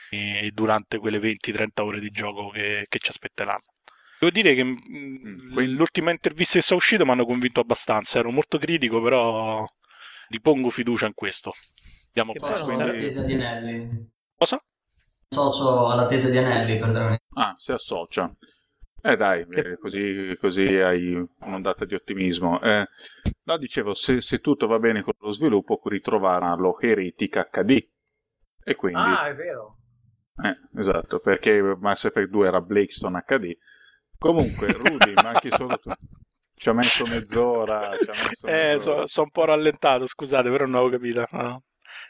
eh, 0.09 0.51
durante 0.53 0.97
quelle 0.99 1.19
20-30 1.19 1.81
ore 1.81 1.99
di 1.99 2.09
gioco 2.09 2.49
che, 2.49 2.85
che 2.87 2.99
ci 2.99 3.09
aspetteranno. 3.09 3.76
Devo 4.19 4.31
dire 4.31 4.55
che 4.55 4.63
mh, 4.63 5.53
quindi- 5.53 5.75
l'ultima 5.75 6.11
intervista 6.11 6.57
che 6.57 6.63
sta 6.63 6.75
uscito 6.75 7.05
mi 7.05 7.11
hanno 7.11 7.25
convinto 7.25 7.59
abbastanza. 7.59 8.19
Ero 8.19 8.31
molto 8.31 8.57
critico, 8.57 9.01
però 9.01 9.65
ripongo 10.29 10.69
fiducia 10.69 11.05
in 11.05 11.13
questo. 11.13 11.53
Andiamo 12.07 12.33
Che 12.33 12.45
alla 12.45 12.63
quindi- 12.63 12.99
tesi 12.99 13.25
di 13.25 13.33
Anelli. 13.33 14.09
Cosa? 14.35 14.59
Associo 15.29 15.87
alla 15.89 16.07
tesi 16.07 16.31
di 16.31 16.37
Anelli, 16.37 16.79
perdonami. 16.79 17.17
Ah, 17.35 17.53
si 17.57 17.71
associa. 17.71 18.33
Eh 18.99 19.15
dai, 19.15 19.45
eh, 19.51 19.77
così, 19.77 20.35
così 20.39 20.65
hai 20.79 21.13
un'ondata 21.41 21.85
di 21.85 21.93
ottimismo. 21.93 22.59
Eh, 22.61 22.87
no, 23.43 23.57
dicevo, 23.57 23.93
se, 23.93 24.21
se 24.21 24.39
tutto 24.39 24.65
va 24.67 24.79
bene 24.79 25.03
con 25.03 25.13
lo 25.19 25.31
sviluppo, 25.31 25.79
ritrovaranno 25.85 26.77
Heretic 26.79 27.49
HD. 27.51 27.87
E 28.63 28.75
quindi, 28.75 28.99
Ah, 28.99 29.27
è 29.27 29.35
vero. 29.35 29.77
eh, 30.43 30.57
esatto, 30.79 31.19
perché 31.19 31.61
Mass 31.79 32.05
Effect 32.05 32.29
2 32.29 32.47
era 32.47 32.59
Blakestone 32.59 33.23
HD. 33.25 33.55
Comunque, 34.17 34.71
Rudy, 34.73 35.13
manchi 35.21 35.49
solo 35.51 35.77
tu. 35.79 35.91
Ci 36.55 36.69
ha 36.69 36.73
messo 36.73 37.05
mezz'ora. 37.05 37.95
Ci 37.97 38.09
ha 38.09 38.13
messo 38.27 38.47
Eh, 38.47 38.73
mezz'ora. 38.73 39.07
sono 39.07 39.25
un 39.25 39.31
po' 39.31 39.45
rallentato, 39.45 40.07
scusate, 40.07 40.49
però 40.49 40.65
non 40.65 40.75
avevo 40.75 40.89
capito. 40.91 41.27
No, 41.31 41.61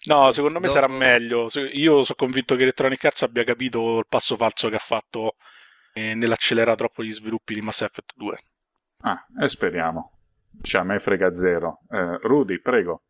No, 0.06 0.32
secondo 0.32 0.60
me 0.60 0.68
Dopo- 0.68 0.80
sarà 0.80 0.92
meglio. 0.92 1.48
Io 1.74 2.04
sono 2.04 2.16
convinto 2.18 2.56
che 2.56 2.64
Electronic 2.64 3.04
Arts 3.06 3.22
abbia 3.24 3.44
capito 3.44 4.00
il 4.00 4.06
passo 4.08 4.36
falso 4.36 4.70
che 4.70 4.76
ha 4.76 4.80
fatto 4.80 5.36
eh, 5.94 6.14
nell'accelerare 6.14 6.76
troppo 6.78 7.04
gli 7.04 7.12
sviluppi 7.12 7.54
di 7.54 7.62
Mass 7.62 7.82
Effect 7.82 8.12
2. 8.16 8.38
Ah, 9.04 9.26
e 9.42 9.50
speriamo. 9.50 10.12
Cioè, 10.62 10.82
a 10.82 10.84
me 10.84 11.00
frega 11.00 11.34
zero. 11.34 11.80
Eh, 11.90 12.18
Rudy, 12.22 12.60
prego. 12.60 13.04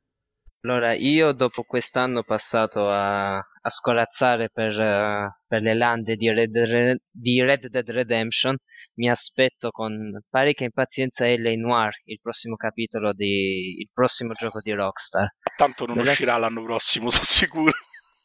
Allora, 0.69 0.93
io 0.93 1.31
dopo 1.31 1.63
quest'anno 1.63 2.23
passato 2.23 2.89
a, 2.89 3.37
a 3.37 3.69
scolazzare 3.69 4.49
per, 4.49 4.77
eh, 4.77 5.39
per 5.47 5.61
le 5.61 5.73
lande 5.73 6.17
di 6.17 6.29
Red, 6.29 6.57
Red- 6.57 6.99
di 7.09 7.41
Red 7.41 7.67
Dead 7.67 7.89
Redemption, 7.89 8.53
mi 8.95 9.09
aspetto 9.09 9.71
con 9.71 10.21
parecchia 10.29 10.65
impazienza 10.65 11.25
LA 11.25 11.53
Noir, 11.55 11.93
il 12.03 12.19
prossimo 12.21 12.57
capitolo 12.57 13.13
di, 13.13 13.77
il 13.79 13.89
prossimo 13.93 14.33
gioco 14.33 14.59
di 14.59 14.73
Rockstar. 14.73 15.35
Tanto 15.55 15.85
non 15.85 15.95
Deve 15.95 16.09
uscirà 16.09 16.35
l'anno 16.35 16.61
prossimo, 16.61 17.09
sono 17.11 17.23
sicuro. 17.23 17.71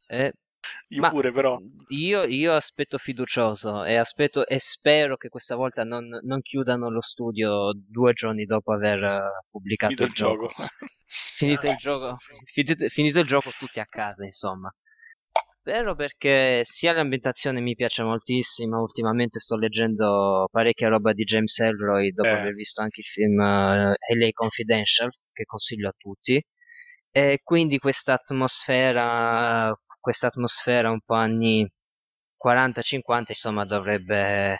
Eh, 0.08 0.32
Io 0.88 1.00
Ma- 1.00 1.10
pure, 1.10 1.32
però. 1.32 1.58
Io, 1.88 2.22
io 2.24 2.54
aspetto 2.54 2.98
fiducioso 2.98 3.84
e 3.84 3.96
aspetto 3.96 4.46
e 4.46 4.58
spero 4.60 5.16
che 5.16 5.28
questa 5.28 5.54
volta 5.56 5.84
non, 5.84 6.06
non 6.22 6.40
chiudano 6.40 6.90
lo 6.90 7.00
studio 7.00 7.72
due 7.74 8.12
giorni 8.12 8.44
dopo 8.44 8.72
aver 8.72 9.02
eh, 9.02 9.20
pubblicato 9.50 9.94
Finito 9.94 10.02
il 10.04 10.08
il 10.10 10.14
gioco. 10.14 10.50
finito 11.36 11.66
il 11.70 11.76
gioco, 11.76 12.16
finito, 12.52 12.88
finito 12.88 13.18
il 13.20 13.26
gioco 13.26 13.50
tutti 13.58 13.80
a 13.80 13.84
casa, 13.86 14.24
insomma. 14.24 14.72
Spero 15.60 15.94
perché 15.94 16.62
sia 16.64 16.92
l'ambientazione 16.92 17.60
mi 17.60 17.74
piace 17.76 18.02
moltissimo, 18.02 18.80
ultimamente 18.80 19.38
sto 19.38 19.56
leggendo 19.56 20.48
parecchia 20.50 20.88
roba 20.88 21.12
di 21.12 21.22
James 21.24 21.56
Elroy 21.60 22.10
dopo 22.12 22.28
Eh. 22.28 22.32
aver 22.32 22.54
visto 22.54 22.80
anche 22.82 23.00
il 23.00 23.06
film 23.06 23.40
eh, 23.40 23.94
LA 24.14 24.28
Confidential, 24.32 25.10
che 25.32 25.44
consiglio 25.44 25.88
a 25.88 25.94
tutti. 25.96 26.44
E 27.12 27.40
quindi 27.44 27.78
questa 27.78 28.14
atmosfera, 28.14 29.72
questa 30.02 30.26
atmosfera 30.26 30.90
un 30.90 31.00
po' 31.00 31.14
anni 31.14 31.66
40-50, 32.36 33.24
insomma, 33.28 33.64
dovrebbe, 33.64 34.58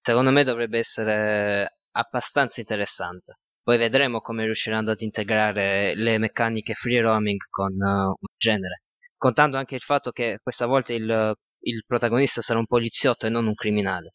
secondo 0.00 0.30
me 0.30 0.44
dovrebbe 0.44 0.78
essere 0.78 1.80
abbastanza 1.92 2.60
interessante. 2.60 3.38
Poi 3.62 3.76
vedremo 3.76 4.20
come 4.20 4.44
riusciranno 4.44 4.90
ad 4.92 5.00
integrare 5.02 5.94
le 5.94 6.16
meccaniche 6.18 6.72
free 6.74 7.02
roaming 7.02 7.38
con 7.50 7.72
uh, 7.74 8.08
un 8.08 8.34
genere. 8.38 8.82
Contando 9.16 9.58
anche 9.58 9.74
il 9.74 9.82
fatto 9.82 10.10
che 10.10 10.38
questa 10.42 10.64
volta 10.64 10.94
il, 10.94 11.34
il 11.60 11.84
protagonista 11.86 12.40
sarà 12.40 12.58
un 12.58 12.66
poliziotto 12.66 13.26
e 13.26 13.28
non 13.28 13.46
un 13.46 13.54
criminale. 13.54 14.12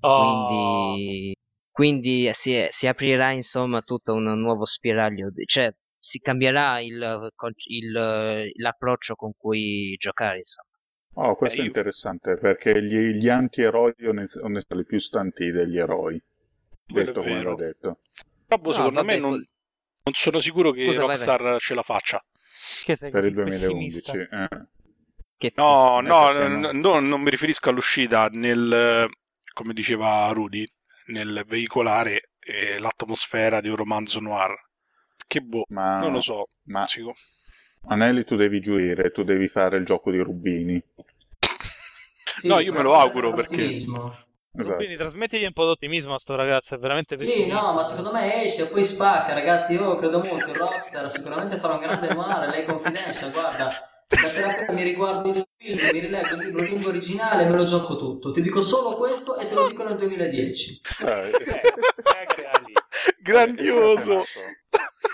Oh, 0.00 0.46
Quindi, 0.48 1.36
quindi 1.70 2.30
si, 2.34 2.66
si 2.70 2.86
aprirà 2.88 3.30
insomma 3.30 3.80
tutto 3.82 4.12
un 4.14 4.24
nuovo 4.40 4.64
spiraglio, 4.64 5.28
cioè 5.44 5.72
si 6.08 6.18
cambierà 6.20 6.80
il, 6.80 7.30
il- 7.68 8.50
l'approccio 8.56 9.14
con 9.16 9.32
cui 9.36 9.94
giocare 9.98 10.38
insomma. 10.38 10.70
Oh, 11.14 11.34
questo 11.34 11.60
Beh, 11.60 11.62
è 11.62 11.66
io- 11.66 11.70
interessante 11.70 12.36
perché 12.36 12.80
gli, 12.80 13.10
gli 13.14 13.28
anti-eroi 13.28 13.94
sono 14.26 14.60
stati 14.60 14.84
più 14.84 14.98
stanti 14.98 15.50
degli 15.50 15.78
eroi. 15.78 16.22
Quello 16.88 17.12
Detto 17.12 17.22
come 17.22 17.42
l'ho 17.42 17.54
detto. 17.56 17.98
Però 18.46 18.60
boh, 18.60 18.70
No, 18.70 18.72
secondo 18.72 19.00
vabbè, 19.00 19.02
me 19.02 19.16
non, 19.16 19.30
non 19.32 20.14
sono 20.14 20.38
sicuro 20.38 20.70
che 20.70 20.84
Scusa, 20.84 21.02
vai, 21.04 21.18
Rockstar 21.18 21.58
ce 21.60 21.74
la 21.74 21.82
faccia. 21.82 22.24
Che 22.84 22.96
sei 22.96 23.10
Per 23.10 23.24
il 23.24 23.32
2011. 23.34 24.12
pessimista? 24.12 24.12
eh. 24.18 24.48
Che 25.38 25.52
No, 25.56 26.00
no, 26.00 26.30
no? 26.32 26.70
no, 26.72 27.00
non 27.00 27.20
mi 27.22 27.30
riferisco 27.30 27.70
all'uscita 27.70 28.28
nel, 28.30 29.08
come 29.54 29.72
diceva 29.72 30.28
Rudy, 30.32 30.66
nel 31.06 31.44
veicolare 31.46 32.30
eh, 32.40 32.78
l'atmosfera 32.78 33.60
di 33.60 33.68
un 33.68 33.76
romanzo 33.76 34.20
noir. 34.20 34.54
Che 35.26 35.40
boh, 35.40 35.64
Ma, 35.68 35.98
non 35.98 36.12
lo 36.12 36.20
so. 36.20 36.48
ma 36.64 36.86
Sico- 36.86 37.14
Anelli 37.88 38.24
tu 38.24 38.36
devi 38.36 38.60
giuire, 38.60 39.10
tu 39.10 39.22
devi 39.22 39.48
fare 39.48 39.76
il 39.76 39.84
gioco 39.84 40.10
di 40.10 40.18
Rubini. 40.18 40.82
Sì, 42.38 42.48
No, 42.48 42.58
io 42.58 42.70
me 42.70 42.82
lo 42.82 42.90
però 42.90 43.00
auguro, 43.00 43.32
perché-. 43.32 43.72
Esatto. 43.72 44.74
Quindi 44.76 44.96
trasmettigli 44.96 45.44
un 45.46 45.52
po' 45.54 45.64
d'ottimismo 45.64 46.12
a 46.12 46.18
sto 46.18 46.34
ragazzo, 46.34 46.74
è 46.74 46.78
veramente 46.78 47.18
Sì, 47.18 47.24
pessimista. 47.24 47.60
no, 47.62 47.72
ma 47.72 47.82
secondo 47.82 48.12
me 48.12 48.44
esce 48.44 48.62
e 48.64 48.66
poi 48.66 48.84
spacca, 48.84 49.32
ragazzi. 49.32 49.72
Io 49.72 49.96
credo 49.96 50.18
molto 50.22 50.52
Rockstar, 50.52 51.10
sicuramente 51.10 51.56
farà 51.58 51.74
un 51.74 51.80
grande 51.80 52.12
noir. 52.12 52.48
Lei 52.50 52.66
confidential, 52.66 53.32
guarda. 53.32 54.04
Stasera 54.06 54.50
sera 54.50 54.72
mi 54.72 54.82
riguardo 54.82 55.30
il 55.30 55.46
film, 55.56 55.78
mi 55.92 55.98
rileggo 55.98 56.34
il 56.34 56.44
libro 56.44 56.62
lingua 56.62 56.88
originale 56.90 57.44
e 57.44 57.48
me 57.48 57.56
lo 57.56 57.64
gioco 57.64 57.96
tutto. 57.96 58.30
Ti 58.32 58.42
dico 58.42 58.60
solo 58.60 58.96
questo 58.96 59.38
e 59.38 59.46
te 59.48 59.54
lo 59.54 59.66
dico 59.68 59.82
nel 59.84 59.96
2010. 59.96 60.80
Eh, 61.06 61.06
eh, 61.06 62.60
lì. 62.66 62.72
Grandioso! 63.20 64.24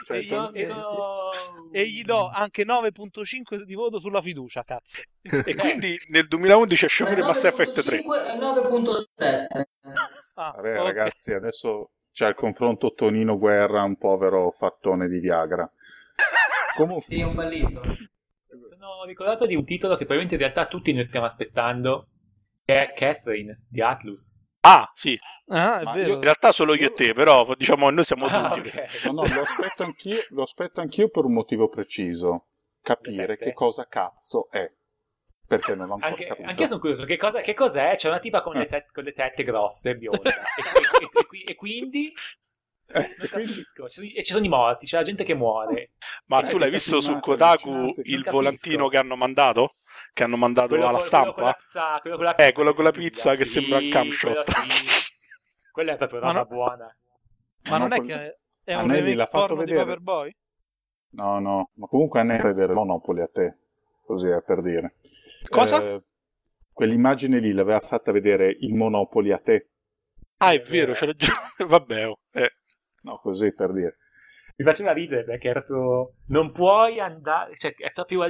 Cioè, 0.05 0.17
Io 0.19 0.25
sono- 0.25 0.51
sono... 0.63 1.31
E 1.75 1.87
gli 1.87 2.03
do 2.03 2.29
anche 2.29 2.65
9.5 2.65 3.63
di 3.63 3.75
voto 3.75 3.99
sulla 3.99 4.21
fiducia, 4.21 4.63
cazzo. 4.63 5.01
E 5.23 5.55
quindi 5.55 5.99
nel 6.09 6.29
2011 6.29 6.85
esce 6.85 7.05
pure 7.05 7.23
Mass 7.23 7.45
Effect 7.45 7.83
3. 7.83 7.99
9.5 7.99 8.05
e 8.05 8.39
9.7. 8.39 9.63
Ah, 10.35 10.53
Vabbè, 10.57 10.79
ok. 10.81 10.85
ragazzi, 10.87 11.33
adesso 11.33 11.93
c'è 12.13 12.29
il 12.29 12.35
confronto 12.35 12.93
Tonino 12.93 13.39
Guerra, 13.39 13.83
un 13.85 13.97
povero 13.97 14.51
fattone 14.51 15.09
di 15.09 15.19
Viagra. 15.19 15.71
Comunque, 16.77 17.15
Sì, 17.15 17.23
un 17.23 17.33
fallito. 17.33 17.81
Sono 18.65 19.05
ricordato 19.07 19.47
di 19.47 19.55
un 19.55 19.65
titolo 19.65 19.93
che 19.97 20.05
probabilmente 20.05 20.35
in 20.35 20.41
realtà 20.41 20.67
tutti 20.69 20.93
noi 20.93 21.05
stiamo 21.05 21.25
aspettando, 21.27 22.09
che 22.65 22.83
è 22.83 22.93
Catherine 22.95 23.65
di 23.69 23.81
Atlus. 23.81 24.41
Ah, 24.65 24.91
sì, 24.95 25.19
Ah, 25.49 25.81
in 25.99 26.21
realtà 26.21 26.53
solo 26.53 26.75
io 26.75 26.87
e 26.87 26.93
te, 26.95 27.13
però 27.15 27.53
diciamo 27.57 27.91
noi 27.91 28.05
siamo 28.05 28.27
Ah, 28.27 28.51
tutti. 28.51 28.69
ok. 28.69 29.05
no, 29.07 29.13
no, 29.13 29.23
lo 29.35 29.43
aspetto 29.43 29.83
anch'io, 29.83 30.25
lo 30.31 30.43
aspetto 30.43 30.81
anch'io 30.81 31.09
per 31.09 31.25
un 31.25 31.33
motivo 31.33 31.69
preciso. 31.69 32.47
Capire 32.81 33.37
che 33.37 33.53
cosa 33.53 33.87
cazzo 33.89 34.49
è. 34.51 34.71
Perché 35.47 35.75
non 35.75 35.87
l'ho 35.89 35.93
ancora 35.95 36.11
Anche, 36.13 36.27
capito. 36.27 36.49
anche 36.49 36.63
io 36.63 36.69
sono 36.69 36.81
curioso, 36.81 37.05
che, 37.05 37.17
cosa, 37.17 37.41
che 37.41 37.55
cos'è? 37.55 37.95
C'è 37.97 38.09
una 38.09 38.21
tipa 38.21 38.41
con, 38.41 38.55
le, 38.55 38.63
Eh. 38.63 38.67
te- 38.69 38.87
con 38.93 39.05
le 39.05 39.13
tette 39.13 39.43
grosse, 39.45 39.97
bionda. 39.97 40.31
e, 40.31 40.33
e- 40.33 41.05
e- 41.05 41.39
e- 41.39 41.51
e 41.51 41.55
quindi... 41.57 42.13
Eh, 42.95 43.15
Non 43.19 43.27
capisco. 43.29 43.87
E 43.87 44.23
ci 44.23 44.33
sono 44.33 44.45
i 44.45 44.49
morti, 44.49 44.87
c'è 44.87 44.97
la 44.99 45.03
gente 45.03 45.25
che 45.25 45.35
muore. 45.35 45.93
Ma 46.27 46.41
Eh, 46.41 46.49
tu 46.49 46.59
l'hai 46.59 46.71
questa 46.71 46.97
visto 46.97 47.01
su 47.13 47.19
Kotaku 47.21 47.95
il 48.05 48.23
volantino 48.31 48.89
che 48.89 48.97
hanno 48.99 49.17
mandato? 49.17 49.75
Che 50.15 50.23
hanno 50.25 50.37
mandato 50.37 50.69
Quello, 50.69 50.89
alla 50.89 50.99
con- 50.99 51.09
quello 51.09 51.25
con 51.25 51.33
stampa? 51.33 51.43
la 51.47 51.53
pizza, 51.55 51.99
quello 52.01 52.17
con 52.17 52.25
la 52.27 52.35
Eh, 52.35 52.53
quello 52.53 52.73
con 52.75 52.85
la 52.85 52.91
pizza 52.93 53.35
che 53.35 53.45
sì, 53.45 53.53
sembra 53.61 53.79
un 53.79 53.89
camshot. 53.89 54.33
quello 54.33 54.45
sì. 54.45 55.11
Quella 55.73 55.93
è 55.93 55.97
proprio 55.97 56.21
roba 56.21 56.33
no- 56.33 56.45
buona. 56.47 56.97
Ma 57.71 57.79
non 57.79 57.93
è 57.93 57.97
Monopoli- 57.97 58.09
che 58.09 58.39
è 58.65 58.75
un 58.75 58.91
remake 58.91 59.15
l'ha 59.15 59.27
fatto 59.27 59.47
porno 59.47 59.65
di 59.65 59.71
vedere. 59.71 59.85
Paperboy? 59.87 60.37
No, 61.15 61.39
no, 61.41 61.71
ma 61.75 61.87
comunque 61.87 62.21
a 62.21 62.23
ne 62.25 62.39
vedere 62.43 62.73
Monopoli 62.75 63.21
a 63.23 63.29
te, 63.33 63.57
così 64.05 64.29
è 64.29 64.43
per 64.43 64.61
dire. 64.63 64.97
Cosa? 65.49 65.83
Eh, 65.83 66.03
quell'immagine 66.73 67.39
lì 67.39 67.53
l'aveva 67.53 67.81
fatta 67.81 68.13
vedere 68.13 68.55
il 68.61 68.75
Monopoli 68.75 69.33
a 69.33 69.39
te. 69.39 69.71
Ah, 70.39 70.53
è 70.53 70.61
vero, 70.61 70.93
c'è 70.93 71.07
ragione. 71.07 71.39
Vabbè, 71.67 72.09
oh, 72.09 72.19
eh. 72.33 72.53
No, 73.03 73.19
così 73.19 73.53
per 73.55 73.73
dire. 73.73 73.97
Mi 74.57 74.65
faceva 74.67 74.93
ridere 74.93 75.25
perché 75.25 75.49
era 75.49 75.63
proprio... 75.63 76.15
Non 76.29 76.53
puoi 76.53 77.01
andare... 77.01 77.55
Cioè, 77.57 77.75
è 77.75 77.93
proprio... 77.93 78.25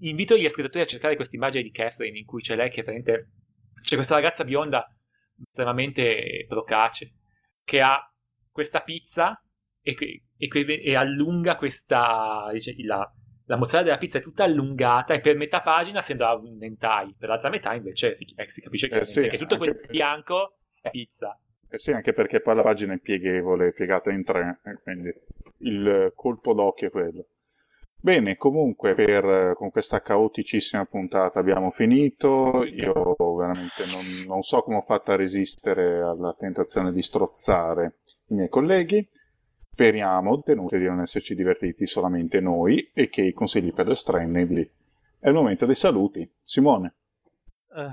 Invito 0.00 0.36
gli 0.36 0.44
ascoltatori 0.44 0.84
a 0.84 0.86
cercare 0.86 1.16
questa 1.16 1.36
immagine 1.36 1.62
di 1.62 1.70
Catherine 1.70 2.18
in 2.18 2.24
cui 2.24 2.42
c'è 2.42 2.56
lei 2.56 2.70
che 2.70 2.82
praticamente... 2.82 3.30
C'è 3.82 3.94
questa 3.94 4.14
ragazza 4.14 4.44
bionda 4.44 4.86
estremamente 5.42 6.44
procace 6.46 7.14
che 7.64 7.80
ha 7.80 7.98
questa 8.50 8.82
pizza 8.82 9.42
e, 9.80 9.96
e 10.36 10.48
e 10.82 10.94
allunga 10.94 11.56
questa... 11.56 12.50
la, 12.84 13.12
la 13.46 13.56
mozzarella 13.56 13.84
della 13.84 13.98
pizza 13.98 14.18
è 14.18 14.22
tutta 14.22 14.44
allungata 14.44 15.14
e 15.14 15.20
per 15.20 15.36
metà 15.36 15.60
pagina 15.62 16.00
sembra 16.02 16.34
un 16.34 16.62
hentai, 16.62 17.14
per 17.18 17.28
l'altra 17.28 17.48
metà 17.48 17.74
invece 17.74 18.14
si, 18.14 18.24
eh, 18.36 18.50
si 18.50 18.60
capisce 18.60 18.88
Eh, 18.88 19.04
sì, 19.04 19.28
che 19.28 19.38
tutto 19.38 19.56
quel 19.56 19.70
anche- 19.70 19.88
bianco 19.88 20.58
è 20.80 20.90
pizza. 20.90 21.38
Eh 21.68 21.78
sì, 21.78 21.92
anche 21.92 22.12
perché 22.12 22.40
poi 22.40 22.54
la 22.56 22.62
pagina 22.62 22.94
è 22.94 22.98
pieghevole, 22.98 23.68
è 23.68 23.72
piegata 23.72 24.10
in 24.10 24.24
tre, 24.24 24.60
e 24.64 24.78
quindi 24.82 25.12
il 25.58 26.12
colpo 26.14 26.52
d'occhio 26.52 26.88
è 26.88 26.90
quello. 26.90 27.26
Bene, 28.02 28.38
comunque 28.38 28.94
per, 28.94 29.54
con 29.56 29.70
questa 29.70 30.00
caoticissima 30.00 30.86
puntata 30.86 31.38
abbiamo 31.38 31.70
finito. 31.70 32.64
Io 32.64 33.14
veramente 33.36 33.84
non, 33.92 34.24
non 34.26 34.42
so 34.42 34.62
come 34.62 34.78
ho 34.78 34.82
fatto 34.82 35.12
a 35.12 35.16
resistere 35.16 36.00
alla 36.00 36.34
tentazione 36.38 36.92
di 36.92 37.02
strozzare 37.02 37.98
i 38.28 38.34
miei 38.34 38.48
colleghi. 38.48 39.06
Speriamo, 39.70 40.40
tenuti 40.40 40.78
di 40.78 40.86
non 40.86 41.00
esserci 41.00 41.34
divertiti 41.34 41.86
solamente 41.86 42.40
noi 42.40 42.90
e 42.94 43.10
che 43.10 43.20
i 43.20 43.34
consigli 43.34 43.72
pedestriani 43.72 44.70
È 45.18 45.28
il 45.28 45.34
momento 45.34 45.66
dei 45.66 45.74
saluti. 45.74 46.26
Simone. 46.42 46.94
Eh, 47.76 47.92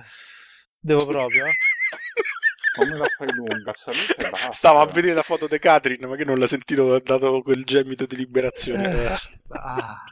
devo 0.80 1.06
proprio? 1.06 1.46
Eh? 2.82 2.86
Come 2.86 2.98
la 2.98 3.06
fai 3.08 3.32
lunga? 3.34 3.74
Salute 3.74 4.16
e 4.18 4.30
basta. 4.30 4.52
Stavo 4.52 4.80
a 4.80 4.86
vedere 4.86 5.14
la 5.14 5.24
foto 5.24 5.48
di 5.48 5.60
Catherine, 5.60 6.06
ma 6.08 6.16
che 6.16 6.26
non 6.26 6.38
l'ha 6.38 6.48
sentito, 6.48 6.94
ha 6.94 7.00
dato 7.04 7.42
quel 7.42 7.64
gemito 7.66 8.06
di 8.06 8.16
liberazione. 8.16 8.92
Eh, 8.92 9.06
Eh, 9.06 9.20
ah. 9.50 10.04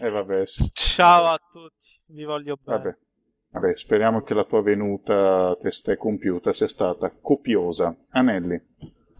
Eh, 0.00 0.08
vabbè, 0.10 0.46
sì. 0.46 0.70
Ciao 0.72 1.24
a 1.26 1.38
tutti, 1.52 1.88
vi 2.06 2.24
voglio 2.24 2.56
bene. 2.60 2.78
Vabbè. 2.78 2.96
Vabbè, 3.50 3.76
speriamo 3.76 4.22
che 4.22 4.34
la 4.34 4.44
tua 4.44 4.62
venuta 4.62 5.56
testa 5.62 5.96
compiuta 5.96 6.52
sia 6.52 6.66
stata 6.66 7.12
copiosa. 7.20 7.94
Anelli. 8.10 8.60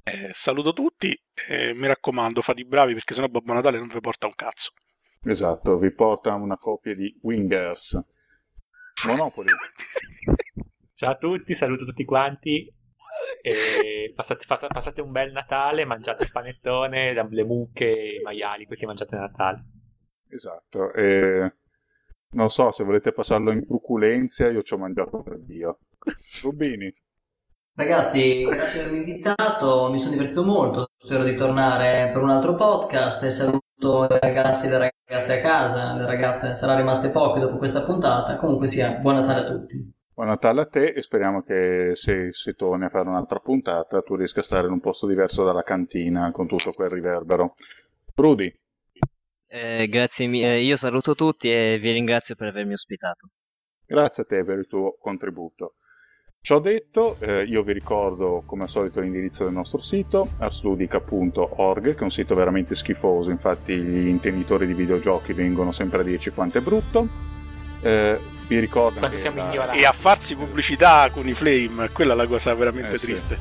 eh, 0.03 0.31
saluto 0.33 0.73
tutti 0.73 1.17
e 1.49 1.73
mi 1.75 1.87
raccomando, 1.87 2.43
fate 2.43 2.63
i 2.63 2.65
bravi 2.67 2.95
perché 2.95 3.15
sennò 3.15 3.29
Babbo 3.29 3.53
Natale 3.53 3.79
non 3.79 3.87
vi 3.87 4.01
porta 4.01 4.27
un 4.27 4.35
cazzo. 4.35 4.73
Esatto, 5.23 5.79
vi 5.79 5.93
porta 5.93 6.35
una 6.35 6.59
copia 6.59 6.95
di 6.97 7.17
Wingers. 7.23 7.99
Monopoli. 9.07 9.49
Ciao 10.97 11.11
a 11.11 11.17
tutti, 11.17 11.57
saluto 11.57 11.85
tutti 11.85 12.05
quanti. 12.05 12.73
E 13.43 14.13
passate, 14.15 14.45
passa- 14.47 14.69
passate 14.69 15.01
un 15.01 15.11
bel 15.11 15.33
Natale, 15.33 15.85
mangiate 15.85 16.23
il 16.23 16.31
panettone, 16.33 17.13
le 17.13 17.45
mucche, 17.45 18.19
i 18.21 18.23
maiali, 18.23 18.65
quel 18.65 18.79
che 18.79 18.87
mangiate 18.87 19.17
a 19.17 19.21
Natale. 19.21 19.65
Esatto. 20.29 20.93
E 20.93 21.53
non 22.31 22.49
so 22.49 22.71
se 22.71 22.85
volete 22.85 23.11
passarlo 23.11 23.51
in 23.51 23.67
truculenzia, 23.67 24.51
io 24.51 24.63
ci 24.63 24.75
ho 24.75 24.79
mangiato 24.79 25.21
per 25.23 25.41
Dio. 25.41 25.81
Rubini. 26.43 26.95
Ragazzi, 27.75 28.45
grazie 28.45 28.73
di 28.75 28.79
avermi 28.79 28.99
invitato, 28.99 29.91
mi 29.91 29.99
sono 29.99 30.13
divertito 30.13 30.45
molto, 30.45 30.87
spero 30.97 31.25
di 31.25 31.35
tornare 31.35 32.13
per 32.13 32.23
un 32.23 32.31
altro 32.31 32.55
podcast 32.55 33.25
e 33.25 33.31
saluto 33.31 34.05
i 34.05 34.19
ragazzi 34.21 34.67
e 34.67 34.71
le 34.71 34.93
ragazze 35.09 35.39
a 35.39 35.43
casa, 35.43 35.95
le 35.95 36.07
ragazze 36.07 36.55
saranno 36.55 36.79
rimaste 36.79 37.11
poche 37.11 37.41
dopo 37.41 37.57
questa 37.57 37.83
puntata, 37.83 38.37
comunque 38.37 38.69
sia, 38.69 38.93
buon 39.01 39.17
Natale 39.17 39.41
a 39.41 39.51
tutti. 39.51 40.03
Buon 40.15 40.29
Natale 40.29 40.61
a 40.61 40.67
te 40.67 40.93
e 40.93 41.03
speriamo 41.03 41.43
che 41.43 41.91
se, 41.95 42.33
se 42.33 42.53
torni 42.55 42.85
a 42.85 42.89
fare 42.89 43.09
un'altra 43.09 43.41
puntata 43.41 44.01
tu 44.01 44.15
riesca 44.15 44.39
a 44.39 44.45
stare 44.45 44.69
in 44.69 44.73
un 44.73 44.79
posto 44.79 45.09
diverso 45.09 45.45
dalla 45.45 45.65
cantina 45.65 46.31
con 46.31 46.47
tutto 46.47 46.73
quel 46.73 46.89
riverbero. 46.89 47.57
Rudy. 48.15 48.57
Eh, 49.49 49.89
grazie 49.89 50.29
mille, 50.29 50.61
io 50.61 50.77
saluto 50.77 51.17
tutti 51.17 51.51
e 51.51 51.81
vi 51.81 51.91
ringrazio 51.91 52.37
per 52.37 52.47
avermi 52.47 52.75
ospitato. 52.75 53.31
Grazie 53.85 54.23
a 54.23 54.27
te 54.27 54.45
per 54.45 54.59
il 54.59 54.69
tuo 54.69 54.97
contributo. 55.01 55.75
Ciò 56.41 56.61
detto, 56.61 57.17
eh, 57.19 57.43
io 57.43 57.65
vi 57.65 57.73
ricordo 57.73 58.45
come 58.47 58.63
al 58.63 58.69
solito 58.69 59.01
l'indirizzo 59.01 59.43
del 59.43 59.53
nostro 59.53 59.81
sito, 59.81 60.29
arsludica.org, 60.39 61.93
che 61.93 61.99
è 61.99 62.03
un 62.05 62.11
sito 62.11 62.37
veramente 62.37 62.77
schifoso, 62.77 63.31
infatti 63.31 63.75
gli 63.75 64.07
intenditori 64.07 64.69
di 64.69 64.75
videogiochi 64.75 65.33
vengono 65.33 65.73
sempre 65.73 66.03
a 66.03 66.05
dirci 66.05 66.31
quanto 66.31 66.59
è 66.59 66.61
brutto. 66.61 67.43
Eh, 67.85 68.19
vi 68.49 68.59
ricordo 68.61 68.99
Quanto 69.01 69.11
che 69.17 69.19
siamo 69.19 69.53
la-. 69.55 69.73
E 69.73 69.85
a 69.85 69.93
farsi 69.93 70.35
pubblicità 70.37 71.11
con 71.13 71.29
i 71.29 71.35
flame, 71.35 71.91
quella 71.93 72.15
è 72.15 72.17
la 72.17 72.27
cosa 72.27 72.55
veramente 72.55 72.95
Eh, 72.95 72.99
sì. 72.99 73.05
triste. 73.05 73.39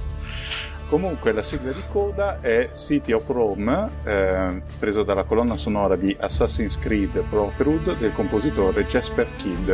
Comunque 0.89 1.31
la 1.31 1.41
sigla 1.43 1.71
di 1.71 1.81
coda 1.89 2.39
è 2.41 2.69
City 2.75 3.13
of 3.13 3.23
Rome, 3.27 3.89
eh, 4.03 4.61
preso 4.77 5.03
dalla 5.03 5.23
colonna 5.23 5.55
sonora 5.57 5.95
di 5.95 6.15
Assassin's 6.19 6.77
Creed 6.77 7.19
Brotherhood 7.21 7.97
del 7.97 8.11
compositore 8.13 8.85
Jasper 8.85 9.27
Kidd, 9.37 9.71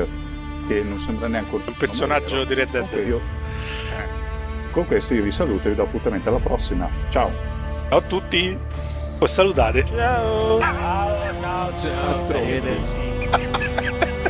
che 0.67 0.81
non 0.81 0.99
sembra 0.99 1.27
neanche 1.27 1.55
Un 1.55 1.75
personaggio 1.77 2.43
di 2.45 2.53
Red 2.53 2.69
Dead. 2.69 3.05
Io- 3.07 3.19
Con 4.71 4.85
questo 4.85 5.15
io 5.15 5.23
vi 5.23 5.31
saluto 5.31 5.65
e 5.65 5.71
vi 5.71 5.75
do 5.75 5.83
appuntamento 5.83 6.29
alla 6.29 6.37
prossima. 6.37 6.87
Ciao! 7.09 7.31
Ciao 7.89 7.97
a 7.97 8.01
tutti, 8.01 8.55
poi 9.17 9.27
salutate. 9.27 9.83
Ciao! 9.87 10.59
Ciao, 10.59 11.73
ciao, 11.81 12.27
ciao. 12.27 12.97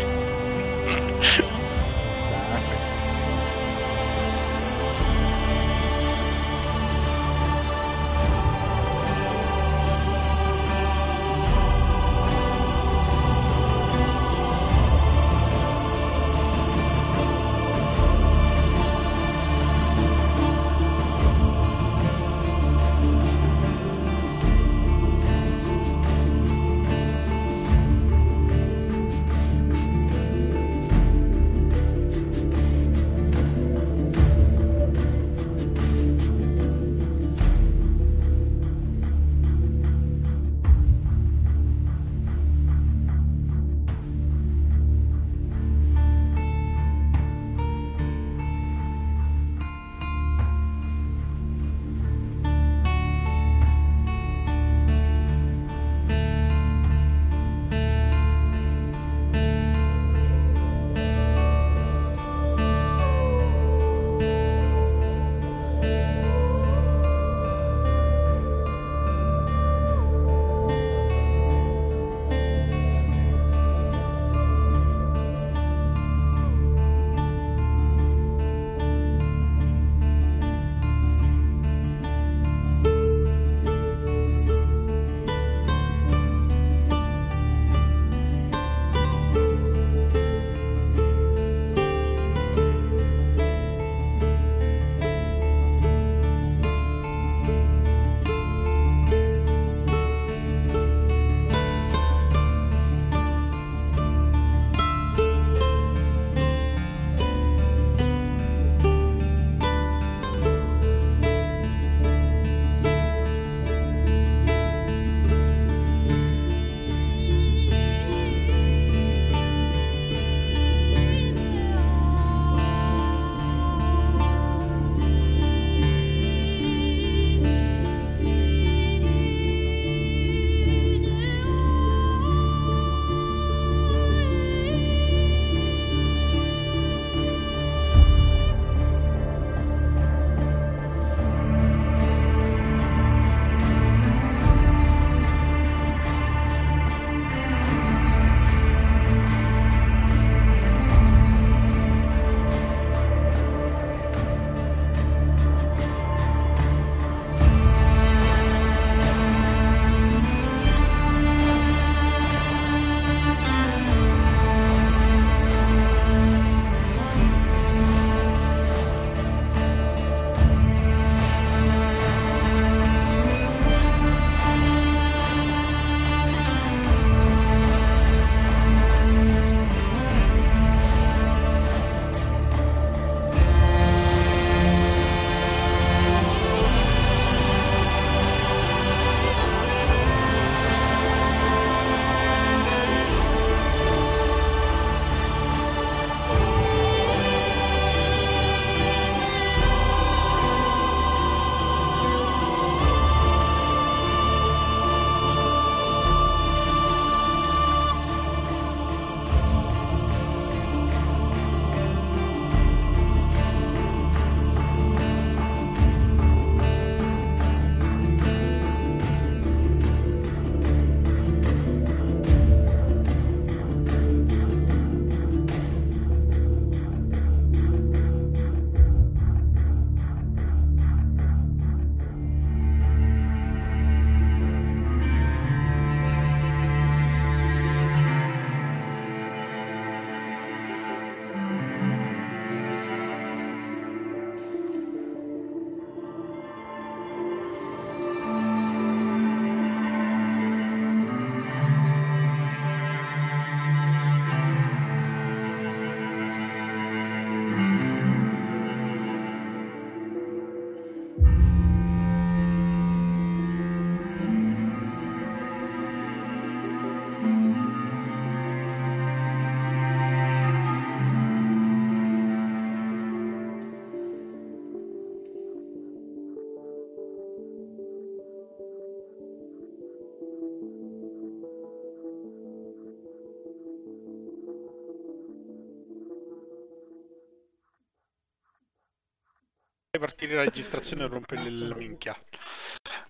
Partire 290.00 290.36
la 290.36 290.44
registrazione 290.46 291.04
e 291.04 291.08
rompere 291.08 291.42
il 291.44 291.74
minchia. 291.76 292.16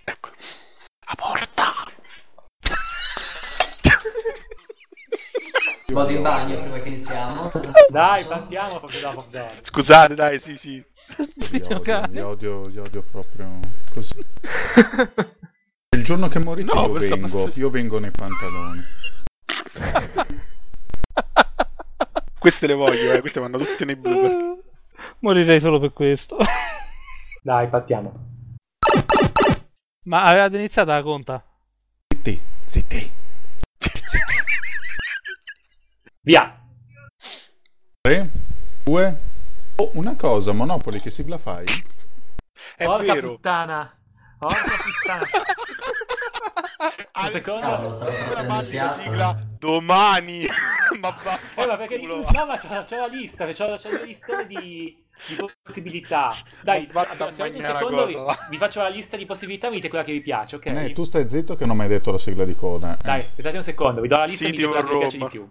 Ecco. 0.04 0.30
A 1.06 1.16
porta! 1.16 1.74
Vado 5.92 6.12
in 6.12 6.22
bagno 6.22 6.60
prima 6.62 6.80
che 6.80 6.88
iniziamo. 6.90 7.52
Dai, 7.90 8.24
partiamo 8.24 8.80
proprio 8.80 9.00
da 9.02 9.12
Bogdan. 9.12 9.58
Scusate, 9.62 10.16
dai, 10.16 10.40
sì, 10.40 10.56
sì. 10.56 10.84
Li 11.52 11.62
odio, 11.62 12.04
li 12.10 12.20
odio, 12.20 12.68
li 12.68 12.78
odio 12.80 13.04
proprio 13.12 13.60
così. 13.94 14.16
Il 15.96 16.04
giorno 16.04 16.28
che 16.28 16.40
morite 16.40 16.74
No, 16.74 16.88
io 16.88 16.94
vengo, 16.94 17.14
abbastanza- 17.16 17.60
io 17.60 17.70
vengo 17.70 18.00
nei 18.00 18.12
pantaloni. 18.12 18.82
Queste 22.38 22.68
le 22.68 22.74
voglio, 22.74 23.12
eh, 23.14 23.22
queste 23.22 23.40
vanno 23.40 23.58
tutte 23.58 23.86
nei 23.86 23.96
blooper. 23.96 24.58
Morirei 25.20 25.60
solo 25.60 25.80
per 25.80 25.92
questo. 25.94 26.38
Dai, 27.42 27.68
partiamo. 27.70 28.12
Ma 30.06 30.24
avevate 30.24 30.58
iniziato 30.58 30.92
la 30.92 31.02
conta? 31.02 31.44
Zitti, 32.08 32.42
zitti. 32.66 33.12
Via. 36.22 36.60
3, 38.02 38.30
2... 38.84 39.20
Oh, 39.78 39.92
una 39.94 40.16
cosa, 40.16 40.52
Monopoli, 40.52 41.00
che 41.00 41.10
sigla 41.12 41.38
fai? 41.38 41.66
È 42.76 42.84
Porca 42.84 43.14
vero. 43.14 43.30
puttana. 43.36 43.98
Porca 44.38 44.64
puttana. 44.64 45.26
Al- 47.14 47.30
secondo- 47.32 48.64
fiato. 48.66 49.02
sigla 49.02 49.40
domani. 49.58 50.46
ma 51.00 51.10
Eh, 51.56 51.66
ma 51.66 51.78
perché 51.78 51.98
vaffanculo. 52.00 52.30
no, 52.32 52.46
ma 52.46 52.58
c'ho, 52.58 52.84
c'ho 52.84 52.96
la 52.98 53.08
lista, 53.08 53.46
c'ho, 53.46 53.78
c'ho 53.78 53.92
la 53.92 54.02
lista 54.02 54.44
di, 54.44 55.02
di 55.28 55.36
possibilità. 55.64 56.34
Dai, 56.62 56.90
se 57.30 57.42
avete 57.42 57.58
un 57.58 57.64
secondo 57.64 58.06
vi, 58.06 58.14
cosa, 58.14 58.48
vi 58.50 58.58
faccio 58.58 58.82
la 58.82 58.90
lista 58.90 59.18
di 59.18 59.26
possibilità, 59.26 59.70
mi 59.70 59.76
dite 59.76 59.90
quella 59.90 60.04
che 60.04 60.12
vi 60.12 60.22
piace, 60.22 60.56
ok? 60.58 60.66
Eh, 60.68 60.94
tu 60.94 61.04
stai 61.04 61.30
zitto 61.30 61.56
che 61.56 61.66
non 61.66 61.76
mi 61.76 61.84
hai 61.84 61.90
detto 61.90 62.12
la 62.12 62.18
sigla 62.18 62.46
di 62.46 62.56
coda. 62.56 62.94
eh. 62.94 62.98
Dai, 63.04 63.26
aspettate 63.26 63.58
un 63.58 63.64
secondo, 63.64 64.02
vi 64.02 64.08
do 64.08 64.16
la 64.18 64.26
lista 64.26 64.46
City 64.46 64.58
dite 64.58 64.68
quella 64.68 64.84
che 64.84 64.94
vi 64.94 65.00
piace 65.00 65.18
di 65.18 65.26
più. 65.30 65.50